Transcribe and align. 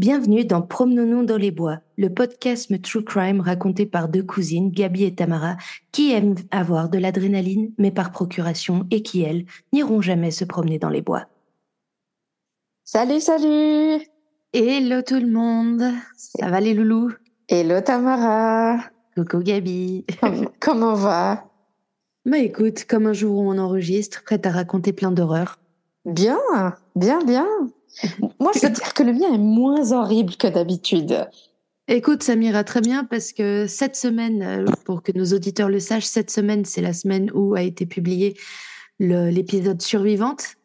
Bienvenue 0.00 0.46
dans 0.46 0.62
Promenons-nous 0.62 1.26
dans 1.26 1.36
les 1.36 1.50
bois, 1.50 1.80
le 1.98 2.08
podcast 2.08 2.72
True 2.80 3.04
Crime 3.04 3.42
raconté 3.42 3.84
par 3.84 4.08
deux 4.08 4.22
cousines, 4.22 4.70
Gabi 4.70 5.04
et 5.04 5.14
Tamara, 5.14 5.58
qui 5.92 6.10
aiment 6.12 6.36
avoir 6.50 6.88
de 6.88 6.96
l'adrénaline, 6.96 7.74
mais 7.76 7.90
par 7.90 8.10
procuration, 8.10 8.86
et 8.90 9.02
qui, 9.02 9.20
elles, 9.20 9.44
n'iront 9.74 10.00
jamais 10.00 10.30
se 10.30 10.46
promener 10.46 10.78
dans 10.78 10.88
les 10.88 11.02
bois. 11.02 11.26
Salut, 12.82 13.20
salut. 13.20 14.02
Hello 14.54 15.02
tout 15.02 15.20
le 15.20 15.30
monde. 15.30 15.82
Ça 16.16 16.48
va 16.48 16.60
les 16.60 16.72
loulous? 16.72 17.12
Hello 17.46 17.82
Tamara. 17.82 18.78
Coucou 19.14 19.40
Gabi. 19.40 20.06
Comment, 20.60 20.94
va? 20.94 21.44
Bah 22.24 22.38
écoute, 22.38 22.86
comme 22.86 23.06
un 23.06 23.12
jour 23.12 23.36
où 23.36 23.52
on 23.52 23.58
enregistre, 23.58 24.24
prête 24.24 24.46
à 24.46 24.50
raconter 24.50 24.94
plein 24.94 25.12
d'horreurs. 25.12 25.58
Bien, 26.06 26.38
bien, 26.96 27.22
bien 27.22 27.46
moi, 28.40 28.52
je 28.54 28.66
veux 28.66 28.72
dire 28.72 28.94
que 28.94 29.02
le 29.02 29.12
mien 29.12 29.32
est 29.32 29.38
moins 29.38 29.92
horrible 29.92 30.36
que 30.36 30.46
d'habitude. 30.46 31.28
Écoute, 31.88 32.22
ça 32.22 32.36
m'ira 32.36 32.62
très 32.62 32.80
bien 32.80 33.04
parce 33.04 33.32
que 33.32 33.66
cette 33.66 33.96
semaine, 33.96 34.42
euh, 34.42 34.64
pour 34.84 35.02
que 35.02 35.10
nos 35.12 35.26
auditeurs 35.32 35.68
le 35.68 35.80
sachent, 35.80 36.04
cette 36.04 36.30
semaine, 36.30 36.64
c'est 36.64 36.82
la 36.82 36.92
semaine 36.92 37.30
où 37.34 37.54
a 37.54 37.62
été 37.62 37.84
publié 37.84 38.36
l'épisode 39.00 39.80
Survivante. 39.80 40.56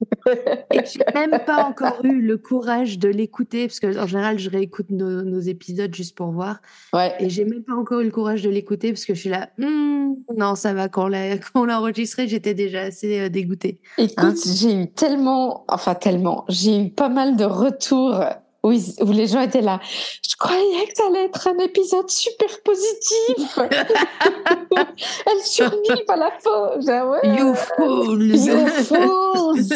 Et 0.72 0.80
j'ai 0.84 1.04
même 1.14 1.38
pas 1.44 1.64
encore 1.64 2.04
eu 2.04 2.20
le 2.20 2.38
courage 2.38 2.98
de 2.98 3.08
l'écouter, 3.08 3.66
parce 3.66 3.80
que 3.80 3.98
en 3.98 4.06
général, 4.06 4.38
je 4.38 4.50
réécoute 4.50 4.90
nos, 4.90 5.40
épisodes 5.40 5.94
juste 5.94 6.16
pour 6.16 6.30
voir. 6.30 6.60
Ouais. 6.92 7.14
Et 7.20 7.30
j'ai 7.30 7.44
même 7.44 7.62
pas 7.62 7.74
encore 7.74 8.00
eu 8.00 8.04
le 8.04 8.10
courage 8.10 8.42
de 8.42 8.50
l'écouter, 8.50 8.92
parce 8.92 9.04
que 9.04 9.14
je 9.14 9.20
suis 9.20 9.30
là, 9.30 9.50
hmm, 9.58 10.14
non, 10.36 10.54
ça 10.54 10.74
va, 10.74 10.88
quand 10.88 11.10
on 11.54 11.64
l'a 11.64 11.80
enregistré, 11.80 12.28
j'étais 12.28 12.54
déjà 12.54 12.82
assez 12.82 13.20
euh, 13.20 13.28
dégoûtée. 13.28 13.80
Écoute, 13.98 14.18
hein? 14.18 14.34
j'ai 14.54 14.82
eu 14.82 14.90
tellement, 14.90 15.64
enfin 15.68 15.94
tellement, 15.94 16.44
j'ai 16.48 16.86
eu 16.86 16.90
pas 16.90 17.08
mal 17.08 17.36
de 17.36 17.44
retours 17.44 18.22
où, 18.62 18.72
où, 18.72 19.12
les 19.12 19.26
gens 19.26 19.40
étaient 19.40 19.60
là. 19.60 19.80
Je 20.28 20.36
croyais 20.36 20.86
que 20.86 20.96
ça 20.96 21.06
allait 21.06 21.24
être 21.24 21.48
un 21.48 21.58
épisode 21.58 22.10
super 22.10 22.48
positif. 22.62 23.58
Elle 25.26 25.40
survit 25.42 26.04
à 26.08 26.16
la 26.16 26.30
fin. 26.38 26.78
Ouais. 26.78 27.36
You 27.38 27.54
fools. 27.54 28.36
You 28.36 28.66
fools. 28.66 29.68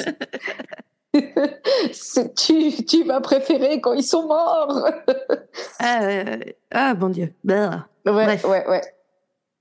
tu, 2.36 2.84
tu 2.84 3.05
vas 3.05 3.20
préférer 3.20 3.81
quand 3.81 3.92
ils 3.92 4.03
sont 4.05 4.27
morts. 4.27 4.89
ah, 5.78 6.03
euh, 6.03 6.39
ah 6.72 6.94
bon 6.94 7.09
Dieu. 7.09 7.33
Bah. 7.44 7.87
Ouais, 8.06 8.25
Bref. 8.25 8.44
ouais, 8.44 8.69
ouais. 8.69 8.83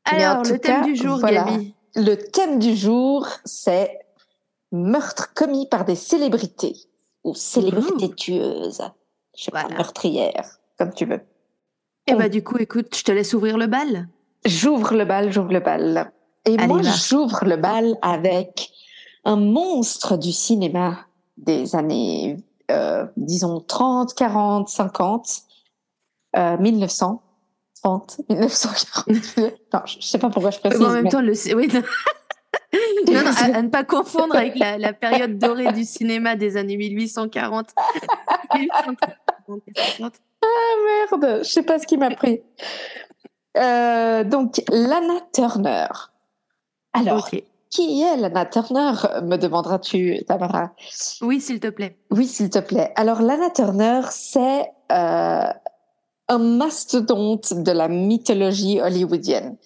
Alors, 0.06 0.44
le 0.44 0.60
thème 0.60 0.84
du 0.84 0.96
jour, 0.96 1.20
Gabi. 1.22 1.74
Le 1.96 2.16
thème 2.16 2.60
du 2.60 2.76
jour, 2.76 3.28
c'est 3.46 4.00
meurtre 4.72 5.34
commis 5.34 5.68
par 5.68 5.86
des 5.86 5.96
célébrités 5.96 6.76
ou 7.24 7.36
célébrités 7.36 8.10
tueuses. 8.14 8.82
Je 9.36 9.46
sais 9.46 9.52
pas, 9.52 9.68
meurtrière, 9.68 10.60
comme 10.78 10.94
tu 10.94 11.06
veux. 11.06 11.22
Et 12.06 12.12
eh 12.12 12.16
bah 12.16 12.30
du 12.30 12.44
coup, 12.44 12.58
écoute, 12.58 12.96
je 12.96 13.04
te 13.04 13.12
laisse 13.12 13.34
ouvrir 13.34 13.58
le 13.58 13.68
bal. 13.68 14.08
J'ouvre 14.46 14.94
le 14.94 15.06
bal, 15.06 15.32
j'ouvre 15.32 15.54
le 15.54 15.62
bal. 15.62 16.12
Et 16.46 16.58
moi, 16.58 16.82
j'ouvre 16.82 17.46
le 17.46 17.56
bal 17.56 17.96
avec 18.02 18.72
un 19.24 19.38
monstre 19.38 20.18
du 20.18 20.34
cinéma 20.34 21.06
des 21.38 21.76
années, 21.76 22.38
euh, 22.70 23.06
disons, 23.16 23.62
30, 23.62 24.14
40, 24.14 24.68
50, 24.68 25.44
euh, 26.36 26.58
1930, 26.58 28.22
1940. 28.30 29.08
non, 29.74 29.82
je 29.86 30.02
sais 30.02 30.20
pas 30.20 30.30
pourquoi 30.30 30.52
je 30.52 30.60
précise. 30.60 30.82
en 30.82 30.92
même 30.92 31.08
temps, 31.08 31.22
le... 31.22 31.34
Oui, 31.56 31.70
non. 33.08 33.14
non, 33.14 33.24
non 33.24 33.32
à, 33.56 33.62
ne 33.62 33.70
pas 33.70 33.84
confondre 33.84 34.36
avec 34.36 34.58
la, 34.58 34.78
la, 34.78 34.94
période 34.94 35.38
dorée 35.38 35.72
du 35.74 35.84
cinéma 35.84 36.36
des 36.36 36.58
années 36.58 36.78
1840. 36.78 37.70
1840. 38.56 40.14
Ah 40.46 41.10
merde, 41.12 41.40
je 41.44 41.50
sais 41.50 41.64
pas 41.64 41.80
ce 41.80 41.88
qui 41.88 41.96
m'a 41.96 42.10
pris. 42.10 42.42
Euh, 43.58 44.24
donc, 44.24 44.62
Lana 44.70 45.22
Turner. 45.34 45.88
Alors, 46.92 47.30
qui 47.70 48.02
est 48.02 48.18
Lana 48.18 48.46
Turner 48.46 48.92
Me 49.24 49.38
demanderas-tu, 49.38 50.24
Tamara? 50.28 50.74
Oui, 51.22 51.40
s'il 51.40 51.60
te 51.60 51.70
plaît. 51.70 51.98
Oui, 52.12 52.28
s'il 52.28 52.50
te 52.50 52.60
plaît. 52.60 52.92
Alors, 52.96 53.22
Lana 53.22 53.50
Turner, 53.52 54.02
c'est 54.10 54.70
euh, 54.92 55.48
un 56.28 56.38
mastodonte 56.38 57.54
de 57.54 57.72
la 57.72 57.88
mythologie 57.88 58.82
hollywoodienne. 58.82 59.58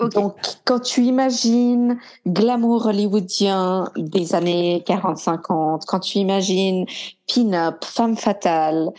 Donc, 0.00 0.36
quand 0.64 0.80
tu 0.80 1.02
imagines 1.02 1.98
glamour 2.26 2.86
hollywoodien 2.86 3.84
des 3.96 4.34
années 4.34 4.82
40-50, 4.86 5.84
quand 5.86 6.00
tu 6.00 6.18
imagines 6.18 6.86
pin-up, 7.32 7.84
femme 7.84 8.16
fatale, 8.16 8.90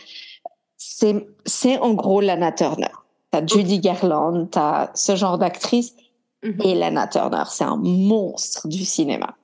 c'est, 0.76 1.26
c'est 1.44 1.78
en 1.78 1.94
gros 1.94 2.20
Lana 2.20 2.52
Turner. 2.52 2.92
T'as 3.30 3.44
Judy 3.46 3.80
Garland, 3.80 4.46
t'as 4.50 4.90
ce 4.94 5.16
genre 5.16 5.38
d'actrice. 5.38 5.94
Mhm. 6.42 6.60
Et 6.62 6.74
Lana 6.74 7.06
Turner, 7.06 7.44
c'est 7.48 7.64
un 7.64 7.76
monstre 7.76 8.68
du 8.68 8.84
cinéma. 8.84 9.34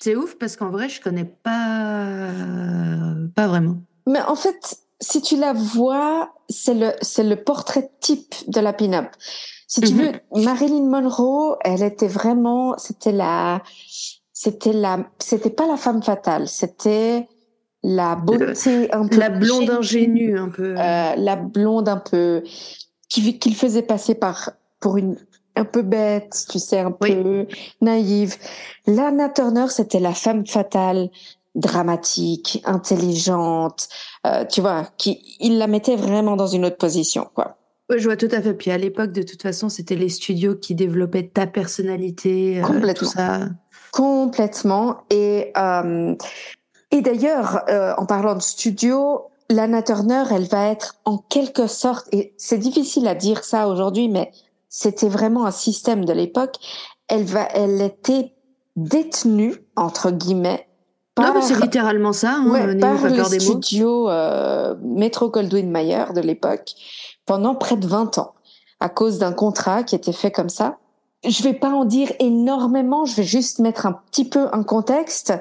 C'est 0.00 0.16
ouf 0.16 0.36
parce 0.38 0.56
qu'en 0.56 0.70
vrai, 0.70 0.88
je 0.88 1.00
connais 1.00 1.24
pas, 1.24 2.28
pas 3.34 3.46
vraiment. 3.48 3.76
Mais 4.06 4.20
en 4.22 4.34
fait, 4.34 4.76
si 5.00 5.22
tu 5.22 5.36
la 5.36 5.52
vois, 5.52 6.32
c'est 6.48 6.74
le, 6.74 6.92
c'est 7.00 7.24
le 7.24 7.36
portrait 7.36 7.90
type 8.00 8.34
de 8.48 8.60
la 8.60 8.72
pin-up. 8.72 9.06
Si 9.72 9.80
tu 9.80 9.94
veux, 9.94 10.12
mhm. 10.34 10.44
Marilyn 10.44 10.84
Monroe, 10.84 11.56
elle 11.62 11.82
était 11.82 12.06
vraiment, 12.06 12.76
c'était 12.76 13.10
la, 13.10 13.62
c'était 14.34 14.74
la, 14.74 14.98
c'était 15.18 15.48
pas 15.48 15.66
la 15.66 15.78
femme 15.78 16.02
fatale, 16.02 16.46
c'était 16.46 17.26
la 17.82 18.14
beauté 18.14 18.92
un 18.92 19.06
peu, 19.08 19.16
la 19.16 19.30
blonde 19.30 19.70
ingénue 19.70 20.38
un 20.38 20.50
peu, 20.50 20.74
euh, 20.78 21.14
la 21.16 21.36
blonde 21.36 21.88
un 21.88 21.96
peu, 21.96 22.42
qui 23.08 23.38
qu'il 23.38 23.56
faisait 23.56 23.80
passer 23.80 24.14
par 24.14 24.50
pour 24.78 24.98
une 24.98 25.16
un 25.56 25.64
peu 25.64 25.80
bête, 25.80 26.44
tu 26.50 26.58
sais, 26.58 26.80
un 26.80 26.92
peu 26.92 27.46
naïve. 27.80 28.36
Lana 28.86 29.30
Turner, 29.30 29.68
c'était 29.70 30.00
la 30.00 30.12
femme 30.12 30.46
fatale, 30.46 31.08
dramatique, 31.54 32.62
intelligente, 32.66 33.88
euh, 34.26 34.44
tu 34.44 34.60
vois, 34.60 34.84
qui 34.98 35.36
il 35.40 35.56
la 35.56 35.66
mettait 35.66 35.96
vraiment 35.96 36.36
dans 36.36 36.46
une 36.46 36.66
autre 36.66 36.76
position, 36.76 37.26
quoi 37.32 37.56
je 37.98 38.04
vois 38.04 38.16
tout 38.16 38.28
à 38.30 38.40
fait. 38.40 38.54
Puis 38.54 38.70
à 38.70 38.78
l'époque, 38.78 39.12
de 39.12 39.22
toute 39.22 39.42
façon, 39.42 39.68
c'était 39.68 39.96
les 39.96 40.08
studios 40.08 40.54
qui 40.54 40.74
développaient 40.74 41.28
ta 41.28 41.46
personnalité, 41.46 42.58
euh, 42.58 42.62
Complètement. 42.62 42.94
tout 42.94 43.04
ça. 43.04 43.40
Complètement. 43.92 44.98
Et, 45.10 45.52
euh, 45.56 46.14
et 46.90 47.02
d'ailleurs, 47.02 47.64
euh, 47.68 47.92
en 47.96 48.06
parlant 48.06 48.34
de 48.34 48.42
studio, 48.42 49.22
Lana 49.50 49.82
Turner, 49.82 50.24
elle 50.30 50.46
va 50.46 50.68
être 50.68 50.96
en 51.04 51.18
quelque 51.18 51.66
sorte, 51.66 52.06
et 52.12 52.34
c'est 52.36 52.58
difficile 52.58 53.06
à 53.06 53.14
dire 53.14 53.44
ça 53.44 53.68
aujourd'hui, 53.68 54.08
mais 54.08 54.30
c'était 54.68 55.08
vraiment 55.08 55.44
un 55.44 55.50
système 55.50 56.04
de 56.04 56.12
l'époque. 56.12 56.56
Elle 57.08 57.24
va, 57.24 57.46
elle 57.54 57.80
était 57.82 58.32
détenue 58.76 59.56
entre 59.76 60.10
guillemets 60.10 60.66
par, 61.14 61.34
non, 61.34 61.42
c'est 61.42 61.60
littéralement 61.60 62.14
ça. 62.14 62.36
Hein, 62.36 62.48
ouais, 62.48 62.78
par 62.78 63.06
les 63.06 63.40
studios 63.40 64.08
euh, 64.08 64.74
Metro 64.82 65.28
Goldwyn 65.28 65.66
Mayer 65.66 66.04
de 66.14 66.22
l'époque 66.22 66.72
pendant 67.26 67.54
près 67.54 67.76
de 67.76 67.86
20 67.86 68.18
ans 68.18 68.34
à 68.82 68.88
cause 68.88 69.18
d'un 69.18 69.32
contrat 69.32 69.84
qui 69.84 69.94
était 69.94 70.12
fait 70.12 70.32
comme 70.32 70.48
ça. 70.48 70.78
Je 71.24 71.42
vais 71.44 71.54
pas 71.54 71.70
en 71.70 71.84
dire 71.84 72.12
énormément, 72.18 73.04
je 73.04 73.14
vais 73.14 73.22
juste 73.22 73.60
mettre 73.60 73.86
un 73.86 73.92
petit 74.10 74.28
peu 74.28 74.48
un 74.52 74.64
contexte. 74.64 75.32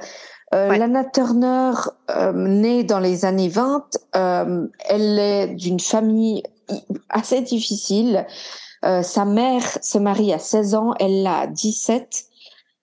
Euh, 0.53 0.75
Lana 0.75 1.05
Turner, 1.05 1.71
euh, 2.11 2.33
née 2.33 2.83
dans 2.83 2.99
les 2.99 3.25
années 3.25 3.47
20, 3.47 3.85
euh, 4.15 4.67
elle 4.85 5.17
est 5.17 5.47
d'une 5.55 5.79
famille 5.79 6.43
assez 7.09 7.41
difficile. 7.41 8.25
Sa 8.83 9.25
mère 9.25 9.63
se 9.83 9.99
marie 9.99 10.33
à 10.33 10.39
16 10.39 10.73
ans, 10.73 10.93
elle 10.99 11.25
a 11.27 11.45
17. 11.45 12.25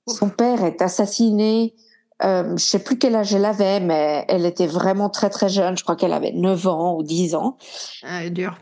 Son 0.06 0.28
père 0.28 0.62
est 0.62 0.80
assassiné. 0.80 1.74
Je 2.22 2.54
sais 2.56 2.78
plus 2.78 2.98
quel 2.98 3.16
âge 3.16 3.34
elle 3.34 3.44
avait, 3.44 3.80
mais 3.80 4.24
elle 4.28 4.46
était 4.46 4.68
vraiment 4.68 5.10
très 5.10 5.28
très 5.28 5.48
jeune. 5.48 5.76
Je 5.76 5.82
crois 5.82 5.96
qu'elle 5.96 6.12
avait 6.12 6.30
9 6.30 6.66
ans 6.68 6.94
ou 6.94 7.02
10 7.02 7.34
ans. 7.34 7.56
Ah, 8.04 8.28
dur 8.28 8.56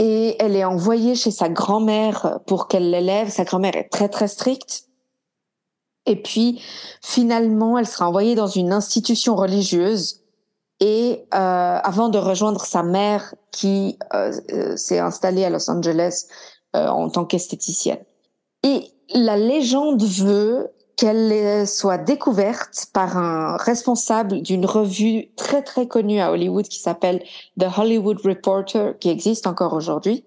et 0.00 0.42
elle 0.42 0.56
est 0.56 0.64
envoyée 0.64 1.14
chez 1.14 1.30
sa 1.30 1.50
grand-mère 1.50 2.40
pour 2.46 2.68
qu'elle 2.68 2.90
l'élève. 2.90 3.28
Sa 3.28 3.44
grand-mère 3.44 3.76
est 3.76 3.90
très 3.90 4.08
très 4.08 4.28
stricte. 4.28 4.84
Et 6.06 6.16
puis 6.16 6.62
finalement, 7.02 7.76
elle 7.76 7.86
sera 7.86 8.08
envoyée 8.08 8.34
dans 8.34 8.46
une 8.46 8.72
institution 8.72 9.36
religieuse 9.36 10.22
et 10.80 11.26
euh, 11.34 11.78
avant 11.82 12.08
de 12.08 12.16
rejoindre 12.16 12.64
sa 12.64 12.82
mère 12.82 13.34
qui 13.52 13.98
euh, 14.14 14.32
euh, 14.52 14.76
s'est 14.76 14.98
installée 14.98 15.44
à 15.44 15.50
Los 15.50 15.70
Angeles 15.70 16.24
en 16.72 17.10
tant 17.10 17.24
qu'esthéticienne. 17.24 17.98
Et 18.62 18.84
la 19.12 19.36
légende 19.36 20.04
veut 20.04 20.70
qu'elle 21.00 21.66
soit 21.66 21.96
découverte 21.96 22.88
par 22.92 23.16
un 23.16 23.56
responsable 23.56 24.42
d'une 24.42 24.66
revue 24.66 25.30
très 25.34 25.62
très 25.62 25.88
connue 25.88 26.20
à 26.20 26.30
Hollywood 26.30 26.68
qui 26.68 26.78
s'appelle 26.78 27.22
The 27.58 27.68
Hollywood 27.74 28.20
Reporter, 28.22 28.98
qui 28.98 29.08
existe 29.08 29.46
encore 29.46 29.72
aujourd'hui. 29.72 30.26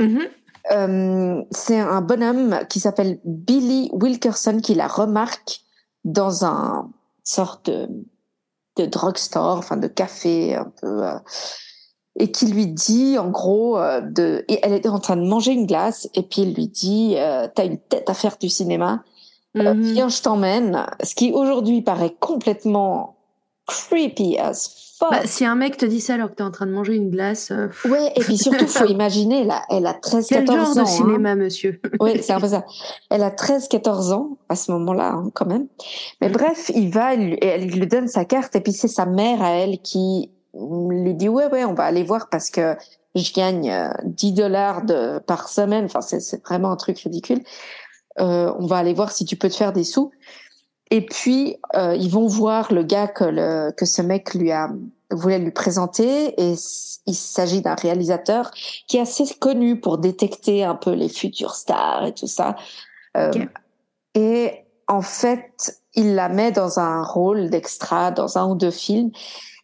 Mm-hmm. 0.00 0.28
Euh, 0.72 1.42
c'est 1.52 1.78
un 1.78 2.00
bonhomme 2.00 2.58
qui 2.68 2.80
s'appelle 2.80 3.20
Billy 3.24 3.90
Wilkerson 3.92 4.58
qui 4.60 4.74
la 4.74 4.88
remarque 4.88 5.60
dans 6.02 6.44
un 6.44 6.90
sorte 7.22 7.70
de, 7.70 7.88
de 8.74 8.86
drugstore, 8.86 9.58
enfin 9.58 9.76
de 9.76 9.86
café 9.86 10.56
un 10.56 10.72
peu. 10.80 11.06
Euh, 11.06 11.18
et 12.16 12.32
qui 12.32 12.48
lui 12.48 12.66
dit 12.66 13.16
en 13.18 13.30
gros 13.30 13.78
de 13.78 14.44
et 14.48 14.58
elle 14.64 14.72
était 14.72 14.88
en 14.88 14.98
train 14.98 15.14
de 15.14 15.24
manger 15.24 15.52
une 15.52 15.66
glace 15.66 16.08
et 16.14 16.24
puis 16.24 16.42
il 16.42 16.54
lui 16.54 16.66
dit 16.66 17.14
t'as 17.54 17.64
une 17.64 17.78
tête 17.78 18.10
à 18.10 18.14
faire 18.14 18.36
du 18.38 18.48
cinéma 18.48 19.04
mm 19.54 19.80
viens 19.80 20.08
je 20.08 20.22
t'emmène 20.22 20.86
ce 21.02 21.14
qui 21.14 21.32
aujourd'hui 21.32 21.82
paraît 21.82 22.14
complètement 22.20 23.16
creepy 23.66 24.38
as 24.38 24.88
bah, 25.00 25.26
si 25.26 25.44
un 25.44 25.54
mec 25.54 25.76
te 25.76 25.86
dit 25.86 26.00
ça 26.00 26.14
alors 26.14 26.30
que 26.30 26.34
tu 26.34 26.42
es 26.42 26.46
en 26.46 26.50
train 26.50 26.66
de 26.66 26.72
manger 26.72 26.94
une 26.94 27.10
glace. 27.10 27.50
Euh, 27.50 27.68
ouais, 27.88 28.12
et 28.16 28.20
puis 28.20 28.36
surtout, 28.36 28.66
faut 28.66 28.84
imaginer, 28.88 29.44
là, 29.44 29.62
elle 29.70 29.86
a 29.86 29.94
13, 29.94 30.28
14 30.28 30.28
Quel 30.28 30.58
genre 30.58 30.74
de 30.74 30.80
hein. 30.80 30.86
cinéma, 30.86 31.34
monsieur? 31.34 31.80
Oui, 32.00 32.20
c'est 32.22 32.32
un 32.32 32.40
peu 32.40 32.48
ça. 32.48 32.64
Elle 33.10 33.22
a 33.22 33.30
13, 33.30 33.68
14 33.68 34.12
ans 34.12 34.38
à 34.48 34.56
ce 34.56 34.72
moment-là, 34.72 35.12
hein, 35.12 35.30
quand 35.34 35.46
même. 35.46 35.66
Mais 36.20 36.28
bref, 36.28 36.70
il 36.74 36.90
va, 36.90 37.14
elle, 37.14 37.38
elle 37.42 37.68
lui 37.68 37.86
donne 37.86 38.08
sa 38.08 38.24
carte, 38.24 38.56
et 38.56 38.60
puis 38.60 38.72
c'est 38.72 38.88
sa 38.88 39.06
mère 39.06 39.42
à 39.42 39.50
elle 39.50 39.78
qui 39.78 40.30
lui 40.54 41.14
dit 41.14 41.28
ouais, 41.28 41.46
ouais, 41.46 41.64
on 41.64 41.74
va 41.74 41.84
aller 41.84 42.02
voir 42.02 42.28
parce 42.28 42.50
que 42.50 42.76
je 43.14 43.32
gagne 43.32 43.92
10 44.04 44.30
euh, 44.30 44.34
dollars 44.34 44.82
par 45.26 45.48
semaine. 45.48 45.84
Enfin, 45.84 46.00
c'est 46.00 46.44
vraiment 46.44 46.72
un 46.72 46.76
truc 46.76 46.98
ridicule. 46.98 47.40
Euh, 48.20 48.52
on 48.58 48.66
va 48.66 48.76
aller 48.78 48.94
voir 48.94 49.12
si 49.12 49.24
tu 49.24 49.36
peux 49.36 49.48
te 49.48 49.56
faire 49.56 49.72
des 49.72 49.84
sous. 49.84 50.10
Et 50.90 51.04
puis, 51.04 51.56
euh, 51.74 51.94
ils 51.96 52.10
vont 52.10 52.26
voir 52.26 52.72
le 52.72 52.82
gars 52.82 53.08
que, 53.08 53.24
le, 53.24 53.72
que 53.72 53.84
ce 53.84 54.02
mec 54.02 54.34
lui 54.34 54.52
a 54.52 54.70
voulait 55.10 55.38
lui 55.38 55.50
présenter 55.50 56.34
et 56.36 56.54
il 57.06 57.14
s'agit 57.14 57.62
d'un 57.62 57.74
réalisateur 57.74 58.50
qui 58.86 58.98
est 58.98 59.00
assez 59.00 59.24
connu 59.38 59.80
pour 59.80 59.98
détecter 59.98 60.64
un 60.64 60.74
peu 60.74 60.92
les 60.92 61.08
futures 61.08 61.54
stars 61.54 62.06
et 62.06 62.12
tout 62.12 62.26
ça. 62.26 62.56
Euh, 63.16 63.32
et 64.14 64.64
en 64.86 65.00
fait, 65.00 65.80
il 65.94 66.14
la 66.14 66.28
met 66.28 66.52
dans 66.52 66.78
un 66.78 67.02
rôle 67.02 67.48
d'extra 67.48 68.10
dans 68.10 68.36
un 68.36 68.50
ou 68.50 68.54
deux 68.54 68.70
films. 68.70 69.10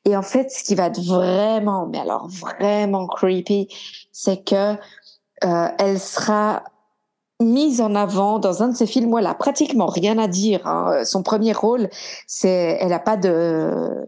Et 0.06 0.17
en 0.17 0.23
fait, 0.23 0.51
ce 0.51 0.65
qui 0.65 0.75
va 0.75 0.87
être 0.87 1.01
vraiment, 1.01 1.87
mais 1.87 1.99
alors 1.99 2.29
vraiment 2.29 3.06
creepy, 3.06 3.69
c'est 4.12 4.45
que 4.45 4.75
euh, 5.45 5.69
elle 5.79 5.99
sera 5.99 6.62
mise 7.43 7.81
en 7.81 7.95
avant 7.95 8.39
dans 8.39 8.63
un 8.63 8.69
de 8.69 8.77
ses 8.77 8.87
films 8.87 9.13
où 9.13 9.19
elle 9.19 9.27
a 9.27 9.35
pratiquement 9.35 9.87
rien 9.87 10.19
à 10.19 10.29
dire. 10.29 10.67
Hein. 10.67 11.05
Son 11.05 11.23
premier 11.23 11.53
rôle, 11.53 11.89
c'est, 12.27 12.79
elle 12.81 12.93
a 12.93 13.01
pas 13.01 13.17
de, 13.17 14.07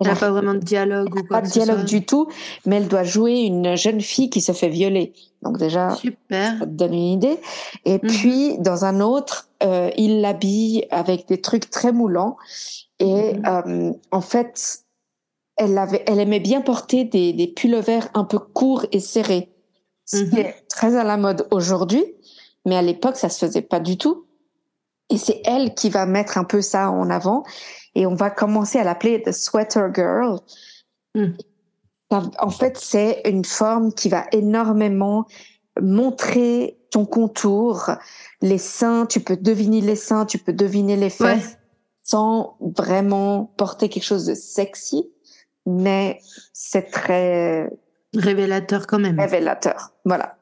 elle 0.00 0.08
n'a 0.08 0.16
pas 0.16 0.30
vraiment 0.30 0.54
de 0.54 0.58
dialogue 0.58 1.14
ou 1.14 1.22
quoi. 1.22 1.40
Pas 1.40 1.46
de 1.46 1.50
dialogue 1.50 1.84
du 1.84 2.04
tout, 2.04 2.28
mais 2.66 2.76
elle 2.76 2.88
doit 2.88 3.04
jouer 3.04 3.40
une 3.42 3.76
jeune 3.76 4.00
fille 4.00 4.28
qui 4.28 4.40
se 4.40 4.52
fait 4.52 4.68
violer. 4.68 5.12
Donc 5.42 5.58
déjà, 5.58 5.94
Super. 5.94 6.58
ça 6.58 6.66
te 6.66 6.70
donne 6.70 6.94
une 6.94 7.12
idée. 7.12 7.38
Et 7.84 7.94
mhm. 7.94 8.00
puis 8.00 8.58
dans 8.58 8.84
un 8.84 9.00
autre, 9.00 9.48
euh, 9.62 9.90
il 9.96 10.20
l'habille 10.20 10.86
avec 10.90 11.28
des 11.28 11.40
trucs 11.40 11.70
très 11.70 11.92
moulants. 11.92 12.36
Et 12.98 13.34
mhm. 13.34 13.42
euh, 13.46 13.92
en 14.10 14.20
fait, 14.20 14.80
elle 15.56 15.78
avait, 15.78 16.02
elle 16.06 16.18
aimait 16.18 16.40
bien 16.40 16.60
porter 16.60 17.04
des, 17.04 17.32
des 17.32 17.46
pullovers 17.46 18.08
un 18.14 18.24
peu 18.24 18.38
courts 18.38 18.86
et 18.90 19.00
serrés, 19.00 19.52
ce 20.06 20.18
qui 20.24 20.34
mhm. 20.34 20.40
est 20.40 20.64
très 20.68 20.96
à 20.96 21.04
la 21.04 21.16
mode 21.16 21.46
aujourd'hui 21.52 22.13
mais 22.64 22.76
à 22.76 22.82
l'époque, 22.82 23.16
ça 23.16 23.28
se 23.28 23.44
faisait 23.44 23.62
pas 23.62 23.80
du 23.80 23.98
tout. 23.98 24.26
Et 25.10 25.18
c'est 25.18 25.42
elle 25.44 25.74
qui 25.74 25.90
va 25.90 26.06
mettre 26.06 26.38
un 26.38 26.44
peu 26.44 26.62
ça 26.62 26.90
en 26.90 27.10
avant. 27.10 27.44
Et 27.94 28.06
on 28.06 28.14
va 28.14 28.30
commencer 28.30 28.78
à 28.78 28.84
l'appeler 28.84 29.22
The 29.22 29.32
Sweater 29.32 29.92
Girl. 29.94 30.38
Hmm. 31.14 31.32
En 32.10 32.50
fait, 32.50 32.78
c'est 32.78 33.22
une 33.24 33.44
forme 33.44 33.92
qui 33.92 34.08
va 34.08 34.26
énormément 34.32 35.26
montrer 35.80 36.78
ton 36.90 37.06
contour, 37.06 37.90
les 38.40 38.58
seins, 38.58 39.06
tu 39.06 39.18
peux 39.18 39.36
deviner 39.36 39.80
les 39.80 39.96
seins, 39.96 40.26
tu 40.26 40.38
peux 40.38 40.52
deviner 40.52 40.96
les 40.96 41.10
fesses, 41.10 41.58
sans 42.04 42.56
vraiment 42.60 43.52
porter 43.56 43.88
quelque 43.88 44.04
chose 44.04 44.26
de 44.26 44.34
sexy, 44.34 45.10
mais 45.66 46.20
c'est 46.52 46.90
très 46.90 47.68
révélateur 48.14 48.86
quand 48.86 49.00
même. 49.00 49.18
Révélateur, 49.18 49.92
voilà. 50.04 50.36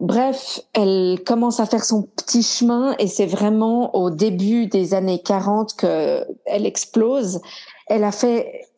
Bref, 0.00 0.60
elle 0.74 1.20
commence 1.26 1.58
à 1.58 1.66
faire 1.66 1.84
son 1.84 2.02
petit 2.02 2.44
chemin 2.44 2.94
et 2.98 3.08
c'est 3.08 3.26
vraiment 3.26 3.96
au 3.96 4.10
début 4.10 4.66
des 4.66 4.94
années 4.94 5.20
40 5.20 5.74
que 5.74 6.24
elle 6.46 6.66
explose. 6.66 7.40
Elle 7.88 8.04
a 8.04 8.12
fait 8.12 8.68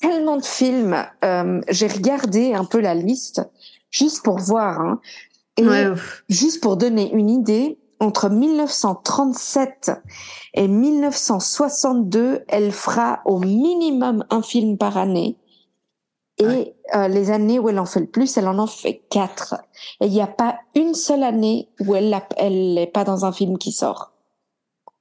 tellement 0.00 0.36
de 0.36 0.44
films. 0.44 0.96
Euh, 1.24 1.60
J'ai 1.68 1.88
regardé 1.88 2.54
un 2.54 2.64
peu 2.64 2.80
la 2.80 2.94
liste 2.94 3.42
juste 3.90 4.22
pour 4.22 4.38
voir. 4.38 4.80
Hein. 4.80 5.00
Et 5.56 5.64
juste 6.28 6.62
pour 6.62 6.76
donner 6.76 7.12
une 7.12 7.28
idée, 7.28 7.78
entre 7.98 8.30
1937 8.30 9.92
et 10.54 10.68
1962, 10.68 12.44
elle 12.48 12.72
fera 12.72 13.20
au 13.26 13.38
minimum 13.38 14.24
un 14.30 14.40
film 14.40 14.78
par 14.78 14.96
année. 14.96 15.36
Et 16.40 16.74
euh, 16.94 17.08
les 17.08 17.30
années 17.30 17.58
où 17.58 17.68
elle 17.68 17.78
en 17.78 17.84
fait 17.86 18.00
le 18.00 18.06
plus, 18.06 18.36
elle 18.36 18.48
en 18.48 18.58
en 18.58 18.66
fait 18.66 19.02
quatre. 19.10 19.56
Et 20.00 20.06
il 20.06 20.12
n'y 20.12 20.22
a 20.22 20.26
pas 20.26 20.58
une 20.74 20.94
seule 20.94 21.22
année 21.22 21.68
où 21.80 21.94
elle 21.94 22.16
elle 22.36 22.74
n'est 22.74 22.86
pas 22.86 23.04
dans 23.04 23.24
un 23.24 23.32
film 23.32 23.58
qui 23.58 23.72
sort. 23.72 24.12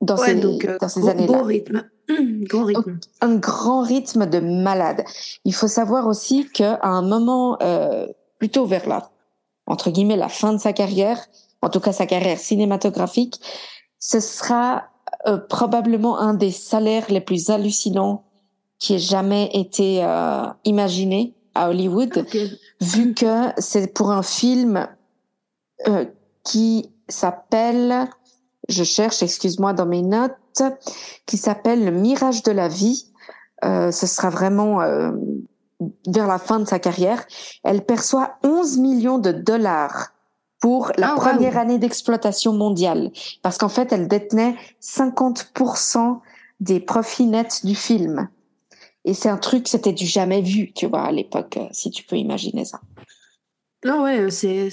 Dans 0.02 0.18
ces, 0.18 0.36
donc, 0.36 0.66
euh, 0.66 0.78
dans 0.80 0.90
ces 0.90 1.08
années-là. 1.08 1.44
rythme. 1.44 1.90
Grand 2.10 2.66
rythme. 2.66 3.00
Un 3.22 3.36
grand 3.36 3.82
rythme 3.82 4.26
de 4.26 4.40
malade. 4.40 5.04
Il 5.46 5.54
faut 5.54 5.68
savoir 5.68 6.08
aussi 6.08 6.48
qu'à 6.50 6.80
un 6.82 7.02
moment 7.02 7.58
euh, 7.62 8.08
plutôt 8.40 8.66
vers 8.66 8.88
la 8.88 9.12
entre 9.68 9.92
guillemets 9.92 10.18
la 10.18 10.30
fin 10.30 10.52
de 10.52 10.58
sa 10.58 10.74
carrière, 10.74 11.24
en 11.62 11.70
tout 11.70 11.80
cas 11.80 11.94
sa 11.94 12.08
carrière 12.08 12.40
cinématographique, 12.40 13.40
ce 14.00 14.20
sera 14.20 14.86
euh, 15.28 15.38
probablement 15.38 16.18
un 16.18 16.34
des 16.34 16.52
salaires 16.52 17.06
les 17.10 17.22
plus 17.22 17.50
hallucinants 17.50 18.24
qui 18.80 18.96
ait 18.96 19.00
jamais 19.00 19.50
été 19.54 20.04
euh, 20.04 20.48
imaginé 20.64 21.36
à 21.54 21.70
Hollywood, 21.70 22.26
vu 22.82 23.14
que 23.16 23.50
c'est 23.58 23.94
pour 23.94 24.12
un 24.12 24.24
film 24.24 24.88
euh, 25.88 26.06
qui 26.44 26.90
s'appelle, 27.08 28.08
je 28.68 28.84
cherche, 28.84 29.22
excuse-moi 29.22 29.74
dans 29.74 29.86
mes 29.86 30.02
notes, 30.02 30.34
qui 31.26 31.38
s'appelle 31.38 31.86
Le 31.86 31.92
Mirage 31.92 32.44
de 32.44 32.52
la 32.52 32.68
vie. 32.68 33.06
Euh, 33.66 33.92
ce 33.92 34.08
sera 34.08 34.30
vraiment 34.30 34.82
euh, 34.82 35.12
vers 36.08 36.28
la 36.28 36.40
fin 36.40 36.60
de 36.60 36.66
sa 36.66 36.80
carrière. 36.80 37.26
Elle 37.64 37.86
perçoit 37.86 38.38
11 38.44 38.78
millions 38.78 39.20
de 39.20 39.32
dollars 39.32 40.10
pour 40.62 40.92
la 40.98 41.14
ah, 41.14 41.16
première 41.16 41.58
année 41.58 41.78
d'exploitation 41.78 42.54
mondiale, 42.54 43.12
parce 43.42 43.58
qu'en 43.58 43.70
fait, 43.70 43.92
elle 43.94 44.08
détenait 44.08 44.56
50% 44.82 46.20
des 46.60 46.80
profits 46.80 47.28
nets 47.28 47.66
du 47.66 47.76
film. 47.76 48.30
Et 49.10 49.16
c'est 49.16 49.30
un 49.30 49.38
truc, 49.38 49.68
c'était 49.68 49.92
du 49.92 50.06
jamais 50.06 50.42
vu, 50.42 50.72
tu 50.72 50.86
vois, 50.86 51.02
à 51.02 51.12
l'époque, 51.12 51.58
euh, 51.58 51.66
si 51.72 51.90
tu 51.90 52.04
peux 52.04 52.16
imaginer 52.16 52.64
ça. 52.64 52.80
Non, 53.84 54.04
ouais, 54.04 54.20
euh, 54.20 54.30
c'est 54.30 54.70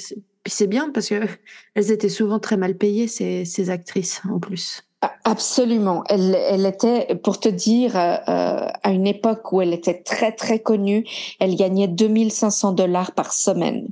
c'est 0.46 0.66
bien 0.66 0.90
parce 0.90 1.08
que 1.08 1.22
elles 1.74 1.90
étaient 1.90 2.10
souvent 2.10 2.38
très 2.38 2.58
mal 2.58 2.76
payées 2.76 3.08
ces, 3.08 3.46
ces 3.46 3.70
actrices 3.70 4.20
en 4.30 4.38
plus. 4.38 4.82
Absolument. 5.24 6.04
Elle, 6.10 6.34
elle 6.34 6.66
était, 6.66 7.14
pour 7.16 7.40
te 7.40 7.48
dire, 7.48 7.96
euh, 7.96 8.18
à 8.26 8.90
une 8.90 9.06
époque 9.06 9.52
où 9.52 9.62
elle 9.62 9.72
était 9.72 10.02
très 10.02 10.32
très 10.32 10.58
connue, 10.58 11.06
elle 11.40 11.56
gagnait 11.56 11.88
2500 11.88 12.72
dollars 12.72 13.12
par 13.12 13.32
semaine 13.32 13.88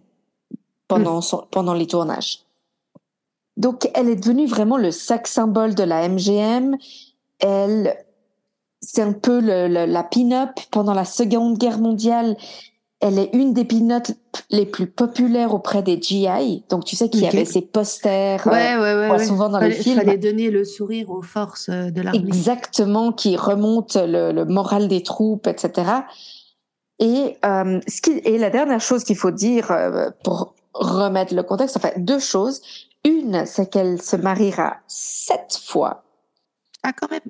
pendant 0.88 1.22
son, 1.22 1.46
pendant 1.50 1.72
les 1.72 1.86
tournages. 1.86 2.40
Donc, 3.56 3.88
elle 3.94 4.10
est 4.10 4.16
devenue 4.16 4.46
vraiment 4.46 4.76
le 4.76 4.90
sac 4.90 5.26
symbole 5.26 5.74
de 5.74 5.84
la 5.84 6.06
MGM. 6.06 6.76
Elle 7.38 8.03
c'est 8.86 9.02
un 9.02 9.12
peu 9.12 9.40
le, 9.40 9.86
la 9.86 10.02
pin-up 10.02 10.50
pendant 10.70 10.94
la 10.94 11.04
Seconde 11.04 11.58
Guerre 11.58 11.78
mondiale. 11.78 12.36
Elle 13.00 13.18
est 13.18 13.30
une 13.34 13.52
des 13.52 13.64
pin-up 13.64 14.04
les 14.50 14.64
plus 14.64 14.86
populaires 14.86 15.52
auprès 15.52 15.82
des 15.82 16.00
GI. 16.00 16.64
Donc, 16.70 16.84
tu 16.84 16.96
sais 16.96 17.10
qu'il 17.10 17.20
y 17.20 17.26
avait 17.26 17.44
ces 17.44 17.60
posters 17.60 18.46
ouais, 18.46 18.76
ouais, 18.76 19.10
ouais, 19.10 19.24
souvent 19.24 19.48
dans 19.48 19.58
les 19.58 19.72
films. 19.72 19.98
Il 20.00 20.04
fallait 20.04 20.18
donner 20.18 20.50
le 20.50 20.64
sourire 20.64 21.10
aux 21.10 21.22
forces 21.22 21.68
euh, 21.68 21.90
de 21.90 22.00
l'armée. 22.00 22.22
Exactement, 22.26 23.12
qui 23.12 23.36
remonte 23.36 23.96
le, 23.96 24.32
le, 24.32 24.44
moral 24.44 24.88
des 24.88 25.02
troupes, 25.02 25.46
etc. 25.46 25.90
Et, 26.98 27.36
euh, 27.44 27.80
ce 27.86 28.00
qui, 28.00 28.12
et 28.24 28.38
la 28.38 28.50
dernière 28.50 28.80
chose 28.80 29.04
qu'il 29.04 29.16
faut 29.16 29.32
dire 29.32 29.70
euh, 29.70 30.10
pour 30.22 30.54
remettre 30.72 31.34
le 31.34 31.42
contexte, 31.42 31.76
enfin, 31.76 31.90
deux 31.96 32.20
choses. 32.20 32.62
Une, 33.04 33.44
c'est 33.44 33.68
qu'elle 33.70 34.00
se 34.00 34.16
mariera 34.16 34.76
sept 34.86 35.60
fois 35.62 36.04
ah, 36.84 36.92
quand 36.92 37.10
même. 37.10 37.20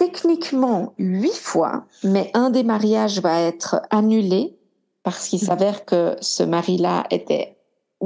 Techniquement, 0.00 0.94
huit 0.96 1.36
fois, 1.36 1.84
mais 2.02 2.30
un 2.32 2.48
des 2.48 2.62
mariages 2.62 3.20
va 3.20 3.42
être 3.42 3.82
annulé 3.90 4.56
parce 5.02 5.28
qu'il 5.28 5.38
s'avère 5.38 5.84
que 5.84 6.16
ce 6.22 6.42
mari-là 6.42 7.04
était, 7.10 7.58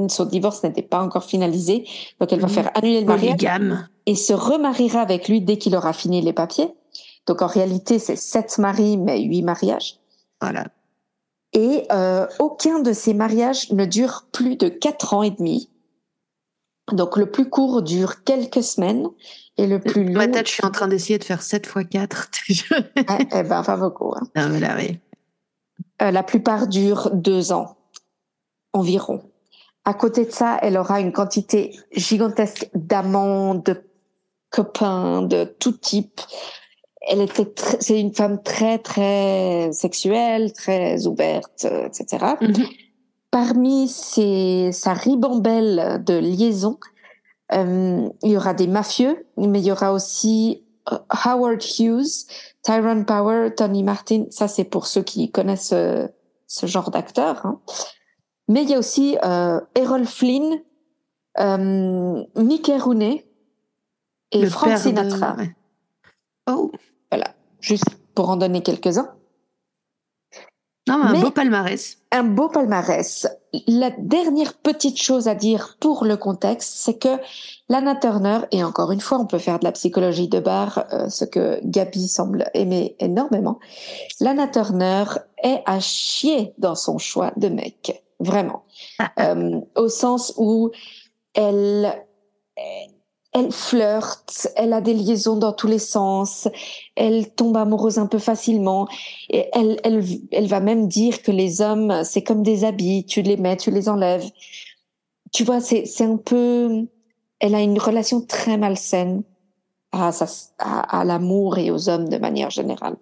son 0.09 0.25
divorce 0.25 0.61
n'était 0.63 0.81
pas 0.81 1.01
encore 1.01 1.23
finalisé, 1.23 1.87
donc 2.19 2.33
elle 2.33 2.41
va 2.41 2.49
faire 2.49 2.69
annuler 2.75 2.99
le 2.99 3.05
mariage 3.05 3.47
et 4.05 4.15
se 4.15 4.33
remariera 4.33 4.99
avec 4.99 5.29
lui 5.29 5.39
dès 5.39 5.57
qu'il 5.57 5.73
aura 5.73 5.93
fini 5.93 6.21
les 6.21 6.33
papiers. 6.33 6.75
Donc 7.27 7.41
en 7.41 7.47
réalité, 7.47 7.97
c'est 7.97 8.17
sept 8.17 8.57
maris, 8.57 8.97
mais 8.97 9.21
huit 9.21 9.41
mariages. 9.41 9.97
Voilà. 10.41 10.65
Et 11.53 11.85
euh, 11.93 12.27
aucun 12.39 12.79
de 12.79 12.91
ces 12.91 13.13
mariages 13.13 13.71
ne 13.71 13.85
dure 13.85 14.25
plus 14.33 14.57
de 14.57 14.67
quatre 14.67 15.13
ans 15.13 15.23
et 15.23 15.31
demi. 15.31 15.69
Donc 16.91 17.15
le 17.15 17.31
plus 17.31 17.49
court 17.49 17.81
dure 17.81 18.25
quelques 18.25 18.63
semaines 18.63 19.07
et 19.57 19.67
le 19.67 19.79
plus 19.79 20.03
long. 20.03 20.21
je 20.33 20.49
suis 20.49 20.65
en 20.65 20.71
train 20.71 20.87
d'essayer 20.87 21.17
de 21.17 21.23
faire 21.23 21.41
7 21.41 21.65
x 21.65 21.89
4. 21.89 22.29
eh 23.31 23.43
ben, 23.43 23.63
pas 23.63 23.77
beaucoup. 23.77 24.13
Hein. 24.15 24.27
Non, 24.35 24.49
mais 24.49 24.59
là, 24.59 24.75
oui. 24.77 24.99
Euh, 26.01 26.11
la 26.11 26.23
plupart 26.23 26.67
durent 26.67 27.11
deux 27.13 27.51
ans 27.51 27.77
environ. 28.73 29.21
À 29.85 29.93
côté 29.93 30.25
de 30.25 30.31
ça, 30.31 30.57
elle 30.61 30.77
aura 30.77 30.99
une 30.99 31.13
quantité 31.13 31.77
gigantesque 31.93 32.69
d'amants, 32.73 33.55
de 33.55 33.81
copains, 34.49 35.21
de 35.21 35.45
tout 35.45 35.71
type. 35.71 36.19
Elle 37.07 37.21
était, 37.21 37.53
c'est 37.79 37.99
une 37.99 38.13
femme 38.13 38.41
très 38.41 38.79
très 38.79 39.69
sexuelle, 39.71 40.51
très 40.53 41.05
ouverte, 41.05 41.65
etc. 41.85 42.25
Mm-hmm. 42.41 42.67
Parmi 43.31 43.87
ses, 43.87 44.71
sa 44.71 44.93
ribambelle 44.93 46.01
de 46.03 46.17
liaisons, 46.17 46.79
euh, 46.81 46.94
il 47.51 48.11
y 48.23 48.37
aura 48.37 48.53
des 48.53 48.67
mafieux, 48.67 49.25
mais 49.37 49.59
il 49.59 49.65
y 49.65 49.71
aura 49.71 49.93
aussi 49.93 50.63
euh, 50.91 50.97
Howard 51.09 51.61
Hughes, 51.79 52.27
Tyrone 52.63 53.05
Power, 53.05 53.53
Tony 53.55 53.83
Martin. 53.83 54.25
Ça, 54.29 54.47
c'est 54.47 54.63
pour 54.63 54.87
ceux 54.87 55.03
qui 55.03 55.31
connaissent 55.31 55.73
euh, 55.73 56.07
ce 56.47 56.65
genre 56.65 56.91
d'acteur. 56.91 57.45
Hein. 57.45 57.59
Mais 58.47 58.63
il 58.63 58.69
y 58.69 58.73
a 58.75 58.79
aussi 58.79 59.17
euh, 59.23 59.59
Errol 59.75 60.05
Flynn, 60.05 60.61
euh, 61.39 62.23
Mickey 62.35 62.77
Rooney 62.77 63.25
et 64.31 64.45
Frank 64.45 64.77
Sinatra. 64.77 65.37
Oh. 66.49 66.71
Voilà, 67.11 67.33
juste 67.59 67.89
pour 68.13 68.29
en 68.29 68.37
donner 68.37 68.61
quelques-uns. 68.61 69.14
Non, 70.87 71.01
un 71.01 71.19
beau 71.19 71.31
palmarès. 71.31 71.97
Un 72.11 72.23
beau 72.23 72.47
palmarès. 72.47 73.27
La 73.67 73.89
dernière 73.97 74.53
petite 74.53 75.01
chose 75.01 75.27
à 75.27 75.33
dire 75.33 75.77
pour 75.79 76.05
le 76.05 76.15
contexte, 76.15 76.73
c'est 76.75 76.99
que 76.99 77.17
Lana 77.69 77.95
Turner, 77.95 78.41
et 78.51 78.63
encore 78.63 78.91
une 78.91 78.99
fois, 78.99 79.17
on 79.17 79.25
peut 79.25 79.39
faire 79.39 79.57
de 79.57 79.63
la 79.63 79.71
psychologie 79.71 80.27
de 80.27 80.39
bar, 80.39 80.85
euh, 80.93 81.09
ce 81.09 81.25
que 81.25 81.59
Gabi 81.63 82.07
semble 82.07 82.45
aimer 82.53 82.95
énormément, 82.99 83.59
Lana 84.19 84.47
Turner 84.47 85.05
est 85.41 85.63
à 85.65 85.79
chier 85.79 86.53
dans 86.59 86.75
son 86.75 86.99
choix 86.99 87.31
de 87.37 87.47
mec 87.47 88.03
vraiment. 88.19 88.63
Ah. 88.99 89.11
euh, 89.19 89.61
au 89.75 89.89
sens 89.89 90.33
où 90.37 90.71
elle, 91.33 92.05
elle 93.35 93.51
flirte, 93.51 94.47
elle 94.55 94.71
a 94.71 94.79
des 94.79 94.93
liaisons 94.93 95.35
dans 95.35 95.51
tous 95.51 95.67
les 95.67 95.79
sens, 95.79 96.47
elle 96.95 97.33
tombe 97.35 97.57
amoureuse 97.57 97.97
un 97.97 98.07
peu 98.07 98.17
facilement, 98.17 98.87
et 99.29 99.49
elle, 99.51 99.77
elle, 99.83 100.01
elle 100.31 100.47
va 100.47 100.61
même 100.61 100.87
dire 100.87 101.21
que 101.21 101.31
les 101.31 101.59
hommes, 101.61 102.05
c'est 102.05 102.23
comme 102.23 102.43
des 102.43 102.63
habits, 102.63 103.05
tu 103.05 103.21
les 103.21 103.35
mets, 103.35 103.57
tu 103.57 103.71
les 103.71 103.89
enlèves. 103.89 104.23
Tu 105.33 105.43
vois, 105.43 105.59
c'est, 105.59 105.85
c'est 105.85 106.05
un 106.05 106.15
peu, 106.15 106.87
elle 107.39 107.55
a 107.55 107.61
une 107.61 107.77
relation 107.77 108.21
très 108.21 108.57
malsaine 108.57 109.23
à, 109.91 110.11
à, 110.59 110.99
à 110.99 111.03
l'amour 111.03 111.57
et 111.57 111.71
aux 111.71 111.89
hommes 111.89 112.07
de 112.07 112.17
manière 112.17 112.51
générale. 112.51 112.95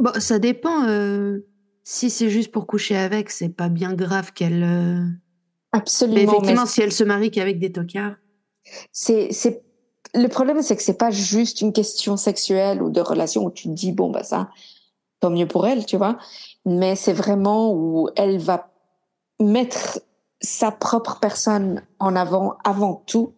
Bon, 0.00 0.10
ça 0.18 0.40
dépend. 0.40 0.88
Euh, 0.88 1.46
si 1.84 2.10
c'est 2.10 2.30
juste 2.30 2.50
pour 2.50 2.66
coucher 2.66 2.96
avec, 2.96 3.30
c'est 3.30 3.48
pas 3.48 3.68
bien 3.68 3.94
grave 3.94 4.32
qu'elle. 4.32 4.64
Euh, 4.64 5.04
Absolument. 5.70 6.20
effectivement, 6.20 6.66
si 6.66 6.82
elle 6.82 6.92
se 6.92 7.04
marie 7.04 7.30
qu'avec 7.30 7.60
des 7.60 7.70
tocards. 7.70 8.16
C'est, 8.92 9.62
le 10.14 10.28
problème, 10.28 10.62
c'est 10.62 10.76
que 10.76 10.82
c'est 10.82 10.98
pas 10.98 11.10
juste 11.10 11.60
une 11.60 11.72
question 11.72 12.16
sexuelle 12.16 12.82
ou 12.82 12.90
de 12.90 13.00
relation 13.00 13.44
où 13.44 13.50
tu 13.50 13.68
te 13.68 13.74
dis, 13.74 13.92
bon, 13.92 14.10
bah, 14.10 14.24
ça, 14.24 14.48
tant 15.20 15.30
mieux 15.30 15.46
pour 15.46 15.66
elle, 15.66 15.86
tu 15.86 15.96
vois. 15.96 16.18
Mais 16.64 16.96
c'est 16.96 17.12
vraiment 17.12 17.72
où 17.72 18.08
elle 18.16 18.38
va 18.38 18.70
mettre 19.38 20.00
sa 20.40 20.70
propre 20.70 21.18
personne 21.20 21.82
en 21.98 22.16
avant 22.16 22.56
avant 22.64 23.02
tout. 23.06 23.34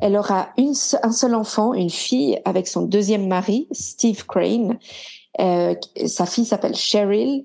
Elle 0.00 0.16
aura 0.16 0.50
une, 0.56 0.74
un 1.02 1.12
seul 1.12 1.34
enfant, 1.34 1.74
une 1.74 1.90
fille, 1.90 2.40
avec 2.44 2.68
son 2.68 2.82
deuxième 2.82 3.26
mari, 3.26 3.66
Steve 3.72 4.26
Crane, 4.26 4.78
euh, 5.40 5.74
sa 6.06 6.26
fille 6.26 6.44
s'appelle 6.44 6.74
Cheryl. 6.74 7.44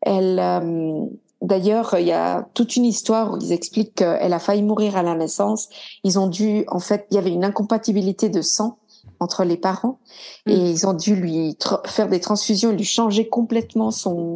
Elle, 0.00 0.38
euh, 0.38 1.06
d'ailleurs, 1.42 1.94
il 1.98 2.06
y 2.06 2.12
a 2.12 2.48
toute 2.54 2.76
une 2.76 2.84
histoire 2.84 3.32
où 3.32 3.38
ils 3.40 3.52
expliquent 3.52 3.96
qu'elle 3.96 4.32
a 4.32 4.38
failli 4.38 4.62
mourir 4.62 4.96
à 4.96 5.02
la 5.02 5.14
naissance. 5.14 5.68
Ils 6.04 6.18
ont 6.18 6.28
dû, 6.28 6.64
en 6.68 6.78
fait, 6.78 7.06
il 7.10 7.16
y 7.16 7.18
avait 7.18 7.30
une 7.30 7.44
incompatibilité 7.44 8.28
de 8.28 8.40
sang 8.40 8.78
entre 9.20 9.44
les 9.44 9.56
parents 9.56 9.98
et 10.46 10.56
mm. 10.56 10.66
ils 10.66 10.86
ont 10.86 10.94
dû 10.94 11.14
lui 11.14 11.56
faire 11.86 12.08
des 12.08 12.20
transfusions, 12.20 12.72
lui 12.72 12.84
changer 12.84 13.28
complètement 13.28 13.90
son 13.90 14.34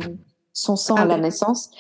son 0.52 0.75
sang 0.75 0.94
ah 0.96 1.02
à 1.02 1.04
la 1.04 1.18
naissance. 1.18 1.70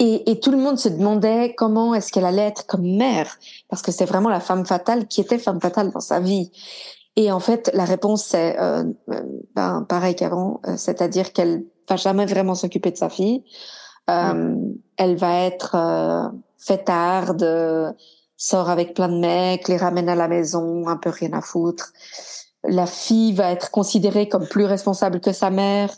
Et, 0.00 0.28
et, 0.28 0.40
tout 0.40 0.50
le 0.50 0.56
monde 0.56 0.78
se 0.78 0.88
demandait 0.88 1.54
comment 1.56 1.94
est-ce 1.94 2.10
qu'elle 2.10 2.24
allait 2.24 2.42
être 2.42 2.66
comme 2.66 2.96
mère, 2.96 3.38
parce 3.68 3.80
que 3.80 3.92
c'est 3.92 4.04
vraiment 4.04 4.28
la 4.28 4.40
femme 4.40 4.66
fatale 4.66 5.06
qui 5.06 5.20
était 5.20 5.38
femme 5.38 5.60
fatale 5.60 5.92
dans 5.92 6.00
sa 6.00 6.18
vie. 6.18 6.50
Et 7.14 7.30
en 7.30 7.38
fait, 7.38 7.70
la 7.74 7.84
réponse 7.84 8.24
c'est 8.24 8.58
euh, 8.58 8.82
ben, 9.54 9.86
pareil 9.88 10.16
qu'avant, 10.16 10.60
euh, 10.66 10.76
c'est-à-dire 10.76 11.32
qu'elle 11.32 11.64
va 11.88 11.94
jamais 11.94 12.26
vraiment 12.26 12.56
s'occuper 12.56 12.90
de 12.90 12.96
sa 12.96 13.08
fille. 13.08 13.44
Euh, 14.10 14.56
Elle 14.96 15.16
va 15.16 15.40
être 15.40 15.74
euh, 15.74 16.28
fêtarde, 16.56 17.94
sort 18.36 18.70
avec 18.70 18.94
plein 18.94 19.08
de 19.08 19.18
mecs, 19.18 19.68
les 19.68 19.76
ramène 19.76 20.08
à 20.08 20.14
la 20.14 20.28
maison, 20.28 20.86
un 20.88 20.96
peu 20.96 21.10
rien 21.10 21.32
à 21.32 21.40
foutre. 21.40 21.92
La 22.64 22.86
fille 22.86 23.32
va 23.32 23.50
être 23.50 23.70
considérée 23.70 24.28
comme 24.28 24.46
plus 24.46 24.64
responsable 24.64 25.20
que 25.20 25.32
sa 25.32 25.50
mère. 25.50 25.92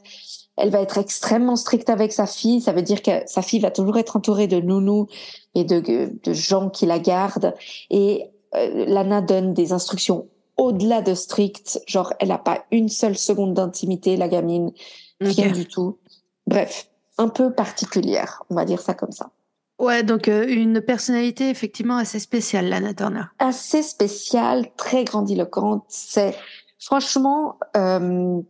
Elle 0.57 0.71
va 0.71 0.81
être 0.81 0.99
extrêmement 0.99 1.57
stricte 1.57 1.91
avec 1.91 2.13
sa 2.13 2.27
fille. 2.27 2.61
Ça 2.61 2.73
veut 2.73 2.83
dire 2.83 3.03
que 3.03 3.11
sa 3.27 3.43
fille 3.43 3.61
va 3.61 3.71
toujours 3.71 3.99
être 3.99 4.17
entourée 4.17 4.47
de 4.47 4.61
nounous 4.61 5.07
et 5.55 5.65
de, 5.65 5.81
de 6.23 6.33
gens 6.33 6.71
qui 6.71 6.87
la 6.87 6.99
gardent. 6.99 7.55
Et 7.91 8.31
euh, 8.55 8.87
Lana 8.87 9.21
donne 9.21 9.53
des 9.53 9.73
instructions 9.73 10.27
au-delà 10.57 11.03
de 11.03 11.15
strict, 11.15 11.81
genre 11.87 12.13
elle 12.19 12.29
n'a 12.29 12.39
pas 12.39 12.65
une 12.71 12.89
seule 12.89 13.17
seconde 13.17 13.55
d'intimité, 13.55 14.17
la 14.17 14.29
gamine, 14.29 14.73
rien 15.21 15.53
du 15.53 15.67
tout. 15.67 15.99
Bref, 16.47 16.89
un 17.19 17.29
peu 17.29 17.53
particulière, 17.53 18.43
on 18.51 18.55
va 18.55 18.65
dire 18.65 18.81
ça 18.81 18.95
comme 18.95 19.13
ça. 19.13 19.31
Ouais, 19.79 20.03
donc 20.03 20.29
euh, 20.29 20.47
une 20.49 20.81
personnalité 20.81 21.51
effectivement 21.51 21.97
assez 21.97 22.19
spéciale, 22.19 22.69
Lana 22.69 22.95
Turner. 22.95 23.25
Assez 23.39 23.83
spéciale, 23.83 24.75
très 24.77 25.05
grandiloquente. 25.05 25.85
C'est 25.89 26.35
franchement 26.79 27.59
euh, 27.77 28.41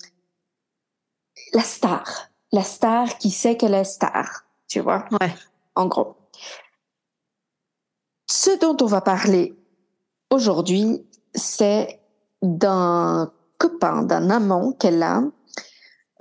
la 1.53 1.63
star, 1.63 2.31
la 2.53 2.63
star 2.63 3.19
qui 3.19 3.31
sait 3.31 3.57
qu'elle 3.57 3.75
est 3.75 3.85
star, 3.85 4.45
tu 4.69 4.81
vois. 4.81 5.05
Ouais. 5.21 5.35
En 5.75 5.87
gros. 5.87 6.17
Ce 8.31 8.57
dont 8.61 8.77
on 8.81 8.87
va 8.87 9.01
parler 9.01 9.57
aujourd'hui, 10.31 11.05
c'est 11.35 12.01
d'un 12.43 13.33
copain, 13.59 14.03
d'un 14.03 14.31
amant 14.31 14.73
qu'elle 14.73 15.03
a 15.03 15.23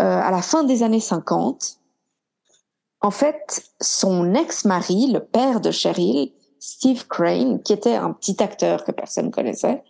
euh, 0.01 0.21
à 0.21 0.31
la 0.31 0.41
fin 0.41 0.63
des 0.63 0.83
années 0.83 0.99
50. 0.99 1.79
En 3.05 3.11
fait, 3.11 3.69
son 3.81 4.33
ex-mari, 4.33 5.11
le 5.11 5.19
père 5.19 5.61
de 5.61 5.69
Cheryl, 5.69 6.31
Steve 6.59 7.05
Crane, 7.07 7.61
qui 7.61 7.71
était 7.71 7.93
un 7.93 8.11
petit 8.11 8.41
acteur 8.41 8.83
que 8.83 8.91
personne 8.91 9.29
connaissait, 9.29 9.83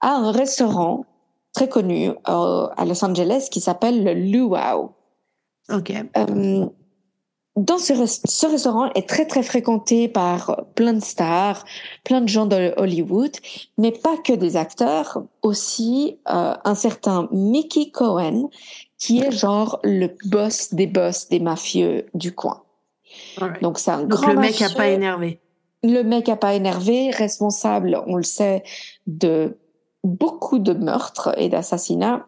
a 0.00 0.14
un 0.14 0.32
restaurant 0.32 1.04
très 1.52 1.68
connu 1.68 2.08
euh, 2.08 2.68
à 2.74 2.86
Los 2.86 3.04
Angeles 3.04 3.48
qui 3.50 3.60
s'appelle 3.60 4.02
le 4.02 4.14
Luau. 4.14 4.94
Ok. 5.70 5.92
Euh, 6.16 6.64
dans 7.56 7.76
ce, 7.76 8.06
ce, 8.06 8.46
restaurant 8.46 8.90
est 8.94 9.06
très 9.06 9.26
très 9.26 9.42
fréquenté 9.42 10.08
par 10.08 10.64
plein 10.74 10.94
de 10.94 11.02
stars, 11.02 11.66
plein 12.02 12.22
de 12.22 12.28
gens 12.28 12.46
de 12.46 12.72
Hollywood, 12.78 13.32
mais 13.76 13.92
pas 13.92 14.16
que 14.16 14.32
des 14.32 14.56
acteurs, 14.56 15.22
aussi 15.42 16.18
euh, 16.30 16.54
un 16.64 16.74
certain 16.74 17.28
Mickey 17.30 17.90
Cohen 17.90 18.48
qui 18.98 19.20
est 19.20 19.30
genre 19.30 19.78
le 19.84 20.08
boss 20.24 20.74
des 20.74 20.86
boss 20.86 21.28
des 21.28 21.40
mafieux 21.40 22.06
du 22.14 22.34
coin. 22.34 22.62
Donc 23.62 23.78
c'est 23.78 23.92
un 23.92 24.02
Donc 24.02 24.26
le 24.26 24.36
mec 24.36 24.60
a 24.60 24.70
pas 24.70 24.88
énervé. 24.88 25.40
Le 25.82 26.02
mec 26.02 26.28
a 26.28 26.36
pas 26.36 26.54
énervé, 26.54 27.10
responsable, 27.10 28.02
on 28.06 28.16
le 28.16 28.24
sait, 28.24 28.64
de 29.06 29.56
beaucoup 30.02 30.58
de 30.58 30.72
meurtres 30.72 31.32
et 31.38 31.48
d'assassinats. 31.48 32.26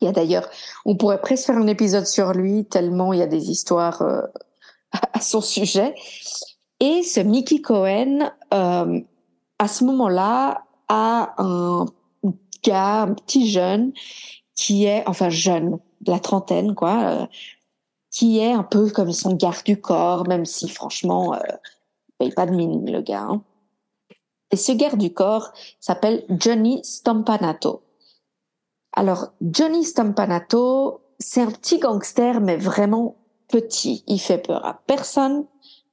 Il 0.00 0.04
y 0.04 0.08
a 0.08 0.12
d'ailleurs, 0.12 0.48
on 0.84 0.96
pourrait 0.96 1.20
presque 1.20 1.46
faire 1.46 1.56
un 1.56 1.66
épisode 1.66 2.06
sur 2.06 2.32
lui 2.32 2.64
tellement 2.66 3.12
il 3.12 3.18
y 3.18 3.22
a 3.22 3.26
des 3.26 3.50
histoires 3.50 4.02
euh, 4.02 4.22
à 5.12 5.20
son 5.20 5.40
sujet. 5.40 5.94
Et 6.78 7.02
ce 7.02 7.18
Mickey 7.18 7.60
Cohen, 7.60 8.30
euh, 8.54 9.00
à 9.58 9.68
ce 9.68 9.82
moment-là, 9.84 10.62
a 10.86 11.34
un 11.38 11.86
gars, 12.62 13.02
un 13.02 13.14
petit 13.14 13.50
jeune, 13.50 13.92
qui 14.54 14.84
est, 14.84 15.02
enfin 15.06 15.30
jeune, 15.30 15.78
de 16.00 16.12
la 16.12 16.20
trentaine, 16.20 16.74
quoi, 16.74 17.02
euh, 17.04 17.26
qui 18.10 18.38
est 18.38 18.52
un 18.52 18.62
peu 18.62 18.90
comme 18.90 19.12
son 19.12 19.34
garde 19.34 19.64
du 19.64 19.80
corps, 19.80 20.26
même 20.26 20.46
si 20.46 20.68
franchement, 20.68 21.34
euh, 21.34 21.38
paye 22.18 22.32
pas 22.32 22.46
de 22.46 22.54
mine, 22.54 22.90
le 22.90 23.00
gars. 23.00 23.26
Hein. 23.28 23.42
Et 24.50 24.56
ce 24.56 24.72
garde 24.72 24.98
du 24.98 25.12
corps 25.12 25.52
s'appelle 25.80 26.24
Johnny 26.30 26.80
Stampanato. 26.82 27.82
Alors, 28.92 29.28
Johnny 29.40 29.84
Stampanato, 29.84 31.00
c'est 31.18 31.42
un 31.42 31.50
petit 31.50 31.78
gangster, 31.78 32.40
mais 32.40 32.56
vraiment 32.56 33.16
petit, 33.48 34.04
il 34.06 34.18
fait 34.18 34.38
peur 34.38 34.64
à 34.64 34.80
personne, 34.86 35.46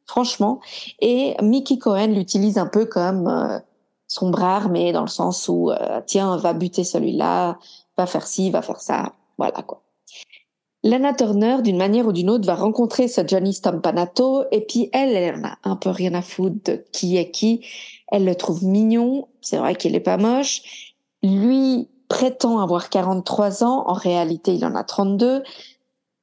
franchement. 0.05 0.59
Et 0.99 1.35
Mickey 1.41 1.77
Cohen 1.77 2.07
l'utilise 2.07 2.57
un 2.57 2.67
peu 2.67 2.85
comme 2.85 3.27
euh, 3.27 3.59
son 4.07 4.29
bras 4.29 4.55
armé, 4.55 4.91
dans 4.91 5.01
le 5.01 5.07
sens 5.07 5.47
où, 5.49 5.71
euh, 5.71 6.01
tiens, 6.05 6.37
va 6.37 6.53
buter 6.53 6.83
celui-là, 6.83 7.59
va 7.97 8.05
faire 8.05 8.27
ci, 8.27 8.51
va 8.51 8.61
faire 8.61 8.79
ça, 8.79 9.13
voilà 9.37 9.61
quoi. 9.63 9.84
Lana 10.85 11.15
Turner, 11.15 11.57
d'une 11.63 11.77
manière 11.77 12.05
ou 12.05 12.11
d'une 12.11 12.29
autre, 12.29 12.45
va 12.45 12.53
rencontrer 12.53 13.07
ce 13.07 13.21
Johnny 13.25 13.55
Stompanato 13.55 14.43
et 14.51 14.61
puis 14.61 14.91
elle, 14.93 15.15
elle 15.15 15.35
en 15.39 15.47
a 15.47 15.57
un 15.63 15.75
peu 15.75 15.89
rien 15.89 16.13
à 16.13 16.21
foutre 16.21 16.57
de 16.63 16.85
qui 16.91 17.17
est 17.17 17.31
qui. 17.31 17.65
Elle 18.11 18.23
le 18.23 18.35
trouve 18.35 18.63
mignon, 18.63 19.27
c'est 19.41 19.57
vrai 19.57 19.75
qu'il 19.75 19.95
est 19.95 19.99
pas 19.99 20.17
moche. 20.17 20.93
Lui 21.23 21.87
prétend 22.07 22.59
avoir 22.59 22.91
43 22.91 23.63
ans, 23.63 23.83
en 23.87 23.93
réalité 23.93 24.53
il 24.53 24.63
en 24.63 24.75
a 24.75 24.83
32. 24.83 25.41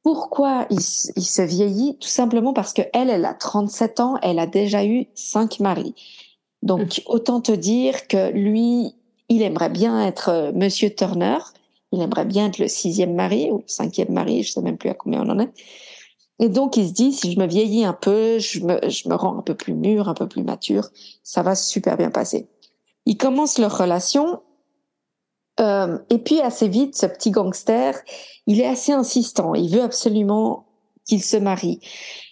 Pourquoi 0.04 0.66
il, 0.70 0.78
il 0.78 1.24
se 1.24 1.42
vieillit? 1.42 1.98
Tout 1.98 2.08
simplement 2.08 2.52
parce 2.52 2.72
que 2.72 2.82
elle, 2.92 3.10
elle 3.10 3.24
a 3.24 3.34
37 3.34 3.98
ans, 3.98 4.14
elle 4.22 4.38
a 4.38 4.46
déjà 4.46 4.84
eu 4.84 5.08
cinq 5.16 5.58
maris. 5.58 5.96
Donc 6.62 7.02
autant 7.06 7.40
te 7.40 7.50
dire 7.50 8.06
que 8.06 8.30
lui, 8.30 8.94
il 9.28 9.42
aimerait 9.42 9.70
bien 9.70 10.06
être 10.06 10.28
euh, 10.28 10.52
Monsieur 10.54 10.94
Turner 10.94 11.38
il 11.92 12.00
aimerait 12.00 12.24
bien 12.24 12.46
être 12.46 12.58
le 12.58 12.68
sixième 12.68 13.14
mari 13.14 13.50
ou 13.50 13.58
le 13.58 13.64
cinquième 13.68 14.12
mari, 14.12 14.42
je 14.42 14.52
sais 14.52 14.62
même 14.62 14.78
plus 14.78 14.88
à 14.88 14.94
combien 14.94 15.22
on 15.22 15.30
en 15.30 15.38
est. 15.38 15.52
Et 16.38 16.48
donc, 16.48 16.76
il 16.76 16.88
se 16.88 16.92
dit, 16.92 17.12
si 17.12 17.32
je 17.32 17.38
me 17.38 17.46
vieillis 17.46 17.84
un 17.84 17.92
peu, 17.92 18.38
je 18.38 18.60
me, 18.60 18.88
je 18.88 19.08
me 19.08 19.14
rends 19.14 19.38
un 19.38 19.42
peu 19.42 19.54
plus 19.54 19.74
mûr, 19.74 20.08
un 20.08 20.14
peu 20.14 20.26
plus 20.26 20.42
mature, 20.42 20.88
ça 21.22 21.42
va 21.42 21.54
super 21.54 21.96
bien 21.96 22.10
passer. 22.10 22.48
Ils 23.06 23.16
commencent 23.16 23.58
leur 23.58 23.76
relation. 23.76 24.40
Euh, 25.60 25.98
et 26.10 26.18
puis, 26.18 26.40
assez 26.40 26.66
vite, 26.66 26.96
ce 26.96 27.06
petit 27.06 27.30
gangster, 27.30 27.94
il 28.46 28.60
est 28.60 28.66
assez 28.66 28.92
insistant. 28.92 29.54
Il 29.54 29.70
veut 29.70 29.82
absolument 29.82 30.66
qu'il 31.04 31.22
se 31.22 31.36
marie. 31.36 31.80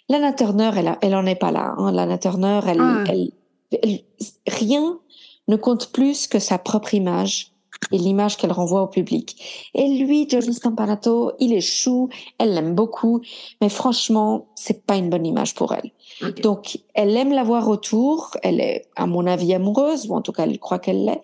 Lana 0.08 0.32
Turner, 0.32 0.70
elle, 0.76 0.98
elle 1.02 1.14
en 1.14 1.26
est 1.26 1.36
pas 1.36 1.52
là. 1.52 1.74
Hein. 1.76 1.92
Lana 1.92 2.18
Turner, 2.18 2.60
elle, 2.66 2.80
ah. 2.80 3.04
elle, 3.06 4.00
rien 4.48 4.98
ne 5.46 5.56
compte 5.56 5.92
plus 5.92 6.26
que 6.26 6.38
sa 6.38 6.58
propre 6.58 6.94
image 6.94 7.52
et 7.92 7.98
l'image 7.98 8.36
qu'elle 8.36 8.52
renvoie 8.52 8.82
au 8.82 8.86
public. 8.86 9.70
Et 9.74 9.88
lui, 9.98 10.28
Johnny 10.28 10.54
Stampanato, 10.54 11.32
il 11.40 11.52
est 11.52 11.60
chou, 11.60 12.08
elle 12.38 12.54
l'aime 12.54 12.74
beaucoup, 12.74 13.20
mais 13.60 13.68
franchement, 13.68 14.48
c'est 14.54 14.84
pas 14.86 14.96
une 14.96 15.10
bonne 15.10 15.26
image 15.26 15.54
pour 15.54 15.72
elle. 15.72 15.90
Donc, 16.42 16.78
elle 16.94 17.16
aime 17.16 17.32
la 17.32 17.42
voir 17.42 17.68
autour, 17.68 18.36
elle 18.42 18.60
est, 18.60 18.86
à 18.96 19.06
mon 19.06 19.26
avis, 19.26 19.54
amoureuse, 19.54 20.06
ou 20.08 20.14
en 20.14 20.20
tout 20.20 20.32
cas, 20.32 20.44
elle 20.44 20.58
croit 20.58 20.78
qu'elle 20.78 21.04
l'est, 21.04 21.22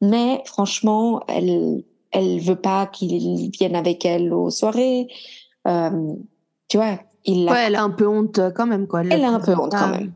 mais 0.00 0.42
franchement, 0.46 1.20
elle, 1.28 1.84
elle 2.10 2.40
veut 2.40 2.56
pas 2.56 2.86
qu'il 2.86 3.50
vienne 3.50 3.76
avec 3.76 4.04
elle 4.04 4.32
aux 4.32 4.50
soirées. 4.50 5.08
Euh, 5.68 6.14
tu 6.68 6.78
vois, 6.78 6.98
il 7.24 7.48
ouais, 7.48 7.66
elle 7.66 7.76
a 7.76 7.82
un 7.82 7.90
peu 7.90 8.08
honte 8.08 8.40
quand 8.56 8.66
même, 8.66 8.88
quoi. 8.88 9.02
Elle, 9.02 9.12
elle 9.12 9.24
a 9.24 9.30
un 9.30 9.40
peu 9.40 9.54
honte 9.54 9.72
quand 9.72 9.88
même. 9.88 10.12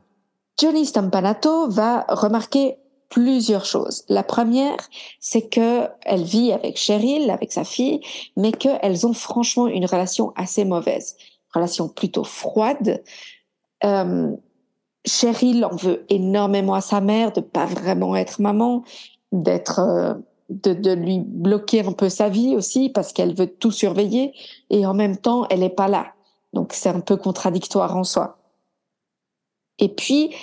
Johnny 0.59 0.87
Stampanato 0.87 1.69
va 1.69 2.07
remarquer 2.09 2.79
plusieurs 3.09 3.65
choses. 3.65 4.05
La 4.09 4.23
première, 4.23 4.77
c'est 5.21 5.49
que 5.49 5.89
elle 6.03 6.25
vit 6.25 6.53
avec 6.53 6.77
Cheryl, 6.77 7.31
avec 7.31 7.53
sa 7.53 7.65
fille, 7.65 8.01
mais 8.37 8.53
qu'elles 8.53 9.07
ont 9.07 9.13
franchement 9.13 9.67
une 9.69 9.87
relation 9.87 10.33
assez 10.37 10.65
mauvaise, 10.65 11.17
relation 11.55 11.89
plutôt 11.89 12.25
froide. 12.25 13.03
Euh, 13.85 14.31
Cheryl 15.07 15.65
en 15.65 15.77
veut 15.77 16.05
énormément 16.09 16.75
à 16.75 16.81
sa 16.81 17.01
mère 17.01 17.33
de 17.33 17.41
pas 17.41 17.67
vraiment 17.67 18.17
être 18.17 18.41
maman, 18.41 18.83
d'être 19.33 19.79
euh, 19.79 20.15
de, 20.49 20.93
lui 20.93 21.21
bloquer 21.21 21.85
un 21.85 21.93
peu 21.93 22.09
sa 22.09 22.29
vie 22.29 22.55
aussi 22.57 22.89
parce 22.89 23.13
qu'elle 23.13 23.35
veut 23.35 23.49
tout 23.49 23.71
surveiller 23.71 24.33
et 24.71 24.87
en 24.87 24.95
même 24.95 25.17
temps 25.17 25.47
elle 25.51 25.63
est 25.63 25.71
pas 25.71 25.89
là. 25.89 26.13
Donc 26.53 26.73
c'est 26.73 26.89
un 26.89 27.01
peu 27.01 27.17
contradictoire 27.17 27.97
en 27.97 28.05
soi. 28.05 28.39
Et 29.79 29.89
puis 29.89 30.35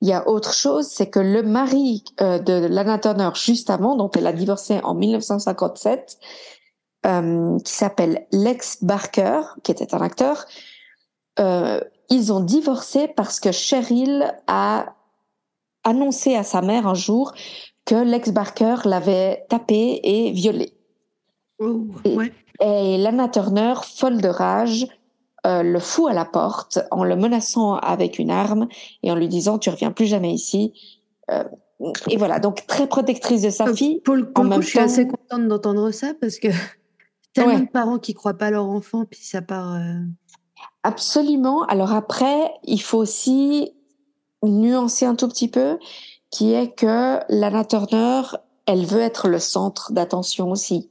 il 0.00 0.08
y 0.08 0.12
a 0.12 0.28
autre 0.28 0.54
chose, 0.54 0.86
c'est 0.86 1.08
que 1.08 1.18
le 1.18 1.42
mari 1.42 2.04
euh, 2.20 2.38
de 2.38 2.52
Lana 2.52 2.98
Turner 2.98 3.30
juste 3.34 3.68
avant, 3.70 3.96
dont 3.96 4.10
elle 4.16 4.26
a 4.26 4.32
divorcé 4.32 4.80
en 4.84 4.94
1957, 4.94 6.18
euh, 7.06 7.58
qui 7.60 7.72
s'appelle 7.72 8.26
Lex 8.32 8.84
Barker, 8.84 9.40
qui 9.62 9.72
était 9.72 9.94
un 9.94 10.00
acteur, 10.00 10.46
euh, 11.40 11.80
ils 12.10 12.32
ont 12.32 12.40
divorcé 12.40 13.08
parce 13.08 13.40
que 13.40 13.52
Cheryl 13.52 14.34
a 14.46 14.94
annoncé 15.84 16.36
à 16.36 16.44
sa 16.44 16.62
mère 16.62 16.86
un 16.86 16.94
jour 16.94 17.32
que 17.84 17.94
Lex 17.94 18.30
Barker 18.30 18.76
l'avait 18.84 19.46
tapé 19.48 20.00
et 20.02 20.30
violé. 20.30 20.72
ouais. 21.60 22.32
et 22.60 22.98
Lana 22.98 23.28
Turner, 23.28 23.74
folle 23.82 24.20
de 24.20 24.28
rage, 24.28 24.86
euh, 25.48 25.62
le 25.62 25.80
fout 25.80 26.10
à 26.10 26.12
la 26.12 26.26
porte 26.26 26.78
en 26.90 27.04
le 27.04 27.16
menaçant 27.16 27.76
avec 27.76 28.18
une 28.18 28.30
arme 28.30 28.68
et 29.02 29.10
en 29.10 29.14
lui 29.14 29.28
disant 29.28 29.58
tu 29.58 29.70
reviens 29.70 29.92
plus 29.92 30.04
jamais 30.04 30.32
ici. 30.32 30.74
Euh, 31.30 31.44
et 32.08 32.18
voilà, 32.18 32.38
donc 32.38 32.66
très 32.66 32.86
protectrice 32.86 33.42
de 33.42 33.50
sa 33.50 33.72
fille. 33.72 34.00
Pour 34.00 34.16
le 34.16 34.24
coup, 34.24 34.42
je 34.60 34.66
suis 34.66 34.78
assez 34.78 35.06
contente 35.06 35.48
d'entendre 35.48 35.90
ça 35.90 36.12
parce 36.20 36.38
que 36.38 36.48
tellement 37.32 37.60
de 37.60 37.68
parents 37.68 37.98
qui 37.98 38.12
croient 38.12 38.34
pas 38.34 38.50
leur 38.50 38.66
enfant 38.66 39.06
puis 39.06 39.20
ça 39.22 39.40
part. 39.40 39.76
Euh, 39.76 40.02
Absolument. 40.82 41.64
Alors 41.64 41.92
après, 41.92 42.52
il 42.64 42.82
faut 42.82 42.98
aussi 42.98 43.72
nuancer 44.42 45.06
un 45.06 45.14
tout 45.14 45.28
petit 45.28 45.48
peu, 45.48 45.78
qui 46.30 46.52
est 46.52 46.74
que 46.74 47.20
Lana 47.28 47.64
Turner, 47.64 48.22
elle 48.66 48.84
veut 48.84 49.00
être 49.00 49.28
le 49.28 49.38
centre 49.38 49.92
d'attention 49.92 50.50
aussi. 50.50 50.90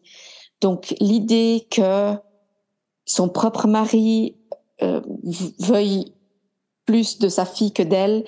Donc 0.62 0.96
l'idée 1.00 1.68
que 1.70 2.16
son 3.06 3.30
propre 3.30 3.68
mari 3.68 4.37
euh, 4.82 5.02
veuille 5.60 6.14
plus 6.86 7.20
de 7.20 7.30
sa 7.30 7.46
fille 7.46 7.74
que 7.74 7.84
d'elle, 7.84 8.26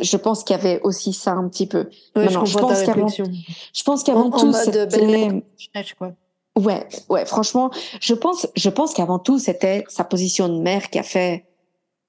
je 0.00 0.16
pense 0.16 0.44
qu'il 0.44 0.56
y 0.56 0.58
avait 0.58 0.80
aussi 0.82 1.12
ça 1.12 1.32
un 1.32 1.48
petit 1.48 1.66
peu. 1.66 1.88
Ouais, 2.16 2.28
je, 2.28 2.44
je, 2.44 2.58
pense 2.58 2.82
qu'avant, 2.82 3.08
je 3.08 3.82
pense 3.84 4.02
qu'avant 4.02 4.30
tout, 4.30 4.52
c'était. 4.52 5.42
Ouais, 6.56 6.88
ouais, 7.10 7.26
franchement, 7.26 7.70
je 8.00 8.14
pense, 8.14 8.46
je 8.56 8.70
pense 8.70 8.94
qu'avant 8.94 9.18
tout, 9.18 9.38
c'était 9.38 9.84
sa 9.88 10.04
position 10.04 10.48
de 10.48 10.58
mère 10.58 10.88
qui 10.88 10.98
a 10.98 11.02
fait, 11.02 11.44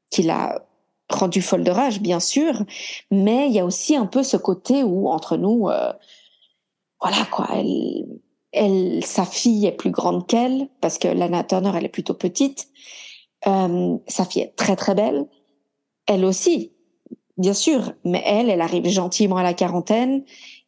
qui 0.10 0.24
l'a 0.24 0.66
rendu 1.10 1.42
folle 1.42 1.64
de 1.64 1.72
rage, 1.72 2.00
bien 2.00 2.22
sûr, 2.22 2.64
mais 3.12 3.48
il 3.48 3.54
y 3.54 3.60
a 3.60 3.66
aussi 3.66 3.96
un 3.96 4.06
peu 4.06 4.24
ce 4.24 4.38
côté 4.38 4.84
où, 4.84 5.10
entre 5.10 5.36
nous, 5.36 5.68
euh, 5.68 5.92
voilà, 7.02 7.26
quoi, 7.30 7.48
elle, 7.54 8.06
elle, 8.54 9.04
sa 9.04 9.26
fille 9.26 9.66
est 9.66 9.74
plus 9.74 9.92
grande 9.92 10.28
qu'elle, 10.28 10.70
parce 10.80 10.98
que 10.98 11.10
Lana 11.10 11.44
Turner, 11.44 11.72
elle 11.76 11.86
est 11.86 11.90
plutôt 11.90 12.14
petite, 12.14 12.70
euh, 13.46 13.98
sa 14.08 14.26
fille 14.26 14.42
est 14.44 14.56
très 14.56 14.76
très 14.76 14.96
belle. 14.96 15.28
Elle 16.08 16.26
aussi, 16.26 16.72
bien 17.38 17.54
sûr, 17.54 17.94
mais 18.04 18.24
elle, 18.26 18.50
elle 18.50 18.62
arrive 18.62 18.88
gentiment 18.88 19.38
à 19.38 19.44
la 19.44 19.54
quarantaine. 19.54 20.24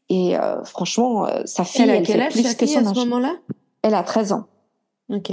Et 0.10 0.38
euh, 0.38 0.64
franchement, 0.64 1.28
euh, 1.28 1.42
sa 1.46 1.64
fille, 1.64 1.84
elle, 1.84 1.90
a 1.92 2.02
quel 2.02 2.22
âge, 2.22 2.34
plus 2.34 2.56
que 2.56 2.66
son 2.66 2.86
à 2.86 2.94
ce 2.94 3.00
moment-là? 3.00 3.36
Elle 3.82 3.96
a 3.96 4.04
13 4.04 4.34
ans. 4.34 4.46
Ok. 5.10 5.32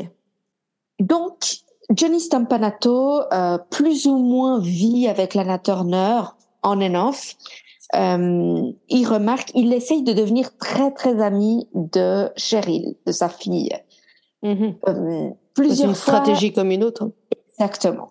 Donc, 1.01 1.57
Johnny 1.91 2.21
Stampanato, 2.21 3.23
plus 3.71 4.07
ou 4.07 4.17
moins 4.17 4.61
vit 4.61 5.09
avec 5.09 5.35
Lana 5.35 5.59
Turner, 5.59 6.23
on 6.63 6.81
and 6.81 6.95
off. 6.95 7.37
Il 7.93 9.07
remarque, 9.07 9.51
il 9.55 9.73
essaye 9.73 10.03
de 10.03 10.13
devenir 10.13 10.57
très 10.57 10.93
très 10.93 11.23
ami 11.23 11.69
de 11.75 12.31
Cheryl, 12.37 12.95
de 13.07 13.13
sa 13.13 13.29
fille. 13.29 13.77
Euh, 14.45 15.31
plusieurs 15.55 15.89
une 15.89 15.95
stratégie 15.95 16.53
comme 16.53 16.71
une 16.71 16.85
autre. 16.85 17.05
Hein. 17.05 17.13
Exactement. 17.59 18.11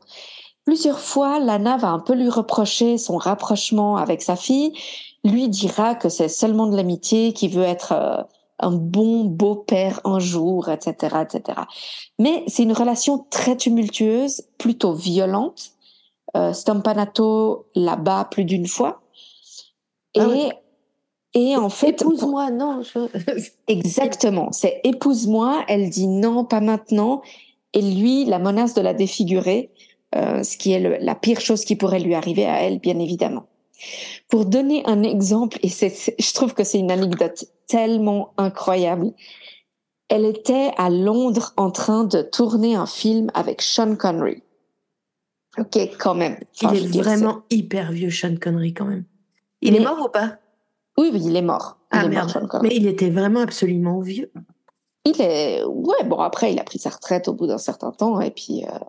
Plusieurs 0.65 0.99
fois, 0.99 1.39
Lana 1.39 1.77
va 1.77 1.89
un 1.89 1.99
peu 1.99 2.13
lui 2.13 2.29
reprocher 2.29 2.97
son 2.97 3.17
rapprochement 3.17 3.97
avec 3.97 4.23
sa 4.23 4.35
fille. 4.35 4.73
Lui 5.23 5.47
dira 5.47 5.93
que 5.93 6.09
c'est 6.09 6.27
seulement 6.27 6.65
de 6.67 6.75
l'amitié, 6.75 7.33
qu'il 7.33 7.51
veut 7.51 7.63
être 7.63 7.91
euh, 7.91 8.23
un 8.59 8.71
bon 8.71 9.25
beau-père 9.25 10.01
un 10.05 10.19
jour, 10.19 10.69
etc., 10.69 11.17
etc. 11.21 11.61
Mais 12.17 12.43
c'est 12.47 12.63
une 12.63 12.73
relation 12.73 13.25
très 13.29 13.55
tumultueuse, 13.55 14.43
plutôt 14.57 14.93
violente. 14.93 15.71
Euh, 16.35 16.51
Stampanato 16.51 17.67
la 17.75 17.95
bat 17.95 18.27
plus 18.29 18.43
d'une 18.45 18.67
fois. 18.67 19.01
Ah 20.17 20.27
et, 20.33 20.49
et 21.33 21.55
en 21.57 21.69
fait... 21.69 22.01
Épouse-moi, 22.01 22.49
non. 22.49 22.81
Exactement, 23.67 24.51
c'est 24.51 24.81
épouse-moi. 24.83 25.63
Elle 25.67 25.89
dit 25.91 26.07
non, 26.07 26.43
pas 26.43 26.61
maintenant 26.61 27.21
et 27.75 27.81
lui 27.81 28.25
la 28.25 28.39
menace 28.39 28.73
de 28.73 28.81
la 28.81 28.95
défigurer, 28.95 29.69
euh, 30.15 30.41
ce 30.43 30.57
qui 30.57 30.71
est 30.71 30.99
la 30.99 31.15
pire 31.15 31.41
chose 31.41 31.65
qui 31.65 31.75
pourrait 31.75 31.99
lui 31.99 32.15
arriver 32.15 32.45
à 32.45 32.63
elle, 32.63 32.79
bien 32.79 32.97
évidemment. 32.97 33.47
Pour 34.29 34.45
donner 34.45 34.81
un 34.85 35.03
exemple, 35.03 35.59
et 35.61 35.69
c'est, 35.69 35.93
je 36.17 36.33
trouve 36.33 36.53
que 36.53 36.63
c'est 36.63 36.79
une 36.79 36.89
anecdote 36.89 37.45
tellement 37.67 38.33
incroyable, 38.37 39.11
elle 40.07 40.25
était 40.25 40.71
à 40.77 40.89
Londres 40.89 41.53
en 41.57 41.69
train 41.69 42.05
de 42.05 42.21
tourner 42.21 42.75
un 42.75 42.85
film 42.85 43.29
avec 43.33 43.61
Sean 43.61 43.95
Connery. 43.95 44.41
Ok, 45.57 45.77
quand 45.99 46.15
même. 46.15 46.37
il 46.61 46.75
est 46.75 47.01
vraiment 47.01 47.43
hyper 47.49 47.91
vieux, 47.91 48.09
Sean 48.09 48.35
Connery, 48.41 48.73
quand 48.73 48.85
même. 48.85 49.05
Il 49.61 49.75
est 49.75 49.79
mort 49.79 49.99
ou 50.05 50.09
pas? 50.09 50.37
Oui, 50.97 51.09
oui, 51.11 51.21
il 51.25 51.35
est 51.35 51.41
mort. 51.41 51.77
ah 51.91 52.07
merde. 52.07 52.47
Mais 52.61 52.75
il 52.75 52.87
était 52.87 53.09
vraiment 53.09 53.41
absolument 53.41 53.99
vieux. 53.99 54.31
Il 55.05 55.21
est, 55.21 55.63
ouais, 55.63 56.03
bon, 56.05 56.19
après, 56.19 56.51
il 56.51 56.59
a 56.59 56.63
pris 56.63 56.79
sa 56.79 56.89
retraite 56.89 57.27
au 57.27 57.33
bout 57.33 57.47
d'un 57.47 57.57
certain 57.57 57.91
temps, 57.91 58.19
et 58.19 58.31
puis, 58.31 58.65
euh, 58.65 58.79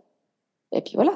et 0.73 0.81
puis 0.81 0.93
voilà. 0.95 1.13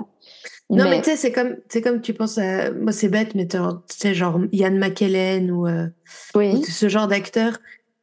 Non, 0.68 0.84
mais, 0.84 0.98
tu 0.98 1.10
sais, 1.10 1.16
c'est 1.16 1.32
comme, 1.32 1.56
c'est 1.68 1.80
comme 1.80 2.00
tu 2.00 2.14
penses 2.14 2.38
à, 2.38 2.70
moi, 2.70 2.92
c'est 2.92 3.08
bête, 3.08 3.34
mais 3.34 3.48
tu 3.48 3.58
sais, 3.88 4.14
genre 4.14 4.38
Ian 4.52 4.72
McKellen 4.72 5.50
ou, 5.50 5.66
euh, 5.66 5.88
oui. 6.34 6.62
ce 6.62 6.88
genre 6.88 7.08
d'acteur. 7.08 7.58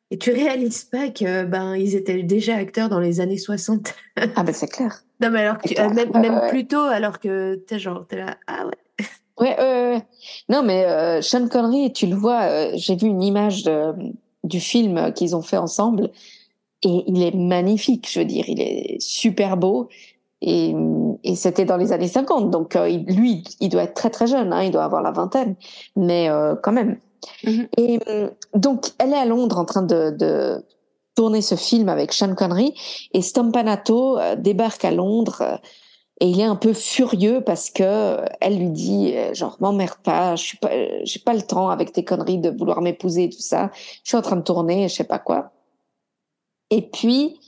Et 0.09 0.17
tu 0.17 0.31
réalises 0.31 0.85
pas 0.85 1.09
que 1.09 1.43
ben 1.43 1.75
ils 1.75 1.95
étaient 1.95 2.23
déjà 2.23 2.55
acteurs 2.55 2.87
dans 2.87 2.99
les 2.99 3.19
années 3.19 3.37
60. 3.37 3.93
ah 4.15 4.43
ben 4.43 4.53
c'est 4.53 4.67
clair. 4.67 5.03
Non 5.19 5.31
mais 5.31 5.41
alors 5.41 5.57
que 5.57 5.93
même, 5.93 6.11
même 6.13 6.49
plus 6.49 6.65
tôt 6.65 6.77
alors 6.77 7.19
que 7.19 7.55
t'es 7.55 7.77
genre 7.77 8.05
t'es 8.07 8.17
là 8.17 8.37
ah 8.47 8.65
ouais. 8.65 9.05
Ouais, 9.39 9.55
ouais, 9.59 10.01
non 10.49 10.63
mais 10.63 10.85
euh, 10.85 11.21
Sean 11.21 11.47
Connery, 11.47 11.93
tu 11.93 12.07
le 12.07 12.15
vois, 12.15 12.43
euh, 12.43 12.71
j'ai 12.75 12.95
vu 12.95 13.07
une 13.07 13.21
image 13.21 13.63
de, 13.63 13.93
du 14.43 14.59
film 14.59 15.13
qu'ils 15.13 15.35
ont 15.35 15.43
fait 15.43 15.57
ensemble 15.57 16.09
et 16.83 17.03
il 17.07 17.23
est 17.23 17.35
magnifique, 17.35 18.07
je 18.11 18.19
veux 18.19 18.25
dire, 18.25 18.45
il 18.47 18.61
est 18.61 18.97
super 18.99 19.57
beau 19.57 19.89
et, 20.41 20.75
et 21.23 21.35
c'était 21.35 21.65
dans 21.65 21.77
les 21.77 21.91
années 21.91 22.07
50, 22.07 22.51
donc 22.51 22.75
euh, 22.75 22.87
lui, 22.87 23.43
il 23.59 23.69
doit 23.69 23.83
être 23.83 23.95
très 23.95 24.09
très 24.09 24.27
jeune, 24.27 24.53
hein, 24.53 24.63
il 24.63 24.71
doit 24.71 24.83
avoir 24.83 25.01
la 25.01 25.11
vingtaine, 25.11 25.55
mais 25.95 26.29
euh, 26.29 26.55
quand 26.61 26.71
même. 26.71 26.99
Mm-hmm. 27.43 27.67
Et 27.77 27.99
donc, 28.53 28.91
elle 28.99 29.13
est 29.13 29.17
à 29.17 29.25
Londres 29.25 29.57
en 29.57 29.65
train 29.65 29.81
de, 29.81 30.11
de 30.11 30.63
tourner 31.15 31.41
ce 31.41 31.55
film 31.55 31.89
avec 31.89 32.13
Sean 32.13 32.35
Connery 32.35 32.75
et 33.13 33.23
Stompanato 33.23 34.19
euh, 34.19 34.35
débarque 34.35 34.85
à 34.85 34.91
Londres 34.91 35.59
et 36.19 36.27
il 36.27 36.39
est 36.39 36.45
un 36.45 36.55
peu 36.55 36.73
furieux 36.73 37.41
parce 37.41 37.71
que 37.71 38.17
elle 38.39 38.57
lui 38.57 38.69
dit 38.69 39.13
genre 39.33 39.57
m'emmerde 39.59 39.99
pas, 40.03 40.35
je 40.35 40.43
suis 40.43 40.57
pas 40.57 40.69
j'ai 41.03 41.19
pas 41.19 41.33
le 41.33 41.43
temps 41.43 41.69
avec 41.69 41.91
tes 41.91 42.03
conneries 42.03 42.39
de 42.39 42.49
vouloir 42.49 42.81
m'épouser 42.81 43.25
et 43.25 43.29
tout 43.29 43.41
ça. 43.41 43.69
Je 44.03 44.09
suis 44.09 44.17
en 44.17 44.23
train 44.23 44.35
de 44.35 44.41
tourner, 44.41 44.87
je 44.89 44.95
sais 44.95 45.03
pas 45.03 45.19
quoi. 45.19 45.51
Et 46.69 46.81
puis 46.81 47.39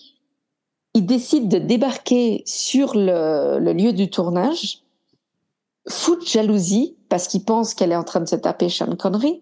il 0.93 1.05
décide 1.05 1.47
de 1.47 1.59
débarquer 1.59 2.43
sur 2.45 2.95
le, 2.95 3.59
le 3.59 3.73
lieu 3.73 3.93
du 3.93 4.09
tournage, 4.09 4.79
fou 5.87 6.15
de 6.15 6.25
jalousie 6.25 6.95
parce 7.09 7.27
qu'il 7.27 7.43
pense 7.43 7.73
qu'elle 7.73 7.91
est 7.91 7.97
en 7.97 8.03
train 8.03 8.19
de 8.21 8.27
se 8.27 8.35
taper 8.35 8.69
Sean 8.69 8.95
Connery 8.95 9.41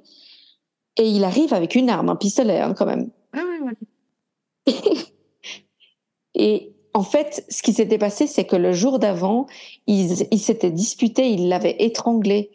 et 0.97 1.07
il 1.07 1.23
arrive 1.23 1.53
avec 1.53 1.75
une 1.75 1.89
arme, 1.89 2.09
un 2.09 2.15
pistolet 2.15 2.59
hein, 2.59 2.73
quand 2.73 2.85
même. 2.85 3.09
Ah 3.33 3.41
oui, 3.47 3.71
oui. 4.67 4.73
et 6.35 6.73
en 6.93 7.03
fait, 7.03 7.45
ce 7.49 7.61
qui 7.61 7.73
s'était 7.73 7.99
passé, 7.99 8.25
c'est 8.25 8.45
que 8.45 8.55
le 8.55 8.73
jour 8.73 8.97
d'avant, 8.97 9.45
ils 9.85 10.27
il 10.31 10.39
s'étaient 10.39 10.71
disputés, 10.71 11.29
il 11.29 11.47
l'avait 11.47 11.75
étranglé. 11.79 12.49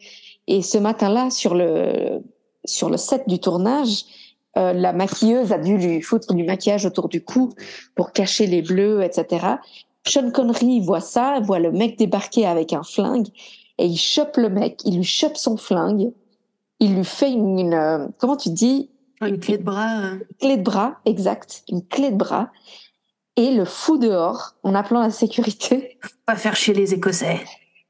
Et 0.49 0.63
ce 0.63 0.79
matin-là, 0.79 1.31
sur 1.31 1.55
le, 1.55 2.21
sur 2.65 2.91
le 2.91 2.97
set 2.97 3.29
du 3.29 3.39
tournage, 3.39 4.05
euh, 4.57 4.73
la 4.73 4.93
maquilleuse 4.93 5.53
a 5.53 5.59
dû 5.59 5.79
lui 5.79 6.03
foutre 6.03 6.35
du 6.35 6.45
maquillage 6.45 6.85
autour 6.85 7.09
du 7.09 7.23
cou 7.23 7.53
pour 7.95 8.13
cacher 8.13 8.47
les 8.47 8.63
bleus, 8.63 9.03
etc. 9.03 9.47
Sean 10.07 10.31
Connery 10.31 10.81
voit 10.81 11.01
ça, 11.01 11.41
voit 11.41 11.59
le 11.59 11.73
mec 11.73 11.97
débarquer 11.97 12.47
avec 12.47 12.73
un 12.73 12.83
flingue 12.83 13.29
et 13.79 13.87
il 13.87 13.97
chope 13.97 14.37
le 14.37 14.49
mec, 14.49 14.81
il 14.85 14.97
lui 14.97 15.05
chope 15.05 15.37
son 15.37 15.57
flingue, 15.57 16.13
il 16.81 16.97
lui 16.97 17.05
fait 17.05 17.31
une, 17.33 17.75
euh, 17.75 18.07
comment 18.19 18.37
tu 18.37 18.51
dis? 18.51 18.91
Une 19.21 19.39
clé 19.39 19.57
de 19.57 19.63
bras. 19.63 19.97
Une 19.97 20.05
euh. 20.05 20.27
clé 20.41 20.57
de 20.57 20.63
bras, 20.63 20.97
exact, 21.07 21.63
une 21.69 21.87
clé 21.87 22.11
de 22.11 22.17
bras 22.17 22.51
et 23.37 23.51
le 23.51 23.65
fou 23.65 23.97
dehors 23.99 24.55
en 24.63 24.75
appelant 24.75 25.01
la 25.01 25.11
sécurité. 25.11 25.99
Pas 26.27 26.37
faire 26.37 26.57
chier 26.57 26.75
les 26.75 26.93
Écossais. 26.93 27.41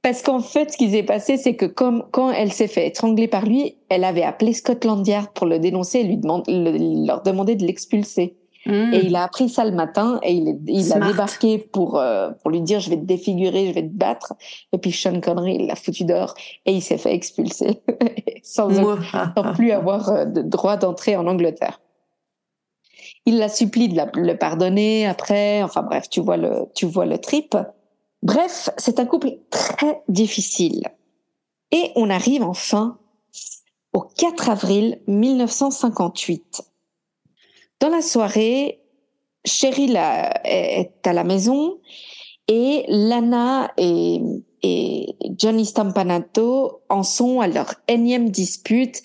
Parce 0.03 0.23
qu'en 0.23 0.41
fait, 0.41 0.73
ce 0.73 0.77
qui 0.77 0.91
s'est 0.91 1.05
passé, 1.05 1.37
c'est 1.37 1.55
que 1.55 1.65
comme 1.67 2.05
quand 2.11 2.33
elle 2.33 2.53
s'est 2.53 2.67
fait 2.67 2.89
étrangler 2.89 3.29
par 3.29 3.47
lui, 3.47 3.77
elle 3.89 4.03
avait 4.03 4.25
appelé 4.25 4.53
Scotland 4.53 5.07
Yard 5.07 5.29
pour 5.33 5.47
le 5.47 5.61
dénoncer 5.61 6.01
et 6.01 6.05
lui 6.05 6.17
demande, 6.17 6.45
leur 6.49 7.23
demander 7.23 7.55
de 7.55 7.65
l'expulser. 7.65 8.37
Hmm. 8.67 8.93
Et 8.93 9.07
il 9.07 9.17
a 9.17 9.25
appris 9.25 9.49
ça 9.49 9.65
le 9.65 9.73
matin 9.73 10.21
et 10.23 10.33
il, 10.33 10.61
il 10.67 10.93
a 10.93 11.01
débarqué 11.01 11.59
pour 11.59 11.99
euh, 11.99 12.31
pour 12.43 12.51
lui 12.51 12.61
dire 12.61 12.79
je 12.79 12.91
vais 12.91 12.97
te 12.97 13.05
défigurer, 13.05 13.69
je 13.69 13.73
vais 13.73 13.83
te 13.83 13.93
battre. 13.95 14.35
Et 14.73 14.79
puis 14.79 14.93
Sean 14.93 15.21
Connery 15.21 15.57
il 15.57 15.67
l'a 15.67 15.75
foutu 15.75 16.05
dehors 16.05 16.35
et 16.67 16.73
il 16.73 16.81
s'est 16.81 16.99
fait 16.99 17.13
expulser 17.13 17.83
sans, 18.45 18.71
sans, 18.73 19.53
plus 19.55 19.73
avoir 19.73 20.11
euh, 20.11 20.25
de 20.27 20.43
droit 20.43 20.77
d'entrée 20.77 21.17
en 21.17 21.27
Angleterre. 21.27 21.81
Il 23.27 23.39
la 23.39 23.49
supplie 23.49 23.89
de 23.89 24.01
le 24.15 24.37
pardonner 24.37 25.07
après. 25.07 25.63
Enfin 25.63 25.83
bref, 25.83 26.09
tu 26.09 26.21
vois 26.21 26.37
le, 26.37 26.67
tu 26.75 26.87
vois 26.87 27.07
le 27.07 27.19
trip. 27.19 27.57
Bref, 28.23 28.71
c'est 28.77 29.01
un 29.01 29.07
couple 29.07 29.39
très 29.51 30.03
difficile. 30.09 30.89
Et 31.71 31.91
on 31.97 32.11
arrive 32.11 32.43
enfin 32.43 32.99
au 33.93 34.01
4 34.01 34.51
avril 34.51 35.01
1958. 35.07 36.63
Dans 37.81 37.89
la 37.89 38.03
soirée, 38.03 38.81
Cheryl 39.45 39.97
est 40.45 40.93
à 41.05 41.13
la 41.13 41.25
maison 41.25 41.81
et 42.47 42.85
Lana 42.89 43.73
et, 43.77 44.21
et 44.63 45.17
Johnny 45.37 45.67
Stampanato 45.67 46.83
en 46.89 47.03
sont 47.03 47.41
à 47.41 47.49
leur 47.49 47.75
énième 47.89 48.31
dispute 48.31 49.03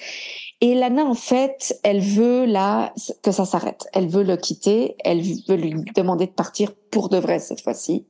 et 0.59 0.73
Lana, 0.73 1.05
en 1.05 1.13
fait, 1.13 1.79
elle 1.83 2.01
veut 2.01 2.45
là 2.45 2.93
que 3.21 3.31
ça 3.31 3.45
s'arrête. 3.45 3.87
Elle 3.93 4.07
veut 4.07 4.23
le 4.23 4.37
quitter. 4.37 4.95
Elle 5.03 5.21
veut 5.21 5.55
lui 5.55 5.75
demander 5.95 6.25
de 6.25 6.31
partir 6.31 6.73
pour 6.89 7.09
de 7.09 7.17
vrai 7.17 7.39
cette 7.39 7.61
fois-ci. 7.61 8.05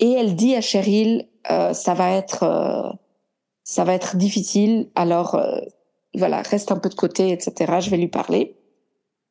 Et 0.00 0.12
elle 0.12 0.34
dit 0.34 0.56
à 0.56 0.60
Cheryl, 0.60 1.28
euh, 1.50 1.72
ça 1.72 1.94
va 1.94 2.12
être, 2.12 2.42
euh, 2.42 2.92
ça 3.62 3.84
va 3.84 3.94
être 3.94 4.16
difficile. 4.16 4.90
Alors 4.94 5.36
euh, 5.36 5.60
voilà, 6.14 6.42
reste 6.42 6.72
un 6.72 6.76
peu 6.76 6.88
de 6.88 6.94
côté, 6.94 7.30
etc. 7.30 7.78
Je 7.80 7.90
vais 7.90 7.96
lui 7.96 8.08
parler 8.08 8.56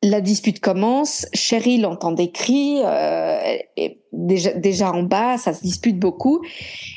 la 0.02 0.20
dispute 0.20 0.60
commence. 0.60 1.26
Cheryl 1.34 1.84
entend 1.86 2.12
des 2.12 2.30
cris, 2.30 2.80
euh, 2.84 3.56
et 3.76 4.00
déjà, 4.12 4.52
déjà 4.52 4.92
en 4.92 5.02
bas, 5.02 5.38
ça 5.38 5.52
se 5.52 5.62
dispute 5.62 5.98
beaucoup. 5.98 6.40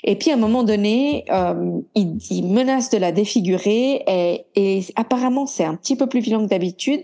Et 0.04 0.16
puis 0.16 0.32
à 0.32 0.34
un 0.34 0.38
moment 0.38 0.64
donné, 0.64 1.26
euh, 1.32 1.80
il, 1.96 2.18
il, 2.30 2.48
menace 2.48 2.90
de 2.90 2.98
la 2.98 3.12
défigurer 3.12 4.04
et, 4.08 4.46
et 4.56 4.86
apparemment 4.96 5.46
c'est 5.46 5.64
un 5.64 5.76
petit 5.76 5.96
peu 5.96 6.08
plus 6.08 6.20
violent 6.20 6.44
que 6.46 6.50
d'habitude. 6.50 7.04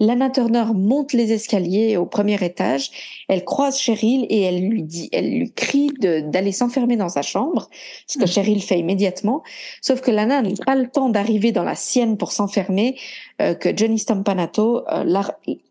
Lana 0.00 0.30
Turner 0.30 0.64
monte 0.74 1.12
les 1.12 1.32
escaliers 1.32 1.96
au 1.96 2.06
premier 2.06 2.42
étage. 2.44 2.90
Elle 3.28 3.44
croise 3.44 3.78
Cheryl 3.78 4.26
et 4.28 4.40
elle 4.40 4.68
lui 4.68 4.82
dit, 4.82 5.08
elle 5.12 5.30
lui 5.30 5.52
crie 5.52 5.90
d'aller 6.00 6.52
s'enfermer 6.52 6.96
dans 6.96 7.08
sa 7.08 7.22
chambre, 7.22 7.68
ce 8.06 8.18
que 8.18 8.24
mm. 8.24 8.28
Cheryl 8.28 8.62
fait 8.62 8.78
immédiatement. 8.78 9.42
Sauf 9.80 10.00
que 10.00 10.10
Lana 10.10 10.42
n'a 10.42 10.50
pas 10.64 10.74
le 10.74 10.88
temps 10.88 11.08
d'arriver 11.08 11.52
dans 11.52 11.64
la 11.64 11.74
sienne 11.74 12.16
pour 12.16 12.32
s'enfermer, 12.32 12.96
euh, 13.40 13.54
que 13.54 13.74
Johnny 13.76 13.98
Stampanato 13.98 14.84
euh, 14.88 15.22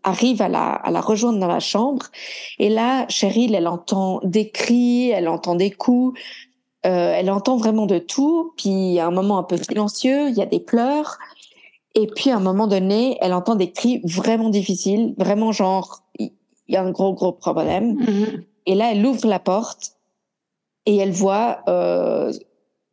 arrive 0.04 0.42
à 0.42 0.48
la, 0.48 0.72
à 0.72 0.92
la 0.92 1.02
rejoindre 1.02 1.40
dans 1.40 1.48
la 1.48 1.60
chambre. 1.60 2.08
Et 2.58 2.70
là, 2.70 3.06
Cheryl, 3.10 3.54
elle 3.54 3.68
entend 3.68 3.79
des 4.24 4.50
cris, 4.50 5.10
elle 5.10 5.28
entend 5.28 5.56
des 5.56 5.72
coups, 5.72 6.20
euh, 6.86 7.14
elle 7.16 7.30
entend 7.32 7.58
vraiment 7.58 7.86
de 7.86 8.00
tout. 8.00 8.54
Puis 8.58 8.70
il 8.70 8.94
y 8.94 9.00
a 9.00 9.08
un 9.08 9.12
moment 9.12 9.38
un 9.38 9.44
peu 9.44 9.58
silencieux, 9.58 10.30
il 10.30 10.36
y 10.36 10.42
a 10.42 10.46
des 10.46 10.60
pleurs. 10.60 11.18
Et 11.96 12.08
puis 12.08 12.30
à 12.30 12.38
un 12.38 12.42
moment 12.42 12.68
donné, 12.68 13.18
elle 13.22 13.34
entend 13.34 13.56
des 13.56 13.72
cris 13.72 14.02
vraiment 14.04 14.50
difficiles, 14.50 15.16
vraiment 15.18 15.52
genre 15.52 16.04
il 16.18 16.32
y 16.68 16.76
a 16.76 16.84
un 16.84 16.92
gros 16.92 17.14
gros 17.14 17.32
problème. 17.32 17.96
Mm-hmm. 17.96 18.44
Et 18.68 18.76
là, 18.76 18.92
elle 18.92 19.06
ouvre 19.06 19.28
la 19.28 19.40
porte 19.40 19.94
et 20.86 20.98
elle 20.98 21.12
voit 21.12 21.60
euh, 21.68 22.32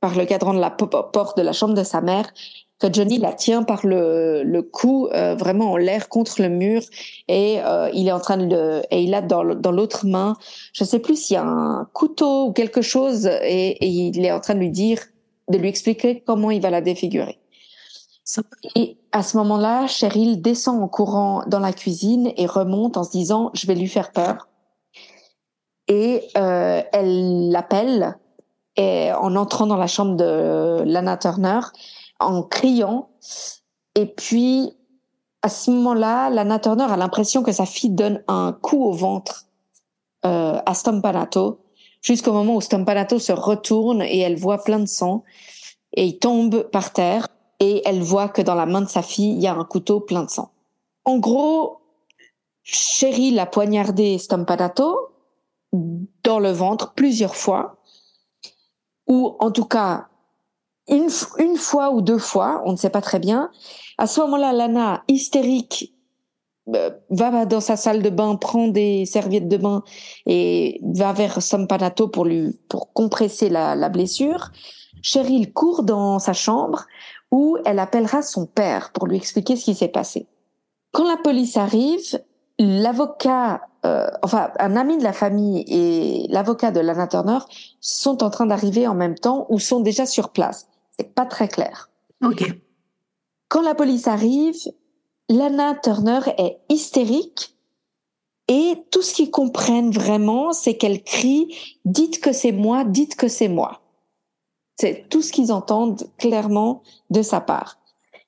par 0.00 0.16
le 0.16 0.24
cadran 0.24 0.54
de 0.54 0.60
la 0.60 0.70
porte 0.70 1.36
de 1.36 1.42
la 1.42 1.52
chambre 1.52 1.74
de 1.74 1.84
sa 1.84 2.00
mère 2.00 2.32
que 2.78 2.92
Johnny 2.92 3.18
la 3.18 3.32
tient 3.32 3.62
par 3.62 3.86
le, 3.86 4.42
le 4.42 4.62
cou 4.62 5.08
euh, 5.08 5.34
vraiment 5.34 5.72
en 5.72 5.76
l'air 5.76 6.08
contre 6.08 6.42
le 6.42 6.48
mur 6.48 6.82
et 7.28 7.60
euh, 7.62 7.90
il 7.94 8.08
est 8.08 8.12
en 8.12 8.20
train 8.20 8.36
de 8.36 8.82
et 8.90 9.02
il 9.02 9.14
a 9.14 9.22
dans, 9.22 9.44
dans 9.54 9.72
l'autre 9.72 10.06
main 10.06 10.36
je 10.72 10.84
sais 10.84 10.98
plus 10.98 11.16
s'il 11.16 11.34
y 11.34 11.38
a 11.38 11.44
un 11.44 11.88
couteau 11.94 12.46
ou 12.46 12.52
quelque 12.52 12.82
chose 12.82 13.26
et, 13.26 13.68
et, 13.82 13.88
il 13.88 14.24
est 14.24 14.32
en 14.32 14.40
train 14.40 14.54
de 14.54 14.60
lui 14.60 14.70
dire 14.70 15.00
de 15.48 15.58
lui 15.58 15.68
expliquer 15.68 16.22
comment 16.26 16.50
il 16.50 16.60
va 16.60 16.70
la 16.70 16.80
défigurer. 16.80 17.38
Et 18.74 18.98
à 19.12 19.22
ce 19.22 19.36
moment-là 19.36 19.86
Cheryl 19.86 20.42
descend 20.42 20.82
en 20.82 20.88
courant 20.88 21.44
dans 21.46 21.60
la 21.60 21.72
cuisine 21.72 22.32
et 22.36 22.46
remonte 22.46 22.96
en 22.96 23.04
se 23.04 23.10
disant 23.10 23.50
je 23.54 23.66
vais 23.68 23.76
lui 23.76 23.86
faire 23.86 24.10
peur. 24.10 24.48
Et 25.86 26.22
euh, 26.36 26.82
elle 26.92 27.50
l'appelle 27.50 28.18
et 28.76 29.12
en 29.12 29.36
entrant 29.36 29.66
dans 29.66 29.76
la 29.76 29.86
chambre 29.86 30.16
de 30.16 30.82
Lana 30.84 31.16
Turner 31.16 31.60
en 32.20 32.42
criant. 32.42 33.10
Et 33.94 34.06
puis, 34.06 34.76
à 35.42 35.48
ce 35.48 35.70
moment-là, 35.70 36.30
Lana 36.30 36.58
Turner 36.58 36.86
a 36.88 36.96
l'impression 36.96 37.42
que 37.42 37.52
sa 37.52 37.66
fille 37.66 37.90
donne 37.90 38.22
un 38.28 38.52
coup 38.52 38.82
au 38.82 38.92
ventre 38.92 39.46
euh, 40.24 40.60
à 40.64 40.74
Stompanato, 40.74 41.60
jusqu'au 42.02 42.32
moment 42.32 42.56
où 42.56 42.60
Stompanato 42.60 43.18
se 43.18 43.32
retourne 43.32 44.02
et 44.02 44.18
elle 44.18 44.36
voit 44.36 44.64
plein 44.64 44.78
de 44.78 44.86
sang, 44.86 45.24
et 45.92 46.04
il 46.04 46.18
tombe 46.18 46.64
par 46.70 46.92
terre, 46.92 47.28
et 47.60 47.82
elle 47.86 48.02
voit 48.02 48.28
que 48.28 48.42
dans 48.42 48.54
la 48.54 48.66
main 48.66 48.80
de 48.80 48.88
sa 48.88 49.02
fille, 49.02 49.32
il 49.32 49.40
y 49.40 49.46
a 49.46 49.54
un 49.54 49.64
couteau 49.64 50.00
plein 50.00 50.24
de 50.24 50.30
sang. 50.30 50.50
En 51.04 51.18
gros, 51.18 51.78
Cheryl 52.62 53.38
a 53.38 53.46
poignardé 53.46 54.18
Stompanato 54.18 55.12
dans 55.72 56.38
le 56.40 56.50
ventre 56.50 56.92
plusieurs 56.94 57.36
fois, 57.36 57.76
ou 59.06 59.36
en 59.38 59.52
tout 59.52 59.64
cas 59.64 60.08
une, 60.88 61.08
une 61.38 61.56
fois 61.56 61.90
ou 61.90 62.00
deux 62.00 62.18
fois, 62.18 62.62
on 62.64 62.72
ne 62.72 62.76
sait 62.76 62.90
pas 62.90 63.00
très 63.00 63.18
bien. 63.18 63.50
À 63.98 64.06
ce 64.06 64.20
moment-là, 64.20 64.52
Lana, 64.52 65.02
hystérique, 65.08 65.94
euh, 66.74 66.90
va 67.10 67.44
dans 67.44 67.60
sa 67.60 67.76
salle 67.76 68.02
de 68.02 68.10
bain, 68.10 68.34
prend 68.36 68.66
des 68.66 69.06
serviettes 69.06 69.48
de 69.48 69.56
bain 69.56 69.84
et 70.26 70.80
va 70.82 71.12
vers 71.12 71.40
Sampanato 71.40 72.08
pour 72.08 72.24
lui 72.24 72.58
pour 72.68 72.92
compresser 72.92 73.48
la, 73.48 73.76
la 73.76 73.88
blessure. 73.88 74.50
Cheryl 75.02 75.52
court 75.52 75.84
dans 75.84 76.18
sa 76.18 76.32
chambre 76.32 76.86
où 77.30 77.56
elle 77.64 77.78
appellera 77.78 78.22
son 78.22 78.46
père 78.46 78.90
pour 78.92 79.06
lui 79.06 79.16
expliquer 79.16 79.54
ce 79.56 79.64
qui 79.64 79.74
s'est 79.74 79.88
passé. 79.88 80.26
Quand 80.92 81.06
la 81.06 81.16
police 81.16 81.56
arrive, 81.56 82.20
l'avocat, 82.58 83.60
euh, 83.84 84.08
enfin 84.22 84.50
un 84.58 84.74
ami 84.74 84.98
de 84.98 85.04
la 85.04 85.12
famille 85.12 85.64
et 85.68 86.26
l'avocat 86.30 86.70
de 86.70 86.80
Lana 86.80 87.06
Turner 87.06 87.38
sont 87.80 88.24
en 88.24 88.30
train 88.30 88.46
d'arriver 88.46 88.88
en 88.88 88.94
même 88.94 89.14
temps 89.16 89.46
ou 89.50 89.58
sont 89.58 89.80
déjà 89.80 90.06
sur 90.06 90.30
place. 90.30 90.66
C'est 90.98 91.14
pas 91.14 91.26
très 91.26 91.48
clair. 91.48 91.90
Ok. 92.24 92.44
Quand 93.48 93.62
la 93.62 93.74
police 93.74 94.08
arrive, 94.08 94.56
Lana 95.28 95.74
Turner 95.74 96.20
est 96.38 96.58
hystérique 96.68 97.56
et 98.48 98.74
tout 98.90 99.02
ce 99.02 99.14
qu'ils 99.14 99.30
comprennent 99.30 99.90
vraiment, 99.90 100.52
c'est 100.52 100.76
qu'elle 100.76 101.02
crie 101.02 101.54
«dites 101.84 102.20
que 102.20 102.32
c'est 102.32 102.52
moi, 102.52 102.84
dites 102.84 103.16
que 103.16 103.28
c'est 103.28 103.48
moi». 103.48 103.80
C'est 104.80 105.08
tout 105.08 105.22
ce 105.22 105.32
qu'ils 105.32 105.52
entendent 105.52 106.08
clairement 106.18 106.82
de 107.10 107.22
sa 107.22 107.40
part. 107.40 107.78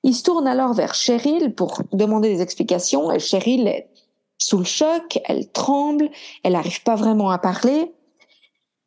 Ils 0.03 0.15
se 0.15 0.23
tournent 0.23 0.47
alors 0.47 0.73
vers 0.73 0.93
Cheryl 0.93 1.53
pour 1.53 1.81
demander 1.91 2.33
des 2.33 2.41
explications 2.41 3.11
et 3.11 3.19
Cheryl 3.19 3.67
est 3.67 3.89
sous 4.37 4.57
le 4.57 4.63
choc, 4.63 5.19
elle 5.25 5.51
tremble, 5.51 6.09
elle 6.43 6.53
n'arrive 6.53 6.81
pas 6.83 6.95
vraiment 6.95 7.29
à 7.29 7.37
parler. 7.37 7.93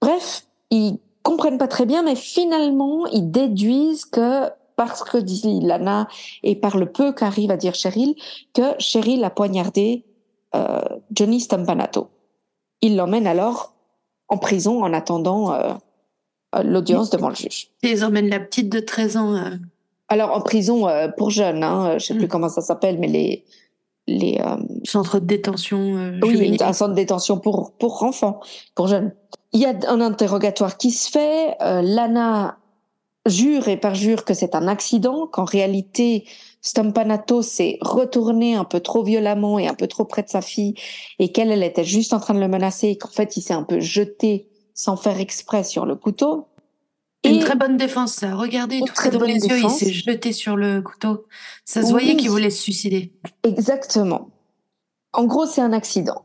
Bref, 0.01 0.47
ils 0.71 0.99
comprennent 1.23 1.59
pas 1.59 1.69
très 1.69 1.87
bien, 1.87 2.03
mais 2.03 2.17
finalement, 2.17 3.07
ils 3.07 3.31
déduisent 3.31 4.05
que 4.05 4.51
parce 4.77 5.05
que 5.05 5.19
dit 5.19 5.61
Lana 5.61 6.09
et 6.43 6.57
par 6.57 6.77
le 6.77 6.87
peu 6.87 7.13
qu'arrive 7.13 7.51
à 7.51 7.57
dire 7.57 7.75
Cheryl, 7.75 8.15
que 8.55 8.75
Cheryl 8.79 9.23
a 9.25 9.31
poignardé 9.31 10.05
euh, 10.55 10.81
Johnny 11.13 11.41
Stampanato. 11.41 12.09
Il 12.81 12.97
l'emmène 12.97 13.27
alors 13.27 13.75
en 14.29 14.39
prison 14.39 14.83
en 14.83 14.93
attendant 14.93 15.53
euh, 15.53 15.73
euh, 16.55 16.63
l'audience 16.63 17.11
devant 17.11 17.29
le 17.29 17.35
juge. 17.35 17.69
Ils 17.83 18.05
emmènent 18.05 18.29
la 18.29 18.41
petite 18.41 18.69
de 18.71 18.81
13 18.81 19.17
ans. 19.17 19.51
Alors 20.09 20.33
en 20.33 20.41
prison 20.41 20.89
pour 21.17 21.31
jeunes, 21.31 21.63
hein, 21.63 21.99
je 21.99 22.07
sais 22.07 22.15
plus 22.15 22.27
mm. 22.27 22.29
comment 22.29 22.49
ça 22.49 22.61
s'appelle, 22.61 22.99
mais 22.99 23.09
les 23.09 23.45
les 24.09 24.41
centres 24.83 25.21
de 25.21 25.27
détention. 25.27 26.19
oui, 26.23 26.57
un 26.61 26.73
centre 26.73 26.91
de 26.91 26.97
détention 26.97 27.39
pour 27.39 27.73
pour 27.73 28.03
enfants, 28.03 28.41
pour 28.75 28.89
jeunes. 28.89 29.13
Il 29.53 29.61
y 29.61 29.67
a 29.67 29.75
un 29.89 30.01
interrogatoire 30.01 30.79
qui 30.79 30.91
se 30.91 31.11
fait. 31.11 31.57
Lana 31.61 32.59
jure 33.27 33.69
et 33.69 33.77
perjure 33.77 34.25
que 34.25 34.35
c'est 34.35 34.55
un 34.55 34.67
accident, 34.67 35.27
qu'en 35.27 35.45
réalité, 35.45 36.27
Stompanato 36.61 37.43
s'est 37.43 37.79
retourné 37.81 38.55
un 38.55 38.65
peu 38.65 38.81
trop 38.81 39.03
violemment 39.03 39.59
et 39.59 39.69
un 39.69 39.75
peu 39.75 39.87
trop 39.87 40.05
près 40.05 40.23
de 40.23 40.29
sa 40.29 40.43
fille 40.43 40.75
et 41.19 41.31
qu'elle, 41.31 41.51
elle 41.51 41.63
était 41.63 41.85
juste 41.85 42.15
en 42.15 42.21
train 42.21 42.35
de 42.35 42.41
le 42.41 42.49
menacer 42.49 42.89
et 42.89 42.99
qu'en 42.99 43.11
fait, 43.11 43.37
il 43.37 43.43
s'est 43.43 43.55
un 43.55 43.63
peu 43.63 43.81
jeté 43.81 44.49
sans 44.75 44.97
faire 44.97 45.21
exprès 45.21 45.65
sur 45.65 45.87
le 45.87 45.97
couteau. 45.97 46.49
Une 47.25 47.39
très 47.39 47.55
bonne 47.55 47.77
défense, 47.77 48.15
ça. 48.15 48.35
Regardez, 48.35 48.81
tout 48.81 48.93
très 48.93 49.11
dans 49.11 49.21
les 49.21 49.35
yeux, 49.35 49.61
il 49.63 49.71
s'est 49.71 49.93
jeté 49.93 50.33
sur 50.33 50.57
le 50.57 50.83
couteau. 50.83 51.27
Ça 51.65 51.83
se 51.83 51.91
voyait 51.91 52.17
qu'il 52.17 52.31
voulait 52.31 52.51
se 52.51 52.63
suicider. 52.63 53.13
Exactement. 53.45 54.31
En 55.13 55.25
gros, 55.25 55.47
c'est 55.47 55.61
un 55.61 55.73
accident. 55.73 56.25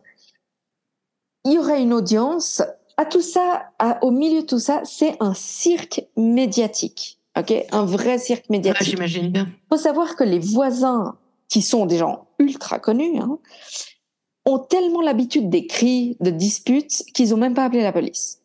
Il 1.46 1.54
y 1.54 1.60
aurait 1.60 1.82
une 1.82 1.94
audience 1.94 2.63
à 2.97 3.05
tout 3.05 3.21
ça, 3.21 3.71
au 4.01 4.12
milieu 4.12 4.41
de 4.41 4.45
tout 4.45 4.60
ça, 4.60 4.81
c'est 4.83 5.15
un 5.19 5.33
cirque 5.33 6.03
médiatique. 6.17 7.19
Ok, 7.38 7.53
un 7.71 7.86
vrai 7.86 8.17
cirque 8.17 8.49
médiatique. 8.49 8.88
J'imagine 8.88 9.29
bien. 9.29 9.47
Il 9.47 9.75
faut 9.75 9.81
savoir 9.81 10.15
que 10.15 10.23
les 10.23 10.39
voisins, 10.39 11.15
qui 11.47 11.62
sont 11.62 11.86
des 11.86 11.97
gens 11.97 12.27
ultra 12.39 12.79
connus, 12.79 13.19
hein, 13.19 13.38
ont 14.45 14.60
tellement 14.60 15.01
l'habitude 15.01 15.49
des 15.49 15.67
cris, 15.67 16.17
de 16.19 16.31
disputes, 16.31 17.03
qu'ils 17.13 17.33
ont 17.36 17.38
même 17.38 17.53
pas 17.53 17.65
appelé 17.65 17.83
la 17.83 17.91
police. 17.91 18.41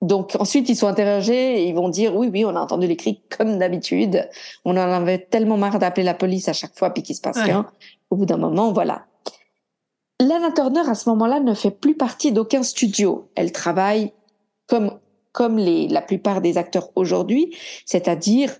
Donc 0.00 0.36
ensuite, 0.38 0.68
ils 0.68 0.76
sont 0.76 0.86
interrogés 0.86 1.62
et 1.62 1.68
ils 1.68 1.74
vont 1.74 1.88
dire 1.88 2.14
oui, 2.16 2.28
oui, 2.32 2.44
on 2.44 2.54
a 2.56 2.60
entendu 2.60 2.86
les 2.86 2.96
cris 2.96 3.22
comme 3.36 3.58
d'habitude. 3.58 4.28
On 4.64 4.72
en 4.72 4.78
avait 4.78 5.18
tellement 5.18 5.56
marre 5.56 5.78
d'appeler 5.78 6.04
la 6.04 6.14
police 6.14 6.48
à 6.48 6.52
chaque 6.52 6.76
fois 6.76 6.90
puis 6.90 7.02
qu'il 7.02 7.16
se 7.16 7.20
passe 7.20 7.38
rien. 7.38 7.66
Au 8.10 8.16
bout 8.16 8.26
d'un 8.26 8.36
moment, 8.36 8.72
voilà. 8.72 9.06
Lana 10.20 10.50
Turner, 10.52 10.88
à 10.88 10.94
ce 10.94 11.08
moment-là, 11.10 11.40
ne 11.40 11.54
fait 11.54 11.70
plus 11.70 11.94
partie 11.94 12.32
d'aucun 12.32 12.62
studio. 12.62 13.30
Elle 13.34 13.52
travaille 13.52 14.12
comme, 14.66 14.98
comme 15.32 15.58
les, 15.58 15.88
la 15.88 16.02
plupart 16.02 16.40
des 16.40 16.58
acteurs 16.58 16.90
aujourd'hui, 16.96 17.54
c'est-à-dire 17.86 18.56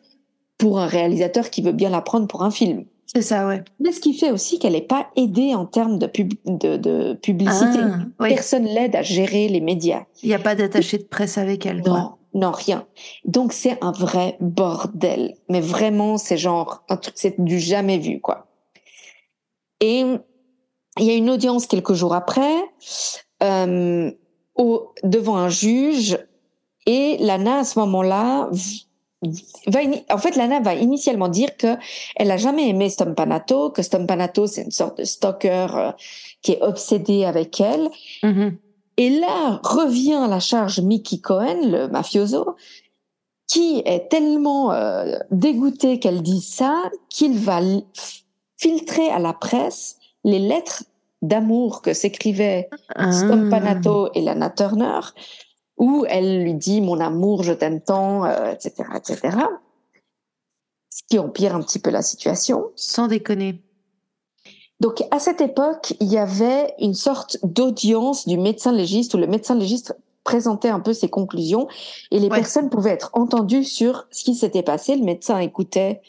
pour 0.57 0.79
un 0.79 0.87
réalisateur 0.87 1.51
qui 1.51 1.63
veut 1.63 1.73
bien 1.73 1.91
la 1.91 2.01
prendre 2.01 2.27
pour 2.27 2.43
un 2.43 2.51
film. 2.51 2.85
C'est 3.15 3.23
ça, 3.23 3.47
ouais. 3.47 3.65
Mais 3.81 3.91
ce 3.91 4.01
qui 4.01 4.13
fait 4.13 4.31
aussi 4.31 4.59
qu'elle 4.59 4.75
n'est 4.75 4.83
pas 4.83 5.09
aidée 5.17 5.55
en 5.55 5.65
termes 5.65 5.99
de, 5.99 6.07
pub, 6.07 6.35
de, 6.45 6.77
de 6.77 7.15
publicité. 7.15 7.79
Ah, 8.19 8.29
Personne 8.29 8.65
l'aide 8.65 8.95
à 8.95 9.03
gérer 9.03 9.49
les 9.49 9.63
médias. 9.63 10.05
Il 10.23 10.29
n'y 10.29 10.35
a 10.35 10.39
pas 10.39 10.55
d'attaché 10.55 10.99
de 10.99 11.05
presse 11.05 11.39
avec 11.39 11.65
elle. 11.65 11.83
Non, 11.87 12.17
non, 12.35 12.51
rien. 12.51 12.87
Donc 13.25 13.55
c'est 13.55 13.83
un 13.83 13.93
vrai 13.93 14.37
bordel. 14.41 15.35
Mais 15.49 15.61
vraiment, 15.61 16.19
c'est 16.19 16.37
genre 16.37 16.85
un 16.91 16.99
truc, 16.99 17.15
c'est 17.17 17.41
du 17.41 17.59
jamais 17.59 17.99
vu, 17.99 18.21
quoi. 18.21 18.47
Et 19.81 20.05
il 20.99 21.07
y 21.07 21.11
a 21.11 21.15
une 21.15 21.31
audience 21.31 21.67
quelques 21.67 21.95
jours 21.95 22.15
après 22.15 22.57
euh, 23.43 24.11
au, 24.55 24.93
devant 25.03 25.37
un 25.37 25.49
juge 25.49 26.19
et 26.87 27.17
Lana 27.19 27.59
à 27.59 27.65
ce 27.65 27.79
moment-là 27.79 28.51
va 29.67 29.81
en 30.11 30.19
fait 30.19 30.37
Lana 30.37 30.61
va 30.61 30.75
initialement 30.75 31.29
dire 31.29 31.57
que 31.57 31.77
elle 32.17 32.31
a 32.31 32.37
jamais 32.37 32.69
aimé 32.69 32.89
Stompanato, 32.89 33.71
que 33.71 33.83
Stompanato 33.83 34.47
c'est 34.47 34.63
une 34.63 34.71
sorte 34.71 34.99
de 34.99 35.05
stalker 35.05 35.67
euh, 35.75 35.93
qui 36.43 36.53
est 36.53 36.63
obsédé 36.63 37.25
avec 37.25 37.61
elle. 37.61 37.89
Mm-hmm. 38.23 38.55
Et 38.97 39.11
là 39.11 39.61
revient 39.63 40.15
à 40.15 40.29
la 40.29 40.41
charge 40.41 40.81
Mickey 40.81 41.19
Cohen, 41.19 41.59
le 41.65 41.89
mafioso, 41.89 42.57
qui 43.47 43.83
est 43.85 44.09
tellement 44.09 44.73
euh, 44.73 45.19
dégoûté 45.31 45.99
qu'elle 45.99 46.23
dise 46.23 46.49
ça 46.49 46.91
qu'il 47.09 47.39
va 47.39 47.61
filtrer 48.57 49.09
à 49.11 49.19
la 49.19 49.33
presse 49.33 49.97
les 50.25 50.39
lettres 50.39 50.85
d'amour 51.23 51.83
que 51.83 51.93
s'écrivaient 51.93 52.69
ah. 52.95 53.13
Stompanato 53.13 54.11
et 54.15 54.23
Lana 54.23 54.51
Turner, 54.51 55.01
où 55.77 56.05
elle 56.09 56.43
lui 56.43 56.55
dit 56.55 56.81
mon 56.81 57.01
amour, 57.01 57.43
je 57.43 57.53
t'aime 57.53 57.81
tant, 57.81 58.27
etc., 58.27 58.73
euh, 58.79 58.97
etc. 58.97 59.39
Ce 60.91 61.03
qui 61.09 61.19
empire 61.19 61.55
un 61.55 61.63
petit 61.63 61.79
peu 61.79 61.91
la 61.91 62.03
situation. 62.03 62.71
Sans 62.75 63.07
déconner. 63.07 63.63
Donc 64.81 65.03
à 65.11 65.19
cette 65.19 65.41
époque, 65.41 65.95
il 66.01 66.09
y 66.09 66.19
avait 66.19 66.75
une 66.79 66.95
sorte 66.95 67.39
d'audience 67.43 68.29
du 68.29 68.39
médecin 68.39 68.73
légiste 68.73 69.15
où 69.15 69.19
le 69.19 69.27
médecin 69.27 69.57
légiste 69.57 69.97
présentait 70.23 70.69
un 70.69 70.81
peu 70.81 70.93
ses 70.93 71.09
conclusions 71.09 71.69
et 72.11 72.21
les 72.21 72.29
personnes 72.29 72.69
pouvaient 72.69 72.91
être 72.91 73.11
entendues 73.15 73.65
sur 73.65 74.07
ce 74.11 74.25
qui 74.25 74.35
s'était 74.35 74.63
passé. 74.63 74.95
Le 74.95 75.05
médecin 75.05 75.39
écoutait 75.39 76.03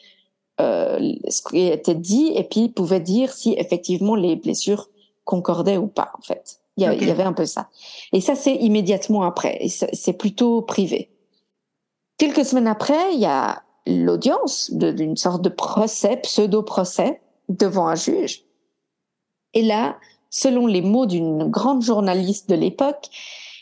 euh, 0.59 1.13
ce 1.29 1.41
qui 1.41 1.67
était 1.67 1.95
dit 1.95 2.33
et 2.35 2.43
puis 2.43 2.69
pouvait 2.69 2.99
dire 2.99 3.31
si 3.31 3.53
effectivement 3.57 4.15
les 4.15 4.35
blessures 4.35 4.89
concordaient 5.29 5.77
ou 5.77 5.87
pas 5.87 6.11
en 6.17 6.21
fait. 6.23 6.59
Il 6.75 6.83
y, 6.83 7.05
y 7.05 7.11
avait 7.11 7.23
un 7.23 7.33
peu 7.33 7.45
ça. 7.45 7.69
Et 8.13 8.21
ça 8.21 8.35
c'est 8.35 8.55
immédiatement 8.55 9.23
après. 9.23 9.67
C'est 9.93 10.13
plutôt 10.13 10.63
privé. 10.63 11.11
Quelques 12.17 12.45
semaines 12.45 12.67
après, 12.67 13.13
il 13.13 13.19
y 13.19 13.25
a 13.25 13.61
l'audience 13.85 14.71
d'une 14.73 15.17
sorte 15.17 15.41
de 15.41 15.49
procès, 15.49 16.17
pseudo-procès, 16.17 17.21
devant 17.47 17.87
un 17.87 17.95
juge. 17.95 18.43
Et 19.53 19.61
là, 19.61 19.97
selon 20.29 20.67
les 20.67 20.81
mots 20.81 21.05
d'une 21.05 21.45
grande 21.49 21.81
journaliste 21.81 22.49
de 22.49 22.55
l'époque, 22.55 23.09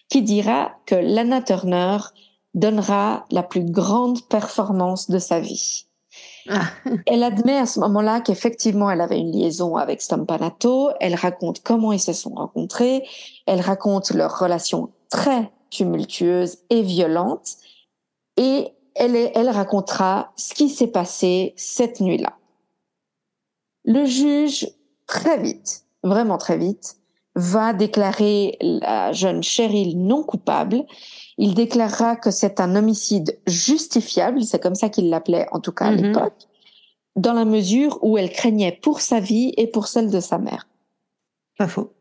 qui 0.10 0.21
dira 0.21 0.71
que 0.86 0.95
Lana 0.95 1.41
Turner 1.41 1.97
donnera 2.53 3.25
la 3.30 3.43
plus 3.43 3.63
grande 3.63 4.25
performance 4.27 5.10
de 5.10 5.19
sa 5.19 5.39
vie. 5.39 5.87
Ah. 6.49 6.67
elle 7.05 7.23
admet 7.23 7.57
à 7.57 7.65
ce 7.65 7.79
moment-là 7.79 8.21
qu'effectivement, 8.21 8.89
elle 8.89 9.01
avait 9.01 9.19
une 9.19 9.31
liaison 9.31 9.75
avec 9.75 10.01
Stompanato. 10.01 10.91
Elle 10.99 11.15
raconte 11.15 11.62
comment 11.62 11.91
ils 11.91 11.99
se 11.99 12.13
sont 12.13 12.33
rencontrés. 12.33 13.03
Elle 13.45 13.62
raconte 13.62 14.12
leur 14.12 14.39
relation 14.39 14.91
très 15.10 15.51
tumultueuse 15.69 16.57
et 16.69 16.81
violente. 16.81 17.57
Et 18.38 18.69
elle, 18.95 19.15
elle 19.15 19.49
racontera 19.49 20.31
ce 20.36 20.53
qui 20.53 20.69
s'est 20.69 20.88
passé 20.88 21.53
cette 21.55 21.99
nuit-là. 21.99 22.33
Le 23.86 24.05
juge, 24.05 24.67
très 25.05 25.38
vite, 25.38 25.83
vraiment 26.03 26.38
très 26.38 26.57
vite, 26.57 26.97
va 27.36 27.73
déclarer 27.73 28.57
la 28.60 29.13
jeune 29.13 29.43
Cheryl 29.43 29.97
non 29.97 30.23
coupable. 30.23 30.86
Il 31.38 31.54
déclarera 31.54 32.15
que 32.15 32.32
c'est 32.32 32.60
un 32.60 32.76
homicide 32.76 33.38
justifiable, 33.45 34.43
c'est 34.43 34.62
comme 34.62 34.76
ça 34.76 34.89
qu'il 34.89 35.10
l'appelait 35.10 35.47
en 35.52 35.60
tout 35.60 35.71
cas 35.71 35.86
à 35.86 35.91
mhm. 35.91 36.02
l'époque, 36.02 36.47
dans 37.15 37.34
la 37.34 37.45
mesure 37.45 38.00
où 38.02 38.17
elle 38.17 38.32
craignait 38.32 38.80
pour 38.82 39.02
sa 39.02 39.19
vie 39.19 39.54
et 39.58 39.67
pour 39.67 39.88
celle 39.88 40.10
de 40.10 40.19
sa 40.19 40.38
mère. 40.38 40.67
Pas 41.58 41.67
faux. 41.67 41.93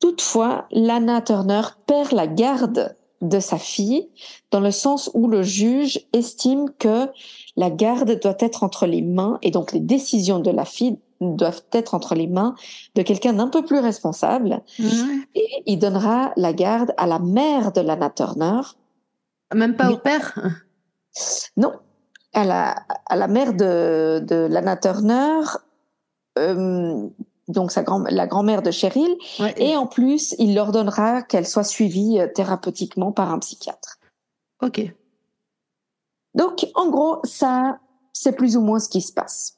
Toutefois, 0.00 0.66
Lana 0.70 1.22
Turner 1.22 1.62
perd 1.86 2.12
la 2.12 2.26
garde 2.26 2.96
de 3.22 3.40
sa 3.40 3.58
fille 3.58 4.08
dans 4.50 4.60
le 4.60 4.70
sens 4.70 5.10
où 5.14 5.26
le 5.26 5.42
juge 5.42 6.00
estime 6.12 6.70
que 6.78 7.08
la 7.56 7.70
garde 7.70 8.20
doit 8.20 8.36
être 8.40 8.62
entre 8.62 8.86
les 8.86 9.00
mains 9.00 9.38
et 9.42 9.50
donc 9.50 9.72
les 9.72 9.80
décisions 9.80 10.38
de 10.38 10.50
la 10.50 10.66
fille 10.66 10.98
doivent 11.20 11.62
être 11.72 11.94
entre 11.94 12.14
les 12.14 12.26
mains 12.26 12.54
de 12.94 13.02
quelqu'un 13.02 13.32
d'un 13.32 13.48
peu 13.48 13.64
plus 13.64 13.78
responsable. 13.78 14.62
Et 15.34 15.62
il 15.66 15.78
donnera 15.78 16.32
la 16.36 16.52
garde 16.52 16.92
à 16.96 17.06
la 17.06 17.18
mère 17.18 17.72
de 17.72 17.80
Lana 17.80 18.10
Turner. 18.10 18.60
Même 19.54 19.76
pas 19.76 19.90
au 19.90 19.96
père? 19.96 20.38
Non, 21.56 21.72
à 22.34 22.44
la, 22.44 22.76
à 23.06 23.16
la 23.16 23.28
mère 23.28 23.54
de, 23.54 24.22
de 24.22 24.46
Lana 24.50 24.76
Turner, 24.76 25.40
euh, 26.38 27.08
donc 27.48 27.70
sa 27.70 27.82
grand, 27.82 28.04
la 28.10 28.26
grand-mère 28.26 28.60
de 28.60 28.70
Cheryl, 28.70 29.16
et 29.56 29.76
en 29.76 29.86
plus, 29.86 30.34
il 30.38 30.54
leur 30.54 30.72
donnera 30.72 31.22
qu'elle 31.22 31.46
soit 31.46 31.64
suivie 31.64 32.20
euh, 32.20 32.26
thérapeutiquement 32.26 33.12
par 33.12 33.32
un 33.32 33.38
psychiatre. 33.38 33.98
Ok. 34.60 34.82
Donc, 36.34 36.66
en 36.74 36.90
gros, 36.90 37.20
ça, 37.24 37.78
c'est 38.12 38.32
plus 38.32 38.58
ou 38.58 38.60
moins 38.60 38.78
ce 38.78 38.90
qui 38.90 39.00
se 39.00 39.12
passe. 39.12 39.55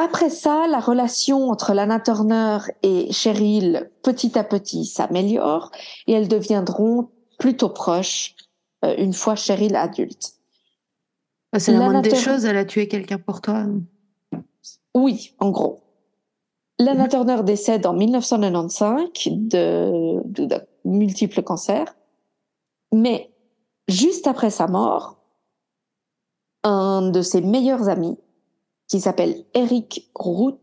Après 0.00 0.30
ça, 0.30 0.68
la 0.68 0.78
relation 0.78 1.50
entre 1.50 1.74
Lana 1.74 1.98
Turner 1.98 2.58
et 2.84 3.12
Cheryl, 3.12 3.90
petit 4.04 4.38
à 4.38 4.44
petit, 4.44 4.84
s'améliore 4.84 5.72
et 6.06 6.12
elles 6.12 6.28
deviendront 6.28 7.08
plutôt 7.36 7.68
proches 7.68 8.36
euh, 8.84 8.94
une 8.96 9.12
fois 9.12 9.34
Cheryl 9.34 9.74
adulte. 9.74 10.34
Ah, 11.50 11.58
c'est 11.58 11.72
la 11.72 11.80
moindre 11.80 12.02
des 12.02 12.14
choses, 12.14 12.44
elle 12.44 12.58
a 12.58 12.64
tué 12.64 12.86
quelqu'un 12.86 13.18
pour 13.18 13.40
toi. 13.40 13.66
Oui, 14.94 15.34
en 15.40 15.50
gros. 15.50 15.80
Lana 16.78 17.04
mhm. 17.04 17.08
Turner 17.08 17.42
décède 17.42 17.84
en 17.84 17.92
1995 17.92 19.08
de, 19.26 20.20
de, 20.24 20.60
multiples 20.84 21.42
cancers. 21.42 21.92
Mais 22.94 23.32
juste 23.88 24.28
après 24.28 24.50
sa 24.50 24.68
mort, 24.68 25.16
un 26.62 27.10
de 27.10 27.20
ses 27.20 27.40
meilleurs 27.40 27.88
amis, 27.88 28.16
qui 28.88 29.00
s'appelle 29.00 29.44
Eric 29.54 30.10
Root, 30.14 30.58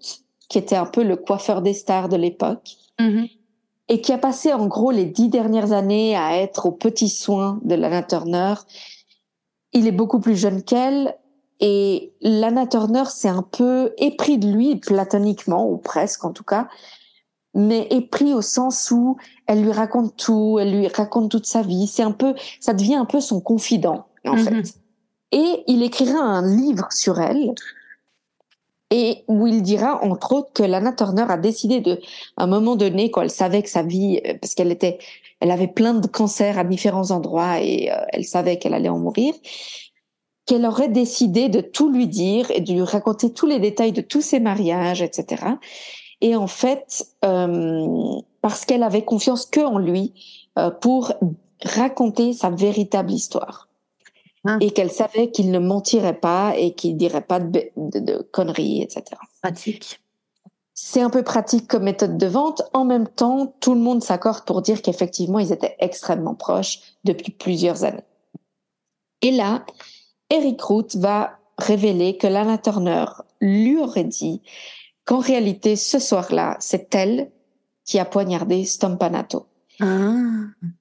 qui 0.49 0.57
était 0.57 0.75
un 0.75 0.85
peu 0.85 1.03
le 1.03 1.15
coiffeur 1.15 1.61
des 1.61 1.73
stars 1.73 2.09
de 2.09 2.17
l'époque, 2.17 2.75
mhm. 2.99 3.27
et 3.87 4.01
qui 4.01 4.11
a 4.11 4.17
passé 4.17 4.51
en 4.51 4.67
gros 4.67 4.91
les 4.91 5.05
dix 5.05 5.29
dernières 5.29 5.71
années 5.71 6.15
à 6.15 6.37
être 6.37 6.65
aux 6.65 6.71
petits 6.71 7.09
soins 7.09 7.59
de 7.63 7.75
Lana 7.75 8.03
Turner. 8.03 8.55
Il 9.73 9.87
est 9.87 9.91
beaucoup 9.91 10.19
plus 10.19 10.35
jeune 10.35 10.63
qu'elle, 10.63 11.15
et 11.59 12.13
Lana 12.21 12.67
Turner 12.67 13.05
s'est 13.05 13.29
un 13.29 13.43
peu 13.43 13.93
épris 13.97 14.37
de 14.37 14.49
lui, 14.51 14.75
platoniquement, 14.75 15.69
ou 15.69 15.77
presque 15.77 16.25
en 16.25 16.31
tout 16.31 16.43
cas, 16.43 16.67
mais 17.53 17.87
épris 17.89 18.33
au 18.33 18.41
sens 18.41 18.91
où 18.91 19.17
elle 19.47 19.63
lui 19.63 19.71
raconte 19.71 20.17
tout, 20.17 20.57
elle 20.59 20.77
lui 20.77 20.87
raconte 20.87 21.31
toute 21.31 21.45
sa 21.45 21.61
vie. 21.61 21.87
C'est 21.87 22.03
un 22.03 22.11
peu, 22.11 22.35
ça 22.59 22.73
devient 22.73 22.95
un 22.95 23.05
peu 23.05 23.21
son 23.21 23.39
confident, 23.39 24.07
en 24.25 24.35
mhm. 24.35 24.43
fait. 24.43 24.73
Et 25.31 25.63
il 25.67 25.81
écrira 25.81 26.19
un 26.19 26.55
livre 26.55 26.87
sur 26.91 27.19
elle, 27.19 27.53
et 28.95 29.25
où 29.27 29.45
il 29.45 29.61
dira 29.61 30.01
entre 30.05 30.31
autres 30.31 30.53
que 30.53 30.63
Lana 30.63 30.93
Turner 30.93 31.25
a 31.27 31.35
décidé 31.35 31.81
de, 31.81 31.99
à 32.37 32.45
un 32.45 32.47
moment 32.47 32.77
donné, 32.77 33.11
quand 33.11 33.21
elle 33.21 33.29
savait 33.29 33.61
que 33.61 33.69
sa 33.69 33.83
vie, 33.83 34.21
euh, 34.25 34.35
parce 34.39 34.55
qu'elle 34.55 34.71
était, 34.71 34.99
elle 35.41 35.51
avait 35.51 35.67
plein 35.67 35.95
de 35.95 36.07
cancers 36.07 36.57
à 36.57 36.63
différents 36.63 37.11
endroits 37.11 37.59
et 37.59 37.91
euh, 37.91 37.97
elle 38.13 38.23
savait 38.23 38.57
qu'elle 38.57 38.73
allait 38.73 38.87
en 38.87 38.97
mourir, 38.97 39.33
qu'elle 40.45 40.65
aurait 40.65 40.87
décidé 40.87 41.49
de 41.49 41.59
tout 41.59 41.91
lui 41.91 42.07
dire 42.07 42.49
et 42.51 42.61
de 42.61 42.71
lui 42.71 42.83
raconter 42.83 43.33
tous 43.33 43.47
les 43.47 43.59
détails 43.59 43.91
de 43.91 44.01
tous 44.01 44.21
ses 44.21 44.39
mariages, 44.39 45.01
etc. 45.01 45.43
Et 46.21 46.37
en 46.37 46.47
fait, 46.47 47.05
euh, 47.25 48.21
parce 48.41 48.63
qu'elle 48.63 48.83
avait 48.83 49.03
confiance 49.03 49.45
que 49.45 49.59
en 49.59 49.77
lui 49.77 50.13
pour 50.79 51.11
raconter 51.65 52.31
sa 52.31 52.49
véritable 52.49 53.11
histoire. 53.11 53.67
Ah. 54.45 54.57
Et 54.61 54.71
qu'elle 54.71 54.91
savait 54.91 55.31
qu'il 55.31 55.51
ne 55.51 55.59
mentirait 55.59 56.19
pas 56.19 56.53
et 56.55 56.73
qu'il 56.73 56.97
dirait 56.97 57.21
pas 57.21 57.39
de, 57.39 57.71
de 57.75 58.27
conneries, 58.31 58.81
etc. 58.83 59.03
Pratique. 59.41 59.99
C'est 60.73 61.01
un 61.01 61.09
peu 61.09 61.23
pratique 61.23 61.67
comme 61.67 61.83
méthode 61.83 62.17
de 62.17 62.27
vente. 62.27 62.61
En 62.73 62.83
même 62.83 63.07
temps, 63.07 63.55
tout 63.59 63.73
le 63.73 63.79
monde 63.79 64.03
s'accorde 64.03 64.43
pour 64.43 64.61
dire 64.61 64.81
qu'effectivement, 64.81 65.39
ils 65.39 65.53
étaient 65.53 65.75
extrêmement 65.79 66.35
proches 66.35 66.79
depuis 67.05 67.31
plusieurs 67.31 67.85
années. 67.85 68.03
Et 69.21 69.31
là, 69.31 69.65
Eric 70.29 70.61
Root 70.61 70.87
va 70.95 71.39
révéler 71.57 72.17
que 72.17 72.27
Lana 72.27 72.57
Turner 72.57 73.05
lui 73.39 73.77
aurait 73.77 74.03
dit 74.03 74.41
qu'en 75.05 75.19
réalité, 75.19 75.75
ce 75.75 75.97
soir-là, 75.97 76.57
c'est 76.59 76.93
elle 76.93 77.31
qui 77.85 77.97
a 77.97 78.05
poignardé 78.05 78.65
Stompanato. 78.65 79.45
Ah. 79.79 80.13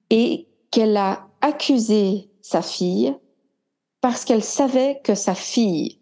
Et 0.09 0.47
qu'elle 0.71 0.97
a 0.97 1.27
accusé 1.41 2.29
sa 2.41 2.61
fille 2.61 3.15
parce 4.05 4.23
qu'elle 4.23 4.43
savait 4.43 5.01
que 5.03 5.15
sa 5.15 5.33
fille 5.33 5.97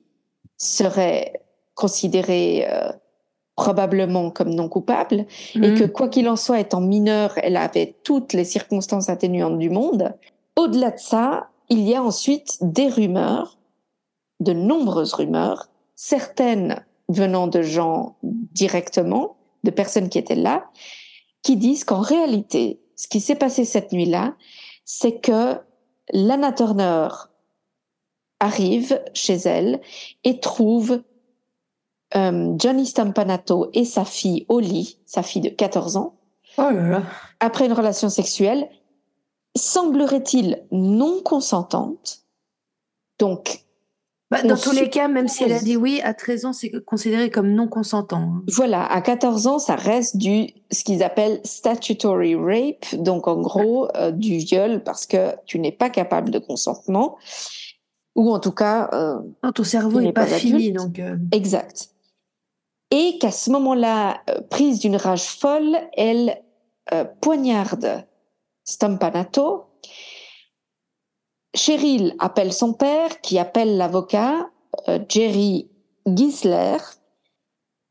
serait 0.57 1.41
considérée 1.73 2.67
euh, 2.69 2.91
probablement 3.55 4.29
comme 4.29 4.49
non 4.49 4.67
coupable 4.67 5.25
et 5.55 5.71
mm. 5.71 5.79
que 5.79 5.85
quoi 5.85 6.09
qu'il 6.09 6.27
en 6.27 6.35
soit, 6.35 6.59
étant 6.59 6.81
mineure, 6.81 7.31
elle 7.37 7.55
avait 7.55 7.95
toutes 8.03 8.33
les 8.33 8.43
circonstances 8.43 9.07
atténuantes 9.07 9.57
du 9.57 9.69
monde. 9.69 10.13
Au-delà 10.57 10.91
de 10.91 10.99
ça, 10.99 11.47
il 11.69 11.79
y 11.87 11.95
a 11.95 12.03
ensuite 12.03 12.57
des 12.59 12.89
rumeurs, 12.89 13.57
de 14.41 14.51
nombreuses 14.51 15.13
rumeurs, 15.13 15.69
certaines 15.95 16.83
venant 17.07 17.47
de 17.47 17.61
gens 17.61 18.17
directement, 18.21 19.37
de 19.63 19.71
personnes 19.71 20.09
qui 20.09 20.19
étaient 20.19 20.35
là, 20.35 20.65
qui 21.41 21.55
disent 21.55 21.85
qu'en 21.85 22.01
réalité, 22.01 22.81
ce 22.97 23.07
qui 23.07 23.21
s'est 23.21 23.35
passé 23.35 23.63
cette 23.63 23.93
nuit-là, 23.93 24.35
c'est 24.83 25.21
que 25.21 25.55
Lana 26.11 26.51
Turner 26.51 27.07
arrive 28.43 29.01
chez 29.13 29.35
elle 29.35 29.79
et 30.23 30.39
trouve 30.39 31.01
euh, 32.15 32.53
Johnny 32.57 32.85
Stampanato 32.85 33.69
et 33.73 33.85
sa 33.85 34.05
fille 34.05 34.45
au 34.49 34.59
lit, 34.59 34.99
sa 35.05 35.23
fille 35.23 35.41
de 35.41 35.49
14 35.49 35.97
ans, 35.97 36.15
oh 36.57 36.69
après 37.39 37.65
une 37.65 37.73
relation 37.73 38.09
sexuelle 38.09 38.69
semblerait-il 39.55 40.63
non 40.71 41.21
consentante. 41.23 42.23
Donc, 43.19 43.63
bah, 44.31 44.41
dans 44.41 44.57
tous 44.57 44.71
les 44.71 44.89
cas, 44.89 45.07
même 45.07 45.27
si 45.27 45.43
elle 45.43 45.53
a 45.53 45.59
dit 45.59 45.77
oui, 45.77 46.01
à 46.03 46.15
13 46.15 46.45
ans, 46.45 46.53
c'est 46.53 46.71
considéré 46.85 47.29
comme 47.29 47.53
non 47.53 47.67
consentant. 47.67 48.17
Hein. 48.17 48.43
Voilà, 48.47 48.83
à 48.83 48.99
14 48.99 49.45
ans, 49.45 49.59
ça 49.59 49.75
reste 49.75 50.17
du 50.17 50.47
ce 50.71 50.83
qu'ils 50.83 51.03
appellent 51.03 51.39
statutory 51.43 52.35
rape, 52.35 52.95
donc 52.95 53.27
en 53.27 53.39
gros 53.39 53.95
euh, 53.95 54.09
du 54.09 54.37
viol 54.37 54.81
parce 54.83 55.05
que 55.05 55.35
tu 55.45 55.59
n'es 55.59 55.71
pas 55.71 55.91
capable 55.91 56.31
de 56.31 56.39
consentement, 56.39 57.17
ou 58.15 58.31
en 58.31 58.39
tout 58.39 58.51
cas, 58.51 58.89
euh, 58.93 59.51
ton 59.51 59.63
cerveau 59.63 60.01
n'est 60.01 60.13
pas, 60.13 60.25
fini, 60.25 60.71
donc. 60.71 60.99
Euh. 60.99 61.17
Exact. 61.31 61.89
Et 62.91 63.17
qu'à 63.19 63.31
ce 63.31 63.49
moment-là, 63.51 64.21
euh, 64.29 64.41
prise 64.49 64.79
d'une 64.79 64.95
rage 64.95 65.23
folle, 65.25 65.77
elle 65.97 66.41
poignarde 67.21 68.05
Stampanato. 68.65 69.65
Cheryl 71.55 72.15
appelle 72.19 72.51
son 72.51 72.73
père, 72.73 73.21
qui 73.21 73.37
appelle 73.37 73.77
l'avocat 73.77 74.49
euh, 74.87 74.99
Jerry 75.07 75.69
Gisler, 76.07 76.77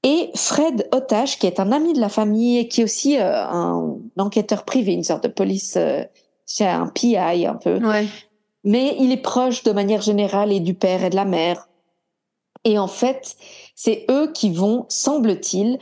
et 0.03 0.31
Fred 0.35 0.89
Otash, 0.93 1.39
qui 1.39 1.47
est 1.47 1.61
un 1.61 1.71
ami 1.71 1.93
de 1.93 2.01
la 2.01 2.09
famille 2.09 2.59
et 2.59 2.67
qui 2.67 2.81
est 2.81 2.85
aussi 2.85 3.19
euh, 3.19 3.45
un, 3.47 3.99
enquêteur 4.19 4.65
privé, 4.65 4.93
une 4.93 5.05
sorte 5.05 5.23
de 5.23 5.29
police, 5.29 5.77
euh, 5.77 6.03
c'est 6.45 6.67
un 6.67 6.89
PI 6.89 7.17
un 7.17 7.55
peu. 7.55 7.79
Mais 8.65 8.97
il 8.99 9.13
est 9.13 9.23
proche 9.23 9.63
de 9.63 9.73
manière 9.73 10.03
générale 10.03 10.53
et 10.53 10.61
du 10.61 10.75
père 10.75 11.05
et 11.05 11.11
de 11.11 11.17
la 11.17 11.25
mère. 11.25 11.69
Et 12.65 12.79
en 12.79 12.89
fait, 12.89 13.37
c'est 13.75 14.05
eux 14.11 14.31
qui 14.33 14.53
vont, 14.53 14.87
semble-t-il, 14.89 15.79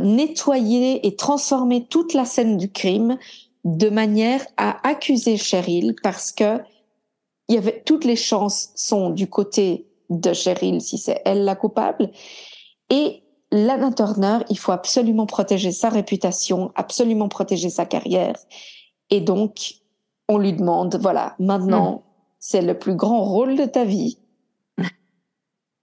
nettoyer 0.00 1.06
et 1.06 1.16
transformer 1.16 1.84
toute 1.84 2.14
la 2.14 2.24
scène 2.24 2.56
du 2.56 2.70
crime 2.70 3.18
de 3.66 3.88
manière 3.88 4.46
à 4.56 4.88
accuser 4.88 5.36
Cheryl 5.36 5.96
parce 6.02 6.30
que 6.30 6.60
y 7.48 7.56
avait 7.56 7.82
toutes 7.84 8.04
les 8.04 8.16
chances 8.16 8.70
sont 8.76 9.10
du 9.10 9.28
côté 9.28 9.88
de 10.08 10.32
Cheryl 10.32 10.80
si 10.80 10.98
c'est 10.98 11.20
elle 11.24 11.44
la 11.44 11.56
coupable 11.56 12.10
et 12.90 13.22
Lana 13.50 13.92
Turner, 13.92 14.38
il 14.50 14.58
faut 14.58 14.72
absolument 14.72 15.26
protéger 15.26 15.72
sa 15.72 15.88
réputation, 15.88 16.72
absolument 16.74 17.28
protéger 17.28 17.70
sa 17.70 17.86
carrière 17.86 18.36
et 19.10 19.20
donc 19.20 19.74
on 20.28 20.38
lui 20.38 20.52
demande 20.52 20.96
voilà, 21.00 21.34
maintenant 21.38 21.92
mm. 21.92 22.02
c'est 22.38 22.62
le 22.62 22.78
plus 22.78 22.94
grand 22.94 23.24
rôle 23.24 23.56
de 23.56 23.64
ta 23.64 23.84
vie. 23.84 24.18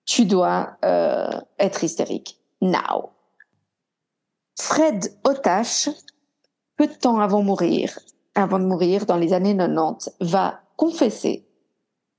tu 0.06 0.26
dois 0.26 0.78
euh, 0.84 1.30
être 1.60 1.84
hystérique. 1.84 2.40
Now. 2.62 3.10
Fred 4.58 5.14
Otache, 5.24 5.90
peu 6.78 6.88
de 6.88 6.94
temps 6.94 7.20
avant 7.20 7.42
mourir, 7.42 8.00
avant 8.36 8.60
de 8.60 8.66
mourir 8.66 9.06
dans 9.06 9.18
les 9.18 9.34
années 9.34 9.58
90, 9.58 10.12
va 10.22 10.62
confesser, 10.78 11.46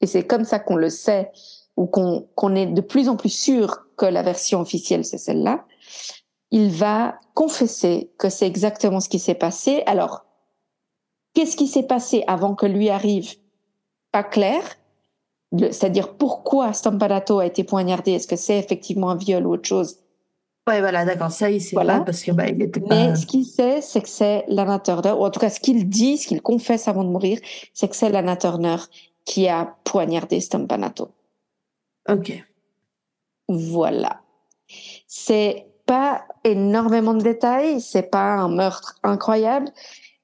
et 0.01 0.07
c'est 0.07 0.27
comme 0.27 0.45
ça 0.45 0.59
qu'on 0.59 0.77
le 0.77 0.91
sait, 0.91 1.31
ou 1.77 1.87
qu'on 1.87 2.55
est 2.55 2.67
de 2.67 2.81
plus 2.81 3.09
en 3.09 3.17
plus 3.17 3.31
sûr 3.31 3.87
que 3.97 4.07
la 4.07 4.23
version 4.23 4.61
officielle 4.61 5.05
c'est 5.05 5.19
celle-là, 5.19 5.65
il 6.51 6.71
va 6.71 7.19
confesser 7.35 8.13
que 8.19 8.29
c'est 8.29 8.47
exactement 8.47 9.01
ce 9.01 9.09
qui 9.09 9.19
s'est 9.19 9.35
passé. 9.35 9.83
Alors, 9.87 10.25
qu'est-ce 11.35 11.57
qui 11.57 11.67
s'est 11.67 11.83
passé 11.83 12.25
avant 12.27 12.55
que 12.55 12.67
lui 12.67 12.89
arrive? 12.89 13.35
Pas 14.13 14.25
clair. 14.25 14.63
C'est-à-dire 15.57 16.15
pourquoi 16.15 16.73
Stampanato 16.73 17.39
a 17.39 17.47
été 17.47 17.63
poignardé? 17.63 18.13
Est-ce 18.13 18.27
que 18.27 18.37
c'est 18.37 18.59
effectivement 18.59 19.11
un 19.11 19.17
viol 19.17 19.47
ou 19.47 19.53
autre 19.53 19.69
chose? 19.69 19.99
Ouais, 20.67 20.81
voilà, 20.81 21.05
d'accord. 21.05 21.31
Ça, 21.31 21.51
il 21.51 21.61
sait 21.61 21.77
pas 21.77 22.01
parce 22.01 22.23
que 22.23 22.33
bah, 22.33 22.49
il 22.49 22.63
était 22.63 22.81
pas. 22.81 22.95
Mais 22.95 23.15
ce 23.15 23.27
qu'il 23.27 23.45
sait, 23.45 23.83
c'est 23.83 24.01
que 24.01 24.09
c'est 24.09 24.45
Lana 24.49 24.79
Turner, 24.79 25.13
ou 25.13 25.25
en 25.25 25.31
tout 25.31 25.39
cas, 25.39 25.51
ce 25.51 25.61
qu'il 25.61 25.89
dit, 25.89 26.17
ce 26.17 26.27
qu'il 26.27 26.41
confesse 26.41 26.89
avant 26.89 27.05
de 27.05 27.11
mourir, 27.11 27.39
c'est 27.75 27.87
que 27.87 27.95
c'est 27.95 28.09
Lana 28.09 28.37
Turner 28.37 28.77
qui 29.25 29.47
a 29.47 29.77
poignardé 29.85 30.41
Stampanato. 30.41 31.11
Ok. 32.09 32.33
Voilà. 33.49 34.23
C'est 35.07 35.67
pas 35.87 36.25
énormément 36.45 37.13
de 37.15 37.23
détails, 37.23 37.81
c'est 37.81 38.11
pas 38.11 38.35
un 38.35 38.49
meurtre 38.49 38.97
incroyable, 39.03 39.71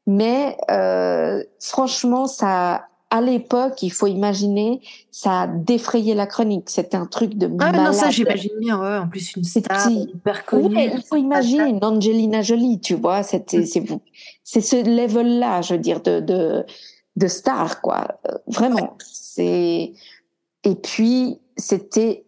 mais 0.07 0.57
euh, 0.71 1.43
franchement, 1.61 2.27
ça, 2.27 2.87
à 3.11 3.21
l'époque, 3.21 3.83
il 3.83 3.91
faut 3.91 4.07
imaginer, 4.07 4.81
ça 5.11 5.43
a 5.43 5.47
défrayé 5.47 6.15
la 6.15 6.27
chronique. 6.27 6.71
C'était 6.71 6.97
un 6.97 7.07
truc 7.07 7.35
de 7.35 7.47
ah, 7.47 7.73
malade. 7.73 7.87
non, 7.87 7.93
ça 7.93 8.11
j'imagine 8.11 8.59
bien. 8.61 8.81
Ouais. 8.81 8.99
En 8.99 9.09
plus, 9.09 9.35
une 9.37 9.45
star 9.45 9.91
hyper 9.91 10.45
connue. 10.47 10.75
Ouais, 10.75 10.93
il 10.95 11.03
faut 11.03 11.17
imaginer 11.17 11.69
une 11.69 11.85
Angelina 11.85 12.43
Jolie, 12.43 12.81
tu 12.81 12.95
vois. 12.95 13.23
C'était, 13.23 13.67
c'est, 13.67 13.85
c'est 14.45 14.61
ce 14.61 14.77
level-là, 14.77 15.63
je 15.63 15.75
veux 15.75 15.81
dire, 15.81 16.01
de 16.01 16.21
de 16.21 16.65
de 17.17 17.27
star, 17.27 17.81
quoi. 17.81 18.21
Euh, 18.29 18.39
vraiment. 18.47 18.97
C'est 19.05 19.93
et 20.65 20.75
puis 20.75 21.41
c'était 21.57 22.25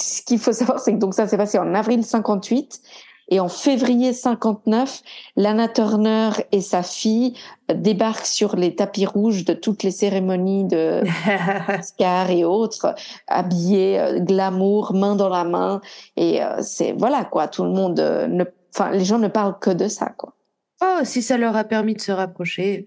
ce 0.00 0.22
qu'il 0.22 0.38
faut 0.38 0.52
savoir, 0.52 0.78
c'est 0.80 0.92
que 0.92 0.98
donc 0.98 1.14
ça 1.14 1.26
s'est 1.26 1.36
passé 1.36 1.58
en 1.58 1.74
avril 1.74 2.04
58 2.04 2.80
et 3.28 3.40
en 3.40 3.48
février 3.48 4.12
59, 4.12 5.02
Lana 5.36 5.68
Turner 5.68 6.30
et 6.52 6.60
sa 6.60 6.82
fille 6.82 7.34
débarquent 7.72 8.26
sur 8.26 8.56
les 8.56 8.74
tapis 8.74 9.06
rouges 9.06 9.44
de 9.44 9.52
toutes 9.52 9.82
les 9.82 9.90
cérémonies 9.90 10.64
de 10.64 11.02
Oscar 11.78 12.30
et 12.30 12.44
autres, 12.44 12.94
habillées 13.26 14.00
euh, 14.00 14.18
glamour, 14.20 14.94
main 14.94 15.14
dans 15.14 15.28
la 15.28 15.44
main. 15.44 15.80
Et 16.16 16.42
euh, 16.42 16.62
c'est 16.62 16.92
voilà 16.92 17.24
quoi, 17.24 17.48
tout 17.48 17.64
le 17.64 17.70
monde, 17.70 18.00
euh, 18.00 18.44
enfin 18.74 18.90
les 18.90 19.04
gens 19.04 19.18
ne 19.18 19.28
parlent 19.28 19.58
que 19.58 19.70
de 19.70 19.88
ça 19.88 20.06
quoi. 20.16 20.32
Oh, 20.80 21.00
si 21.02 21.22
ça 21.22 21.36
leur 21.36 21.56
a 21.56 21.64
permis 21.64 21.94
de 21.94 22.00
se 22.00 22.12
rapprocher. 22.12 22.86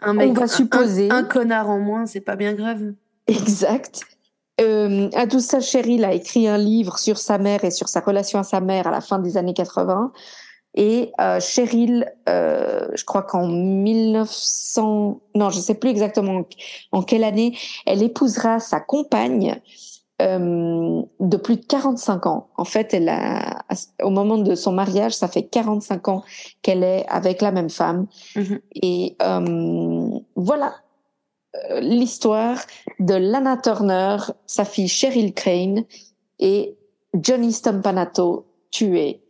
Un 0.00 0.14
mec, 0.14 0.30
On 0.30 0.32
va 0.32 0.48
supposer. 0.48 1.10
un, 1.10 1.16
un 1.18 1.24
connard 1.24 1.68
en 1.68 1.78
moins, 1.78 2.06
c'est 2.06 2.20
pas 2.20 2.36
bien 2.36 2.54
grave. 2.54 2.92
Exact. 3.26 4.02
Euh, 4.60 5.08
à 5.14 5.26
tout 5.26 5.40
ça, 5.40 5.60
Cheryl 5.60 6.04
a 6.04 6.12
écrit 6.12 6.48
un 6.48 6.58
livre 6.58 6.98
sur 6.98 7.18
sa 7.18 7.38
mère 7.38 7.64
et 7.64 7.70
sur 7.70 7.88
sa 7.88 8.00
relation 8.00 8.38
à 8.38 8.42
sa 8.44 8.60
mère 8.60 8.86
à 8.86 8.90
la 8.90 9.00
fin 9.00 9.18
des 9.18 9.36
années 9.36 9.54
80. 9.54 10.12
Et 10.74 11.12
euh, 11.20 11.40
Cheryl, 11.40 12.12
euh, 12.28 12.88
je 12.94 13.04
crois 13.04 13.22
qu'en 13.22 13.46
1900, 13.48 15.20
non, 15.34 15.50
je 15.50 15.58
sais 15.58 15.74
plus 15.74 15.90
exactement 15.90 16.42
en 16.92 17.02
quelle 17.02 17.24
année, 17.24 17.56
elle 17.86 18.02
épousera 18.02 18.60
sa 18.60 18.80
compagne 18.80 19.60
euh, 20.20 21.02
de 21.20 21.36
plus 21.36 21.56
de 21.56 21.64
45 21.64 22.26
ans. 22.26 22.48
En 22.56 22.64
fait, 22.64 22.92
elle 22.92 23.08
a, 23.08 23.64
au 24.02 24.10
moment 24.10 24.36
de 24.36 24.56
son 24.56 24.72
mariage, 24.72 25.12
ça 25.12 25.28
fait 25.28 25.44
45 25.44 26.08
ans 26.08 26.24
qu'elle 26.60 26.82
est 26.82 27.06
avec 27.08 27.40
la 27.40 27.52
même 27.52 27.70
femme. 27.70 28.06
Mhm. 28.34 28.58
Et 28.82 29.16
euh, 29.22 30.10
voilà, 30.34 30.74
l'histoire 31.80 32.60
de 32.98 33.14
Lana 33.14 33.56
Turner, 33.56 34.16
sa 34.46 34.64
fille 34.64 34.88
Cheryl 34.88 35.34
Crane 35.34 35.84
et 36.38 36.76
Johnny 37.14 37.52
Stompanato 37.52 38.46
tué 38.70 39.22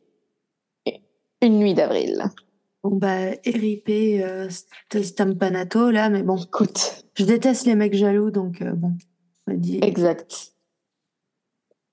une 1.40 1.58
nuit 1.58 1.74
d'avril. 1.74 2.24
Bon 2.82 2.96
bah 2.96 3.30
RIP 3.44 3.88
euh, 3.88 4.48
Stampanato 5.02 5.90
là, 5.90 6.08
mais 6.08 6.22
bon, 6.22 6.36
Écoute, 6.36 7.04
je 7.14 7.24
déteste 7.24 7.66
les 7.66 7.74
mecs 7.74 7.94
jaloux 7.94 8.30
donc 8.30 8.62
euh, 8.62 8.72
bon, 8.72 8.92
on 9.46 9.52
exact. 9.82 10.54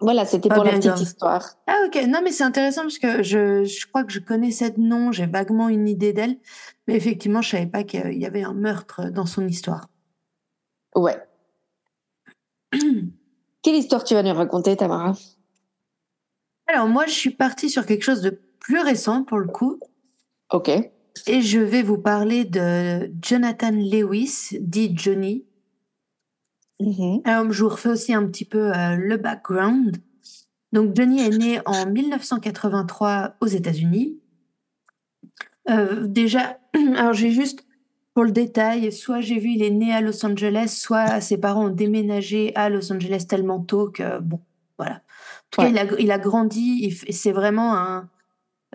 Voilà, 0.01 0.25
c'était 0.25 0.49
pour 0.49 0.63
la 0.63 0.73
petite 0.73 0.99
histoire. 0.99 1.55
Ah 1.67 1.77
ok, 1.87 2.05
non 2.07 2.19
mais 2.23 2.31
c'est 2.31 2.43
intéressant 2.43 2.81
parce 2.81 2.99
que 2.99 3.23
je, 3.23 3.63
je 3.63 3.87
crois 3.87 4.03
que 4.03 4.11
je 4.11 4.19
connaissais 4.19 4.71
de 4.71 4.79
nom, 4.79 5.11
j'ai 5.11 5.25
vaguement 5.25 5.69
une 5.69 5.87
idée 5.87 6.13
d'elle, 6.13 6.37
mais 6.87 6.95
effectivement 6.95 7.41
je 7.41 7.49
savais 7.49 7.65
pas 7.65 7.83
qu'il 7.83 8.17
y 8.17 8.25
avait 8.25 8.43
un 8.43 8.53
meurtre 8.53 9.09
dans 9.09 9.25
son 9.25 9.47
histoire. 9.47 9.87
Ouais. 10.95 11.17
Quelle 13.61 13.75
histoire 13.75 14.03
tu 14.03 14.13
vas 14.13 14.23
nous 14.23 14.33
raconter, 14.33 14.75
Tamara? 14.77 15.13
Alors 16.67 16.87
moi 16.87 17.05
je 17.05 17.11
suis 17.11 17.31
partie 17.31 17.69
sur 17.69 17.85
quelque 17.85 18.03
chose 18.03 18.21
de 18.21 18.39
plus 18.59 18.79
récent 18.79 19.23
pour 19.23 19.37
le 19.37 19.47
coup, 19.47 19.79
Ok. 20.51 20.69
et 20.69 21.41
je 21.41 21.59
vais 21.59 21.83
vous 21.83 21.99
parler 21.99 22.45
de 22.45 23.11
Jonathan 23.21 23.71
Lewis, 23.71 24.57
dit 24.59 24.91
Johnny. 24.97 25.45
Mhm. 26.79 27.21
Alors, 27.23 27.51
je 27.51 27.63
vous 27.63 27.69
refais 27.69 27.89
aussi 27.89 28.13
un 28.13 28.25
petit 28.27 28.43
peu 28.43 28.75
euh, 28.75 28.95
le 28.95 29.17
background. 29.17 29.97
Donc, 30.73 30.95
Johnny 30.95 31.21
est 31.21 31.37
né 31.37 31.61
en 31.65 31.85
1983 31.85 33.35
aux 33.39 33.45
États-Unis. 33.45 34.19
Euh, 35.69 36.05
déjà, 36.07 36.59
alors 36.97 37.13
j'ai 37.13 37.31
juste 37.31 37.65
pour 38.15 38.23
le 38.23 38.31
détail, 38.31 38.91
soit 38.91 39.21
j'ai 39.21 39.37
vu 39.37 39.51
il 39.51 39.61
est 39.63 39.69
né 39.69 39.93
à 39.93 40.01
Los 40.01 40.25
Angeles, 40.25 40.73
soit 40.81 41.21
ses 41.21 41.37
parents 41.37 41.65
ont 41.67 41.69
déménagé 41.69 42.51
à 42.55 42.69
Los 42.69 42.91
Angeles 42.91 43.25
tellement 43.29 43.59
tôt 43.59 43.89
que 43.91 44.19
bon, 44.19 44.39
voilà. 44.79 44.95
En 44.95 44.99
tout 45.51 45.61
Ouais. 45.61 45.71
cas, 45.73 45.83
il 45.83 45.91
a, 45.93 45.99
il 46.01 46.11
a 46.11 46.17
grandi. 46.17 46.91
C'est 47.11 47.31
vraiment 47.33 47.75
un. 47.77 48.09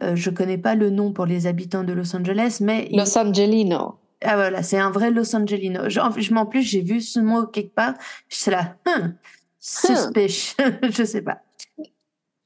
euh, 0.03 0.14
je 0.14 0.30
connais 0.30 0.59
pas 0.59 0.74
le 0.76 0.91
nom 0.91 1.12
pour 1.12 1.26
les 1.26 1.47
habitants 1.49 1.84
de 1.84 1.93
Los 1.93 2.14
Angeles, 2.14 2.59
mais 2.61 2.86
il- 2.91 2.99
Los 2.99 3.18
Angelino. 3.18 3.97
ah 4.22 4.36
voilà, 4.36 4.62
c'est 4.62 4.78
un 4.78 4.91
vrai 4.91 5.11
Los 5.11 5.34
Angelino. 5.34 5.88
Je, 5.88 6.01
en, 6.01 6.11
je- 6.12 6.34
en 6.34 6.47
plus, 6.47 6.62
j'ai 6.62 6.82
vu 6.82 7.01
ce 7.01 7.18
mot 7.20 7.47
quelque 7.47 7.74
part. 7.74 7.95
Je 8.28 8.36
suis 8.36 8.51
là, 8.51 8.76
hum, 8.86 9.14
suspicious, 9.59 10.55
je 10.91 11.05
sais 11.05 11.22
pas. 11.22 11.38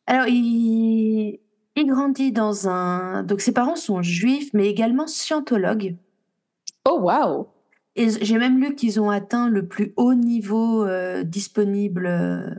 Alors, 0.07 0.27
il, 0.29 1.39
il 1.77 1.87
grandit 1.87 2.31
dans 2.33 2.69
un... 2.69 3.23
Donc, 3.23 3.41
ses 3.41 3.53
parents 3.53 3.77
sont 3.77 4.03
juifs, 4.03 4.51
mais 4.53 4.69
également 4.69 5.07
scientologues. 5.07 5.97
Oh, 6.89 6.99
wow. 7.01 7.49
Et 7.97 8.09
j'ai 8.25 8.39
même 8.39 8.61
lu 8.61 8.75
qu'ils 8.75 9.01
ont 9.01 9.11
atteint 9.11 9.49
le 9.49 9.67
plus 9.67 9.93
haut 9.97 10.15
niveau 10.15 10.85
euh, 10.85 11.23
disponible 11.23 12.07
euh, 12.07 12.51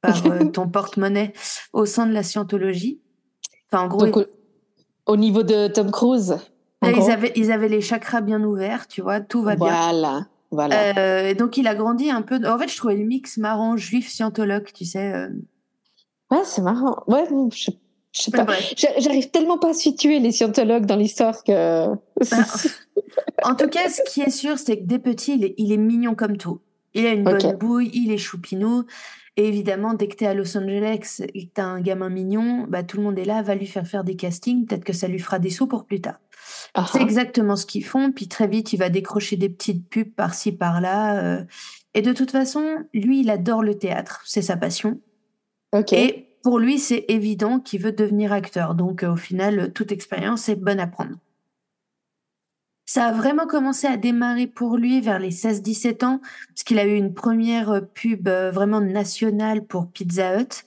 par 0.00 0.24
euh, 0.26 0.44
ton 0.52 0.68
porte-monnaie 0.68 1.32
au 1.72 1.86
sein 1.86 2.06
de 2.06 2.12
la 2.12 2.22
scientologie. 2.22 3.00
Enfin, 3.70 3.84
en 3.84 3.88
gros, 3.88 4.06
Donc, 4.06 4.16
au, 4.16 4.24
au 5.12 5.16
niveau 5.16 5.42
de 5.42 5.68
Tom 5.68 5.90
Cruise. 5.90 6.36
ils, 6.84 7.10
avaient, 7.10 7.32
ils 7.36 7.50
avaient 7.52 7.68
les 7.68 7.80
chakras 7.80 8.20
bien 8.20 8.42
ouverts, 8.42 8.86
tu 8.86 9.02
vois, 9.02 9.20
tout 9.20 9.42
va 9.42 9.56
bien. 9.56 9.66
Voilà. 9.66 10.26
Voilà. 10.52 10.98
Euh, 10.98 11.28
et 11.28 11.34
donc 11.34 11.56
il 11.56 11.68
a 11.68 11.76
grandi 11.76 12.10
un 12.10 12.22
peu. 12.22 12.40
En 12.48 12.58
fait, 12.58 12.68
je 12.68 12.76
trouvais 12.76 12.96
le 12.96 13.04
mix 13.04 13.36
marrant 13.36 13.76
juif 13.76 14.08
scientologue, 14.10 14.68
tu 14.74 14.84
sais. 14.84 15.12
euh. 15.14 15.28
Ouais, 16.30 16.42
c'est 16.44 16.62
marrant. 16.62 17.04
Ouais, 17.06 17.24
je, 17.52 17.70
je 18.12 18.22
sais 18.22 18.30
pas. 18.30 18.46
J'arrive 18.98 19.30
tellement 19.30 19.58
pas 19.58 19.70
à 19.70 19.74
situer 19.74 20.18
les 20.18 20.32
scientologues 20.32 20.86
dans 20.86 20.96
l'histoire 20.96 21.44
que. 21.44 21.86
En 23.42 23.54
tout 23.54 23.68
cas, 23.68 23.88
ce 23.88 24.02
qui 24.08 24.20
est 24.20 24.30
sûr, 24.30 24.58
c'est 24.58 24.78
que 24.78 24.84
dès 24.84 24.98
petit, 24.98 25.34
il 25.34 25.44
est, 25.44 25.54
il 25.56 25.72
est 25.72 25.76
mignon 25.78 26.14
comme 26.14 26.36
tout. 26.36 26.60
Il 26.94 27.06
a 27.06 27.12
une 27.12 27.24
bonne 27.24 27.56
bouille, 27.56 27.90
il 27.94 28.12
est 28.12 28.18
choupinou. 28.18 28.84
Et 29.36 29.46
évidemment, 29.48 29.94
dès 29.94 30.08
que 30.08 30.16
tu 30.16 30.24
es 30.24 30.26
à 30.26 30.34
Los 30.34 30.56
Angeles 30.56 31.22
et 31.34 31.46
que 31.48 31.54
tu 31.54 31.60
as 31.60 31.64
un 31.66 31.80
gamin 31.80 32.10
mignon, 32.10 32.66
bah, 32.68 32.82
tout 32.82 32.98
le 32.98 33.04
monde 33.04 33.18
est 33.18 33.24
là, 33.24 33.42
va 33.42 33.54
lui 33.54 33.66
faire 33.66 33.86
faire 33.86 34.04
des 34.04 34.16
castings. 34.16 34.66
Peut-être 34.66 34.84
que 34.84 34.92
ça 34.92 35.08
lui 35.08 35.18
fera 35.18 35.38
des 35.38 35.50
sous 35.50 35.66
pour 35.66 35.86
plus 35.86 36.00
tard. 36.00 36.20
Ah, 36.74 36.84
C'est 36.92 37.00
exactement 37.00 37.56
ce 37.56 37.64
qu'ils 37.64 37.84
font. 37.84 38.12
Puis 38.12 38.28
très 38.28 38.48
vite, 38.48 38.72
il 38.72 38.76
va 38.76 38.90
décrocher 38.90 39.36
des 39.36 39.48
petites 39.48 39.88
pubs 39.88 40.12
par-ci, 40.12 40.52
par-là. 40.52 41.22
euh. 41.22 41.44
Et 41.94 42.02
de 42.02 42.12
toute 42.12 42.30
façon, 42.30 42.64
lui, 42.92 43.20
il 43.20 43.30
adore 43.30 43.62
le 43.62 43.78
théâtre. 43.78 44.20
C'est 44.26 44.42
sa 44.42 44.56
passion. 44.56 45.00
ok. 45.72 45.92
Et 45.92 46.29
pour 46.42 46.58
lui, 46.58 46.78
c'est 46.78 47.04
évident 47.08 47.60
qu'il 47.60 47.80
veut 47.82 47.92
devenir 47.92 48.32
acteur. 48.32 48.74
Donc, 48.74 49.02
euh, 49.02 49.12
au 49.12 49.16
final, 49.16 49.72
toute 49.72 49.92
expérience 49.92 50.48
est 50.48 50.56
bonne 50.56 50.80
à 50.80 50.86
prendre. 50.86 51.16
Ça 52.86 53.06
a 53.06 53.12
vraiment 53.12 53.46
commencé 53.46 53.86
à 53.86 53.96
démarrer 53.96 54.48
pour 54.48 54.76
lui 54.76 55.00
vers 55.00 55.18
les 55.20 55.30
16-17 55.30 56.02
ans, 56.04 56.20
parce 56.48 56.64
qu'il 56.64 56.78
a 56.78 56.86
eu 56.86 56.94
une 56.94 57.14
première 57.14 57.70
euh, 57.70 57.80
pub 57.82 58.26
euh, 58.26 58.50
vraiment 58.50 58.80
nationale 58.80 59.64
pour 59.64 59.88
Pizza 59.90 60.40
Hut. 60.40 60.64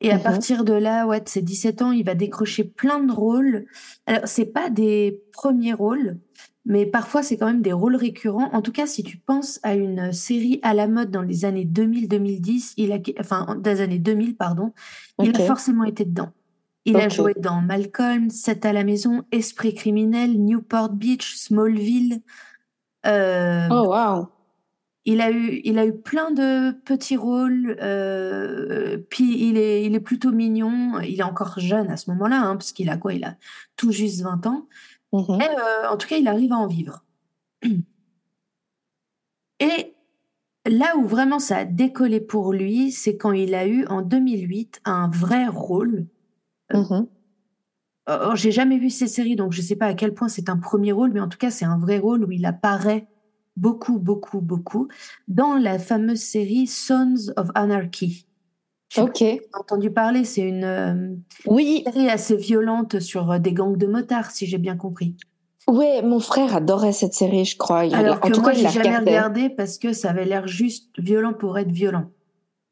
Et 0.00 0.10
à 0.10 0.16
Mhm. 0.16 0.22
partir 0.22 0.64
de 0.64 0.74
là, 0.74 1.06
ouais, 1.06 1.20
de 1.20 1.28
ses 1.28 1.40
17 1.40 1.80
ans, 1.80 1.92
il 1.92 2.04
va 2.04 2.14
décrocher 2.14 2.64
plein 2.64 2.98
de 3.00 3.12
rôles. 3.12 3.64
Alors, 4.06 4.26
c'est 4.28 4.44
pas 4.46 4.68
des 4.68 5.22
premiers 5.32 5.72
rôles, 5.72 6.18
mais 6.66 6.86
parfois 6.86 7.22
c'est 7.22 7.36
quand 7.36 7.46
même 7.46 7.62
des 7.62 7.72
rôles 7.72 7.96
récurrents. 7.96 8.50
En 8.52 8.62
tout 8.62 8.72
cas, 8.72 8.86
si 8.86 9.02
tu 9.02 9.18
penses 9.18 9.60
à 9.62 9.74
une 9.74 10.12
série 10.12 10.60
à 10.62 10.72
la 10.74 10.86
mode 10.88 11.10
dans 11.10 11.22
les 11.22 11.44
années 11.44 11.64
2000-2010, 11.66 12.74
il 12.76 12.92
a, 12.92 12.98
enfin, 13.20 13.56
dans 13.60 13.70
les 13.70 13.80
années 13.80 13.98
2000, 13.98 14.36
pardon, 14.36 14.72
il 15.22 15.34
a 15.36 15.40
forcément 15.46 15.84
été 15.84 16.04
dedans. 16.04 16.30
Il 16.86 16.96
a 16.96 17.08
joué 17.08 17.34
dans 17.38 17.62
Malcolm, 17.62 18.28
7 18.30 18.66
à 18.66 18.72
la 18.74 18.84
maison, 18.84 19.22
Esprit 19.32 19.74
criminel, 19.74 20.38
Newport 20.38 20.90
Beach, 20.90 21.34
Smallville. 21.36 22.20
Euh, 23.06 23.68
Oh, 23.70 23.88
wow. 23.94 24.28
il 25.06 25.20
a 25.20 25.30
eu, 25.30 25.60
il 25.64 25.78
a 25.78 25.86
eu 25.86 25.94
plein 25.94 26.30
de 26.30 26.72
petits 26.84 27.16
rôles. 27.16 27.76
euh, 27.82 28.98
puis 29.10 29.48
il 29.48 29.56
est, 29.56 29.84
il 29.84 29.94
est 29.94 30.00
plutôt 30.00 30.32
mignon. 30.32 30.98
Il 31.00 31.20
est 31.20 31.22
encore 31.22 31.58
jeune 31.58 31.90
à 31.90 31.96
ce 31.96 32.10
moment-là, 32.10 32.40
hein, 32.42 32.56
parce 32.56 32.72
qu'il 32.72 32.90
a 32.90 32.96
quoi 32.98 33.14
Il 33.14 33.24
a 33.24 33.36
tout 33.76 33.92
juste 33.92 34.22
20 34.22 34.46
ans. 34.46 34.66
Mhm. 35.14 35.40
Et, 35.40 35.48
euh, 35.48 35.88
en 35.88 35.96
tout 35.96 36.08
cas, 36.08 36.16
il 36.16 36.26
arrive 36.26 36.52
à 36.52 36.56
en 36.56 36.66
vivre. 36.66 37.04
Et 39.60 39.94
là 40.66 40.96
où 40.96 41.06
vraiment 41.06 41.38
ça 41.38 41.58
a 41.58 41.64
décollé 41.64 42.20
pour 42.20 42.52
lui, 42.52 42.90
c'est 42.90 43.16
quand 43.16 43.30
il 43.30 43.54
a 43.54 43.66
eu 43.66 43.86
en 43.86 44.02
2008 44.02 44.80
un 44.84 45.08
vrai 45.08 45.46
rôle. 45.46 46.06
Euh, 48.08 48.34
j'ai 48.34 48.50
jamais 48.50 48.78
vu 48.78 48.90
ces 48.90 49.06
séries, 49.06 49.36
donc 49.36 49.52
je 49.52 49.62
sais 49.62 49.76
pas 49.76 49.86
à 49.86 49.94
quel 49.94 50.14
point 50.14 50.28
c'est 50.28 50.48
un 50.48 50.58
premier 50.58 50.90
rôle, 50.90 51.12
mais 51.12 51.20
en 51.20 51.28
tout 51.28 51.38
cas, 51.38 51.50
c'est 51.50 51.64
un 51.64 51.78
vrai 51.78 51.98
rôle 51.98 52.24
où 52.24 52.32
il 52.32 52.44
apparaît 52.44 53.06
beaucoup, 53.56 54.00
beaucoup, 54.00 54.40
beaucoup 54.40 54.88
dans 55.28 55.54
la 55.54 55.78
fameuse 55.78 56.20
série 56.22 56.66
Sons 56.66 57.32
of 57.36 57.50
Anarchy. 57.54 58.26
Ok. 58.98 59.18
J'ai 59.18 59.40
entendu 59.58 59.90
parler, 59.90 60.24
c'est 60.24 60.42
une 60.42 60.64
euh, 60.64 61.14
Oui, 61.46 61.82
série 61.86 62.08
assez 62.10 62.36
violente 62.36 63.00
sur 63.00 63.30
euh, 63.32 63.38
des 63.38 63.52
gangs 63.52 63.76
de 63.76 63.86
motards, 63.86 64.30
si 64.30 64.46
j'ai 64.46 64.58
bien 64.58 64.76
compris. 64.76 65.16
ouais, 65.68 66.02
mon 66.02 66.20
frère 66.20 66.54
adorait 66.56 66.92
cette 66.92 67.14
série, 67.14 67.44
je 67.44 67.56
crois. 67.56 67.84
Il- 67.86 67.94
Alors 67.94 68.16
en 68.16 68.28
que 68.28 68.32
tout 68.34 68.40
moi, 68.40 68.52
j'ai 68.52 68.68
jamais 68.68 68.96
regardé 68.98 69.48
parce 69.50 69.78
que 69.78 69.92
ça 69.92 70.10
avait 70.10 70.24
l'air 70.24 70.46
juste 70.46 70.90
violent 70.98 71.32
pour 71.32 71.58
être 71.58 71.70
violent. 71.72 72.10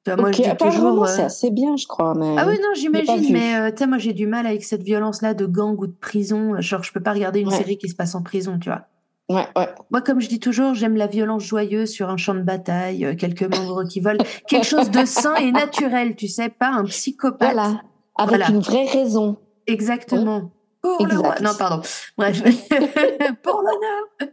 Vois, 0.06 0.16
moi, 0.16 0.32
je 0.32 0.42
dis 0.42 0.56
toujours. 0.56 1.04
euh, 1.04 1.06
c'est 1.06 1.22
assez 1.22 1.50
bien, 1.50 1.76
je 1.76 1.86
crois. 1.86 2.14
Mais... 2.16 2.34
Ah 2.36 2.44
oui, 2.48 2.54
non, 2.60 2.68
pas 2.70 2.74
j'imagine, 2.74 3.32
mais 3.32 3.54
euh, 3.56 3.70
tu 3.70 3.78
sais, 3.78 3.86
moi, 3.86 3.98
j'ai 3.98 4.12
du 4.12 4.26
mal 4.26 4.46
avec 4.46 4.64
cette 4.64 4.82
violence-là 4.82 5.32
de 5.34 5.46
gang 5.46 5.78
ou 5.80 5.86
de 5.86 5.92
prison. 5.92 6.60
Genre, 6.60 6.82
je 6.82 6.92
peux 6.92 7.00
pas 7.00 7.12
regarder 7.12 7.38
une 7.40 7.48
Ouais. 7.48 7.56
série 7.56 7.78
qui 7.78 7.88
se 7.88 7.94
passe 7.94 8.14
en 8.16 8.22
prison, 8.22 8.58
tu 8.58 8.68
vois. 8.68 8.86
Ouais, 9.32 9.46
ouais. 9.56 9.68
Moi, 9.90 10.00
comme 10.02 10.20
je 10.20 10.28
dis 10.28 10.40
toujours, 10.40 10.74
j'aime 10.74 10.96
la 10.96 11.06
violence 11.06 11.42
joyeuse 11.44 11.90
sur 11.90 12.10
un 12.10 12.16
champ 12.16 12.34
de 12.34 12.40
bataille, 12.42 13.04
euh, 13.04 13.14
quelques 13.14 13.42
membres 13.42 13.84
qui 13.84 14.00
volent, 14.00 14.22
quelque 14.46 14.66
chose 14.66 14.90
de 14.90 15.04
sain 15.04 15.34
et 15.36 15.52
naturel, 15.52 16.16
tu 16.16 16.28
sais, 16.28 16.48
pas 16.48 16.68
un 16.68 16.84
psychopathe. 16.84 17.52
Voilà, 17.52 17.80
avec 18.16 18.28
Voilà. 18.36 18.48
une 18.50 18.60
vraie 18.60 18.86
raison. 18.86 19.36
Exactement. 19.66 20.50
Pour 20.82 21.06
le 21.06 21.12
Exact. 21.14 21.24
roi. 21.24 21.34
Non, 21.40 21.50
pardon. 21.56 21.82
Bref. 22.18 22.42
Pour 23.42 23.62
l'honneur. 23.62 24.30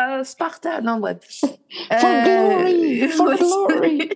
Euh, 0.00 0.24
Sparta. 0.24 0.80
Non, 0.80 0.98
bref. 0.98 1.18
For 1.30 2.10
glory, 2.24 3.08
for 3.08 3.26
ouais. 3.28 3.36
glory. 3.36 4.08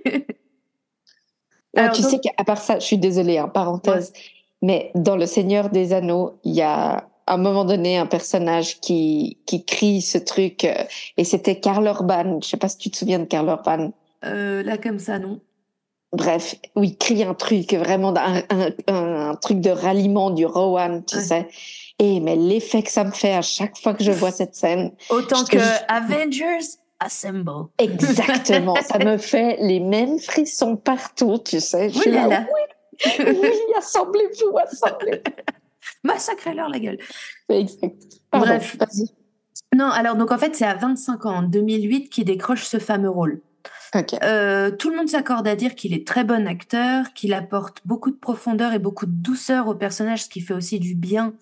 Alors, 1.77 1.93
tu 1.93 2.03
donc- 2.03 2.11
sais 2.11 2.19
qu'à 2.21 2.45
part 2.45 2.59
ça, 2.61 2.79
je 2.79 2.85
suis 2.87 2.99
désolée, 2.99 3.39
hein, 3.39 3.49
parenthèse, 3.49 4.13
mais 4.63 4.91
dans 4.95 5.17
Le 5.17 5.27
Seigneur 5.27 5.69
des 5.71 5.93
Anneaux, 5.93 6.39
il 6.45 6.55
y 6.55 6.63
a 6.63 7.10
à 7.31 7.35
un 7.35 7.37
moment 7.37 7.65
donné 7.65 7.97
un 7.97 8.07
personnage 8.07 8.81
qui, 8.81 9.39
qui 9.47 9.65
crie 9.65 10.03
ce 10.03 10.19
truc, 10.19 10.65
euh, 10.65 10.75
et 11.17 11.25
c'était 11.25 11.61
Karl 11.61 11.87
Urban. 11.87 12.41
Je 12.43 12.49
sais 12.49 12.57
pas 12.57 12.69
si 12.69 12.77
tu 12.79 12.91
te 12.91 12.97
souviens 12.97 13.21
de 13.21 13.25
Karl 13.25 13.47
Urban. 13.49 13.93
Euh, 14.25 14.63
là, 14.65 14.77
comme 14.79 14.99
ça, 14.99 15.19
non. 15.21 15.41
Bref, 16.13 16.57
où 16.75 16.83
il 16.83 16.97
crie 16.99 17.23
un 17.23 17.35
truc, 17.35 17.73
vraiment 17.73 18.13
un, 18.17 18.43
un, 18.89 19.35
truc 19.37 19.61
de 19.61 19.71
ralliement 19.71 20.31
du 20.31 20.45
Rowan, 20.45 21.05
tu 21.07 21.17
Ouais. 21.19 21.23
sais. 21.23 21.49
Et 22.01 22.19
mais 22.19 22.35
l'effet 22.35 22.83
que 22.83 22.91
ça 22.91 23.05
me 23.05 23.13
fait 23.13 23.33
à 23.35 23.43
chaque 23.43 23.79
fois 23.79 23.95
que 23.95 24.03
je 24.03 24.11
vois 24.11 24.33
cette 24.33 24.57
scène, 24.57 24.91
Autant 25.09 25.45
que. 25.45 25.59
Avengers 25.89 26.67
Assemble. 26.99 27.69
exactement, 27.79 28.75
ça 28.83 28.99
me 28.99 29.17
fait 29.33 29.57
les 29.61 29.79
mêmes 29.79 30.19
frissons 30.19 30.77
partout, 30.77 31.39
tu 31.39 31.61
sais. 31.61 31.91
Je 31.91 31.95
Oui, 31.95 32.01
suis 32.03 32.11
là, 32.11 32.27
là, 32.27 32.41
là. 32.41 32.47
oui, 33.21 33.49
assemblez-vous, 33.79 34.59
assemblez-vous. 34.59 35.23
Massacrez-leur 36.05 36.69
la 36.69 36.79
gueule. 36.79 36.99
Exact. 37.49 37.97
Pardon, 38.31 38.47
Bref. 38.47 38.77
vas-y. 38.79 39.07
Non, 39.77 39.87
alors, 39.91 40.17
donc, 40.17 40.33
en 40.33 40.39
fait, 40.39 40.55
c'est 40.57 40.65
à 40.65 40.75
25 40.75 41.27
ans, 41.27 41.37
en 41.37 41.43
2008, 41.43 42.09
qu'il 42.09 42.25
décroche 42.25 42.65
ce 42.65 42.79
fameux 42.79 43.11
rôle. 43.11 43.41
Euh, 44.23 44.71
tout 44.71 44.91
le 44.91 44.97
monde 44.97 45.09
s'accorde 45.09 45.47
à 45.49 45.57
dire 45.57 45.75
qu'il 45.75 45.93
est 45.95 46.07
très 46.07 46.23
bon 46.25 46.47
acteur, 46.47 47.13
qu'il 47.13 47.35
apporte 47.35 47.79
beaucoup 47.85 48.11
de 48.11 48.17
profondeur 48.17 48.73
et 48.73 48.79
beaucoup 48.79 49.05
de 49.07 49.11
douceur 49.13 49.67
au 49.67 49.75
personnage, 49.75 50.25
ce 50.25 50.29
qui 50.29 50.41
fait 50.41 50.55
aussi 50.55 50.79
du 50.79 50.95
bien 50.95 51.35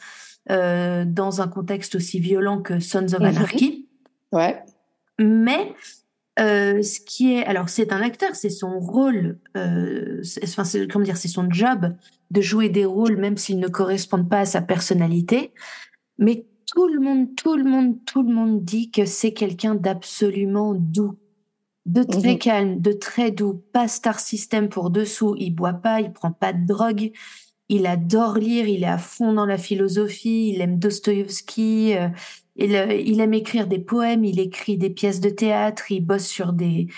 euh, 0.50 1.04
dans 1.06 1.42
un 1.42 1.48
contexte 1.48 1.94
aussi 1.94 2.20
violent 2.20 2.62
que 2.62 2.80
Sons 2.80 3.12
of 3.12 3.20
Mhm. 3.20 3.26
Anarchy. 3.26 3.86
Ouais. 4.32 4.62
Mais 5.18 5.74
euh, 6.38 6.82
ce 6.82 7.00
qui 7.00 7.34
est, 7.34 7.44
alors 7.44 7.68
c'est 7.68 7.92
un 7.92 8.00
acteur, 8.00 8.34
c'est 8.34 8.50
son 8.50 8.78
rôle, 8.78 9.38
euh, 9.56 10.22
c'est- 10.22 10.44
enfin 10.44 10.62
comment 10.90 11.04
dire, 11.04 11.16
c'est 11.16 11.28
son 11.28 11.50
job 11.50 11.94
de 12.30 12.40
jouer 12.40 12.68
des 12.68 12.84
rôles 12.84 13.16
même 13.16 13.36
s'ils 13.36 13.58
ne 13.58 13.68
correspondent 13.68 14.28
pas 14.28 14.40
à 14.40 14.44
sa 14.44 14.60
personnalité. 14.62 15.52
Mais 16.18 16.46
tout 16.74 16.86
le 16.88 17.00
monde, 17.00 17.34
tout 17.36 17.56
le 17.56 17.64
monde, 17.64 17.96
tout 18.04 18.22
le 18.22 18.32
monde 18.32 18.64
dit 18.64 18.90
que 18.90 19.04
c'est 19.04 19.32
quelqu'un 19.32 19.74
d'absolument 19.74 20.74
doux, 20.74 21.16
de 21.86 22.02
très 22.02 22.32
Mhm. 22.34 22.38
calme, 22.38 22.80
de 22.80 22.92
très 22.92 23.30
doux, 23.30 23.62
pas 23.72 23.88
star 23.88 24.20
system 24.20 24.68
pour 24.68 24.90
dessous. 24.90 25.34
Il 25.38 25.54
boit 25.54 25.72
pas, 25.72 26.00
il 26.00 26.12
prend 26.12 26.32
pas 26.32 26.52
de 26.52 26.66
drogue. 26.66 27.10
Il 27.70 27.86
adore 27.86 28.38
lire, 28.38 28.66
il 28.68 28.82
est 28.82 28.86
à 28.86 28.98
fond 28.98 29.32
dans 29.34 29.44
la 29.46 29.58
philosophie, 29.58 30.50
il 30.54 30.60
aime 30.60 30.78
Dostoïevski, 30.78 31.94
euh, 31.96 32.08
il, 32.58 32.76
euh, 32.76 32.92
il 32.92 33.20
aime 33.20 33.32
écrire 33.34 33.66
des 33.66 33.78
poèmes, 33.78 34.24
il 34.24 34.38
écrit 34.38 34.76
des 34.76 34.90
pièces 34.90 35.20
de 35.20 35.30
théâtre, 35.30 35.90
il 35.90 36.04
bosse 36.04 36.26
sur 36.26 36.52
des... 36.52 36.88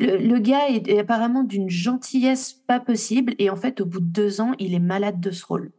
Le, 0.00 0.16
le 0.16 0.38
gars 0.38 0.68
est, 0.68 0.88
est 0.88 0.98
apparemment 0.98 1.44
d'une 1.44 1.70
gentillesse 1.70 2.54
pas 2.66 2.80
possible 2.80 3.34
et 3.38 3.50
en 3.50 3.56
fait, 3.56 3.80
au 3.80 3.84
bout 3.86 4.00
de 4.00 4.06
deux 4.06 4.40
ans, 4.40 4.52
il 4.58 4.74
est 4.74 4.78
malade 4.80 5.20
de 5.20 5.30
ce 5.30 5.44
rôle. 5.46 5.70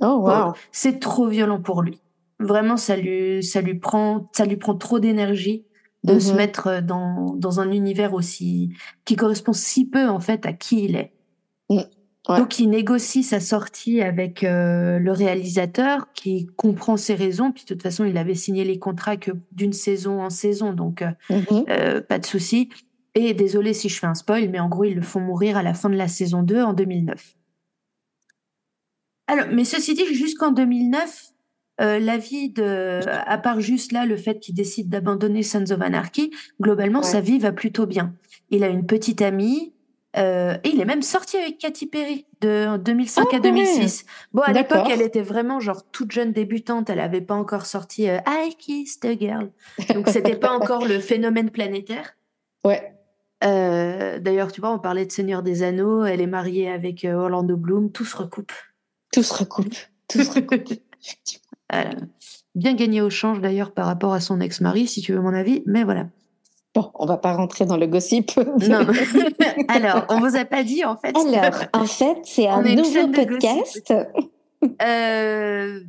Oh, 0.00 0.22
wow. 0.22 0.54
C'est 0.72 0.98
trop 0.98 1.28
violent 1.28 1.60
pour 1.60 1.82
lui. 1.82 2.00
Vraiment, 2.40 2.76
ça 2.76 2.96
lui, 2.96 3.42
ça 3.44 3.60
lui 3.60 3.74
prend, 3.78 4.28
ça 4.32 4.46
lui 4.46 4.56
prend 4.56 4.74
trop 4.74 4.98
d'énergie 4.98 5.64
de 6.02 6.18
se 6.18 6.30
Mhm. 6.30 6.36
mettre 6.36 6.82
dans, 6.82 7.34
dans 7.36 7.60
un 7.60 7.70
univers 7.70 8.12
aussi, 8.14 8.70
qui 9.04 9.14
correspond 9.14 9.52
si 9.52 9.84
peu, 9.88 10.08
en 10.08 10.18
fait, 10.18 10.44
à 10.46 10.52
qui 10.52 10.86
il 10.86 10.96
est. 10.96 11.12
Ouais. 12.28 12.38
Donc, 12.38 12.58
il 12.60 12.68
négocie 12.70 13.24
sa 13.24 13.40
sortie 13.40 14.00
avec 14.00 14.44
euh, 14.44 14.98
le 15.00 15.10
réalisateur 15.10 16.12
qui 16.12 16.46
comprend 16.56 16.96
ses 16.96 17.14
raisons. 17.14 17.50
Puis, 17.50 17.64
de 17.64 17.74
toute 17.74 17.82
façon, 17.82 18.04
il 18.04 18.16
avait 18.16 18.36
signé 18.36 18.62
les 18.64 18.78
contrats 18.78 19.16
que 19.16 19.32
d'une 19.50 19.72
saison 19.72 20.22
en 20.22 20.30
saison. 20.30 20.72
Donc, 20.72 21.02
euh, 21.02 21.08
Mhm. 21.30 21.64
euh, 21.68 22.00
pas 22.00 22.20
de 22.20 22.26
souci. 22.26 22.68
Et 23.16 23.34
désolé 23.34 23.74
si 23.74 23.88
je 23.88 23.98
fais 23.98 24.06
un 24.06 24.14
spoil, 24.14 24.48
mais 24.50 24.60
en 24.60 24.68
gros, 24.68 24.84
ils 24.84 24.94
le 24.94 25.02
font 25.02 25.20
mourir 25.20 25.56
à 25.56 25.62
la 25.64 25.74
fin 25.74 25.90
de 25.90 25.96
la 25.96 26.06
saison 26.08 26.42
2 26.44 26.62
en 26.62 26.72
2009. 26.74 27.34
Alors, 29.26 29.46
mais 29.52 29.64
ceci 29.64 29.94
dit, 29.94 30.06
jusqu'en 30.14 30.50
2009, 30.52 31.30
euh, 31.80 31.98
la 31.98 32.18
vie 32.18 32.50
de, 32.50 33.00
à 33.26 33.38
part 33.38 33.60
juste 33.60 33.92
là, 33.92 34.04
le 34.06 34.16
fait 34.16 34.38
qu'il 34.40 34.54
décide 34.54 34.88
d'abandonner 34.88 35.42
Sons 35.42 35.70
of 35.70 35.80
Anarchy, 35.80 36.30
globalement, 36.60 37.00
Ouais. 37.00 37.04
sa 37.06 37.20
vie 37.20 37.38
va 37.38 37.52
plutôt 37.52 37.86
bien. 37.86 38.14
Il 38.50 38.62
a 38.64 38.68
une 38.68 38.86
petite 38.86 39.22
amie, 39.22 39.72
euh, 40.16 40.56
et 40.62 40.68
il 40.68 40.80
est 40.80 40.84
même 40.84 41.02
sorti 41.02 41.36
avec 41.38 41.58
Katy 41.58 41.86
Perry 41.86 42.26
de 42.40 42.76
2005 42.76 43.26
Ah, 43.32 43.36
à 43.36 43.40
2006. 43.40 44.04
Bon, 44.32 44.42
à 44.42 44.52
l'époque, 44.52 44.86
elle 44.90 45.00
était 45.00 45.22
vraiment 45.22 45.58
genre 45.58 45.82
toute 45.90 46.12
jeune 46.12 46.32
débutante. 46.32 46.90
Elle 46.90 47.00
avait 47.00 47.20
pas 47.20 47.34
encore 47.34 47.66
sorti 47.66 48.08
euh, 48.08 48.18
I 48.26 48.54
Kissed 48.58 49.04
a 49.06 49.16
Girl. 49.16 49.50
Donc, 49.94 50.08
c'était 50.08 50.36
pas 50.36 50.52
encore 50.52 50.86
le 50.86 50.98
phénomène 51.00 51.50
planétaire. 51.50 52.14
Ouais. 52.64 52.94
Euh, 53.44 54.18
D'ailleurs, 54.18 54.52
tu 54.52 54.60
vois, 54.60 54.72
on 54.72 54.78
parlait 54.78 55.06
de 55.06 55.12
Seigneur 55.12 55.42
des 55.42 55.62
Anneaux. 55.62 56.04
Elle 56.04 56.20
est 56.20 56.26
mariée 56.26 56.70
avec 56.70 57.04
Orlando 57.04 57.56
Bloom. 57.56 57.90
Tout 57.90 58.04
se 58.04 58.16
recoupe. 58.16 58.52
Tout 59.12 59.22
se 59.22 59.34
recoupe. 59.34 59.74
Tout 60.08 60.22
se 60.22 60.30
recoupe. 60.30 60.74
bien 62.54 62.74
gagné 62.74 63.00
au 63.00 63.08
change 63.08 63.40
d'ailleurs 63.40 63.72
par 63.72 63.86
rapport 63.86 64.12
à 64.12 64.20
son 64.20 64.40
ex-mari, 64.40 64.86
si 64.86 65.00
tu 65.00 65.12
veux 65.14 65.20
mon 65.20 65.32
avis. 65.32 65.62
Mais 65.66 65.84
voilà. 65.84 66.06
Bon, 66.74 66.90
on 66.94 67.04
va 67.04 67.18
pas 67.18 67.34
rentrer 67.34 67.66
dans 67.66 67.76
le 67.76 67.86
gossip. 67.86 68.32
Non. 68.36 68.86
Alors, 69.68 70.06
on 70.08 70.20
vous 70.20 70.36
a 70.36 70.44
pas 70.44 70.64
dit 70.64 70.84
en 70.84 70.96
fait. 70.96 71.14
Alors, 71.16 71.60
en 71.74 71.84
fait, 71.84 72.18
c'est 72.24 72.48
un 72.48 72.62
nouveau 72.62 73.08
podcast. 73.08 73.92
Euh, 74.80 75.80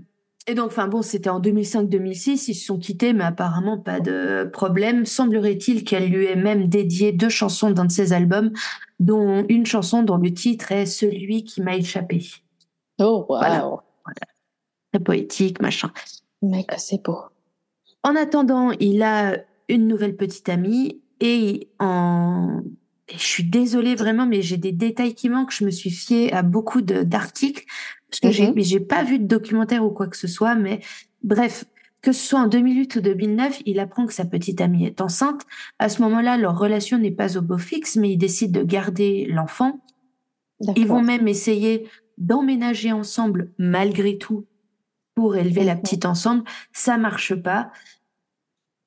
et 0.46 0.56
donc, 0.56 0.68
enfin 0.68 0.88
bon, 0.88 1.02
c'était 1.02 1.30
en 1.30 1.40
2005-2006, 1.40 2.50
ils 2.50 2.56
se 2.56 2.66
sont 2.66 2.78
quittés, 2.78 3.14
mais 3.14 3.24
apparemment 3.24 3.78
pas 3.78 4.02
de 4.02 4.50
problème. 4.52 5.06
Semblerait-il 5.06 5.86
qu'elle 5.86 6.10
lui 6.10 6.26
ait 6.26 6.36
même 6.36 6.68
dédié 6.68 7.14
deux 7.14 7.30
chansons 7.30 7.72
d'un 7.72 7.86
de 7.86 7.92
ses 7.92 8.12
albums, 8.12 8.52
dont 9.00 9.46
une 9.48 9.66
chanson 9.66 10.04
dont 10.04 10.18
le 10.18 10.34
titre 10.34 10.74
est 10.74 10.86
Celui 10.86 11.46
qui 11.46 11.62
m'a 11.62 11.78
échappé. 11.78 12.26
Oh, 13.00 13.26
wow. 13.30 13.38
Voilà. 13.38 13.70
Très 14.92 15.02
poétique, 15.02 15.62
machin. 15.62 15.92
Mec, 16.42 16.72
c'est 16.78 17.02
beau. 17.02 17.20
En 18.04 18.18
attendant, 18.18 18.72
il 18.72 19.02
a 19.02 19.38
une 19.70 19.88
nouvelle 19.88 20.16
petite 20.16 20.50
amie 20.50 21.02
et 21.20 21.70
en 21.80 22.62
et 23.10 23.18
je 23.18 23.24
suis 23.24 23.44
désolée 23.44 23.96
vraiment, 23.96 24.26
mais 24.26 24.42
j'ai 24.42 24.56
des 24.56 24.72
détails 24.72 25.14
qui 25.14 25.28
manquent. 25.28 25.52
Je 25.52 25.66
me 25.66 25.72
suis 25.72 25.92
fiée 25.92 26.32
à 26.32 26.42
beaucoup 26.42 26.82
d'articles 26.82 27.66
parce 28.10 28.22
que 28.22 28.32
j'ai 28.32 28.48
Mhm. 28.52 28.54
j'ai 28.64 28.80
pas 28.80 29.04
vu 29.04 29.20
de 29.20 29.26
documentaire 29.26 29.84
ou 29.86 29.90
quoi 29.90 30.08
que 30.08 30.16
ce 30.16 30.28
soit. 30.28 30.56
Mais 30.56 30.80
bref, 31.22 31.66
que 32.02 32.14
ce 32.14 32.26
soit 32.26 32.40
en 32.40 32.48
2008 32.48 32.96
ou 32.96 33.02
2009, 33.02 33.62
il 33.66 33.80
apprend 33.80 34.06
que 34.06 34.14
sa 34.14 34.24
petite 34.26 34.62
amie 34.62 34.86
est 34.86 35.02
enceinte. 35.02 35.42
À 35.80 35.90
ce 35.90 36.02
moment-là, 36.02 36.38
leur 36.38 36.58
relation 36.58 36.98
n'est 36.98 37.12
pas 37.12 37.38
au 37.38 37.42
beau 37.42 37.58
fixe, 37.58 37.98
mais 37.98 38.12
ils 38.12 38.18
décident 38.18 38.62
de 38.62 38.66
garder 38.66 39.26
l'enfant. 39.30 39.82
Ils 40.78 40.88
vont 40.88 41.02
même 41.02 41.28
essayer 41.28 41.88
d'emménager 42.18 42.94
ensemble 42.94 43.52
malgré 43.58 44.18
tout 44.18 44.46
pour 45.16 45.36
élever 45.36 45.64
la 45.66 45.76
petite 45.76 46.06
ensemble. 46.06 46.44
Ça 46.72 46.98
marche 46.98 47.36
pas. 47.36 47.70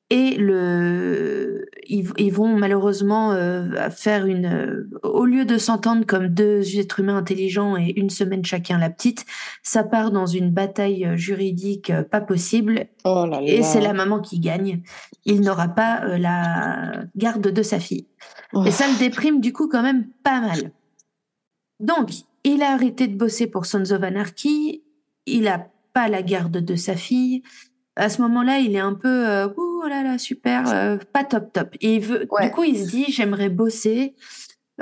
Et 0.09 0.37
le, 0.37 1.67
ils, 1.89 2.09
ils 2.17 2.33
vont 2.33 2.57
malheureusement 2.57 3.33
euh, 3.33 3.91
faire 3.91 4.27
une, 4.27 4.47
euh, 4.47 4.89
au 5.03 5.25
lieu 5.25 5.45
de 5.45 5.59
s'entendre 5.59 6.07
comme 6.07 6.29
deux 6.29 6.79
êtres 6.79 7.01
humains 7.01 7.17
intelligents 7.17 7.77
et 7.77 7.93
une 7.97 8.11
semaine 8.11 8.45
chacun 8.45 8.79
la 8.79 8.89
petite, 8.89 9.27
ça 9.65 9.83
part 9.83 10.13
dans 10.13 10.27
une 10.27 10.53
bataille 10.53 11.05
euh, 11.05 11.17
juridique 11.17 11.91
euh, 11.91 12.05
pas 12.05 12.21
possible. 12.21 12.87
Oh 13.05 13.27
là 13.29 13.41
là. 13.41 13.47
Et 13.47 13.65
c'est 13.65 13.81
la 13.81 13.95
maman 13.95 14.21
qui 14.21 14.39
gagne. 14.39 14.83
Il 15.25 15.41
n'aura 15.41 15.67
pas 15.67 16.19
la 16.19 17.03
garde 17.17 17.49
de 17.49 17.63
sa 17.63 17.81
fille. 17.81 18.07
Et 18.65 18.71
ça 18.71 18.87
le 18.87 18.99
déprime 19.01 19.41
du 19.41 19.53
coup 19.53 19.69
quand 19.69 19.83
même 19.83 20.07
pas 20.23 20.41
mal. 20.41 20.71
Donc, 21.81 22.11
il 22.45 22.63
a 22.63 22.73
arrêté 22.73 23.09
de 23.09 23.17
bosser 23.17 23.49
pour 23.49 23.67
Sons 23.67 23.91
of 23.91 24.03
Anarchy. 24.05 24.85
Il 25.27 25.49
a 25.49 25.67
pas 25.93 26.09
la 26.09 26.23
garde 26.23 26.59
de 26.59 26.77
sa 26.77 26.95
fille. 26.95 27.43
À 27.97 28.09
ce 28.09 28.23
moment-là, 28.23 28.59
il 28.59 28.77
est 28.77 28.81
un 28.81 28.95
peu, 28.95 29.49
euh, 29.87 29.89
ouh 29.89 30.03
là 30.03 30.03
là, 30.03 30.19
super, 30.19 30.73
euh, 30.73 30.99
pas 31.13 31.25
top 31.25 31.53
top. 31.53 31.75
Et 31.81 31.97
il 31.97 32.01
veut, 32.01 32.27
Ouais. 32.31 32.47
du 32.47 32.51
coup, 32.53 32.65
il 32.65 32.79
se 32.79 32.89
dit, 32.91 33.07
j'aimerais 33.09 33.49
bosser 33.49 34.15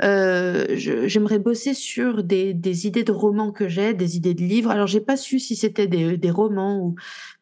j'aimerais 0.01 1.39
bosser 1.39 1.73
sur 1.73 2.21
des, 2.21 2.53
des, 2.53 2.85
idées 2.85 3.05
de 3.05 3.13
romans 3.13 3.53
que 3.53 3.69
j'ai, 3.69 3.93
des 3.93 4.17
idées 4.17 4.33
de 4.33 4.43
livres. 4.43 4.69
Alors, 4.69 4.87
j'ai 4.87 4.99
pas 4.99 5.15
su 5.15 5.39
si 5.39 5.55
c'était 5.55 5.87
des, 5.87 6.17
des, 6.17 6.31
romans 6.31 6.79
ou 6.79 6.95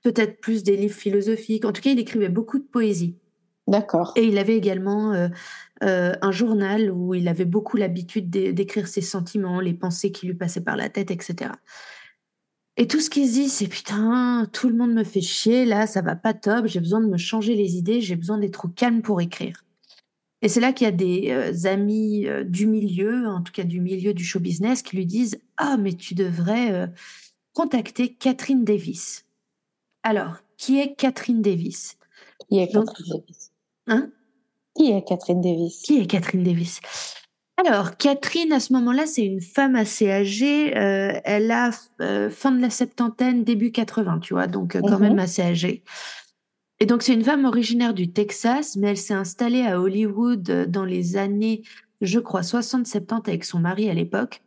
peut-être 0.03 0.39
plus 0.39 0.61
des 0.61 0.77
livres 0.77 0.93
philosophiques. 0.93 1.65
En 1.65 1.71
tout 1.71 1.81
cas, 1.81 1.89
il 1.89 1.99
écrivait 1.99 2.29
beaucoup 2.29 2.59
de 2.59 2.63
poésie. 2.63 3.15
D'accord. 3.67 4.11
Et 4.15 4.25
il 4.25 4.37
avait 4.37 4.57
également 4.57 5.13
euh, 5.13 5.29
euh, 5.83 6.13
un 6.21 6.31
journal 6.31 6.91
où 6.91 7.13
il 7.13 7.27
avait 7.27 7.45
beaucoup 7.45 7.77
l'habitude 7.77 8.29
d'écrire 8.29 8.87
ses 8.87 9.01
sentiments, 9.01 9.59
les 9.61 9.73
pensées 9.73 10.11
qui 10.11 10.27
lui 10.27 10.33
passaient 10.33 10.63
par 10.63 10.75
la 10.75 10.89
tête, 10.89 11.11
etc. 11.11 11.51
Et 12.77 12.87
tout 12.87 12.99
ce 12.99 13.09
qu'il 13.09 13.27
se 13.27 13.33
dit, 13.33 13.49
c'est 13.49 13.67
putain, 13.67 14.47
tout 14.51 14.67
le 14.67 14.75
monde 14.75 14.93
me 14.93 15.03
fait 15.03 15.21
chier, 15.21 15.65
là, 15.65 15.85
ça 15.85 16.01
va 16.01 16.15
pas 16.15 16.33
top, 16.33 16.65
j'ai 16.65 16.79
besoin 16.79 17.01
de 17.01 17.07
me 17.07 17.17
changer 17.17 17.55
les 17.55 17.75
idées, 17.75 18.01
j'ai 18.01 18.15
besoin 18.15 18.39
d'être 18.39 18.65
au 18.65 18.67
calme 18.67 19.01
pour 19.01 19.21
écrire. 19.21 19.63
Et 20.41 20.49
c'est 20.49 20.59
là 20.59 20.73
qu'il 20.73 20.85
y 20.85 20.87
a 20.87 20.91
des 20.91 21.29
euh, 21.29 21.69
amis 21.69 22.25
du 22.45 22.65
milieu, 22.65 23.27
en 23.27 23.41
tout 23.41 23.53
cas 23.53 23.63
du 23.63 23.79
milieu 23.79 24.13
du 24.13 24.25
show 24.25 24.39
business, 24.39 24.81
qui 24.81 24.97
lui 24.97 25.05
disent 25.05 25.39
Ah, 25.57 25.77
mais 25.77 25.93
tu 25.93 26.15
devrais 26.15 26.91
contacter 27.53 28.13
Catherine 28.13 28.65
Davis. 28.65 29.25
Alors, 30.01 30.37
qui 30.57 30.79
est 30.79 30.95
Catherine 30.95 31.41
Davis? 31.41 31.97
Qui 32.49 32.59
est 32.59 32.67
Catherine 32.67 33.05
Davis? 33.09 33.51
Hein? 33.87 34.11
Qui 34.75 34.91
est 34.91 35.07
Catherine 35.07 35.41
Davis? 35.41 35.81
Qui 35.81 35.99
est 35.99 36.07
Catherine 36.07 36.43
Davis? 36.43 36.81
Alors, 37.57 37.97
Catherine, 37.97 38.51
à 38.51 38.59
ce 38.59 38.73
moment-là, 38.73 39.05
c'est 39.05 39.23
une 39.23 39.41
femme 39.41 39.75
assez 39.75 40.09
âgée. 40.09 40.75
Euh, 40.75 41.13
elle 41.23 41.51
a 41.51 41.69
euh, 42.01 42.29
fin 42.31 42.51
de 42.51 42.59
la 42.59 42.71
septantaine, 42.71 43.43
début 43.43 43.71
80, 43.71 44.19
tu 44.19 44.33
vois, 44.33 44.47
donc 44.47 44.75
euh, 44.75 44.81
quand 44.81 44.99
même 44.99 45.13
mhm. 45.13 45.19
assez 45.19 45.43
âgée. 45.43 45.83
Et 46.79 46.87
donc, 46.87 47.03
c'est 47.03 47.13
une 47.13 47.23
femme 47.23 47.45
originaire 47.45 47.93
du 47.93 48.11
Texas, 48.11 48.75
mais 48.75 48.89
elle 48.89 48.97
s'est 48.97 49.13
installée 49.13 49.61
à 49.61 49.79
Hollywood 49.79 50.65
dans 50.67 50.83
les 50.83 51.15
années, 51.15 51.61
je 52.01 52.19
crois, 52.19 52.41
60-70 52.41 53.27
avec 53.27 53.45
son 53.45 53.59
mari 53.59 53.87
à 53.87 53.93
l'époque. 53.93 54.41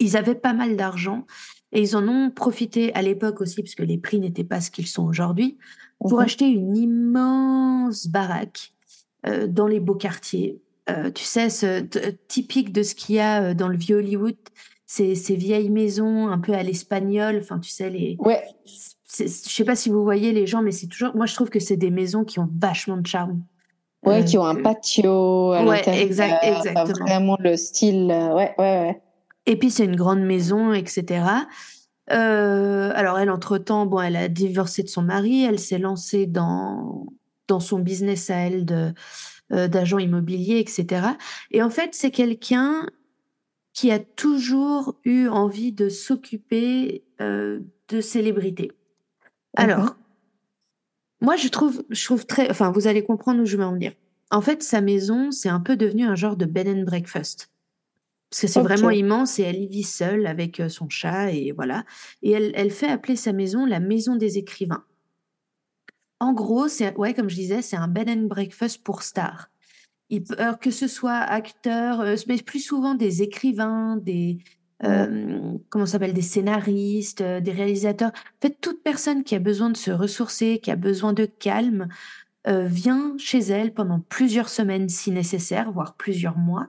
Ils 0.00 0.16
avaient 0.16 0.34
pas 0.34 0.52
mal 0.52 0.76
d'argent 0.76 1.26
et 1.72 1.80
ils 1.80 1.94
en 1.94 2.08
ont 2.08 2.30
profité 2.30 2.92
à 2.94 3.02
l'époque 3.02 3.40
aussi, 3.40 3.62
parce 3.62 3.76
que 3.76 3.84
les 3.84 3.98
prix 3.98 4.18
n'étaient 4.18 4.42
pas 4.42 4.60
ce 4.60 4.72
qu'ils 4.72 4.88
sont 4.88 5.04
aujourd'hui, 5.04 5.58
pour 6.00 6.14
mhm. 6.14 6.24
acheter 6.24 6.48
une 6.48 6.76
immense 6.76 8.08
baraque 8.08 8.72
dans 9.48 9.68
les 9.68 9.78
beaux 9.78 9.94
quartiers. 9.94 10.60
Euh, 10.88 11.10
tu 11.10 11.24
sais, 11.24 11.50
ce, 11.50 11.80
typique 12.28 12.72
de 12.72 12.82
ce 12.82 12.94
qu'il 12.94 13.16
y 13.16 13.20
a 13.20 13.42
euh, 13.42 13.54
dans 13.54 13.68
le 13.68 13.76
vieux 13.76 13.96
Hollywood, 13.96 14.36
ces, 14.86 15.14
ces 15.14 15.36
vieilles 15.36 15.70
maisons 15.70 16.28
un 16.28 16.38
peu 16.38 16.52
à 16.52 16.62
l'espagnol. 16.62 17.38
Enfin, 17.40 17.58
tu 17.58 17.70
sais, 17.70 17.90
les. 17.90 18.16
Ouais. 18.18 18.42
Je 18.64 19.26
sais 19.26 19.64
pas 19.64 19.76
si 19.76 19.90
vous 19.90 20.02
voyez 20.04 20.32
les 20.32 20.46
gens, 20.46 20.62
mais 20.62 20.70
c'est 20.70 20.86
toujours. 20.86 21.14
Moi, 21.14 21.26
je 21.26 21.34
trouve 21.34 21.50
que 21.50 21.60
c'est 21.60 21.76
des 21.76 21.90
maisons 21.90 22.24
qui 22.24 22.38
ont 22.38 22.48
vachement 22.58 22.96
de 22.96 23.06
charme. 23.06 23.42
Ouais, 24.04 24.24
qui 24.24 24.38
ont 24.38 24.46
un 24.46 24.54
patio. 24.54 25.52
À 25.52 25.64
ouais, 25.64 25.82
exact, 26.00 26.42
exactement. 26.42 27.06
vraiment 27.06 27.36
le 27.38 27.56
style. 27.56 28.06
ouais, 28.06 28.54
ouais, 28.56 28.80
ouais. 28.80 29.02
Et 29.46 29.56
puis 29.56 29.70
c'est 29.70 29.84
une 29.84 29.96
grande 29.96 30.20
maison, 30.20 30.72
etc. 30.72 31.24
Euh, 32.10 32.92
alors 32.94 33.18
elle, 33.18 33.30
entre-temps, 33.30 33.86
bon, 33.86 34.00
elle 34.00 34.16
a 34.16 34.28
divorcé 34.28 34.82
de 34.82 34.88
son 34.88 35.02
mari, 35.02 35.44
elle 35.44 35.58
s'est 35.58 35.78
lancée 35.78 36.26
dans, 36.26 37.06
dans 37.46 37.60
son 37.60 37.78
business 37.78 38.30
à 38.30 38.36
elle 38.36 38.64
de, 38.64 38.92
euh, 39.52 39.68
d'agent 39.68 39.98
immobilier, 39.98 40.58
etc. 40.58 41.08
Et 41.50 41.62
en 41.62 41.70
fait, 41.70 41.94
c'est 41.94 42.10
quelqu'un 42.10 42.86
qui 43.72 43.90
a 43.90 43.98
toujours 43.98 44.96
eu 45.04 45.28
envie 45.28 45.72
de 45.72 45.88
s'occuper 45.88 47.04
euh, 47.20 47.60
de 47.88 48.00
célébrités. 48.00 48.72
Alors, 49.56 49.96
moi, 51.20 51.36
je 51.36 51.48
trouve, 51.48 51.82
je 51.90 52.04
trouve 52.04 52.26
très, 52.26 52.50
enfin, 52.50 52.70
vous 52.70 52.86
allez 52.86 53.02
comprendre 53.04 53.42
où 53.42 53.44
je 53.44 53.56
veux 53.56 53.64
en 53.64 53.72
venir. 53.72 53.92
En 54.30 54.40
fait, 54.40 54.62
sa 54.62 54.80
maison, 54.80 55.30
c'est 55.30 55.48
un 55.48 55.60
peu 55.60 55.76
devenu 55.76 56.04
un 56.04 56.14
genre 56.14 56.36
de 56.36 56.46
bed 56.46 56.68
and 56.68 56.84
breakfast. 56.84 57.50
Parce 58.30 58.42
que 58.42 58.46
c'est 58.46 58.60
vraiment 58.60 58.90
immense 58.90 59.40
et 59.40 59.42
elle 59.42 59.60
y 59.60 59.66
vit 59.66 59.82
seule 59.82 60.28
avec 60.28 60.62
son 60.68 60.88
chat 60.88 61.32
et 61.32 61.50
voilà. 61.50 61.84
Et 62.22 62.30
elle, 62.30 62.52
elle 62.54 62.70
fait 62.70 62.88
appeler 62.88 63.16
sa 63.16 63.32
maison 63.32 63.66
la 63.66 63.80
maison 63.80 64.14
des 64.14 64.38
écrivains. 64.38 64.84
En 66.20 66.32
gros, 66.32 66.68
c'est 66.68 66.96
ouais, 66.96 67.14
comme 67.14 67.28
je 67.28 67.34
disais, 67.34 67.62
c'est 67.62 67.76
un 67.76 67.88
bed 67.88 68.08
and 68.08 68.26
breakfast 68.26 68.82
pour 68.84 69.02
stars. 69.02 69.50
Il, 70.10 70.24
que 70.60 70.70
ce 70.70 70.88
soit 70.88 71.16
acteurs, 71.16 72.04
mais 72.26 72.36
plus 72.38 72.60
souvent 72.60 72.94
des 72.94 73.22
écrivains, 73.22 73.96
des 73.96 74.38
euh, 74.82 75.56
comment 75.68 75.86
s'appelle, 75.86 76.14
des 76.14 76.22
scénaristes, 76.22 77.22
des 77.22 77.52
réalisateurs. 77.52 78.10
En 78.10 78.40
fait, 78.46 78.60
toute 78.60 78.82
personne 78.82 79.24
qui 79.24 79.34
a 79.34 79.38
besoin 79.38 79.70
de 79.70 79.76
se 79.76 79.90
ressourcer, 79.90 80.58
qui 80.62 80.70
a 80.70 80.76
besoin 80.76 81.12
de 81.12 81.26
calme, 81.26 81.88
vient 82.46 83.14
chez 83.18 83.38
elle 83.38 83.72
pendant 83.72 84.00
plusieurs 84.00 84.48
semaines 84.48 84.88
si 84.88 85.10
nécessaire, 85.10 85.70
voire 85.70 85.94
plusieurs 85.94 86.38
mois 86.38 86.68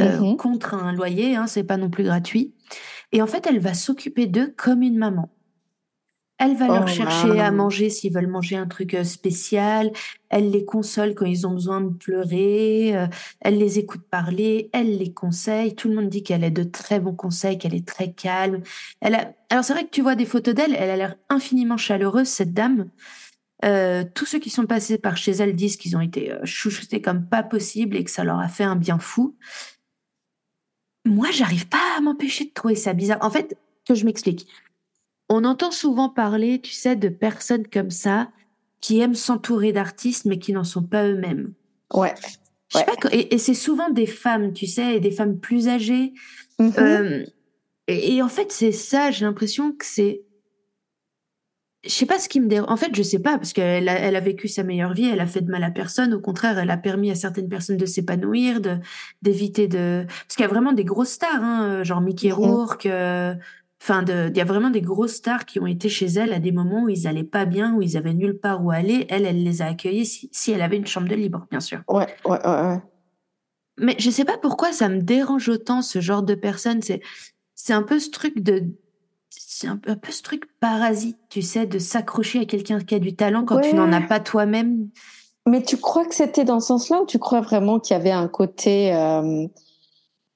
euh, 0.00 0.20
mmh 0.20 0.36
contre 0.36 0.74
un 0.74 0.92
loyer, 0.92 1.36
hein, 1.36 1.46
c'est 1.46 1.64
pas 1.64 1.76
non 1.76 1.90
plus 1.90 2.04
gratuit. 2.04 2.54
Et 3.12 3.22
en 3.22 3.26
fait, 3.26 3.46
elle 3.46 3.58
va 3.58 3.74
s'occuper 3.74 4.26
d'eux 4.26 4.54
comme 4.56 4.82
une 4.82 4.96
maman. 4.96 5.30
Elle 6.40 6.56
va 6.56 6.68
leur 6.68 6.84
oh, 6.84 6.86
chercher 6.86 7.38
à 7.38 7.50
manger 7.50 7.90
s'ils 7.90 8.14
veulent 8.14 8.26
manger 8.26 8.56
un 8.56 8.66
truc 8.66 8.94
euh, 8.94 9.04
spécial. 9.04 9.92
Elle 10.30 10.50
les 10.50 10.64
console 10.64 11.14
quand 11.14 11.26
ils 11.26 11.46
ont 11.46 11.52
besoin 11.52 11.82
de 11.82 11.90
pleurer. 11.90 12.96
Euh, 12.96 13.06
elle 13.40 13.58
les 13.58 13.78
écoute 13.78 14.00
parler. 14.10 14.70
Elle 14.72 14.96
les 14.96 15.12
conseille. 15.12 15.74
Tout 15.74 15.88
le 15.90 15.96
monde 15.96 16.08
dit 16.08 16.22
qu'elle 16.22 16.42
a 16.42 16.48
de 16.48 16.62
très 16.62 16.98
bons 16.98 17.14
conseils, 17.14 17.58
qu'elle 17.58 17.74
est 17.74 17.86
très 17.86 18.12
calme. 18.12 18.62
Elle 19.02 19.16
a... 19.16 19.34
Alors 19.50 19.64
c'est 19.64 19.74
vrai 19.74 19.84
que 19.84 19.90
tu 19.90 20.00
vois 20.00 20.14
des 20.14 20.24
photos 20.24 20.54
d'elle. 20.54 20.74
Elle 20.74 20.88
a 20.88 20.96
l'air 20.96 21.16
infiniment 21.28 21.76
chaleureuse 21.76 22.28
cette 22.28 22.54
dame. 22.54 22.88
tous 24.14 24.24
ceux 24.24 24.38
qui 24.38 24.48
sont 24.48 24.64
passés 24.64 24.96
par 24.96 25.18
chez 25.18 25.32
elle 25.32 25.54
disent 25.54 25.76
qu'ils 25.76 25.94
ont 25.94 26.00
été 26.00 26.32
chouchoutés 26.44 27.02
comme 27.02 27.26
pas 27.26 27.42
possible 27.42 27.96
et 27.96 28.04
que 28.04 28.10
ça 28.10 28.24
leur 28.24 28.40
a 28.40 28.48
fait 28.48 28.64
un 28.64 28.76
bien 28.76 28.98
fou 28.98 29.36
moi, 31.06 31.30
j'arrive 31.30 31.66
pas 31.66 31.96
à 31.96 32.00
m'empêcher 32.00 32.44
de 32.44 32.50
trouver 32.50 32.74
ça 32.74 32.92
bizarre. 32.92 33.18
En 33.22 33.30
fait, 33.30 33.56
que 33.86 33.94
je 33.94 34.04
m'explique. 34.04 34.46
On 35.32 35.44
entend 35.44 35.70
souvent 35.70 36.08
parler, 36.08 36.60
tu 36.60 36.72
sais, 36.72 36.96
de 36.96 37.08
personnes 37.08 37.66
comme 37.68 37.90
ça 37.90 38.30
qui 38.80 38.98
aiment 38.98 39.14
s'entourer 39.14 39.72
d'artistes 39.72 40.24
mais 40.24 40.40
qui 40.40 40.52
n'en 40.52 40.64
sont 40.64 40.82
pas 40.82 41.06
eux-mêmes. 41.06 41.52
Ouais. 41.94 42.14
et, 43.12 43.38
c'est 43.38 43.54
souvent 43.54 43.90
des 43.90 44.06
femmes, 44.06 44.52
tu 44.52 44.66
sais, 44.66 44.96
et 44.96 45.00
des 45.00 45.12
femmes 45.12 45.38
plus 45.38 45.68
âgées. 45.68 46.14
Mm-hmm. 46.58 46.80
Euh, 46.80 47.24
et, 47.86 48.20
en 48.22 48.28
fait, 48.28 48.50
c'est 48.50 48.72
ça, 48.72 49.12
j'ai 49.12 49.24
l'impression 49.24 49.72
que 49.72 49.84
c'est 49.84 50.22
je 51.82 51.88
sais 51.88 52.04
pas 52.04 52.18
ce 52.18 52.28
qui 52.28 52.40
me 52.40 52.46
dérange. 52.46 52.70
En 52.70 52.76
fait, 52.76 52.94
je 52.94 53.02
sais 53.02 53.20
pas 53.20 53.38
parce 53.38 53.54
qu'elle 53.54 53.88
a, 53.88 53.98
elle 53.98 54.14
a 54.14 54.20
vécu 54.20 54.48
sa 54.48 54.62
meilleure 54.62 54.92
vie, 54.92 55.06
elle 55.06 55.20
a 55.20 55.26
fait 55.26 55.40
de 55.40 55.50
mal 55.50 55.64
à 55.64 55.70
personne. 55.70 56.12
Au 56.12 56.20
contraire, 56.20 56.58
elle 56.58 56.70
a 56.70 56.76
permis 56.76 57.10
à 57.10 57.14
certaines 57.14 57.48
personnes 57.48 57.78
de 57.78 57.86
s'épanouir, 57.86 58.60
de 58.60 58.76
d'éviter 59.22 59.66
de. 59.66 60.04
Parce 60.06 60.36
qu'il 60.36 60.42
y 60.42 60.44
a 60.44 60.48
vraiment 60.48 60.72
des 60.72 60.84
grosses 60.84 61.12
stars, 61.12 61.42
hein, 61.42 61.82
genre 61.82 62.02
Mickey 62.02 62.30
Rourke. 62.30 62.84
Euh, 62.84 63.34
enfin, 63.80 64.02
de... 64.02 64.28
il 64.30 64.36
y 64.36 64.40
a 64.40 64.44
vraiment 64.44 64.70
des 64.70 64.80
grosses 64.80 65.14
stars 65.14 65.44
qui 65.44 65.60
ont 65.60 65.66
été 65.66 65.88
chez 65.88 66.06
elle 66.06 66.32
à 66.32 66.38
des 66.38 66.52
moments 66.52 66.84
où 66.84 66.88
ils 66.88 67.06
allaient 67.06 67.24
pas 67.24 67.44
bien, 67.44 67.74
où 67.74 67.82
ils 67.82 67.96
avaient 67.96 68.14
nulle 68.14 68.38
part 68.38 68.64
où 68.64 68.70
aller. 68.70 69.06
Elle, 69.08 69.26
elle 69.26 69.42
les 69.42 69.62
a 69.62 69.66
accueillis 69.66 70.06
si, 70.06 70.28
si 70.32 70.52
elle 70.52 70.62
avait 70.62 70.76
une 70.76 70.86
chambre 70.86 71.08
de 71.08 71.14
libre, 71.14 71.46
bien 71.50 71.60
sûr. 71.60 71.82
Ouais, 71.88 72.06
ouais, 72.24 72.46
ouais. 72.46 72.62
ouais. 72.62 72.82
Mais 73.78 73.96
je 73.98 74.10
sais 74.10 74.24
pas 74.24 74.36
pourquoi 74.36 74.72
ça 74.72 74.88
me 74.88 75.00
dérange 75.00 75.48
autant 75.48 75.80
ce 75.80 76.00
genre 76.00 76.22
de 76.22 76.34
personnes. 76.34 76.82
C'est 76.82 77.00
c'est 77.54 77.72
un 77.72 77.82
peu 77.82 77.98
ce 77.98 78.10
truc 78.10 78.40
de 78.40 78.64
c'est 79.30 79.68
un 79.68 79.76
peu, 79.76 79.94
ce 80.10 80.22
truc 80.22 80.44
parasite, 80.58 81.18
tu 81.28 81.42
sais, 81.42 81.66
de 81.66 81.78
s'accrocher 81.78 82.40
à 82.40 82.44
quelqu'un 82.46 82.80
qui 82.80 82.94
a 82.94 82.98
du 82.98 83.14
talent 83.14 83.44
quand 83.44 83.60
tu 83.60 83.74
n'en 83.74 83.92
as 83.92 84.00
pas 84.00 84.18
toi-même. 84.18 84.88
Mais 85.46 85.62
tu 85.62 85.76
crois 85.76 86.06
que 86.06 86.14
c'était 86.14 86.44
dans 86.44 86.60
ce 86.60 86.68
sens-là 86.68 87.02
ou 87.02 87.06
tu 87.06 87.18
crois 87.18 87.42
vraiment 87.42 87.78
qu'il 87.78 87.94
y 87.96 88.00
avait 88.00 88.10
un 88.10 88.26
côté, 88.26 88.94
euh, 88.94 89.46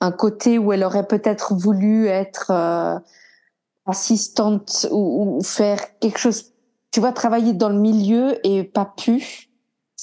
un 0.01 0.13
côté 0.13 0.59
où 0.59 0.73
elle 0.73 0.85
aurait 0.85 1.07
peut-être 1.07 1.55
voulu 1.55 2.07
être 2.07 2.51
euh, 2.51 2.99
assistante 3.87 4.87
ou, 4.91 5.41
faire 5.43 5.99
quelque 5.99 6.19
chose, 6.19 6.53
tu 6.91 7.01
vois, 7.01 7.13
travailler 7.13 7.53
dans 7.53 7.69
le 7.69 7.79
milieu 7.79 8.35
et 8.47 8.65
pas 8.65 8.87
pu 8.97 9.51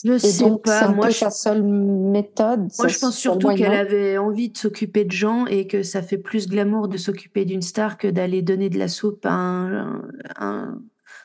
je 0.04 0.18
sais 0.18 0.46
pas. 0.64 0.88
Moi, 0.90 1.10
je... 1.10 1.18
sa 1.18 1.30
seule 1.30 1.64
méthode. 1.64 2.70
Moi, 2.80 2.88
je 2.88 3.00
pense 3.00 3.18
surtout 3.18 3.54
qu'elle 3.54 3.74
avait 3.74 4.18
envie 4.18 4.50
de 4.50 4.58
s'occuper 4.58 5.06
de 5.06 5.12
gens 5.12 5.46
et 5.46 5.68
que 5.68 5.84
ça 5.84 6.02
fait 6.02 6.18
plus 6.18 6.48
glamour 6.48 6.88
de 6.88 6.98
s'occuper 6.98 7.46
d'une 7.46 7.62
star 7.62 7.98
que 7.98 8.08
d'aller 8.08 8.42
donner 8.42 8.70
de 8.70 8.80
la 8.80 8.88
soupe 8.88 9.26
à 9.26 9.34
un, 9.34 10.82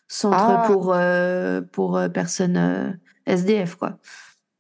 centre 0.09 0.37
ah. 0.39 0.65
pour 0.67 0.95
euh, 0.95 1.61
pour 1.73 1.97
euh, 1.97 2.09
personnes 2.09 2.57
euh, 2.57 2.91
SDF, 3.27 3.77
quoi. 3.77 3.99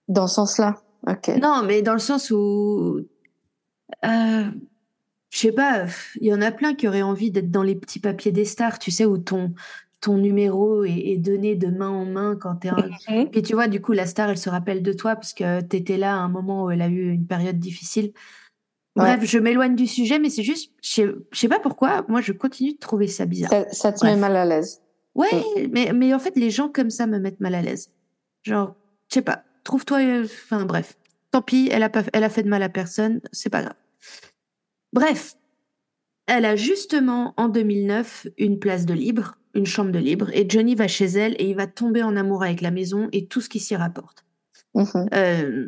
Dans 0.09 0.27
ce 0.27 0.37
sens-là? 0.37 0.77
Ok. 1.07 1.31
Non, 1.41 1.63
mais 1.65 1.83
dans 1.83 1.93
le 1.93 1.99
sens 1.99 2.31
où, 2.31 3.01
je 5.37 5.43
sais 5.43 5.53
pas, 5.53 5.85
il 6.19 6.29
y 6.29 6.33
en 6.33 6.41
a 6.41 6.51
plein 6.51 6.75
qui 6.75 6.89
auraient 6.89 7.03
envie 7.03 7.31
d'être 7.31 7.51
dans 7.51 7.63
les 7.63 7.75
petits 7.75 8.01
papiers 8.01 8.33
des 8.33 8.47
stars, 8.47 8.79
tu 8.79 8.91
sais, 8.91 9.05
où 9.05 9.19
ton 9.19 9.53
ton 10.01 10.17
numéro 10.17 10.85
est, 10.85 11.17
donné 11.17 11.57
de 11.57 11.67
main 11.67 11.89
en 11.89 12.05
main 12.05 12.37
quand 12.41 12.57
tu 12.57 12.69
es 12.69 12.71
un... 12.71 12.77
Mhm. 13.09 13.29
Et 13.33 13.43
tu 13.43 13.55
vois, 13.55 13.67
du 13.67 13.83
coup, 13.83 13.93
la 13.93 14.07
star, 14.07 14.31
elle 14.31 14.39
se 14.39 14.49
rappelle 14.49 14.83
de 14.83 14.93
toi 14.93 15.15
parce 15.15 15.35
que 15.35 15.61
tu 15.61 15.77
étais 15.77 15.97
là 15.97 16.15
à 16.15 16.19
un 16.19 16.29
moment 16.29 16.65
où 16.65 16.71
elle 16.71 16.81
a 16.81 16.89
eu 16.89 17.11
une 17.11 17.27
période 17.27 17.59
difficile. 17.59 18.13
Bref, 18.95 19.25
je 19.25 19.39
m'éloigne 19.39 19.75
du 19.75 19.87
sujet, 19.87 20.19
mais 20.19 20.31
c'est 20.31 20.43
juste, 20.43 20.73
je 20.81 21.13
sais 21.33 21.49
pas 21.49 21.59
pourquoi, 21.59 22.07
moi, 22.09 22.23
je 22.23 22.33
continue 22.33 22.73
de 22.73 22.79
trouver 22.79 23.09
ça 23.09 23.27
bizarre. 23.27 23.51
Ça, 23.73 23.93
te 23.93 24.07
met 24.07 24.17
mal 24.17 24.37
à 24.37 24.47
l'aise. 24.47 24.81
Ouais, 25.15 25.29
mm. 25.33 25.69
mais, 25.71 25.93
mais 25.93 26.15
en 26.15 26.19
fait, 26.19 26.35
les 26.37 26.51
gens 26.51 26.71
comme 26.71 26.89
ça 26.89 27.07
me 27.07 27.19
mettent 27.19 27.41
mal 27.41 27.55
à 27.55 27.61
l'aise. 27.61 27.91
Genre, 28.43 28.75
je 29.11 29.15
sais 29.15 29.23
pas, 29.23 29.43
trouve-toi, 29.65 29.99
enfin 30.25 30.65
bref. 30.65 30.97
Tant 31.31 31.43
pis, 31.43 31.69
elle 31.71 31.83
a, 31.83 31.91
pas, 31.91 32.05
elle 32.15 32.25
a 32.25 32.31
fait 32.31 32.43
de 32.43 32.49
mal 32.49 32.63
à 32.63 32.71
personne, 32.71 33.21
c'est 33.33 33.51
pas 33.51 33.63
grave. 33.63 33.77
Bref, 34.97 35.35
elle 36.27 36.47
a 36.47 36.57
justement 36.57 37.35
en 37.37 37.49
2009 37.49 38.29
une 38.39 38.59
place 38.59 38.87
de 38.87 38.95
libre, 38.95 39.37
une 39.53 39.67
chambre 39.67 39.93
de 39.93 39.99
libre, 39.99 40.31
et 40.33 40.49
Johnny 40.49 40.75
va 40.75 40.89
chez 40.89 41.05
elle 41.05 41.35
et 41.39 41.51
il 41.51 41.55
va 41.55 41.67
tomber 41.67 42.03
en 42.03 42.17
amour 42.17 42.43
avec 42.43 42.63
la 42.63 42.71
maison 42.71 43.11
et 43.13 43.27
tout 43.27 43.43
ce 43.43 43.51
qui 43.51 43.61
s'y 43.61 43.77
rapporte. 43.77 44.25
Mhm. 44.75 45.09
Euh, 45.13 45.67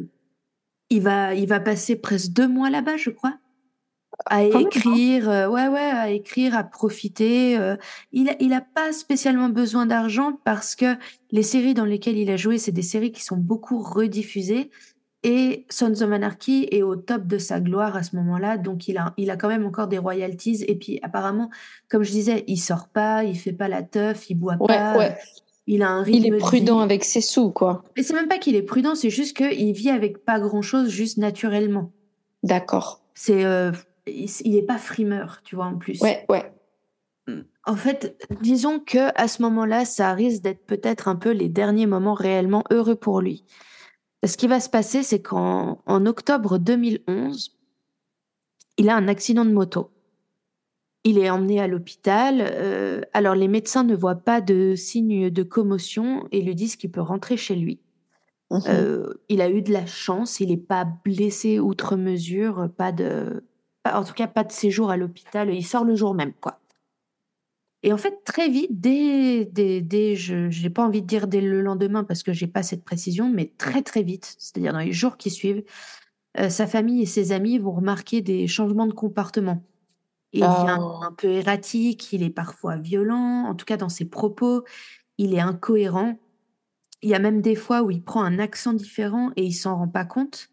il 0.88 1.02
va, 1.02 1.34
il 1.34 1.46
va 1.46 1.60
passer 1.60 1.96
presque 1.96 2.32
deux 2.32 2.48
mois 2.48 2.70
là-bas, 2.70 2.96
je 2.96 3.10
crois, 3.10 3.38
à 4.24 4.46
Quand 4.48 4.56
hein. 4.56 4.60
écrire, 4.60 5.28
euh, 5.28 5.46
ouais, 5.46 5.68
ouais, 5.68 5.78
à 5.78 6.08
écrire, 6.08 6.56
à 6.56 6.64
profiter. 6.64 7.58
euh. 7.58 7.76
il, 8.12 8.30
a, 8.30 8.36
il 8.40 8.54
a 8.54 8.62
pas 8.62 8.94
spécialement 8.94 9.50
besoin 9.50 9.84
d'argent 9.84 10.40
parce 10.42 10.74
que 10.74 10.96
les 11.32 11.42
séries 11.42 11.74
dans 11.74 11.84
lesquelles 11.84 12.16
il 12.16 12.30
a 12.30 12.38
joué, 12.38 12.56
c'est 12.56 12.72
des 12.72 12.80
séries 12.80 13.12
qui 13.12 13.22
sont 13.22 13.36
beaucoup 13.36 13.82
rediffusées. 13.82 14.70
Et 15.24 15.66
Sons 15.68 16.00
of 16.02 16.12
Anarchy 16.12 16.68
est 16.70 16.82
au 16.82 16.94
top 16.94 17.26
de 17.26 17.38
sa 17.38 17.58
gloire 17.60 17.96
à 17.96 18.02
ce 18.04 18.14
moment-là, 18.16 18.56
donc 18.56 18.86
il 18.86 18.98
a, 18.98 19.14
il 19.16 19.30
a 19.30 19.36
quand 19.36 19.48
même 19.48 19.66
encore 19.66 19.88
des 19.88 19.98
royalties. 19.98 20.64
Et 20.68 20.76
puis 20.76 21.00
apparemment, 21.02 21.50
comme 21.88 22.04
je 22.04 22.10
disais, 22.12 22.44
il 22.46 22.58
sort 22.58 22.88
pas, 22.88 23.24
il 23.24 23.36
fait 23.36 23.52
pas 23.52 23.66
la 23.68 23.82
teuf, 23.82 24.30
il 24.30 24.36
boit 24.36 24.56
Ouais, 24.60 24.66
pas. 24.68 24.96
ouais. 24.96 25.16
Il 25.66 25.82
a 25.82 25.90
un 25.90 26.02
rythme 26.02 26.18
Il 26.18 26.26
est 26.26 26.30
de 26.30 26.38
prudent 26.38 26.78
avec 26.78 27.04
ses 27.04 27.20
sous, 27.20 27.50
quoi. 27.50 27.82
Et 27.96 28.02
c'est 28.02 28.14
même 28.14 28.28
pas 28.28 28.38
qu'il 28.38 28.54
est 28.56 28.62
prudent, 28.62 28.94
c'est 28.94 29.10
juste 29.10 29.36
qu'il 29.36 29.72
vit 29.72 29.90
avec 29.90 30.24
pas 30.24 30.38
grand-chose, 30.40 30.88
juste 30.88 31.18
naturellement. 31.18 31.92
D'accord. 32.42 33.02
C'est, 33.14 33.44
euh, 33.44 33.72
il 34.06 34.30
il 34.44 34.56
est 34.56 34.62
pas 34.62 34.78
frimeur, 34.78 35.40
tu 35.44 35.56
vois, 35.56 35.66
en 35.66 35.76
plus. 35.76 36.00
Ouais, 36.00 36.24
ouais. 36.28 36.50
En 37.66 37.76
fait, 37.76 38.16
disons 38.40 38.78
que 38.78 39.10
à 39.20 39.28
ce 39.28 39.42
moment-là, 39.42 39.84
ça 39.84 40.14
risque 40.14 40.40
d'être 40.42 40.64
peut-être 40.64 41.08
un 41.08 41.16
peu 41.16 41.30
les 41.32 41.50
derniers 41.50 41.84
moments 41.86 42.14
réellement 42.14 42.64
heureux 42.70 42.94
pour 42.96 43.20
lui. 43.20 43.44
Ce 44.24 44.36
qui 44.36 44.48
va 44.48 44.60
se 44.60 44.68
passer, 44.68 45.02
c'est 45.02 45.22
qu'en 45.22 45.80
en 45.86 46.06
octobre 46.06 46.58
2011, 46.58 47.56
il 48.76 48.88
a 48.88 48.96
un 48.96 49.08
accident 49.08 49.44
de 49.44 49.52
moto. 49.52 49.90
Il 51.04 51.18
est 51.18 51.30
emmené 51.30 51.60
à 51.60 51.68
l'hôpital. 51.68 52.40
euh, 52.42 53.00
alors, 53.12 53.34
les 53.34 53.48
médecins 53.48 53.84
ne 53.84 53.94
voient 53.94 54.16
pas 54.16 54.40
de 54.40 54.74
signes 54.74 55.30
de 55.30 55.42
commotion 55.42 56.26
et 56.32 56.42
lui 56.42 56.54
disent 56.54 56.76
qu'il 56.76 56.90
peut 56.90 57.00
rentrer 57.00 57.36
chez 57.36 57.54
lui. 57.54 57.80
Mhm. 58.50 58.62
Euh, 58.68 59.14
il 59.28 59.40
a 59.40 59.50
eu 59.50 59.62
de 59.62 59.72
la 59.72 59.86
chance, 59.86 60.40
il 60.40 60.48
n'est 60.48 60.56
pas 60.56 60.84
blessé 61.04 61.60
outre 61.60 61.96
mesure, 61.96 62.68
pas 62.76 62.92
de, 62.92 63.44
pas- 63.82 63.98
en 64.00 64.04
tout 64.04 64.14
cas 64.14 64.26
pas 64.26 64.44
de 64.44 64.52
séjour 64.52 64.90
à 64.90 64.96
l'hôpital. 64.96 65.54
Il 65.54 65.64
sort 65.64 65.84
le 65.84 65.94
jour 65.94 66.14
même, 66.14 66.32
quoi. 66.40 66.58
Et 67.82 67.92
en 67.92 67.96
fait, 67.96 68.24
très 68.24 68.48
vite, 68.48 68.80
dès, 68.80 69.44
dès, 69.44 69.80
dès 69.80 70.16
je 70.16 70.62
n'ai 70.62 70.70
pas 70.70 70.84
envie 70.84 71.02
de 71.02 71.06
dire 71.06 71.28
dès 71.28 71.40
le 71.40 71.60
lendemain 71.62 72.02
parce 72.04 72.22
que 72.22 72.32
j'ai 72.32 72.48
pas 72.48 72.62
cette 72.62 72.84
précision, 72.84 73.30
mais 73.30 73.52
très 73.56 73.82
très 73.82 74.02
vite, 74.02 74.34
c'est-à-dire 74.38 74.72
dans 74.72 74.80
les 74.80 74.92
jours 74.92 75.16
qui 75.16 75.30
suivent, 75.30 75.62
euh, 76.38 76.48
sa 76.48 76.66
famille 76.66 77.02
et 77.02 77.06
ses 77.06 77.32
amis 77.32 77.58
vont 77.58 77.72
remarquer 77.72 78.20
des 78.20 78.46
changements 78.48 78.86
de 78.86 78.92
comportement. 78.92 79.62
Il 80.32 80.40
devient 80.40 80.76
Oh. 80.80 81.00
un 81.02 81.12
peu 81.12 81.28
erratique, 81.28 82.12
il 82.12 82.22
est 82.22 82.30
parfois 82.30 82.76
violent, 82.76 83.44
en 83.48 83.54
tout 83.54 83.64
cas 83.64 83.76
dans 83.76 83.88
ses 83.88 84.04
propos, 84.04 84.64
il 85.16 85.34
est 85.34 85.40
incohérent. 85.40 86.18
Il 87.02 87.08
y 87.10 87.14
a 87.14 87.18
même 87.20 87.40
des 87.42 87.54
fois 87.54 87.82
où 87.82 87.90
il 87.90 88.02
prend 88.02 88.22
un 88.22 88.38
accent 88.38 88.72
différent 88.74 89.30
et 89.36 89.44
il 89.44 89.52
s'en 89.52 89.76
rend 89.76 89.88
pas 89.88 90.04
compte. 90.04 90.50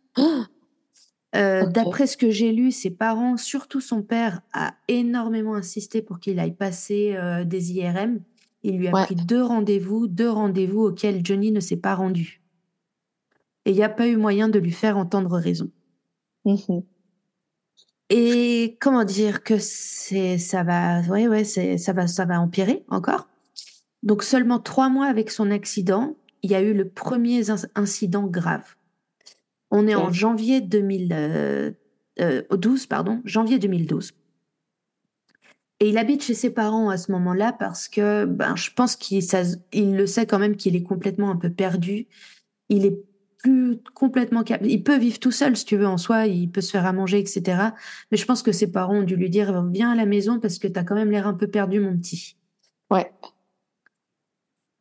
Euh. 1.35 1.65
D'après 1.67 2.07
ce 2.07 2.17
que 2.17 2.29
j'ai 2.29 2.51
lu, 2.51 2.71
ses 2.71 2.89
parents, 2.91 3.37
surtout 3.37 3.81
son 3.81 4.01
père, 4.01 4.41
a 4.53 4.73
énormément 4.87 5.55
insisté 5.55 6.01
pour 6.01 6.19
qu'il 6.19 6.39
aille 6.39 6.55
passer 6.55 7.15
euh, 7.15 7.43
des 7.43 7.73
IRM. 7.73 8.19
Il 8.63 8.77
lui 8.77 8.87
a 8.87 8.91
Ouais. 8.93 9.03
pris 9.03 9.15
deux 9.15 9.43
rendez-vous, 9.43 10.07
deux 10.07 10.29
rendez-vous 10.29 10.81
auxquels 10.81 11.23
Johnny 11.25 11.51
ne 11.51 11.59
s'est 11.59 11.77
pas 11.77 11.93
rendu. 11.95 12.41
Et 13.65 13.71
il 13.71 13.75
n'y 13.75 13.83
a 13.83 13.89
pas 13.89 14.07
eu 14.07 14.15
moyen 14.17 14.47
de 14.49 14.59
lui 14.59 14.71
faire 14.71 14.97
entendre 14.97 15.37
raison. 15.37 15.69
Mhm. 16.45 16.83
Et 18.09 18.77
comment 18.79 19.03
dire 19.03 19.43
que 19.43 19.57
c'est 19.57 20.37
ça 20.37 20.63
va 20.63 21.01
ouais 21.09 21.27
ouais 21.27 21.43
ça 21.43 21.91
va 21.93 22.05
ça 22.07 22.25
va 22.25 22.39
empirer 22.39 22.83
encore. 22.89 23.27
Donc 24.03 24.21
seulement 24.21 24.59
trois 24.59 24.89
mois 24.89 25.07
avec 25.07 25.31
son 25.31 25.49
accident, 25.49 26.15
il 26.43 26.51
y 26.51 26.55
a 26.55 26.61
eu 26.61 26.73
le 26.75 26.87
premier 26.87 27.41
inc- 27.41 27.67
incident 27.73 28.27
grave. 28.27 28.75
On 29.75 29.87
est 29.87 29.95
en 29.95 30.11
janvier 30.11 30.61
2012 30.61 32.87
pardon 32.87 33.21
janvier 33.25 33.59
2012. 33.59 34.13
Et 35.81 35.89
il 35.89 35.97
habite 35.97 36.23
chez 36.23 36.33
ses 36.33 36.51
parents 36.51 36.89
à 36.89 36.97
ce 36.97 37.11
moment-là 37.11 37.51
parce 37.51 37.89
que 37.89 38.25
ben 38.25 38.55
je 38.55 38.71
pense 38.71 38.95
qu'il 38.95 39.21
il 39.73 39.97
le 39.97 40.07
sait 40.07 40.25
quand 40.25 40.39
même 40.39 40.55
qu'il 40.55 40.75
est 40.75 40.83
complètement 40.83 41.29
un 41.29 41.35
peu 41.35 41.49
perdu. 41.49 42.07
Il 42.69 42.85
est 42.85 42.97
plus 43.39 43.77
complètement 43.93 44.43
capable. 44.43 44.71
Il 44.71 44.83
peut 44.83 44.97
vivre 44.97 45.19
tout 45.19 45.31
seul, 45.31 45.55
si 45.55 45.65
tu 45.65 45.75
veux, 45.75 45.85
en 45.85 45.97
soi, 45.97 46.25
il 46.25 46.49
peut 46.49 46.61
se 46.61 46.71
faire 46.71 46.85
à 46.85 46.93
manger, 46.93 47.19
etc. 47.19 47.43
Mais 48.09 48.17
je 48.17 48.25
pense 48.25 48.41
que 48.41 48.51
ses 48.51 48.71
parents 48.71 48.95
ont 48.95 49.03
dû 49.03 49.17
lui 49.17 49.29
dire 49.29 49.63
Viens 49.65 49.91
à 49.91 49.95
la 49.95 50.05
maison 50.05 50.39
parce 50.39 50.57
que 50.57 50.67
tu 50.67 50.79
as 50.79 50.83
quand 50.83 50.95
même 50.95 51.11
l'air 51.11 51.27
un 51.27 51.33
peu 51.33 51.47
perdu, 51.47 51.79
mon 51.79 51.95
petit. 51.97 52.37
Ouais. 52.89 53.11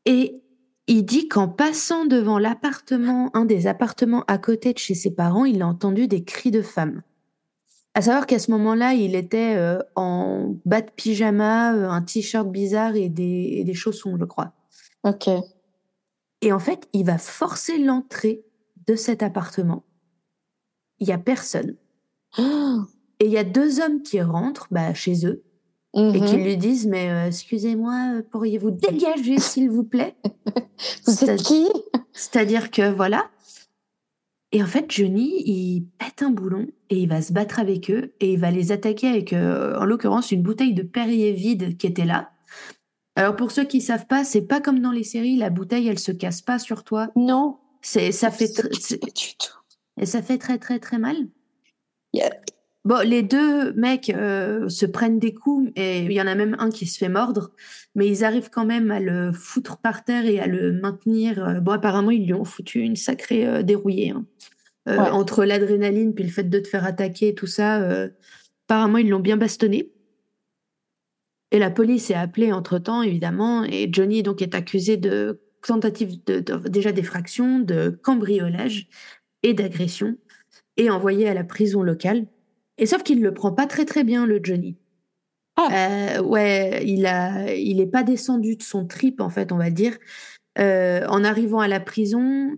Et 0.07 0.44
il 0.87 1.05
dit 1.05 1.29
qu'en 1.29 1.49
passant 1.49 2.05
devant 2.05 2.39
l'appartement, 2.39 3.31
un 3.35 3.45
des 3.45 3.67
appartements 3.67 4.25
à 4.27 4.39
côté 4.39 4.73
de 4.73 4.79
chez 4.79 4.95
ses 4.95 5.15
parents, 5.15 5.45
il 5.45 5.63
a 5.63 5.67
entendu 5.67 6.09
des 6.09 6.25
cris 6.25 6.51
de 6.51 6.63
femmes. 6.63 7.03
À 7.95 8.03
savoir 8.03 8.27
qu'à 8.27 8.39
ce 8.39 8.51
moment-là, 8.51 8.93
il 8.93 9.15
était 9.15 9.55
euh, 9.57 9.79
en 9.95 10.57
bas 10.65 10.83
de 10.83 10.91
pyjama, 10.91 11.75
euh, 11.75 11.89
un 11.89 12.03
t-shirt 12.03 12.51
bizarre 12.51 12.97
et 12.97 13.09
des, 13.09 13.55
et 13.59 13.65
des 13.65 13.75
chaussons, 13.75 14.17
je 14.19 14.25
crois. 14.25 14.53
Ok. 15.05 15.29
Et 16.41 16.53
en 16.53 16.59
fait, 16.59 16.89
il 16.93 17.07
va 17.07 17.19
forcer 17.19 17.79
l'entrée 17.79 18.45
de 18.87 18.97
cet 18.97 19.23
appartement. 19.23 19.85
Il 20.99 21.09
y 21.09 21.13
a 21.13 21.19
personne. 21.19 21.77
Et 23.21 23.27
il 23.27 23.31
y 23.31 23.39
a 23.39 23.45
deux 23.45 23.81
hommes 23.81 24.03
qui 24.03 24.21
rentrent 24.21 24.67
bah, 24.73 24.93
chez 24.93 25.25
eux 25.25 25.45
et 25.95 26.21
Mhm. 26.21 26.25
qui 26.27 26.37
lui 26.37 26.57
disent 26.57 26.87
Mais 26.87 27.11
euh, 27.11 27.27
excusez-moi, 27.29 28.17
euh, 28.17 28.23
pourriez-vous 28.31 28.71
dégager, 28.71 29.39
s'il 29.39 29.71
vous 29.71 29.85
plaît? 29.85 30.17
Vous 31.07 31.13
C'est- 31.13 31.29
êtes 31.29 31.43
qui? 31.43 31.69
C'est-à-dire 32.13 32.71
que 32.71 32.93
voilà. 32.93 33.31
Et 34.53 34.63
en 34.63 34.67
fait, 34.67 34.87
Johnny, 34.91 35.43
il 35.47 35.87
pète 35.99 36.23
un 36.23 36.31
boulon 36.31 36.67
et 36.91 36.99
il 36.99 37.09
va 37.09 37.21
se 37.23 37.33
battre 37.33 37.59
avec 37.59 37.91
eux 37.91 38.15
et 38.21 38.35
il 38.35 38.39
va 38.39 38.51
les 38.53 38.71
attaquer 38.71 39.09
avec, 39.09 39.33
euh, 39.33 39.77
en 39.79 39.85
l'occurrence, 39.85 40.31
une 40.31 40.43
bouteille 40.43 40.75
de 40.75 40.83
Perrier 40.83 41.33
vide 41.33 41.77
qui 41.77 41.87
était 41.89 42.05
là. 42.05 42.31
Alors 43.17 43.35
pour 43.37 43.51
ceux 43.51 43.65
qui 43.65 43.81
savent 43.81 44.07
pas, 44.07 44.25
c'est 44.25 44.43
pas 44.43 44.61
comme 44.61 44.81
dans 44.81 44.91
les 44.93 45.03
séries, 45.05 45.37
la 45.37 45.51
bouteille 45.51 45.89
elle 45.89 45.99
se 45.99 46.13
casse 46.13 46.41
pas 46.43 46.59
sur 46.59 46.85
toi. 46.85 47.09
Non. 47.17 47.57
C'est 47.83 48.13
ça 48.13 48.31
fait 48.31 48.49
pas 48.55 48.69
du 48.69 48.99
tout. 49.39 49.59
et 50.01 50.07
ça 50.07 50.23
fait 50.23 50.39
très 50.39 50.59
très 50.59 50.79
très 50.79 50.99
mal. 50.99 51.17
Yeah. 52.13 52.31
Bon, 52.85 53.01
les 53.03 53.23
deux 53.23 53.73
mecs 53.73 54.11
euh, 54.11 54.69
se 54.69 54.85
prennent 54.85 55.19
des 55.19 55.33
coups 55.33 55.73
et 55.75 56.01
il 56.05 56.13
y 56.13 56.21
en 56.21 56.27
a 56.27 56.35
même 56.35 56.55
un 56.59 56.69
qui 56.71 56.87
se 56.87 56.99
fait 56.99 57.09
mordre, 57.09 57.51
mais 57.95 58.07
ils 58.07 58.25
arrivent 58.25 58.51
quand 58.51 58.67
même 58.67 58.91
à 58.91 59.01
le 59.01 59.33
foutre 59.33 59.79
par 59.79 60.05
terre 60.05 60.27
et 60.27 60.39
à 60.39 60.47
le 60.47 60.73
maintenir. 60.73 61.43
euh, 61.43 61.61
Bon, 61.61 61.73
apparemment, 61.73 62.11
ils 62.11 62.27
lui 62.27 62.35
ont 62.35 62.45
foutu 62.45 62.81
une 62.81 62.97
sacrée 62.97 63.47
euh, 63.47 63.63
dérouillée. 63.63 64.11
hein. 64.11 64.27
Euh, 64.87 64.99
Ouais. 64.99 65.09
Entre 65.09 65.47
l'adrénaline 65.47 66.13
puis 66.15 66.25
le 66.25 66.31
fait 66.31 66.45
de 66.45 66.59
te 66.59 66.69
faire 66.69 66.85
attaquer 66.85 67.29
et 67.29 67.35
tout 67.35 67.47
ça, 67.47 67.77
apparemment, 68.69 68.99
ils 68.99 69.09
l'ont 69.09 69.19
bien 69.21 69.39
bastonné. 69.39 69.91
Et 71.53 71.59
la 71.59 71.71
police 71.71 72.11
est 72.11 72.15
appelée 72.15 72.53
entre-temps, 72.53 73.01
évidemment, 73.01 73.65
et 73.65 73.89
Johnny 73.91 74.23
donc 74.23 74.43
est 74.43 74.55
accusé 74.55 74.99
de 74.99 75.41
tentative 75.67 76.23
de, 76.27 76.41
de- 76.41 76.69
déjà 76.69 76.93
d'effraction, 76.93 77.61
de 77.61 77.89
cambriolage 78.03 78.89
et 79.43 79.55
d'agression, 79.55 80.19
et 80.77 80.91
envoyé 80.91 81.29
à 81.29 81.33
la 81.35 81.45
prison 81.45 81.83
locale. 81.83 82.27
Et 82.79 82.87
sauf 82.87 83.03
qu'il 83.03 83.23
le 83.23 83.33
prend 83.33 83.53
pas 83.53 83.67
très 83.67 83.85
très 83.85 84.05
bien, 84.05 84.27
le 84.27 84.41
Johnny. 84.43 84.77
Euh, 85.59 86.21
ouais, 86.21 86.83
il 86.85 87.07
a, 87.07 87.55
il 87.55 87.81
est 87.81 87.87
pas 87.87 88.03
descendu 88.03 88.57
de 88.57 88.63
son 88.63 88.87
trip 88.87 89.21
en 89.21 89.31
fait, 89.31 89.53
on 89.53 89.57
va 89.57 89.71
dire. 89.71 89.97
Euh, 90.59 91.07
en 91.07 91.23
arrivant 91.25 91.61
à 91.61 91.69
la 91.69 91.81
prison, 91.81 92.51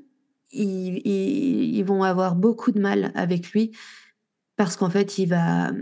ils, 0.50 1.02
ils, 1.04 1.76
ils 1.76 1.84
vont 1.84 2.02
avoir 2.02 2.36
beaucoup 2.36 2.72
de 2.72 2.80
mal 2.80 3.12
avec 3.14 3.50
lui 3.52 3.72
parce 4.56 4.76
qu'en 4.76 4.88
fait, 4.88 5.18
il 5.18 5.26
va, 5.26 5.72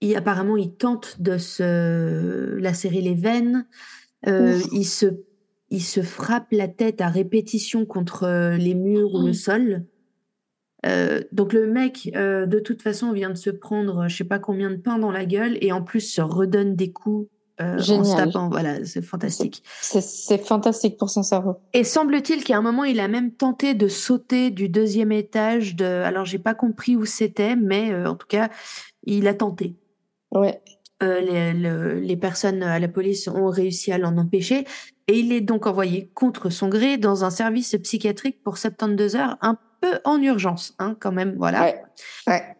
il, 0.00 0.16
apparemment, 0.16 0.56
il 0.56 0.74
tente 0.74 1.20
de 1.20 1.38
se 1.38 2.56
lacérer 2.56 3.00
les 3.00 3.14
veines. 3.14 3.66
Euh, 4.26 4.60
il 4.72 4.84
se, 4.84 5.06
il 5.70 5.82
se 5.82 6.02
frappe 6.02 6.48
la 6.50 6.66
tête 6.66 7.00
à 7.00 7.08
répétition 7.08 7.86
contre 7.86 8.56
les 8.56 8.74
murs 8.74 9.14
ou 9.14 9.26
le 9.26 9.32
sol. 9.32 9.84
Euh, 10.86 11.20
donc 11.32 11.52
le 11.52 11.66
mec, 11.66 12.10
euh, 12.16 12.46
de 12.46 12.58
toute 12.58 12.80
façon, 12.82 13.12
vient 13.12 13.30
de 13.30 13.36
se 13.36 13.50
prendre, 13.50 14.08
je 14.08 14.16
sais 14.16 14.24
pas 14.24 14.38
combien 14.38 14.70
de 14.70 14.76
pain 14.76 14.98
dans 14.98 15.10
la 15.10 15.24
gueule 15.26 15.58
et 15.60 15.72
en 15.72 15.82
plus 15.82 16.00
se 16.00 16.20
redonne 16.22 16.74
des 16.76 16.90
coups 16.92 17.28
euh, 17.60 17.74
en 17.76 18.04
se 18.04 18.16
tapant. 18.16 18.48
Voilà, 18.48 18.82
c'est 18.86 19.02
fantastique. 19.02 19.62
C'est- 19.82 20.00
C'est 20.00 20.38
fantastique 20.38 20.96
pour 20.96 21.10
son 21.10 21.22
cerveau. 21.22 21.56
Et 21.74 21.84
semble-t-il 21.84 22.42
qu'à 22.44 22.56
un 22.56 22.62
moment, 22.62 22.84
il 22.84 22.98
a 23.00 23.08
même 23.08 23.32
tenté 23.32 23.74
de 23.74 23.86
sauter 23.88 24.50
du 24.50 24.70
deuxième 24.70 25.12
étage. 25.12 25.76
De... 25.76 25.84
Alors, 25.84 26.24
j'ai 26.24 26.38
pas 26.38 26.54
compris 26.54 26.96
où 26.96 27.04
c'était, 27.04 27.56
mais 27.56 27.92
euh, 27.92 28.06
en 28.08 28.14
tout 28.14 28.26
cas, 28.28 28.48
il 29.04 29.28
a 29.28 29.34
tenté. 29.34 29.76
Ouais. 30.32 30.62
Euh, 31.02 31.20
les, 31.20 31.52
le- 31.52 31.98
les 32.00 32.16
personnes 32.16 32.62
à 32.62 32.78
la 32.78 32.88
police 32.88 33.28
ont 33.28 33.48
réussi 33.48 33.92
à 33.92 33.98
l'en 33.98 34.16
empêcher. 34.16 34.64
Et 35.08 35.18
il 35.18 35.30
est 35.32 35.40
donc 35.42 35.66
envoyé 35.66 36.08
contre 36.14 36.48
son 36.48 36.68
gré 36.68 36.96
dans 36.96 37.24
un 37.24 37.30
service 37.30 37.76
psychiatrique 37.82 38.42
pour 38.42 38.56
72 38.56 39.16
heures, 39.16 39.36
un 39.42 39.58
peu 39.80 39.98
en 40.04 40.20
urgence, 40.22 40.74
hein, 40.78 40.96
quand 41.00 41.12
même, 41.12 41.34
voilà. 41.36 41.62
Ouais. 41.62 41.82
ouais. 42.28 42.56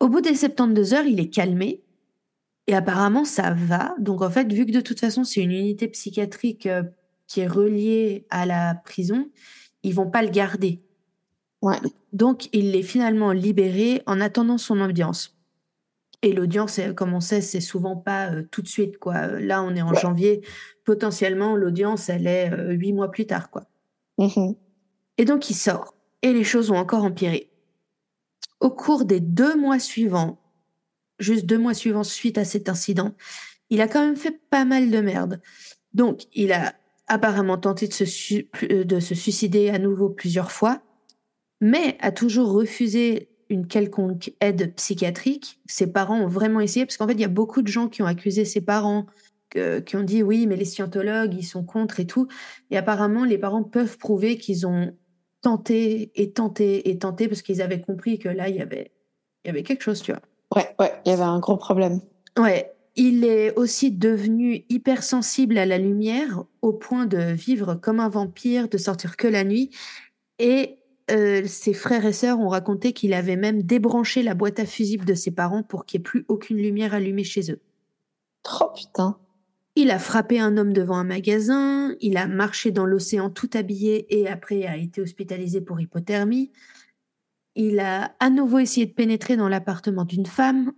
Au 0.00 0.08
bout 0.08 0.20
des 0.20 0.34
72 0.34 0.94
heures, 0.94 1.04
il 1.06 1.20
est 1.20 1.28
calmé 1.30 1.82
et 2.66 2.74
apparemment 2.74 3.24
ça 3.24 3.52
va. 3.52 3.94
Donc 3.98 4.22
en 4.22 4.30
fait, 4.30 4.50
vu 4.52 4.66
que 4.66 4.72
de 4.72 4.80
toute 4.80 5.00
façon 5.00 5.24
c'est 5.24 5.40
une 5.42 5.50
unité 5.52 5.88
psychiatrique 5.88 6.66
euh, 6.66 6.82
qui 7.26 7.40
est 7.40 7.46
reliée 7.46 8.26
à 8.30 8.46
la 8.46 8.74
prison, 8.84 9.28
ils 9.82 9.94
vont 9.94 10.10
pas 10.10 10.22
le 10.22 10.30
garder. 10.30 10.80
Ouais. 11.62 11.76
Donc 12.12 12.48
il 12.54 12.74
est 12.74 12.82
finalement 12.82 13.32
libéré 13.32 14.02
en 14.06 14.20
attendant 14.20 14.58
son 14.58 14.80
audience. 14.80 15.36
Et 16.22 16.32
l'audience, 16.34 16.78
euh, 16.78 16.92
comme 16.92 17.14
on 17.14 17.20
sait, 17.20 17.40
c'est 17.40 17.60
souvent 17.60 17.96
pas 17.96 18.30
euh, 18.30 18.42
tout 18.50 18.60
de 18.62 18.68
suite. 18.68 18.98
quoi. 18.98 19.26
Là, 19.40 19.62
on 19.62 19.74
est 19.74 19.80
en 19.82 19.92
Ouais. 19.92 20.00
janvier. 20.00 20.42
Potentiellement, 20.84 21.56
l'audience, 21.56 22.10
elle 22.10 22.26
est 22.26 22.52
euh, 22.52 22.72
huit 22.72 22.92
mois 22.92 23.10
plus 23.10 23.26
tard. 23.26 23.50
quoi. 23.50 23.64
Mhm. 24.18 24.54
Et 25.16 25.24
donc, 25.24 25.48
il 25.48 25.54
sort. 25.54 25.94
Et 26.22 26.32
les 26.32 26.44
choses 26.44 26.70
ont 26.70 26.76
encore 26.76 27.04
empiré. 27.04 27.50
Au 28.60 28.70
cours 28.70 29.04
des 29.04 29.20
deux 29.20 29.56
mois 29.56 29.78
suivants, 29.78 30.38
juste 31.18 31.46
deux 31.46 31.58
mois 31.58 31.74
suivants 31.74 32.04
suite 32.04 32.38
à 32.38 32.44
cet 32.44 32.68
incident, 32.68 33.14
il 33.70 33.80
a 33.80 33.88
quand 33.88 34.04
même 34.04 34.16
fait 34.16 34.38
pas 34.50 34.64
mal 34.64 34.90
de 34.90 35.00
merde. 35.00 35.40
Donc, 35.94 36.22
il 36.34 36.52
a 36.52 36.74
apparemment 37.06 37.58
tenté 37.58 37.88
de 37.88 37.92
se, 37.92 38.34
euh, 38.70 38.84
de 38.84 39.00
se 39.00 39.14
suicider 39.14 39.70
à 39.70 39.78
nouveau 39.78 40.10
plusieurs 40.10 40.52
fois, 40.52 40.82
mais 41.60 41.96
a 42.00 42.12
toujours 42.12 42.52
refusé 42.52 43.28
une 43.48 43.66
quelconque 43.66 44.32
aide 44.40 44.74
psychiatrique. 44.76 45.60
Ses 45.66 45.92
parents 45.92 46.20
ont 46.20 46.28
vraiment 46.28 46.60
essayé, 46.60 46.86
parce 46.86 46.96
qu'en 46.96 47.06
fait, 47.06 47.14
il 47.14 47.20
y 47.20 47.24
a 47.24 47.28
beaucoup 47.28 47.62
de 47.62 47.68
gens 47.68 47.88
qui 47.88 48.02
ont 48.02 48.06
accusé 48.06 48.44
ses 48.44 48.60
parents, 48.60 49.06
qui 49.50 49.96
ont 49.96 50.04
dit 50.04 50.22
oui, 50.22 50.46
mais 50.46 50.54
les 50.54 50.64
scientologues, 50.64 51.34
ils 51.34 51.44
sont 51.44 51.64
contre 51.64 51.98
et 51.98 52.06
tout. 52.06 52.28
Et 52.70 52.76
apparemment, 52.76 53.24
les 53.24 53.38
parents 53.38 53.64
peuvent 53.64 53.98
prouver 53.98 54.38
qu'ils 54.38 54.68
ont 54.68 54.96
tenté 55.40 56.10
et 56.14 56.32
tenté 56.32 56.90
et 56.90 56.98
tenté, 56.98 57.28
parce 57.28 57.42
qu'ils 57.42 57.62
avaient 57.62 57.80
compris 57.80 58.18
que 58.18 58.28
là, 58.28 58.48
il 58.48 58.56
y 58.56 58.60
avait, 58.60 58.92
il 59.44 59.48
y 59.48 59.50
avait 59.50 59.62
quelque 59.62 59.82
chose, 59.82 60.02
tu 60.02 60.12
vois. 60.12 60.22
Ouais, 60.54 60.74
ouais, 60.78 60.92
il 61.04 61.10
y 61.10 61.12
avait 61.12 61.22
un 61.22 61.38
gros 61.38 61.56
problème. 61.56 62.00
Ouais, 62.38 62.72
il 62.96 63.24
est 63.24 63.54
aussi 63.54 63.92
devenu 63.92 64.64
hypersensible 64.68 65.58
à 65.58 65.66
la 65.66 65.78
lumière 65.78 66.44
au 66.60 66.72
point 66.72 67.06
de 67.06 67.32
vivre 67.32 67.74
comme 67.74 68.00
un 68.00 68.08
vampire, 68.08 68.68
de 68.68 68.78
sortir 68.78 69.16
que 69.16 69.28
la 69.28 69.44
nuit. 69.44 69.70
Et 70.38 70.78
euh, 71.10 71.44
ses 71.46 71.72
frères 71.72 72.04
et 72.04 72.12
sœurs 72.12 72.40
ont 72.40 72.48
raconté 72.48 72.92
qu'il 72.92 73.14
avait 73.14 73.36
même 73.36 73.62
débranché 73.62 74.22
la 74.22 74.34
boîte 74.34 74.58
à 74.58 74.66
fusibles 74.66 75.04
de 75.04 75.14
ses 75.14 75.30
parents 75.30 75.62
pour 75.62 75.86
qu'il 75.86 76.00
n'y 76.00 76.02
ait 76.02 76.04
plus 76.04 76.24
aucune 76.28 76.58
lumière 76.58 76.94
allumée 76.94 77.24
chez 77.24 77.50
eux. 77.52 77.60
Oh 78.60 78.70
putain. 78.74 79.16
Il 79.76 79.90
a 79.90 79.98
frappé 79.98 80.40
un 80.40 80.56
homme 80.56 80.72
devant 80.72 80.96
un 80.96 81.04
magasin, 81.04 81.94
il 82.00 82.16
a 82.16 82.26
marché 82.26 82.72
dans 82.72 82.86
l'océan 82.86 83.30
tout 83.30 83.50
habillé 83.54 84.18
et 84.18 84.28
après 84.28 84.66
a 84.66 84.76
été 84.76 85.00
hospitalisé 85.00 85.60
pour 85.60 85.80
hypothermie. 85.80 86.50
Il 87.54 87.80
a 87.80 88.14
à 88.20 88.30
nouveau 88.30 88.58
essayé 88.58 88.86
de 88.86 88.92
pénétrer 88.92 89.36
dans 89.36 89.48
l'appartement 89.48 90.04
d'une 90.04 90.26
femme. 90.26 90.72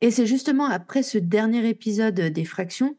Et 0.00 0.10
c'est 0.10 0.26
justement 0.26 0.66
après 0.66 1.02
ce 1.02 1.18
dernier 1.18 1.68
épisode 1.68 2.14
d'effraction 2.14 2.96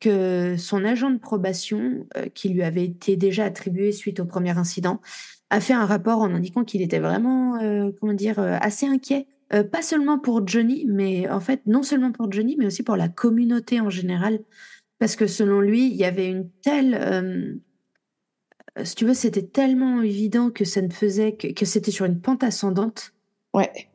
que 0.00 0.56
son 0.58 0.84
agent 0.84 1.10
de 1.10 1.18
probation, 1.18 2.06
euh, 2.16 2.26
qui 2.28 2.48
lui 2.50 2.62
avait 2.62 2.84
été 2.84 3.16
déjà 3.16 3.44
attribué 3.44 3.92
suite 3.92 4.20
au 4.20 4.24
premier 4.24 4.56
incident, 4.56 5.00
a 5.50 5.60
fait 5.60 5.72
un 5.72 5.86
rapport 5.86 6.20
en 6.20 6.34
indiquant 6.34 6.64
qu'il 6.64 6.82
était 6.82 6.98
vraiment, 6.98 7.56
euh, 7.62 7.90
comment 7.98 8.12
dire, 8.12 8.38
euh, 8.38 8.56
assez 8.60 8.86
inquiet. 8.86 9.26
Pas 9.70 9.80
seulement 9.80 10.18
pour 10.18 10.44
Johnny, 10.48 10.84
mais 10.88 11.28
en 11.28 11.38
fait, 11.38 11.62
non 11.66 11.84
seulement 11.84 12.10
pour 12.10 12.32
Johnny, 12.32 12.56
mais 12.58 12.66
aussi 12.66 12.82
pour 12.82 12.96
la 12.96 13.08
communauté 13.08 13.80
en 13.80 13.90
général. 13.90 14.40
Parce 14.98 15.16
que 15.16 15.26
selon 15.26 15.60
lui, 15.60 15.86
il 15.88 15.96
y 15.96 16.04
avait 16.04 16.28
une 16.28 16.50
telle. 16.62 16.94
euh, 16.94 17.54
si 18.84 18.94
tu 18.94 19.06
veux, 19.06 19.14
c'était 19.14 19.42
tellement 19.46 20.02
évident 20.02 20.50
que 20.50 20.64
ça 20.64 20.82
ne 20.82 20.90
faisait 20.90 21.34
que, 21.36 21.48
que 21.52 21.64
c'était 21.64 21.90
sur 21.90 22.04
une 22.04 22.20
pente 22.20 22.44
ascendante 22.44 23.12
Ouais. 23.54 23.88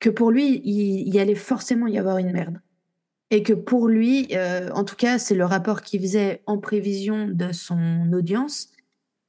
que 0.00 0.08
pour 0.10 0.30
lui, 0.30 0.62
il, 0.64 1.08
il 1.08 1.18
allait 1.18 1.34
forcément 1.34 1.86
y 1.86 1.98
avoir 1.98 2.18
une 2.18 2.32
merde. 2.32 2.60
Et 3.30 3.42
que 3.42 3.52
pour 3.52 3.88
lui, 3.88 4.28
euh, 4.32 4.70
en 4.72 4.84
tout 4.84 4.96
cas, 4.96 5.18
c'est 5.18 5.34
le 5.34 5.44
rapport 5.44 5.82
qu'il 5.82 6.00
faisait 6.00 6.42
en 6.46 6.56
prévision 6.58 7.28
de 7.28 7.52
son 7.52 8.10
audience, 8.14 8.70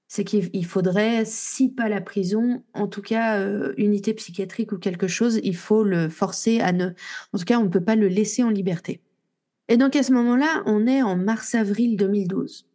c'est 0.07 0.23
qu'il 0.23 0.49
il 0.53 0.65
faudrait, 0.65 1.25
si 1.25 1.69
pas 1.69 1.89
la 1.89 1.99
prison, 2.01 2.63
en 2.73 2.87
tout 2.87 3.01
cas 3.01 3.39
euh, 3.41 3.73
unité 3.77 4.13
psychiatrique 4.13 4.71
ou 4.71 4.77
quelque 4.77 5.07
chose, 5.07 5.39
il 5.43 5.55
faut 5.55 5.83
le 5.83 6.07
forcer 6.09 6.61
à 6.61 6.71
ne... 6.71 6.91
En 7.33 7.37
tout 7.37 7.45
cas, 7.45 7.59
on 7.59 7.63
ne 7.65 7.69
peut 7.69 7.83
pas 7.83 7.95
le 7.97 8.07
laisser 8.07 8.41
en 8.43 8.49
liberté. 8.49 9.01
Et 9.69 9.77
donc 9.77 9.95
à 9.95 10.03
ce 10.03 10.11
moment-là, 10.11 10.63
on 10.65 10.87
est 10.87 11.01
en 11.01 11.15
mars-avril 11.15 11.95
2012. 11.95 12.65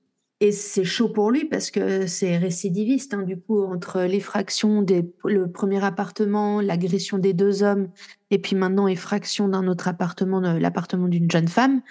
Et 0.41 0.53
c'est 0.53 0.85
chaud 0.85 1.09
pour 1.09 1.31
lui 1.31 1.45
parce 1.45 1.71
que 1.71 2.07
c'est 2.07 2.37
récidiviste, 2.39 3.15
hein, 3.15 3.23
du 3.23 3.39
coup, 3.39 3.63
entre 3.63 4.03
l'effraction 4.03 4.83
des 4.83 5.11
le 5.25 5.51
premier 5.51 5.83
appartement, 5.85 6.61
l'agression 6.61 7.19
des 7.19 7.33
deux 7.33 7.63
hommes, 7.63 7.89
et 8.31 8.39
puis 8.39 8.57
maintenant 8.57 8.87
effraction 8.87 9.49
d'un 9.49 9.67
autre 9.69 9.89
appartement, 9.89 10.41
l'appartement 10.41 11.09
d'une 11.09 11.31
jeune 11.31 11.49
femme. 11.49 11.83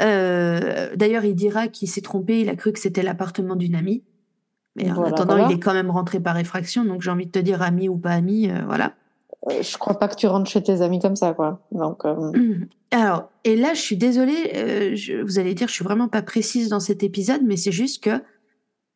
Euh, 0.00 0.94
D'ailleurs, 0.96 1.24
il 1.24 1.34
dira 1.34 1.68
qu'il 1.68 1.88
s'est 1.88 2.00
trompé, 2.00 2.40
il 2.40 2.48
a 2.48 2.56
cru 2.56 2.72
que 2.72 2.78
c'était 2.78 3.02
l'appartement 3.02 3.56
d'une 3.56 3.74
amie. 3.74 4.02
Mais 4.76 4.90
en 4.90 5.02
attendant, 5.02 5.34
voilà. 5.34 5.50
il 5.50 5.56
est 5.56 5.60
quand 5.60 5.74
même 5.74 5.90
rentré 5.90 6.20
par 6.20 6.38
effraction, 6.38 6.84
donc 6.84 7.02
j'ai 7.02 7.10
envie 7.10 7.26
de 7.26 7.30
te 7.30 7.38
dire 7.38 7.60
ami 7.60 7.88
ou 7.90 7.96
pas 7.98 8.12
ami, 8.12 8.50
euh, 8.50 8.62
voilà. 8.64 8.94
Euh, 9.50 9.62
Je 9.62 9.76
crois 9.78 9.98
pas 9.98 10.08
que 10.08 10.14
tu 10.16 10.26
rentres 10.26 10.50
chez 10.50 10.62
tes 10.62 10.82
amis 10.82 11.00
comme 11.00 11.16
ça, 11.16 11.34
quoi. 11.34 11.60
Donc, 11.72 12.04
euh, 12.04 12.32
Alors, 12.90 13.30
et 13.44 13.56
là, 13.56 13.74
je 13.74 13.80
suis 13.80 13.96
désolée, 13.96 14.52
euh, 14.54 14.94
je- 14.94 15.22
vous 15.22 15.38
allez 15.38 15.54
dire, 15.54 15.68
je 15.68 15.72
suis 15.74 15.84
vraiment 15.84 16.08
pas 16.08 16.22
précise 16.22 16.68
dans 16.68 16.80
cet 16.80 17.02
épisode, 17.02 17.42
mais 17.42 17.56
c'est 17.56 17.72
juste 17.72 18.02
que 18.04 18.22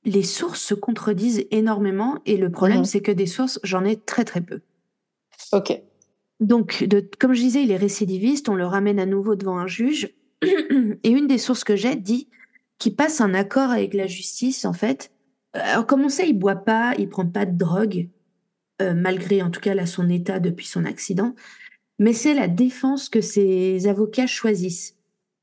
les 0.04 0.22
sources 0.22 0.60
se 0.62 0.74
contredisent 0.74 1.46
énormément, 1.50 2.18
et 2.26 2.36
le 2.36 2.50
problème, 2.50 2.78
Mhm. 2.80 2.84
c'est 2.84 3.00
que 3.00 3.10
des 3.12 3.26
sources, 3.26 3.58
j'en 3.64 3.84
ai 3.84 3.96
très 3.96 4.24
très 4.24 4.40
peu. 4.40 4.60
ok. 5.52 5.80
Donc, 6.38 6.84
de, 6.84 7.02
comme 7.18 7.32
je 7.32 7.40
disais, 7.40 7.62
il 7.62 7.70
est 7.70 7.76
récidiviste, 7.78 8.48
on 8.50 8.54
le 8.54 8.66
ramène 8.66 8.98
à 9.00 9.06
nouveau 9.06 9.36
devant 9.36 9.56
un 9.58 9.66
juge, 9.66 10.14
et 10.42 11.08
une 11.10 11.26
des 11.26 11.38
sources 11.38 11.64
que 11.64 11.76
j'ai 11.76 11.96
dit 11.96 12.28
qu'il 12.78 12.94
passe 12.94 13.22
un 13.22 13.32
accord 13.32 13.70
avec 13.70 13.94
la 13.94 14.06
justice, 14.06 14.64
en 14.66 14.74
fait. 14.74 15.10
Alors, 15.54 15.86
comme 15.86 16.02
on 16.04 16.10
sait, 16.10 16.28
il 16.28 16.34
boit 16.38 16.56
pas, 16.56 16.92
il 16.98 17.08
prend 17.08 17.24
pas 17.26 17.46
de 17.46 17.56
drogue, 17.56 18.08
euh, 18.82 18.94
malgré 18.94 19.42
en 19.42 19.50
tout 19.50 19.60
cas 19.60 19.74
là, 19.74 19.86
son 19.86 20.08
état 20.08 20.40
depuis 20.40 20.66
son 20.66 20.84
accident, 20.84 21.34
mais 21.98 22.12
c'est 22.12 22.34
la 22.34 22.48
défense 22.48 23.08
que 23.08 23.20
ses 23.20 23.86
avocats 23.86 24.26
choisissent. 24.26 24.96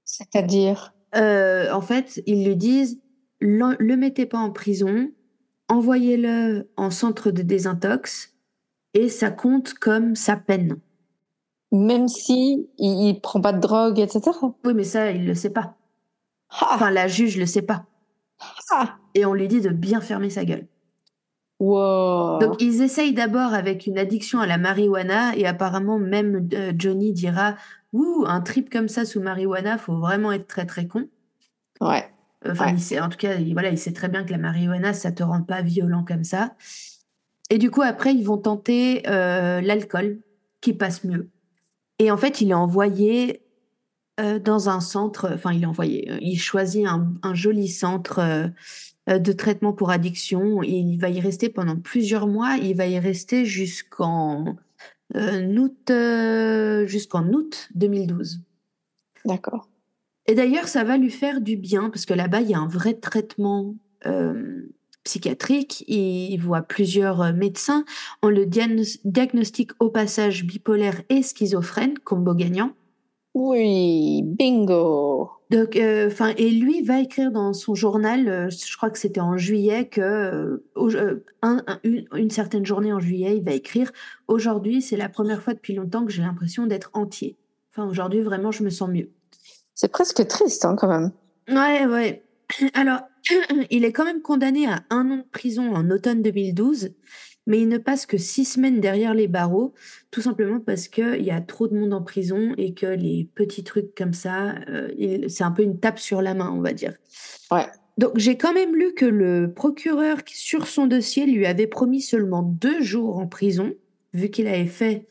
C'est-à-dire? 0.05 0.93
Euh, 1.15 1.71
en 1.71 1.81
fait, 1.81 2.21
ils 2.25 2.45
lui 2.45 2.55
disent 2.55 2.99
le, 3.39 3.75
le 3.79 3.97
mettez 3.97 4.25
pas 4.25 4.37
en 4.37 4.51
prison, 4.51 5.11
envoyez-le 5.67 6.69
en 6.77 6.89
centre 6.89 7.31
de 7.31 7.41
désintox 7.41 8.33
et 8.93 9.09
ça 9.09 9.31
compte 9.31 9.73
comme 9.73 10.15
sa 10.15 10.37
peine. 10.37 10.79
Même 11.71 12.07
si 12.07 12.69
il, 12.77 13.19
prend 13.21 13.41
pas 13.41 13.53
de 13.53 13.59
drogue, 13.59 13.99
etc. 13.99 14.21
Oui, 14.63 14.73
mais 14.75 14.83
ça, 14.83 15.11
il 15.11 15.25
le 15.25 15.33
sait 15.33 15.49
pas. 15.49 15.75
Ah, 16.49 16.73
Enfin, 16.75 16.91
la 16.91 17.07
juge 17.07 17.37
le 17.37 17.47
sait 17.47 17.63
pas. 17.63 17.85
ah, 18.71 18.97
Et 19.15 19.25
on 19.25 19.33
lui 19.33 19.47
dit 19.47 19.61
de 19.61 19.69
bien 19.69 19.99
fermer 19.99 20.29
sa 20.29 20.45
gueule. 20.45 20.67
Wow. 21.63 22.39
Donc, 22.39 22.61
ils 22.61 22.81
essayent 22.81 23.13
d'abord 23.13 23.53
avec 23.53 23.87
une 23.87 23.97
addiction 23.97 24.39
à 24.39 24.47
la 24.47 24.57
marijuana 24.57 25.35
et 25.35 25.45
apparemment 25.45 25.99
même 25.99 26.49
euh, 26.53 26.73
Johnny 26.77 27.13
dira 27.13 27.55
Ouh, 27.93 28.23
un 28.27 28.41
trip 28.41 28.69
comme 28.71 28.87
ça 28.87 29.05
sous 29.05 29.21
marijuana, 29.21 29.77
faut 29.77 29.97
vraiment 29.97 30.31
être 30.31 30.47
très 30.47 30.65
très 30.65 30.87
con. 30.87 31.07
Ouais. 31.79 32.09
Enfin, 32.45 32.65
Ouais. 32.65 32.73
il 32.73 32.79
sait, 32.81 32.99
en 32.99 33.07
tout 33.07 33.17
cas, 33.17 33.35
il, 33.35 33.53
voilà, 33.53 33.69
il 33.69 33.77
sait 33.77 33.93
très 33.93 34.09
bien 34.09 34.23
que 34.23 34.31
la 34.31 34.37
marijuana, 34.37 34.93
ça 34.93 35.11
te 35.11 35.23
rend 35.23 35.43
pas 35.43 35.61
violent 35.61 36.03
comme 36.03 36.23
ça. 36.23 36.55
Et 37.49 37.57
du 37.57 37.69
coup, 37.69 37.81
après, 37.83 38.13
ils 38.13 38.23
vont 38.23 38.37
tenter 38.37 39.03
euh, 39.07 39.61
l'alcool, 39.61 40.19
qui 40.59 40.73
passe 40.73 41.03
mieux. 41.03 41.29
Et 41.99 42.09
en 42.09 42.17
fait, 42.17 42.41
il 42.41 42.49
est 42.49 42.55
envoyé 42.55 43.43
euh, 44.19 44.39
dans 44.39 44.69
un 44.69 44.79
centre, 44.79 45.29
enfin, 45.33 45.53
il 45.53 45.63
est 45.63 45.67
envoyé, 45.67 46.11
il 46.21 46.37
choisit 46.37 46.87
un, 46.87 47.13
un 47.21 47.33
joli 47.35 47.67
centre 47.67 48.49
de 49.07 49.31
traitement 49.33 49.73
pour 49.73 49.89
addiction. 49.89 50.63
Il 50.63 50.97
va 50.97 51.09
y 51.09 51.19
rester 51.19 51.49
pendant 51.49 51.75
plusieurs 51.77 52.27
mois. 52.27 52.55
Il 52.61 52.75
va 52.75 52.87
y 52.87 52.99
rester 52.99 53.45
jusqu'en 53.45 54.55
euh, 55.15 55.55
août, 55.57 55.89
euh, 55.91 56.87
jusqu'en 56.87 57.27
août 57.33 57.69
2012. 57.75 58.41
D'accord. 59.25 59.69
Et 60.25 60.35
d'ailleurs, 60.35 60.67
ça 60.67 60.83
va 60.83 60.97
lui 60.97 61.11
faire 61.11 61.41
du 61.41 61.57
bien 61.57 61.89
parce 61.89 62.05
que 62.05 62.13
là-bas, 62.13 62.41
il 62.41 62.49
y 62.49 62.53
a 62.53 62.59
un 62.59 62.67
vrai 62.67 62.93
traitement 62.93 63.75
euh, 64.05 64.73
psychiatrique. 65.03 65.83
Il 65.87 66.37
voit 66.37 66.61
plusieurs 66.61 67.21
euh, 67.21 67.33
médecins. 67.33 67.85
On 68.21 68.29
le 68.29 68.45
diagnos- 68.45 68.99
diagnostique 69.03 69.71
au 69.79 69.89
passage 69.89 70.45
bipolaire 70.45 71.01
et 71.09 71.21
schizophrène, 71.21 71.99
combo 71.99 72.33
gagnant. 72.33 72.73
Oui, 73.33 74.21
bingo. 74.23 75.31
Donc, 75.49 75.75
euh, 75.75 76.07
enfin, 76.07 76.33
et 76.37 76.49
lui 76.51 76.81
va 76.83 76.99
écrire 76.99 77.31
dans 77.31 77.53
son 77.53 77.73
journal, 77.75 78.27
euh, 78.27 78.49
je 78.49 78.77
crois 78.77 78.89
que 78.89 78.97
c'était 78.99 79.19
en 79.21 79.37
juillet, 79.37 79.87
que 79.87 80.01
euh, 80.01 80.63
au- 80.75 80.91
un- 81.41 81.61
un- 81.67 81.79
une, 81.83 82.05
une 82.15 82.29
certaine 82.29 82.65
journée 82.65 82.93
en 82.93 82.99
juillet, 82.99 83.37
il 83.37 83.43
va 83.43 83.51
écrire 83.53 83.91
Aujourd'hui, 84.27 84.81
c'est 84.81 84.97
la 84.97 85.09
première 85.09 85.41
fois 85.41 85.53
depuis 85.53 85.73
longtemps 85.73 86.05
que 86.05 86.11
j'ai 86.11 86.21
l'impression 86.21 86.65
d'être 86.67 86.89
entier. 86.93 87.35
Enfin, 87.71 87.87
aujourd'hui, 87.87 88.21
vraiment, 88.21 88.51
je 88.51 88.63
me 88.63 88.69
sens 88.69 88.89
mieux. 88.89 89.09
C'est 89.73 89.91
presque 89.91 90.25
triste, 90.27 90.65
hein, 90.65 90.75
quand 90.75 90.87
même. 90.87 91.11
Ouais, 91.49 91.85
ouais. 91.87 92.23
Alors, 92.75 92.99
il 93.71 93.83
est 93.83 93.91
quand 93.91 94.05
même 94.05 94.21
condamné 94.21 94.67
à 94.67 94.83
un 94.91 95.09
an 95.11 95.17
de 95.17 95.25
prison 95.31 95.73
en 95.73 95.89
automne 95.89 96.21
2012. 96.21 96.91
Mais 97.45 97.61
il 97.61 97.67
ne 97.67 97.77
passe 97.77 98.05
que 98.05 98.17
six 98.17 98.45
semaines 98.45 98.79
derrière 98.79 99.13
les 99.13 99.27
barreaux, 99.27 99.73
tout 100.11 100.21
simplement 100.21 100.59
parce 100.59 100.87
qu'il 100.87 101.23
y 101.23 101.31
a 101.31 101.41
trop 101.41 101.67
de 101.67 101.77
monde 101.77 101.93
en 101.93 102.01
prison 102.01 102.53
et 102.57 102.73
que 102.73 102.85
les 102.85 103.27
petits 103.35 103.63
trucs 103.63 103.95
comme 103.95 104.13
ça, 104.13 104.55
euh, 104.69 105.27
c'est 105.27 105.43
un 105.43 105.51
peu 105.51 105.63
une 105.63 105.79
tape 105.79 105.99
sur 105.99 106.21
la 106.21 106.33
main, 106.33 106.51
on 106.51 106.61
va 106.61 106.73
dire. 106.73 106.93
Ouais. 107.51 107.65
Donc 107.97 108.13
j'ai 108.15 108.37
quand 108.37 108.53
même 108.53 108.75
lu 108.75 108.93
que 108.93 109.05
le 109.05 109.53
procureur 109.53 110.17
sur 110.25 110.67
son 110.67 110.87
dossier 110.87 111.25
lui 111.25 111.45
avait 111.45 111.67
promis 111.67 112.01
seulement 112.01 112.41
deux 112.41 112.81
jours 112.81 113.17
en 113.17 113.27
prison, 113.27 113.73
vu 114.13 114.29
qu'il 114.29 114.47
avait 114.47 114.65
fait 114.65 115.07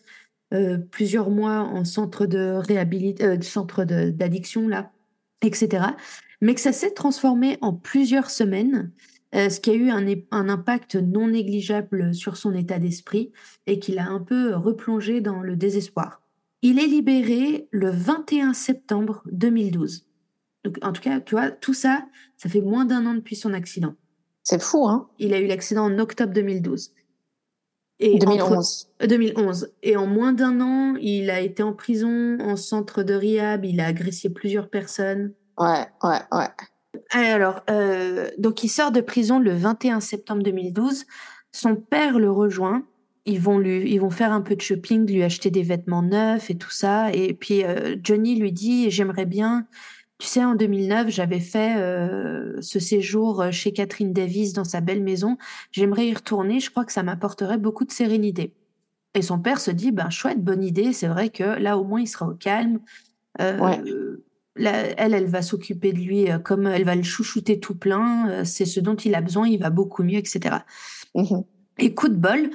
euh, 0.53 0.78
plusieurs 0.91 1.30
mois 1.30 1.61
en 1.61 1.85
centre 1.85 2.26
de 2.26 2.55
réhabilitation, 2.55 3.30
euh, 3.30 3.41
centre 3.41 3.85
d'addiction 3.85 4.68
là, 4.68 4.91
etc. 5.43 5.87
Mais 6.41 6.55
que 6.55 6.61
ça 6.61 6.72
s'est 6.72 6.91
transformé 6.91 7.57
en 7.61 7.72
plusieurs 7.72 8.30
semaines 8.30 8.91
ce 9.33 9.61
qui 9.61 9.70
a 9.70 9.74
eu 9.74 9.91
un, 9.91 10.07
un, 10.30 10.49
impact 10.49 10.97
non 10.97 11.28
négligeable 11.28 12.14
sur 12.14 12.37
son 12.37 12.55
état 12.55 12.78
d'esprit 12.78 13.33
et 13.66 13.78
qui 13.78 13.93
l'a 13.93 14.09
un 14.09 14.20
peu 14.20 14.55
replongé 14.55 15.20
dans 15.20 15.41
le 15.41 15.57
désespoir. 15.57 16.22
Il 16.61 16.78
est 16.78 16.87
libéré 16.87 17.68
le 17.70 17.91
21 17.91 18.53
septembre 18.53 19.22
2012. 19.33 20.07
Donc, 20.64 20.78
en 20.83 20.93
tout 20.93 21.03
cas, 21.03 21.20
tu 21.20 21.35
vois, 21.35 21.51
tout 21.51 21.74
ça, 21.74 22.07
ça 22.37 22.49
fait 22.49 22.61
moins 22.61 22.85
d'un 22.85 23.05
an 23.07 23.14
depuis 23.14 23.37
son 23.37 23.53
accident. 23.53 23.95
C'est 24.45 24.62
fou, 24.62 24.87
hein 24.87 25.09
Il 25.18 25.35
a 25.35 25.41
eu 25.41 25.47
l'accident 25.47 25.85
en 25.85 25.99
octobre 25.99 26.33
2012. 26.33 26.93
Et 27.99 28.18
2011. 28.18 28.89
2011. 29.09 29.72
Et 29.83 29.97
en 29.97 30.07
moins 30.07 30.33
d'un 30.33 30.61
an, 30.61 30.97
il 31.01 31.30
a 31.30 31.41
été 31.41 31.62
en 31.62 31.72
prison, 31.72 32.39
en 32.41 32.57
centre 32.57 33.03
de 33.03 33.14
rehab, 33.14 33.64
il 33.64 33.80
a 33.80 33.87
agressé 33.87 34.30
plusieurs 34.30 34.68
personnes. 34.68 35.33
Ouais, 35.59 35.87
ouais, 36.03 36.18
ouais. 36.33 36.49
Alors, 37.13 37.61
euh, 37.69 38.31
donc 38.39 38.65
il 38.65 38.69
sort 38.69 38.91
de 38.91 39.01
prison 39.01 39.39
le 39.39 39.55
21 39.55 40.01
septembre 40.01 40.43
2012. 40.43 41.05
Son 41.53 41.77
père 41.77 42.19
le 42.19 42.31
rejoint. 42.31 42.85
Ils 43.25 43.39
vont 43.39 43.59
lui, 43.59 43.93
ils 43.93 44.01
vont 44.01 44.11
faire 44.11 44.33
un 44.33 44.41
peu 44.41 44.57
de 44.57 44.61
shopping, 44.61 45.07
lui 45.07 45.23
acheter 45.23 45.51
des 45.51 45.63
vêtements 45.63 46.03
neufs 46.03 46.51
et 46.51 46.57
tout 46.57 46.71
ça. 46.71 47.13
Et 47.13 47.35
puis 47.35 47.65
euh, 47.65 47.97
Johnny 48.03 48.37
lui 48.37 48.51
dit, 48.51 48.91
j'aimerais 48.91 49.27
bien. 49.27 49.67
Tu 50.19 50.27
sais, 50.27 50.45
en 50.45 50.55
2009, 50.55 51.09
j'avais 51.09 51.41
fait 51.41 51.77
euh, 51.77 52.61
ce 52.61 52.81
séjour 52.81 53.45
chez 53.51 53.73
Catherine 53.73 54.13
Davis 54.13 54.55
dans 54.55 54.65
sa 54.65 54.81
belle 54.81 55.03
maison. 55.03 55.37
J'aimerais 55.71 56.07
y 56.07 56.15
retourner. 56.15 56.61
Je 56.61 56.71
crois 56.71 56.85
que 56.85 56.93
ça 56.93 57.03
m'apporterait 57.03 57.59
beaucoup 57.59 57.85
de 57.85 57.93
sérénité. 57.93 58.55
Et 59.15 59.23
son 59.23 59.39
père 59.39 59.61
se 59.61 59.71
dit, 59.71 59.93
ben 59.93 60.11
chouette, 60.11 60.43
bonne 60.43 60.65
idée. 60.65 60.93
C'est 60.93 61.09
vrai 61.09 61.29
que 61.29 61.43
là, 61.43 61.77
au 61.77 61.85
moins, 61.85 62.01
il 62.01 62.07
sera 62.07 62.27
au 62.27 62.35
calme. 62.35 62.81
Ouais 63.39 63.81
elle, 64.57 65.14
elle 65.14 65.26
va 65.26 65.42
s'occuper 65.42 65.92
de 65.92 65.98
lui 65.98 66.30
euh, 66.30 66.38
comme 66.38 66.66
elle 66.66 66.84
va 66.84 66.94
le 66.94 67.03
chouchouter 67.03 67.61
tout 67.61 67.74
plein. 67.74 68.30
Euh, 68.30 68.44
c'est 68.44 68.64
ce 68.64 68.80
dont 68.80 68.96
il 68.96 69.14
a 69.14 69.20
besoin, 69.20 69.48
il 69.48 69.59
va 69.59 69.70
beaucoup 69.70 70.03
mieux, 70.03 70.18
etc. 70.18 70.57
Mmh 71.14 71.40
Et 71.78 71.94
coup 71.94 72.09
de 72.09 72.16
bol, 72.16 72.50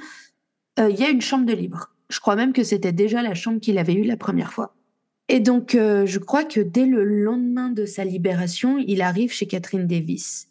euh, 0.78 0.90
il 0.90 0.98
y 0.98 1.04
a 1.04 1.10
une 1.10 1.20
chambre 1.20 1.46
de 1.46 1.52
libre. 1.52 1.90
Je 2.08 2.20
crois 2.20 2.36
même 2.36 2.52
que 2.52 2.64
c'était 2.64 2.92
déjà 2.92 3.22
la 3.22 3.34
chambre 3.34 3.60
qu'il 3.60 3.78
avait 3.78 3.94
eue 3.94 4.04
la 4.04 4.16
première 4.16 4.52
fois. 4.52 4.74
Et 5.30 5.40
donc, 5.40 5.72
je 5.74 6.18
crois 6.18 6.44
que 6.44 6.58
dès 6.58 6.86
le 6.86 7.04
lendemain 7.04 7.68
de 7.68 7.84
sa 7.84 8.02
libération, 8.02 8.78
il 8.78 9.02
arrive 9.02 9.30
chez 9.30 9.46
Catherine 9.46 9.86
Davis. 9.86 10.48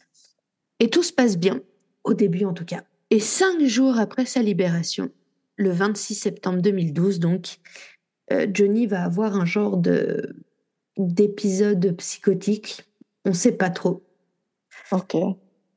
Et 0.80 0.92
tout 0.92 1.02
se 1.02 1.12
passe 1.12 1.36
bien, 1.36 1.62
au 2.04 2.14
début 2.14 2.46
en 2.46 2.54
tout 2.54 2.64
cas. 2.64 2.84
Et 3.10 3.20
cinq 3.20 3.64
jours 3.64 3.98
après 3.98 4.28
sa 4.28 4.44
libération, 4.44 5.10
le 5.56 5.72
26 5.72 6.14
septembre 6.14 6.62
2012 6.62 7.20
donc, 7.20 7.58
Johnny 8.54 8.86
va 8.86 9.04
avoir 9.04 9.36
un 9.36 9.46
genre 9.46 9.78
de 9.78 10.36
d'épisodes 10.98 11.96
psychotiques. 11.98 12.84
On 13.26 13.30
ne 13.30 13.36
sait 13.36 13.52
pas 13.52 13.70
trop. 13.70 14.04
Ok. 14.92 15.16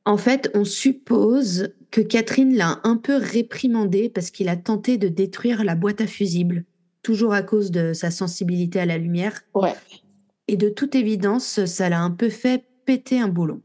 En 0.05 0.17
fait, 0.17 0.49
on 0.53 0.65
suppose 0.65 1.73
que 1.91 2.01
Catherine 2.01 2.55
l'a 2.55 2.79
un 2.83 2.97
peu 2.97 3.15
réprimandé 3.17 4.09
parce 4.09 4.31
qu'il 4.31 4.49
a 4.49 4.55
tenté 4.55 4.97
de 4.97 5.09
détruire 5.09 5.63
la 5.63 5.75
boîte 5.75 6.01
à 6.01 6.07
fusibles, 6.07 6.65
toujours 7.03 7.33
à 7.33 7.43
cause 7.43 7.69
de 7.71 7.93
sa 7.93 8.09
sensibilité 8.09 8.79
à 8.79 8.85
la 8.85 8.97
lumière. 8.97 9.41
Ouais. 9.53 9.75
Et 10.47 10.57
de 10.57 10.69
toute 10.69 10.95
évidence, 10.95 11.65
ça 11.65 11.89
l'a 11.89 12.01
un 12.01 12.11
peu 12.11 12.29
fait 12.29 12.65
péter 12.85 13.19
un 13.19 13.27
boulon. 13.27 13.61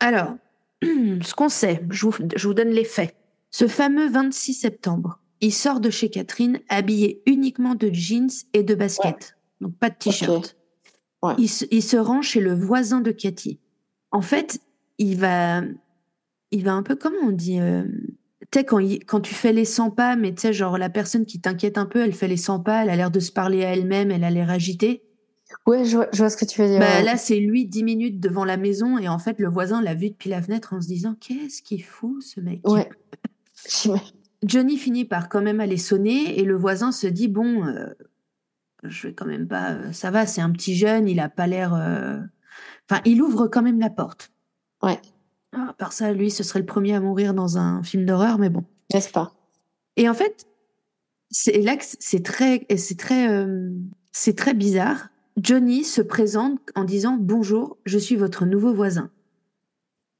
Alors, 0.00 0.34
ce 0.82 1.34
qu'on 1.34 1.48
sait, 1.48 1.82
je 1.90 2.06
vous, 2.06 2.54
donne 2.54 2.70
les 2.70 2.84
faits. 2.84 3.14
Ce 3.50 3.66
fameux 3.66 4.08
26 4.08 4.54
septembre, 4.54 5.20
il 5.40 5.52
sort 5.52 5.80
de 5.80 5.90
chez 5.90 6.10
Catherine 6.10 6.60
habillé 6.68 7.22
uniquement 7.26 7.74
de 7.74 7.90
jeans 7.92 8.30
et 8.52 8.62
de 8.62 8.74
baskets. 8.74 9.36
Donc 9.60 9.76
pas 9.76 9.88
de 9.88 9.96
t-shirt. 9.96 10.57
Il, 11.38 11.48
se, 11.48 11.96
rend 11.96 12.22
chez 12.22 12.40
le 12.40 12.54
voisin 12.54 13.00
de 13.00 13.10
Cathy. 13.10 13.58
En 14.10 14.22
fait, 14.22 14.60
il 14.98 15.18
va, 15.18 15.62
il 16.50 16.64
va 16.64 16.74
un 16.74 16.82
peu, 16.82 16.94
comment 16.94 17.18
on 17.22 17.32
dit 17.32 17.60
euh, 17.60 17.82
Tu 18.52 18.60
sais, 18.60 18.64
quand, 18.64 18.78
quand 19.06 19.20
tu 19.20 19.34
fais 19.34 19.52
les 19.52 19.64
100 19.64 19.90
pas, 19.90 20.16
mais 20.16 20.34
tu 20.34 20.42
sais, 20.42 20.52
genre 20.52 20.78
la 20.78 20.90
personne 20.90 21.26
qui 21.26 21.40
t'inquiète 21.40 21.76
un 21.76 21.86
peu, 21.86 22.00
elle 22.00 22.12
fait 22.12 22.28
les 22.28 22.36
100 22.36 22.60
pas, 22.60 22.82
elle 22.82 22.90
a 22.90 22.96
l'air 22.96 23.10
de 23.10 23.20
se 23.20 23.32
parler 23.32 23.64
à 23.64 23.72
elle-même, 23.72 24.10
elle 24.10 24.24
a 24.24 24.30
l'air 24.30 24.50
agitée. 24.50 25.02
Ouais, 25.66 25.84
je 25.84 25.96
vois, 25.96 26.30
ce 26.30 26.36
que 26.36 26.44
tu 26.44 26.60
veux 26.60 26.68
dire. 26.68 26.78
Bah, 26.78 27.02
là, 27.02 27.16
c'est 27.16 27.38
lui 27.40 27.66
10 27.66 27.82
minutes 27.82 28.20
devant 28.20 28.44
la 28.44 28.56
maison 28.56 28.98
et 28.98 29.08
en 29.08 29.18
fait, 29.18 29.38
le 29.38 29.48
voisin 29.48 29.82
l'a 29.82 29.94
vu 29.94 30.10
depuis 30.10 30.30
la 30.30 30.42
fenêtre 30.42 30.74
en 30.74 30.80
se 30.80 30.86
disant 30.86 31.14
Qu'est-ce 31.18 31.62
qu'il 31.62 31.82
fout, 31.82 32.22
ce 32.22 32.40
mec? 32.40 32.60
Ouais. 32.66 32.88
Johnny 34.44 34.76
finit 34.76 35.04
par 35.04 35.28
quand 35.28 35.42
même 35.42 35.60
aller 35.60 35.78
sonner 35.78 36.38
et 36.38 36.44
le 36.44 36.56
voisin 36.56 36.92
se 36.92 37.06
dit 37.06 37.28
Bon, 37.28 37.66
euh, 37.66 37.86
je 38.84 39.08
vais 39.08 39.14
quand 39.14 39.26
même 39.26 39.48
pas. 39.48 39.72
Euh, 39.72 39.92
ça 39.92 40.10
va, 40.10 40.26
c'est 40.26 40.40
un 40.40 40.50
petit 40.50 40.74
jeune, 40.74 41.08
il 41.08 41.20
a 41.20 41.28
pas 41.28 41.46
l'air. 41.46 41.74
Euh, 41.74 42.18
enfin, 42.88 43.00
il 43.04 43.22
ouvre 43.22 43.48
quand 43.48 43.62
même 43.62 43.80
la 43.80 43.90
porte. 43.90 44.32
Ouais. 44.82 45.00
Ah, 45.52 45.74
par 45.78 45.92
ça, 45.92 46.12
lui, 46.12 46.30
ce 46.30 46.42
serait 46.42 46.60
le 46.60 46.66
premier 46.66 46.94
à 46.94 47.00
mourir 47.00 47.34
dans 47.34 47.58
un 47.58 47.82
film 47.82 48.04
d'horreur, 48.04 48.38
mais 48.38 48.50
bon. 48.50 48.64
N'est-ce 48.92 49.10
pas? 49.10 49.32
Et 49.96 50.08
en 50.08 50.14
fait, 50.14 50.46
c'est 51.30 51.60
là 51.60 51.76
que 51.76 51.84
c'est 51.84 52.22
très, 52.22 52.66
c'est 52.76 52.98
très, 52.98 53.28
euh, 53.28 53.70
c'est 54.12 54.36
très 54.36 54.54
bizarre. 54.54 55.08
Johnny 55.36 55.84
se 55.84 56.02
présente 56.02 56.58
en 56.74 56.84
disant 56.84 57.16
bonjour, 57.18 57.78
je 57.84 57.98
suis 57.98 58.16
votre 58.16 58.44
nouveau 58.44 58.74
voisin. 58.74 59.10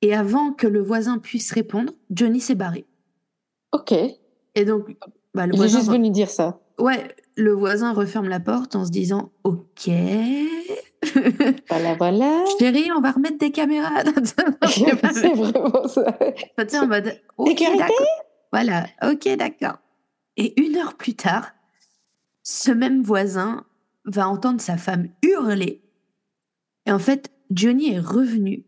Et 0.01 0.15
avant 0.15 0.53
que 0.53 0.67
le 0.67 0.81
voisin 0.81 1.19
puisse 1.19 1.51
répondre, 1.53 1.93
Johnny 2.11 2.41
s'est 2.41 2.55
barré. 2.55 2.87
Ok. 3.73 3.93
Et 3.93 4.65
donc, 4.65 4.97
bah, 5.35 5.47
le 5.47 5.55
il 5.55 5.63
est 5.63 5.69
juste 5.69 5.91
venu 5.91 6.11
dire 6.11 6.31
ça. 6.31 6.61
Ouais, 6.79 7.15
le 7.39 7.53
voisin 7.53 7.93
referme 7.93 8.29
la 8.29 8.41
porte 8.41 8.75
en 8.75 8.85
se 8.85 8.91
disant 8.91 9.31
Ok. 9.45 9.89
voilà, 11.69 11.95
voilà. 11.95 12.45
Chérie, 12.59 12.91
on 12.95 13.01
va 13.01 13.13
remettre 13.13 13.39
des 13.39 13.53
caméras. 13.53 14.03
c'est 15.13 15.33
vraiment 15.33 15.87
ça. 15.87 16.19
en 16.83 16.87
mode 16.87 17.21
d'accord. 17.39 18.07
Voilà, 18.53 18.87
ok, 19.03 19.37
d'accord. 19.37 19.79
Et 20.37 20.61
une 20.61 20.77
heure 20.77 20.97
plus 20.97 21.15
tard, 21.15 21.53
ce 22.43 22.73
même 22.73 23.03
voisin 23.03 23.65
va 24.05 24.29
entendre 24.29 24.61
sa 24.61 24.77
femme 24.77 25.09
hurler. 25.23 25.83
Et 26.87 26.93
en 26.93 26.99
fait, 26.99 27.31
Johnny 27.51 27.93
est 27.93 28.01
revenu. 28.01 28.65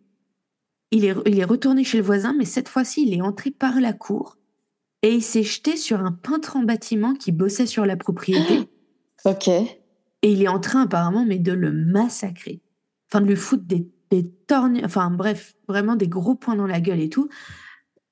Il 0.92 1.04
est, 1.04 1.14
il 1.26 1.38
est 1.40 1.44
retourné 1.44 1.82
chez 1.82 1.98
le 1.98 2.04
voisin, 2.04 2.34
mais 2.36 2.44
cette 2.44 2.68
fois-ci, 2.68 3.04
il 3.06 3.14
est 3.14 3.22
entré 3.22 3.50
par 3.50 3.80
la 3.80 3.92
cour 3.92 4.36
et 5.02 5.14
il 5.14 5.22
s'est 5.22 5.42
jeté 5.42 5.76
sur 5.76 6.00
un 6.00 6.12
peintre 6.12 6.56
en 6.56 6.62
bâtiment 6.62 7.14
qui 7.14 7.32
bossait 7.32 7.66
sur 7.66 7.86
la 7.86 7.96
propriété. 7.96 8.68
ok. 9.24 9.48
Et 9.48 10.32
il 10.32 10.42
est 10.42 10.48
en 10.48 10.60
train 10.60 10.82
apparemment 10.82 11.24
mais 11.24 11.38
de 11.38 11.52
le 11.52 11.72
massacrer. 11.72 12.60
Enfin, 13.10 13.22
de 13.22 13.26
lui 13.26 13.36
foutre 13.36 13.64
des, 13.64 13.88
des 14.10 14.30
torgnes, 14.46 14.82
enfin 14.84 15.10
bref, 15.10 15.54
vraiment 15.68 15.96
des 15.96 16.08
gros 16.08 16.34
points 16.34 16.56
dans 16.56 16.66
la 16.66 16.80
gueule 16.80 17.00
et 17.00 17.08
tout. 17.08 17.28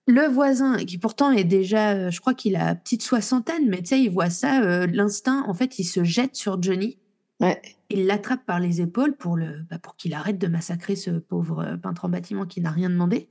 Le 0.06 0.26
voisin, 0.26 0.78
qui 0.78 0.96
pourtant 0.96 1.32
est 1.32 1.44
déjà, 1.44 1.90
euh, 1.90 2.10
je 2.10 2.18
crois 2.20 2.32
qu'il 2.32 2.56
a 2.56 2.74
petite 2.74 3.02
soixantaine, 3.02 3.68
mais 3.68 3.82
tu 3.82 3.88
sais, 3.88 4.00
il 4.00 4.08
voit 4.08 4.30
ça, 4.30 4.62
euh, 4.62 4.86
l'instinct, 4.86 5.44
en 5.46 5.52
fait, 5.52 5.78
il 5.78 5.84
se 5.84 6.02
jette 6.02 6.34
sur 6.34 6.60
Johnny. 6.62 6.98
Ouais. 7.40 7.60
Il 7.90 8.06
l'attrape 8.06 8.44
par 8.46 8.58
les 8.58 8.80
épaules 8.80 9.16
pour, 9.16 9.36
le, 9.36 9.66
bah, 9.70 9.78
pour 9.78 9.96
qu'il 9.96 10.14
arrête 10.14 10.38
de 10.38 10.46
massacrer 10.46 10.96
ce 10.96 11.10
pauvre 11.10 11.60
euh, 11.60 11.76
peintre 11.76 12.06
en 12.06 12.08
bâtiment 12.08 12.46
qui 12.46 12.62
n'a 12.62 12.70
rien 12.70 12.88
demandé. 12.88 13.28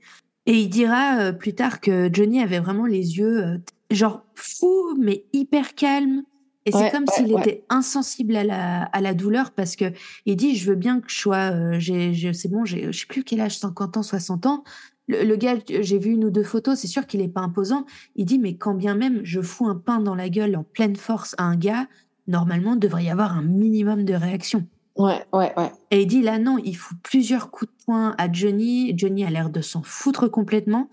Et 0.48 0.62
il 0.62 0.70
dira 0.70 1.18
euh, 1.18 1.32
plus 1.32 1.54
tard 1.54 1.78
que 1.78 2.08
Johnny 2.10 2.40
avait 2.40 2.58
vraiment 2.58 2.86
les 2.86 3.18
yeux 3.18 3.44
euh, 3.44 3.58
genre 3.90 4.24
fous 4.34 4.96
mais 4.98 5.26
hyper 5.34 5.74
calmes. 5.74 6.22
Et 6.64 6.72
c'est 6.72 6.90
comme 6.90 7.06
s'il 7.06 7.32
était 7.38 7.64
insensible 7.70 8.34
à 8.36 8.44
la, 8.44 8.82
à 8.84 9.00
la 9.00 9.14
douleur 9.14 9.52
parce 9.52 9.76
que 9.76 9.86
il 10.26 10.36
dit 10.36 10.56
je 10.56 10.70
veux 10.70 10.76
bien 10.76 11.00
que 11.00 11.10
je 11.10 11.18
sois 11.18 11.52
euh, 11.52 11.78
j'ai 11.78 12.32
c'est 12.32 12.50
bon 12.50 12.64
j'ai 12.64 12.92
je 12.92 12.98
sais 12.98 13.06
plus 13.06 13.24
quel 13.24 13.40
âge 13.40 13.58
50 13.58 13.98
ans 13.98 14.02
60 14.02 14.46
ans. 14.46 14.64
Le, 15.06 15.36
gars 15.36 15.56
j'ai 15.68 15.98
vu 15.98 16.12
une 16.12 16.24
ou 16.24 16.30
deux 16.30 16.44
photos 16.44 16.78
c'est 16.78 16.86
sûr 16.86 17.06
qu'il 17.06 17.20
est 17.20 17.28
pas 17.28 17.40
imposant. 17.42 17.84
Il 18.16 18.24
dit 18.24 18.38
mais 18.38 18.56
quand 18.56 18.74
bien 18.74 18.94
même 18.94 19.20
je 19.24 19.42
fous 19.42 19.66
un 19.66 19.76
pain 19.76 20.00
dans 20.00 20.14
la 20.14 20.30
gueule 20.30 20.56
en 20.56 20.64
pleine 20.64 20.96
force 20.96 21.34
à 21.36 21.44
un 21.44 21.56
gars 21.56 21.86
normalement 22.26 22.72
il 22.72 22.78
devrait 22.78 23.04
y 23.04 23.10
avoir 23.10 23.36
un 23.36 23.42
minimum 23.42 24.04
de 24.04 24.14
réaction 24.14 24.66
Ouais, 24.98 25.24
ouais, 25.32 25.52
ouais. 25.56 25.72
Et 25.90 26.02
il 26.02 26.06
dit 26.06 26.22
là, 26.22 26.38
non, 26.38 26.58
il 26.58 26.74
fout 26.74 26.96
plusieurs 27.02 27.50
coups 27.50 27.70
de 27.70 27.84
poing 27.84 28.14
à 28.18 28.30
Johnny. 28.30 28.92
Johnny 28.96 29.24
a 29.24 29.30
l'air 29.30 29.50
de 29.50 29.60
s'en 29.60 29.82
foutre 29.82 30.28
complètement. 30.28 30.90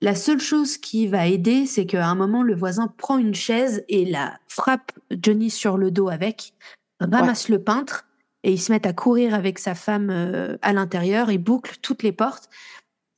La 0.00 0.14
seule 0.14 0.40
chose 0.40 0.78
qui 0.78 1.06
va 1.06 1.26
aider, 1.26 1.66
c'est 1.66 1.84
qu'à 1.84 2.06
un 2.06 2.14
moment, 2.14 2.42
le 2.42 2.54
voisin 2.54 2.86
prend 2.96 3.18
une 3.18 3.34
chaise 3.34 3.84
et 3.88 4.04
la 4.04 4.38
frappe 4.48 4.92
Johnny 5.10 5.50
sur 5.50 5.76
le 5.76 5.90
dos 5.90 6.08
avec, 6.08 6.54
ramasse 7.00 7.48
le 7.48 7.62
peintre 7.62 8.06
et 8.44 8.52
ils 8.52 8.60
se 8.60 8.72
mettent 8.72 8.86
à 8.86 8.92
courir 8.92 9.34
avec 9.34 9.58
sa 9.58 9.74
femme 9.74 10.10
euh, 10.10 10.56
à 10.62 10.72
l'intérieur 10.72 11.30
et 11.30 11.38
bouclent 11.38 11.76
toutes 11.82 12.02
les 12.02 12.12
portes. 12.12 12.48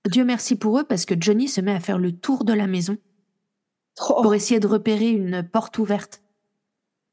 Dieu 0.09 0.25
merci 0.25 0.57
pour 0.57 0.79
eux 0.79 0.85
parce 0.85 1.05
que 1.05 1.15
Johnny 1.19 1.49
se 1.49 1.61
met 1.61 1.75
à 1.75 1.81
faire 1.81 1.99
le 1.99 2.13
tour 2.13 2.45
de 2.45 2.55
la 2.55 2.67
maison 2.67 2.97
Oh. 4.09 4.23
pour 4.23 4.35
essayer 4.35 4.61
de 4.61 4.67
repérer 4.67 5.11
une 5.11 5.43
porte 5.43 5.79
ouverte. 5.79 6.23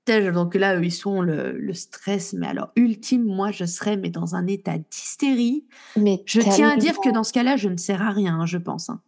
Donc 0.08 0.55
là, 0.55 0.80
ils 0.80 0.91
sont 0.91 1.22
le, 1.22 1.51
le, 1.51 1.74
stress, 1.74 2.34
mais 2.34 2.47
alors 2.47 2.70
ultime, 2.76 3.24
moi, 3.24 3.51
je 3.51 3.66
serais 3.66 3.97
mais 3.97 4.10
dans 4.10 4.36
un 4.36 4.47
état 4.47 4.78
d'hystérie. 4.78 5.66
Mais 5.97 6.24
je 6.26 6.41
tiens 6.41 6.70
à 6.70 6.78
dire 6.78 6.99
que 6.99 7.10
dans 7.10 7.24
ce 7.24 7.34
cas-là, 7.34 7.58
je 7.58 7.70
ne 7.70 7.78
sers 7.78 8.01
à 8.01 8.12
rien, 8.12 8.39
hein, 8.39 8.45
je 8.45 8.58
pense. 8.58 8.89
Hein. 8.89 9.01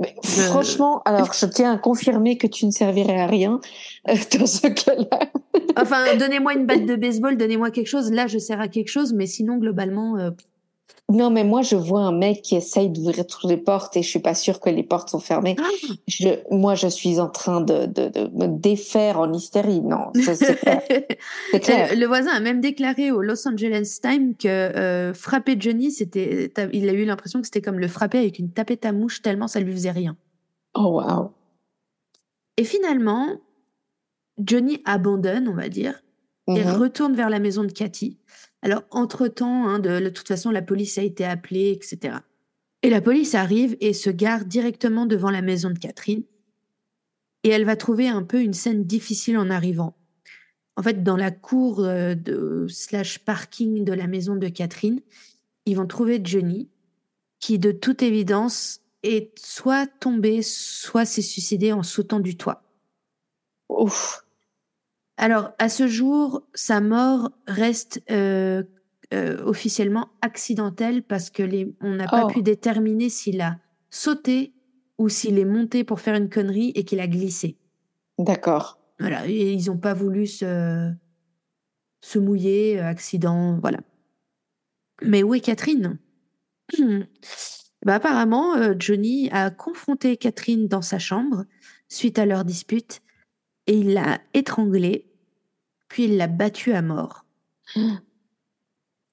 Mais 0.00 0.14
Franchement, 0.22 1.02
alors 1.04 1.32
je 1.32 1.46
tiens 1.46 1.72
à 1.72 1.78
confirmer 1.78 2.36
que 2.36 2.46
tu 2.46 2.66
ne 2.66 2.70
servirais 2.70 3.20
à 3.20 3.26
rien 3.26 3.60
euh, 4.08 4.14
dans 4.38 4.46
ce 4.46 4.66
cas-là. 4.66 5.30
enfin, 5.76 6.16
donnez-moi 6.16 6.54
une 6.54 6.66
batte 6.66 6.86
de 6.86 6.96
baseball, 6.96 7.36
donnez-moi 7.36 7.70
quelque 7.70 7.88
chose. 7.88 8.10
Là, 8.10 8.26
je 8.26 8.38
sers 8.38 8.60
à 8.60 8.68
quelque 8.68 8.88
chose, 8.88 9.12
mais 9.12 9.26
sinon, 9.26 9.56
globalement, 9.56 10.16
euh, 10.18 10.30
non, 11.12 11.30
mais 11.30 11.44
moi, 11.44 11.60
je 11.60 11.76
vois 11.76 12.00
un 12.00 12.12
mec 12.12 12.40
qui 12.40 12.56
essaye 12.56 12.88
d'ouvrir 12.88 13.26
toutes 13.26 13.44
les 13.44 13.58
portes 13.58 13.96
et 13.98 14.02
je 14.02 14.08
suis 14.08 14.18
pas 14.18 14.34
sûre 14.34 14.60
que 14.60 14.70
les 14.70 14.82
portes 14.82 15.10
sont 15.10 15.20
fermées. 15.20 15.56
Ah. 15.58 15.92
Je, 16.08 16.28
moi, 16.50 16.74
je 16.74 16.86
suis 16.86 17.20
en 17.20 17.28
train 17.28 17.60
de, 17.60 17.84
de, 17.84 18.08
de 18.08 18.30
me 18.34 18.46
défaire 18.46 19.20
en 19.20 19.30
hystérie. 19.32 19.82
Non, 19.82 20.10
c'est 20.14 20.56
clair. 20.58 20.82
clair. 21.62 21.96
Le 21.96 22.06
voisin 22.06 22.30
a 22.30 22.40
même 22.40 22.62
déclaré 22.62 23.10
au 23.10 23.20
Los 23.20 23.46
Angeles 23.46 23.98
Times 24.02 24.34
que 24.36 24.48
euh, 24.48 25.12
frapper 25.12 25.56
Johnny, 25.58 25.90
c'était, 25.90 26.50
il 26.72 26.88
a 26.88 26.92
eu 26.92 27.04
l'impression 27.04 27.40
que 27.40 27.46
c'était 27.46 27.62
comme 27.62 27.78
le 27.78 27.88
frapper 27.88 28.18
avec 28.18 28.38
une 28.38 28.50
tapette 28.50 28.86
à 28.86 28.92
mouche 28.92 29.20
tellement 29.20 29.48
ça 29.48 29.60
lui 29.60 29.72
faisait 29.72 29.90
rien. 29.90 30.16
Oh 30.74 31.02
wow. 31.02 31.32
Et 32.56 32.64
finalement, 32.64 33.40
Johnny 34.38 34.80
abandonne, 34.86 35.48
on 35.48 35.54
va 35.54 35.68
dire, 35.68 36.02
et 36.48 36.52
mm-hmm. 36.52 36.76
retourne 36.76 37.14
vers 37.14 37.28
la 37.28 37.38
maison 37.38 37.64
de 37.64 37.72
Cathy. 37.72 38.18
Alors, 38.62 38.84
entre-temps, 38.90 39.66
hein, 39.66 39.78
de, 39.80 40.08
toute 40.08 40.28
façon, 40.28 40.50
la 40.50 40.62
police 40.62 40.96
a 40.96 41.02
été 41.02 41.24
appelée, 41.24 41.72
etc. 41.72 42.18
Et 42.82 42.90
la 42.90 43.00
police 43.00 43.34
arrive 43.34 43.76
et 43.80 43.92
se 43.92 44.10
gare 44.10 44.44
directement 44.44 45.04
devant 45.04 45.30
la 45.30 45.42
maison 45.42 45.70
de 45.70 45.78
Catherine. 45.78 46.22
Et 47.42 47.48
elle 47.48 47.64
va 47.64 47.76
trouver 47.76 48.08
un 48.08 48.22
peu 48.22 48.40
une 48.40 48.52
scène 48.52 48.84
difficile 48.84 49.36
en 49.36 49.50
arrivant. 49.50 49.96
En 50.76 50.82
fait, 50.82 51.02
dans 51.02 51.16
la 51.16 51.32
cour 51.32 51.80
euh, 51.80 52.14
de 52.14 52.66
slash 52.68 53.18
parking 53.18 53.84
de 53.84 53.92
la 53.92 54.06
maison 54.06 54.36
de 54.36 54.48
Catherine, 54.48 55.00
ils 55.66 55.76
vont 55.76 55.86
trouver 55.86 56.20
Johnny, 56.22 56.70
qui 57.40 57.58
de 57.58 57.72
toute 57.72 58.02
évidence 58.02 58.80
est 59.02 59.36
soit 59.38 59.86
tombé, 59.86 60.40
soit 60.42 61.04
s'est 61.04 61.22
suicidé 61.22 61.72
en 61.72 61.82
sautant 61.82 62.20
du 62.20 62.36
toit. 62.36 62.62
Ouf. 63.68 64.21
Alors, 65.16 65.52
à 65.58 65.68
ce 65.68 65.86
jour, 65.86 66.42
sa 66.54 66.80
mort 66.80 67.30
reste 67.46 68.02
euh, 68.10 68.62
euh, 69.12 69.42
officiellement 69.44 70.08
accidentelle 70.22 71.02
parce 71.02 71.30
que 71.30 71.42
les, 71.42 71.74
on 71.80 71.94
n'a 71.94 72.08
pas 72.08 72.24
oh. 72.24 72.28
pu 72.28 72.42
déterminer 72.42 73.08
s'il 73.08 73.40
a 73.40 73.58
sauté 73.90 74.54
ou 74.98 75.08
s'il 75.08 75.38
est 75.38 75.44
monté 75.44 75.84
pour 75.84 76.00
faire 76.00 76.14
une 76.14 76.30
connerie 76.30 76.72
et 76.74 76.84
qu'il 76.84 77.00
a 77.00 77.06
glissé. 77.06 77.58
D'accord. 78.18 78.78
Voilà, 79.00 79.26
et 79.26 79.52
ils 79.52 79.66
n'ont 79.66 79.78
pas 79.78 79.94
voulu 79.94 80.26
se, 80.26 80.92
se 82.00 82.18
mouiller, 82.18 82.80
euh, 82.80 82.86
accident, 82.86 83.58
voilà. 83.60 83.80
Mais 85.02 85.22
où 85.22 85.34
est 85.34 85.40
Catherine? 85.40 85.98
Bah, 87.84 87.96
Apparemment, 87.96 88.78
Johnny 88.78 89.28
a 89.32 89.50
confronté 89.50 90.16
Catherine 90.16 90.68
dans 90.68 90.82
sa 90.82 91.00
chambre 91.00 91.44
suite 91.88 92.18
à 92.18 92.26
leur 92.26 92.44
dispute 92.44 93.02
et 93.66 93.76
il 93.76 93.94
l'a 93.94 94.20
étranglée, 94.34 95.06
puis 95.88 96.04
il 96.04 96.16
l'a 96.16 96.26
battue 96.26 96.72
à 96.72 96.82
mort. 96.82 97.24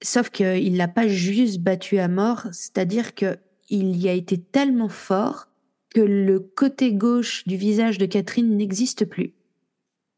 Sauf 0.02 0.30
qu'il 0.30 0.78
l'a 0.78 0.88
pas 0.88 1.08
juste 1.08 1.60
battue 1.60 2.00
à 2.00 2.08
mort, 2.08 2.48
c'est-à-dire 2.52 3.16
que 3.16 3.38
il 3.70 3.98
y 3.98 4.10
a 4.10 4.14
été 4.14 4.40
tellement 4.40 4.90
fort 4.90 5.48
que 5.94 6.02
le 6.02 6.40
côté 6.40 6.94
gauche 6.94 7.46
du 7.48 7.56
visage 7.56 7.98
de 7.98 8.06
Catherine 8.06 8.56
n'existe 8.58 9.06
plus. 9.06 9.34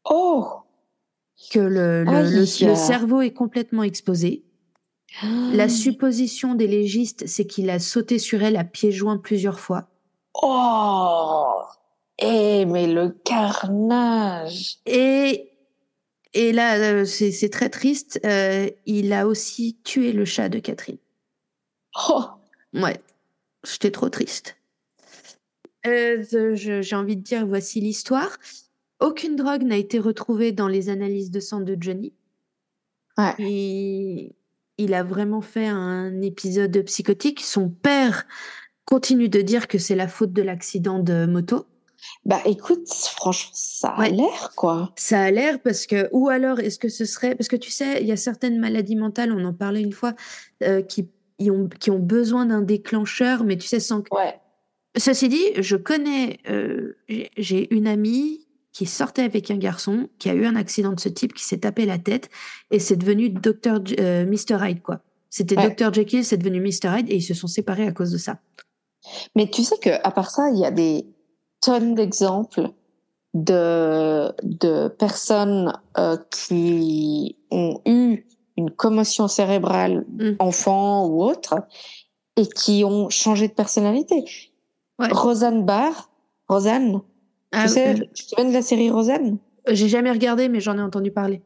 Oh 0.08 0.46
Que 1.52 1.60
le, 1.60 2.04
le, 2.04 2.46
cerveau 2.46 3.20
est 3.20 3.32
complètement 3.32 3.82
exposé. 3.82 4.44
La 5.52 5.68
supposition 5.68 6.54
des 6.54 6.66
légistes, 6.66 7.26
c'est 7.26 7.46
qu'il 7.46 7.68
a 7.68 7.78
sauté 7.78 8.18
sur 8.18 8.42
elle 8.42 8.56
à 8.56 8.64
pieds 8.64 8.92
joints 8.92 9.18
plusieurs 9.18 9.60
fois. 9.60 9.90
Oh 10.34 11.62
eh, 12.22 12.64
mais 12.66 12.86
le 12.86 13.10
carnage 13.10 14.78
Et, 14.86 15.50
et 16.34 16.52
là, 16.52 16.78
euh, 16.78 17.04
c'est 17.04 17.48
très 17.50 17.68
triste, 17.68 18.20
euh, 18.24 18.70
il 18.86 19.12
a 19.12 19.26
aussi 19.26 19.78
tué 19.84 20.12
le 20.12 20.24
chat 20.24 20.48
de 20.48 20.58
Catherine. 20.58 20.98
Oh 22.08 22.24
Ouais, 22.74 22.98
j'étais 23.64 23.90
trop 23.90 24.08
triste. 24.08 24.56
Euh, 25.86 26.22
j'ai 26.54 26.96
envie 26.96 27.16
de 27.16 27.22
dire, 27.22 27.46
voici 27.46 27.80
l'histoire. 27.80 28.38
Aucune 29.00 29.36
drogue 29.36 29.62
n'a 29.62 29.76
été 29.76 29.98
retrouvée 29.98 30.52
dans 30.52 30.68
les 30.68 30.88
analyses 30.88 31.30
de 31.30 31.40
sang 31.40 31.60
de 31.60 31.76
Johnny. 31.78 32.14
Ouais. 33.18 33.34
Et 33.38 34.36
il 34.78 34.94
a 34.94 35.02
vraiment 35.02 35.40
fait 35.40 35.66
un 35.66 36.22
épisode 36.22 36.82
psychotique. 36.84 37.40
Son 37.40 37.68
père 37.68 38.26
continue 38.84 39.28
de 39.28 39.40
dire 39.42 39.68
que 39.68 39.78
c'est 39.78 39.96
la 39.96 40.08
faute 40.08 40.32
de 40.32 40.42
l'accident 40.42 41.00
de 41.00 41.26
moto. 41.26 41.66
Bah 42.24 42.40
écoute, 42.44 42.88
franchement, 42.88 43.50
ça 43.54 43.88
a 43.88 44.08
l'air 44.08 44.52
quoi. 44.56 44.92
Ça 44.96 45.20
a 45.22 45.30
l'air 45.30 45.60
parce 45.60 45.86
que, 45.86 46.08
ou 46.12 46.28
alors 46.28 46.60
est-ce 46.60 46.78
que 46.78 46.88
ce 46.88 47.04
serait, 47.04 47.34
parce 47.34 47.48
que 47.48 47.56
tu 47.56 47.70
sais, 47.70 48.00
il 48.00 48.06
y 48.06 48.12
a 48.12 48.16
certaines 48.16 48.58
maladies 48.58 48.96
mentales, 48.96 49.32
on 49.32 49.44
en 49.44 49.52
parlait 49.52 49.82
une 49.82 49.92
fois, 49.92 50.14
euh, 50.62 50.82
qui, 50.82 51.08
ont, 51.40 51.68
qui 51.68 51.90
ont 51.90 51.98
besoin 51.98 52.46
d'un 52.46 52.62
déclencheur, 52.62 53.44
mais 53.44 53.56
tu 53.56 53.66
sais, 53.66 53.80
sans 53.80 54.02
que. 54.02 54.14
Ouais. 54.14 54.38
Ceci 54.96 55.28
dit, 55.28 55.42
je 55.56 55.76
connais, 55.76 56.38
euh, 56.50 56.98
j'ai 57.38 57.74
une 57.74 57.86
amie 57.86 58.46
qui 58.72 58.86
sortait 58.86 59.22
avec 59.22 59.50
un 59.50 59.56
garçon 59.56 60.08
qui 60.18 60.28
a 60.28 60.34
eu 60.34 60.44
un 60.44 60.56
accident 60.56 60.92
de 60.92 61.00
ce 61.00 61.08
type, 61.08 61.34
qui 61.34 61.44
s'est 61.44 61.58
tapé 61.58 61.86
la 61.86 61.98
tête 61.98 62.30
et 62.70 62.78
c'est 62.78 62.96
devenu 62.96 63.30
Dr. 63.30 63.80
Euh, 63.98 64.26
Mr. 64.26 64.58
Hyde 64.62 64.82
quoi. 64.82 65.00
C'était 65.30 65.56
Dr. 65.56 65.92
Jekyll, 65.94 66.24
c'est 66.24 66.36
devenu 66.36 66.60
Mr. 66.60 66.98
Hyde 66.98 67.10
et 67.10 67.16
ils 67.16 67.22
se 67.22 67.34
sont 67.34 67.46
séparés 67.46 67.86
à 67.86 67.92
cause 67.92 68.12
de 68.12 68.18
ça. 68.18 68.38
Mais 69.34 69.48
tu 69.48 69.62
sais 69.62 69.76
que 69.78 69.90
à 70.04 70.10
part 70.10 70.30
ça, 70.30 70.50
il 70.50 70.58
y 70.58 70.64
a 70.64 70.70
des 70.70 71.06
tonnes 71.62 71.94
d'exemples 71.94 72.68
de, 73.32 74.34
de 74.42 74.88
personnes 74.88 75.72
euh, 75.96 76.18
qui 76.30 77.36
ont 77.50 77.80
eu 77.86 78.26
une 78.58 78.70
commotion 78.70 79.28
cérébrale, 79.28 80.04
mm. 80.18 80.32
enfant 80.38 81.06
ou 81.06 81.22
autre, 81.22 81.54
et 82.36 82.46
qui 82.46 82.84
ont 82.84 83.08
changé 83.08 83.48
de 83.48 83.54
personnalité. 83.54 84.24
Rosanne 84.98 85.64
Barr, 85.64 86.10
Rosanne, 86.48 87.00
ah, 87.50 87.64
tu 87.64 87.68
sais, 87.70 87.94
tu 88.14 88.24
te 88.24 88.30
souviens 88.30 88.48
de 88.48 88.52
la 88.52 88.62
série 88.62 88.90
Rosanne? 88.90 89.38
J'ai 89.68 89.88
jamais 89.88 90.10
regardé, 90.10 90.48
mais 90.48 90.60
j'en 90.60 90.78
ai 90.78 90.82
entendu 90.82 91.10
parler. 91.10 91.42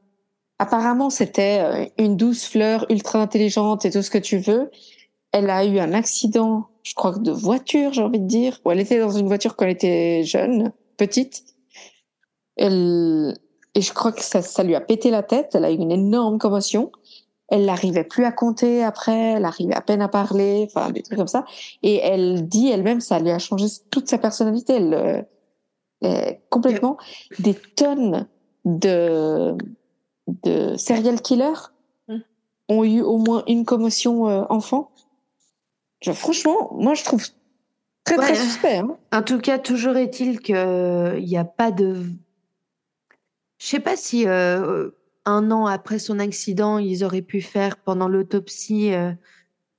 Apparemment, 0.59 1.11
c'était 1.11 1.61
euh, 1.61 1.87
une 1.99 2.17
douce 2.17 2.47
fleur 2.47 2.87
ultra 2.91 3.21
intelligente 3.21 3.85
et 3.85 3.91
tout 3.91 4.03
ce 4.03 4.11
que 4.11 4.19
tu 4.19 4.39
veux. 4.39 4.71
Elle 5.33 5.51
a 5.51 5.65
eu 5.65 5.79
un 5.79 5.93
accident 5.93 6.69
je 6.87 6.95
crois, 6.95 7.19
de 7.19 7.33
voiture, 7.33 7.93
j'ai 7.93 8.03
envie 8.03 8.21
de 8.21 8.29
dire, 8.29 8.61
elle 8.65 8.79
était 8.79 9.01
dans 9.01 9.11
une 9.11 9.27
voiture 9.27 9.57
quand 9.57 9.65
elle 9.65 9.73
était 9.73 10.23
jeune, 10.23 10.73
petite. 10.97 11.43
Elle, 12.57 13.37
et 13.75 13.81
je 13.81 13.93
crois 13.93 14.13
que 14.13 14.23
ça, 14.23 14.41
ça 14.41 14.63
lui 14.63 14.77
a 14.77 14.81
pété 14.81 15.11
la 15.11 15.25
tête. 15.25 15.51
Elle 15.55 15.65
a 15.65 15.73
eu 15.73 15.75
une 15.75 15.91
énorme 15.91 16.39
commotion. 16.39 16.93
Elle 17.49 17.65
n'arrivait 17.65 18.05
plus 18.05 18.25
à 18.25 18.31
compter 18.31 18.85
après. 18.85 19.33
Elle 19.33 19.45
arrivait 19.45 19.75
à 19.75 19.81
peine 19.81 20.01
à 20.01 20.07
parler. 20.07 20.69
Enfin, 20.71 20.91
des 20.93 21.03
trucs 21.03 21.19
comme 21.19 21.27
ça. 21.27 21.45
Et 21.83 21.97
elle 21.97 22.47
dit 22.47 22.69
elle-même, 22.69 23.01
ça 23.01 23.19
lui 23.19 23.33
a 23.33 23.41
changé 23.41 23.67
toute 23.91 24.09
sa 24.09 24.19
personnalité. 24.19 24.75
Elle, 24.75 25.27
euh, 26.05 26.33
complètement 26.51 26.99
des 27.41 27.55
tonnes 27.55 28.29
de 28.65 29.57
de 30.43 30.77
serial 30.77 31.21
killers 31.21 31.71
mmh. 32.09 32.17
ont 32.69 32.85
eu 32.85 33.01
au 33.01 33.19
moins 33.19 33.43
une 33.47 33.65
commotion 33.65 34.29
euh, 34.29 34.45
enfant 34.51 34.91
franchement, 36.15 36.73
moi, 36.75 36.95
je 36.95 37.05
trouve 37.05 37.25
très, 38.07 38.17
très 38.17 38.35
suspect. 38.35 38.79
Hein. 38.79 38.97
En 39.13 39.23
tout 39.23 39.39
cas, 39.39 39.59
toujours 39.59 39.97
est-il 39.97 40.41
qu'il 40.41 41.25
n'y 41.25 41.37
a 41.37 41.45
pas 41.45 41.71
de. 41.71 42.05
Je 43.59 43.67
sais 43.67 43.81
pas 43.81 43.97
si 43.97 44.27
euh, 44.27 44.91
un 45.25 45.51
an 45.51 45.67
après 45.67 45.99
son 45.99 46.19
accident, 46.19 46.79
ils 46.79 47.05
auraient 47.05 47.23
pu 47.23 47.41
faire 47.41 47.77
pendant 47.77 48.09
l'autopsie. 48.09 48.93
Euh, 48.95 49.13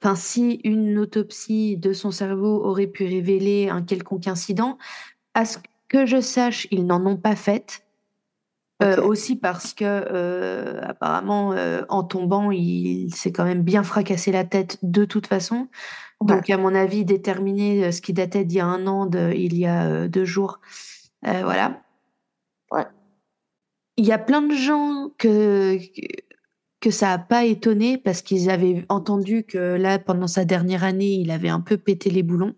enfin, 0.01 0.15
si 0.15 0.59
une 0.63 0.97
autopsie 0.97 1.77
de 1.77 1.93
son 1.93 2.11
cerveau 2.11 2.63
aurait 2.63 2.87
pu 2.87 3.05
révéler 3.05 3.69
un 3.69 3.81
quelconque 3.81 4.27
incident, 4.27 4.77
à 5.33 5.45
ce 5.45 5.57
que 5.87 6.05
je 6.05 6.21
sache, 6.21 6.67
ils 6.71 6.85
n'en 6.85 7.05
ont 7.05 7.17
pas 7.17 7.35
fait. 7.35 7.83
Euh, 8.83 9.01
aussi 9.01 9.35
parce 9.35 9.73
que 9.73 10.83
apparemment, 10.83 11.55
en 11.89 12.03
tombant, 12.03 12.51
il 12.51 13.11
s'est 13.15 13.31
quand 13.31 13.45
même 13.45 13.63
bien 13.63 13.81
fracassé 13.81 14.31
la 14.31 14.43
tête 14.43 14.77
de 14.83 15.03
toute 15.03 15.25
façon. 15.25 15.67
Donc, 16.25 16.49
à 16.49 16.57
mon 16.57 16.73
avis, 16.73 17.05
déterminer 17.05 17.85
euh, 17.85 17.91
ce 17.91 18.01
qui 18.01 18.13
datait 18.13 18.43
d'il 18.43 18.57
y 18.57 18.59
a 18.59 18.65
un 18.65 18.87
an, 18.87 19.05
de, 19.05 19.31
il 19.33 19.55
y 19.55 19.65
a 19.65 19.85
euh, 19.85 20.07
deux 20.07 20.25
jours. 20.25 20.59
Euh, 21.27 21.43
voilà. 21.43 21.83
Ouais. 22.71 22.85
Il 23.97 24.05
y 24.05 24.11
a 24.11 24.17
plein 24.17 24.41
de 24.41 24.55
gens 24.55 25.11
que, 25.17 25.77
que 26.79 26.91
ça 26.91 27.07
n'a 27.07 27.17
pas 27.19 27.45
étonné 27.45 27.97
parce 27.97 28.21
qu'ils 28.21 28.49
avaient 28.49 28.85
entendu 28.89 29.43
que 29.43 29.75
là, 29.75 29.99
pendant 29.99 30.27
sa 30.27 30.43
dernière 30.43 30.83
année, 30.83 31.13
il 31.13 31.31
avait 31.31 31.49
un 31.49 31.61
peu 31.61 31.77
pété 31.77 32.09
les 32.09 32.23
boulons. 32.23 32.55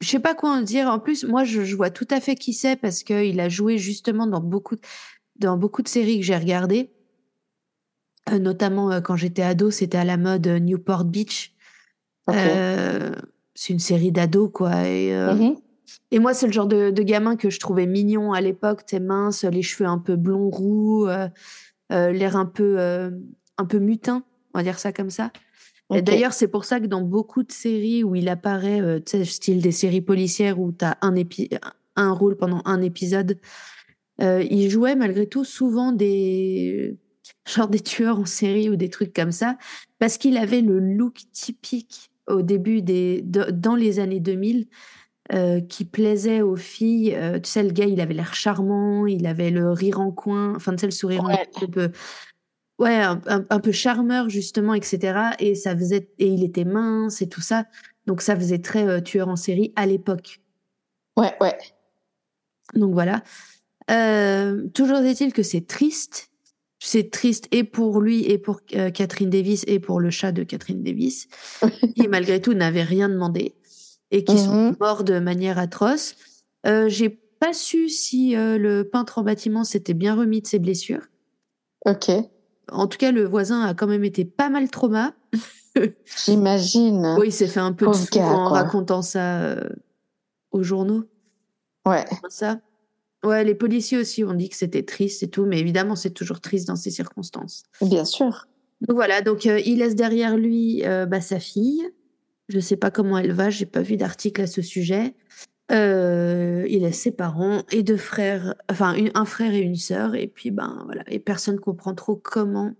je 0.00 0.08
sais 0.08 0.20
pas 0.20 0.34
quoi 0.34 0.50
en 0.50 0.60
dire. 0.60 0.88
En 0.88 0.98
plus, 0.98 1.24
moi, 1.24 1.44
je, 1.44 1.64
je 1.64 1.76
vois 1.76 1.90
tout 1.90 2.08
à 2.10 2.20
fait 2.20 2.34
qui 2.36 2.52
c'est 2.52 2.76
parce 2.76 3.02
qu'il 3.02 3.40
a 3.40 3.48
joué 3.48 3.78
justement 3.78 4.26
dans 4.26 4.40
beaucoup, 4.40 4.76
dans 5.36 5.56
beaucoup 5.56 5.82
de 5.82 5.88
séries 5.88 6.20
que 6.20 6.26
j'ai 6.26 6.36
regardées. 6.36 6.90
Euh, 8.30 8.38
notamment 8.38 8.90
euh, 8.90 9.00
quand 9.00 9.16
j'étais 9.16 9.42
ado, 9.42 9.70
c'était 9.70 9.98
à 9.98 10.04
la 10.04 10.16
mode 10.16 10.46
Newport 10.46 11.04
Beach. 11.04 11.53
C'est 12.28 13.72
une 13.72 13.78
série 13.78 14.12
d'ados, 14.12 14.50
quoi. 14.52 14.86
Et, 14.86 15.10
mm-hmm. 15.10 15.56
et 16.10 16.18
moi, 16.18 16.34
c'est 16.34 16.46
le 16.46 16.52
genre 16.52 16.66
de, 16.66 16.90
de, 16.90 17.02
gamin 17.02 17.36
que 17.36 17.50
je 17.50 17.60
trouvais 17.60 17.86
mignon 17.86 18.32
à 18.32 18.40
l'époque. 18.40 18.86
T'es 18.86 19.00
mince, 19.00 19.44
les 19.44 19.62
cheveux 19.62 19.88
un 19.88 19.98
peu 19.98 20.16
blond 20.16 20.50
roux, 20.50 21.06
l'air 21.90 22.36
un 22.36 22.46
peu, 22.46 22.78
un 23.58 23.64
peu 23.64 23.78
mutin, 23.78 24.24
on 24.54 24.58
va 24.58 24.62
dire 24.62 24.78
ça 24.78 24.92
comme 24.92 25.10
ça. 25.10 25.30
Et 25.94 26.02
d'ailleurs, 26.02 26.32
c'est 26.32 26.48
pour 26.48 26.64
ça 26.64 26.80
que 26.80 26.86
dans 26.86 27.02
beaucoup 27.02 27.42
de 27.42 27.52
séries 27.52 28.02
où 28.04 28.14
il 28.14 28.28
apparaît, 28.28 28.80
tu 29.04 29.18
sais, 29.18 29.24
style 29.24 29.60
des 29.60 29.70
séries 29.70 30.00
policières 30.00 30.58
où 30.58 30.72
tu 30.72 30.84
as 30.84 30.96
un, 31.02 31.14
un 31.96 32.12
rôle 32.12 32.36
pendant 32.36 32.62
un 32.64 32.80
épisode, 32.80 33.38
il 34.18 34.70
jouait 34.70 34.96
malgré 34.96 35.26
tout 35.26 35.44
souvent 35.44 35.92
des 35.92 36.98
genre 37.46 37.68
des 37.68 37.80
tueurs 37.80 38.18
en 38.18 38.24
série 38.24 38.68
ou 38.68 38.76
des 38.76 38.88
trucs 38.88 39.14
comme 39.14 39.32
ça, 39.32 39.56
parce 39.98 40.18
qu'il 40.18 40.36
avait 40.36 40.60
le 40.60 40.78
look 40.78 41.22
typique 41.32 42.10
au 42.26 42.42
début 42.42 42.82
des, 42.82 43.22
dans 43.22 43.76
les 43.76 44.00
années 44.00 44.20
2000, 44.20 44.66
euh, 45.32 45.62
qui 45.62 45.86
plaisait 45.86 46.42
aux 46.42 46.56
filles. 46.56 47.14
Euh, 47.14 47.40
tu 47.40 47.48
sais, 47.48 47.62
le 47.62 47.70
gars, 47.70 47.86
il 47.86 47.98
avait 48.02 48.12
l'air 48.12 48.34
charmant, 48.34 49.06
il 49.06 49.26
avait 49.26 49.48
le 49.50 49.70
rire 49.70 49.98
en 49.98 50.10
coin, 50.10 50.54
enfin, 50.54 50.72
tu 50.72 50.80
sais, 50.80 50.86
le 50.86 50.92
sourire 50.92 51.24
un 51.24 51.66
peu, 51.66 51.92
ouais, 52.78 53.00
un, 53.00 53.60
peu 53.60 53.72
charmeur 53.72 54.28
justement, 54.28 54.74
etc. 54.74 55.30
Et 55.38 55.54
ça 55.54 55.74
faisait, 55.74 56.10
et 56.18 56.26
il 56.26 56.44
était 56.44 56.66
mince 56.66 57.22
et 57.22 57.28
tout 57.30 57.40
ça, 57.40 57.64
donc 58.04 58.20
ça 58.20 58.36
faisait 58.36 58.58
très 58.58 58.86
euh, 58.86 59.00
tueur 59.00 59.28
en 59.28 59.36
série 59.36 59.72
à 59.76 59.86
l'époque. 59.86 60.42
Ouais, 61.16 61.34
ouais. 61.40 61.56
Donc 62.74 62.92
voilà. 62.92 63.22
toujours 64.74 64.98
est-il 64.98 65.32
que 65.32 65.42
c'est 65.42 65.66
triste 65.66 66.33
c'est 66.84 67.10
triste 67.10 67.48
et 67.50 67.64
pour 67.64 68.00
lui 68.00 68.30
et 68.30 68.38
pour 68.38 68.60
euh, 68.74 68.90
Catherine 68.90 69.30
Davis 69.30 69.64
et 69.66 69.80
pour 69.80 70.00
le 70.00 70.10
chat 70.10 70.32
de 70.32 70.42
Catherine 70.42 70.82
Davis, 70.82 71.28
qui 71.96 72.08
malgré 72.08 72.40
tout 72.40 72.52
n'avaient 72.52 72.82
rien 72.82 73.08
demandé 73.08 73.54
et 74.10 74.22
qui 74.22 74.38
sont 74.38 74.70
mhm. 74.70 74.76
morts 74.78 75.02
de 75.02 75.18
manière 75.18 75.58
atroce. 75.58 76.14
Euh, 76.66 76.88
J'ai 76.88 77.08
pas 77.08 77.52
su 77.52 77.88
si 77.88 78.36
euh, 78.36 78.58
le 78.58 78.84
peintre 78.84 79.18
en 79.18 79.22
bâtiment 79.22 79.64
s'était 79.64 79.94
bien 79.94 80.14
remis 80.14 80.42
de 80.42 80.46
ses 80.46 80.58
blessures. 80.58 81.02
Ok. 81.86 82.10
En 82.70 82.86
tout 82.86 82.98
cas, 82.98 83.12
le 83.12 83.24
voisin 83.24 83.62
a 83.62 83.74
quand 83.74 83.86
même 83.86 84.04
été 84.04 84.24
pas 84.24 84.50
mal 84.50 84.70
trauma. 84.70 85.14
J'imagine. 86.24 87.16
Oui, 87.18 87.28
il 87.28 87.32
s'est 87.32 87.48
fait 87.48 87.60
un 87.60 87.72
peu 87.72 87.86
de 87.86 88.18
en 88.18 88.48
racontant 88.48 89.02
ça 89.02 89.56
aux 90.52 90.62
journaux. 90.62 91.04
Ouais. 91.86 92.04
Ça. 92.28 92.60
Ouais, 93.24 93.42
les 93.42 93.54
policiers 93.54 93.98
aussi 93.98 94.22
ont 94.22 94.34
dit 94.34 94.50
que 94.50 94.56
c'était 94.56 94.82
triste 94.82 95.22
et 95.22 95.28
tout, 95.28 95.46
mais 95.46 95.58
évidemment, 95.58 95.96
c'est 95.96 96.10
toujours 96.10 96.40
triste 96.40 96.68
dans 96.68 96.76
ces 96.76 96.90
circonstances. 96.90 97.62
Bien 97.80 98.04
sûr. 98.04 98.46
Donc 98.82 98.96
voilà, 98.96 99.22
donc 99.22 99.46
euh, 99.46 99.60
il 99.64 99.78
laisse 99.78 99.94
derrière 99.94 100.36
lui 100.36 100.84
euh, 100.84 101.06
bah, 101.06 101.22
sa 101.22 101.40
fille. 101.40 101.82
Je 102.48 102.56
ne 102.56 102.60
sais 102.60 102.76
pas 102.76 102.90
comment 102.90 103.16
elle 103.16 103.32
va, 103.32 103.48
j'ai 103.48 103.64
pas 103.64 103.80
vu 103.80 103.96
d'article 103.96 104.42
à 104.42 104.46
ce 104.46 104.60
sujet. 104.60 105.14
Euh, 105.72 106.66
il 106.68 106.82
laisse 106.82 107.00
ses 107.00 107.10
parents 107.10 107.62
et 107.72 107.82
deux 107.82 107.96
frères, 107.96 108.54
enfin 108.70 108.94
un 109.14 109.24
frère 109.24 109.54
et 109.54 109.60
une 109.60 109.76
sœur, 109.76 110.14
et 110.14 110.26
puis 110.26 110.50
ben 110.50 110.82
voilà, 110.84 111.02
et 111.06 111.18
personne 111.18 111.58
comprend 111.58 111.94
trop 111.94 112.16
comment 112.16 112.74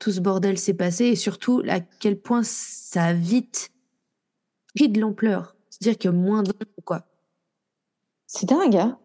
tout 0.00 0.10
ce 0.10 0.20
bordel 0.20 0.58
s'est 0.58 0.74
passé 0.74 1.04
et 1.04 1.16
surtout 1.16 1.62
à 1.68 1.78
quel 1.78 2.18
point 2.18 2.42
ça 2.42 3.04
a 3.04 3.12
vite 3.12 3.70
pris 4.74 4.88
de 4.88 5.00
l'ampleur. 5.00 5.54
C'est-à-dire 5.70 5.98
que 5.98 6.08
moins 6.08 6.42
d'un 6.42 6.52
quoi. 6.84 7.06
C'est 8.26 8.48
dingue, 8.48 8.76
hein. 8.76 8.98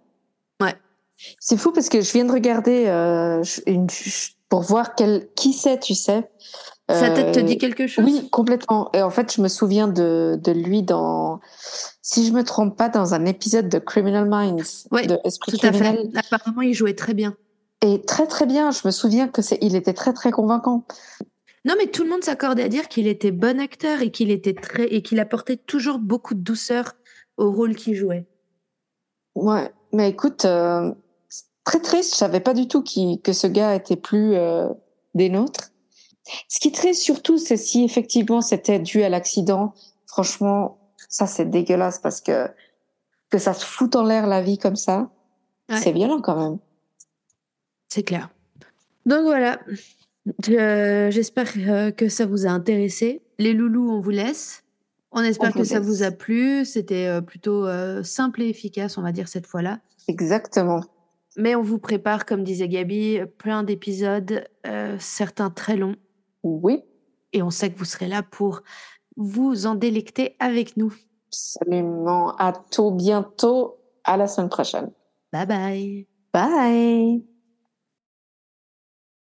C'est 1.39 1.57
fou 1.57 1.71
parce 1.71 1.89
que 1.89 2.01
je 2.01 2.11
viens 2.11 2.25
de 2.25 2.31
regarder 2.31 2.85
euh, 2.87 3.43
une, 3.65 3.87
pour 4.49 4.61
voir 4.61 4.95
quel, 4.95 5.29
qui 5.35 5.53
c'est, 5.53 5.79
tu 5.79 5.95
sais. 5.95 6.29
Sa 6.89 7.09
tête 7.11 7.33
te 7.33 7.39
dit 7.39 7.57
quelque 7.57 7.87
chose? 7.87 8.03
Oui, 8.05 8.29
complètement. 8.29 8.89
Et 8.93 9.01
en 9.01 9.09
fait, 9.09 9.33
je 9.33 9.41
me 9.41 9.47
souviens 9.47 9.87
de, 9.87 10.37
de 10.41 10.51
lui 10.51 10.83
dans, 10.83 11.39
si 12.01 12.27
je 12.27 12.33
me 12.33 12.43
trompe 12.43 12.77
pas, 12.77 12.89
dans 12.89 13.13
un 13.13 13.25
épisode 13.25 13.69
de 13.69 13.79
Criminal 13.79 14.27
Minds. 14.27 14.87
Oui, 14.91 15.07
tout 15.07 15.57
à 15.63 15.71
fait. 15.71 15.97
Apparemment, 16.15 16.61
il 16.61 16.73
jouait 16.73 16.93
très 16.93 17.13
bien. 17.13 17.35
Et 17.81 18.01
très 18.01 18.27
très 18.27 18.45
bien. 18.45 18.71
Je 18.71 18.81
me 18.85 18.91
souviens 18.91 19.27
que 19.27 19.41
c'est, 19.41 19.57
il 19.61 19.75
était 19.75 19.93
très 19.93 20.13
très 20.13 20.31
convaincant. 20.31 20.85
Non, 21.65 21.75
mais 21.77 21.87
tout 21.87 22.03
le 22.03 22.09
monde 22.09 22.23
s'accordait 22.23 22.63
à 22.63 22.67
dire 22.67 22.89
qu'il 22.89 23.07
était 23.07 23.31
bon 23.31 23.59
acteur 23.59 24.01
et 24.01 24.11
qu'il 24.11 24.29
était 24.29 24.53
très 24.53 24.85
et 24.85 25.01
qu'il 25.01 25.19
apportait 25.19 25.57
toujours 25.57 25.97
beaucoup 25.97 26.33
de 26.33 26.41
douceur 26.41 26.93
au 27.37 27.51
rôle 27.51 27.75
qu'il 27.75 27.95
jouait. 27.95 28.27
Ouais, 29.35 29.71
mais 29.93 30.09
écoute, 30.09 30.45
euh, 30.45 30.91
très 31.63 31.79
triste. 31.79 32.11
Je 32.11 32.17
savais 32.17 32.39
pas 32.39 32.53
du 32.53 32.67
tout 32.67 32.83
que 32.83 33.33
ce 33.33 33.47
gars 33.47 33.75
était 33.75 33.95
plus 33.95 34.35
euh, 34.35 34.69
des 35.13 35.29
nôtres. 35.29 35.71
Ce 36.47 36.59
qui 36.59 36.69
est 36.69 36.75
triste 36.75 37.01
surtout, 37.01 37.37
c'est 37.37 37.57
si 37.57 37.83
effectivement 37.83 38.41
c'était 38.41 38.79
dû 38.79 39.03
à 39.03 39.09
l'accident. 39.09 39.73
Franchement, 40.07 40.77
ça 41.09 41.27
c'est 41.27 41.49
dégueulasse 41.49 41.99
parce 41.99 42.21
que 42.21 42.47
que 43.29 43.37
ça 43.39 43.53
se 43.53 43.65
fout 43.65 43.95
en 43.95 44.03
l'air 44.03 44.27
la 44.27 44.41
vie 44.41 44.57
comme 44.59 44.75
ça, 44.75 45.09
c'est 45.69 45.91
violent 45.91 46.21
quand 46.21 46.35
même. 46.39 46.59
C'est 47.89 48.03
clair. 48.03 48.29
Donc 49.05 49.23
voilà. 49.23 49.59
J'espère 50.39 51.51
euh, 51.57 51.91
que 51.91 52.09
ça 52.09 52.25
vous 52.25 52.45
a 52.45 52.49
intéressé. 52.49 53.21
Les 53.39 53.53
loulous, 53.53 53.89
on 53.89 53.99
vous 53.99 54.11
laisse. 54.11 54.63
On 55.11 55.21
espère 55.21 55.53
que 55.53 55.63
ça 55.63 55.79
vous 55.79 56.03
a 56.03 56.11
plu. 56.11 56.65
C'était 56.65 57.07
euh, 57.07 57.21
plutôt 57.21 57.67
euh, 57.67 58.03
simple 58.03 58.41
et 58.41 58.49
efficace, 58.49 58.97
on 58.97 59.01
va 59.01 59.11
dire, 59.11 59.27
cette 59.27 59.45
fois-là. 59.45 59.79
Exactement. 60.07 60.83
Mais 61.35 61.55
on 61.55 61.61
vous 61.61 61.79
prépare, 61.79 62.25
comme 62.25 62.43
disait 62.43 62.67
Gabi, 62.67 63.19
plein 63.37 63.63
d'épisodes, 63.63 64.45
euh, 64.67 64.97
certains 64.99 65.49
très 65.49 65.75
longs. 65.75 65.95
Oui. 66.43 66.83
Et 67.31 67.41
on 67.41 67.49
sait 67.49 67.71
que 67.71 67.79
vous 67.79 67.85
serez 67.85 68.07
là 68.07 68.21
pour 68.21 68.61
vous 69.17 69.65
en 69.65 69.75
délecter 69.75 70.35
avec 70.39 70.77
nous. 70.77 70.93
Absolument. 71.27 72.35
À 72.37 72.53
tout 72.53 72.91
bientôt. 72.91 73.79
À 74.03 74.17
la 74.17 74.27
semaine 74.27 74.49
prochaine. 74.49 74.91
Bye 75.31 75.47
bye. 75.47 76.07
Bye. 76.33 77.32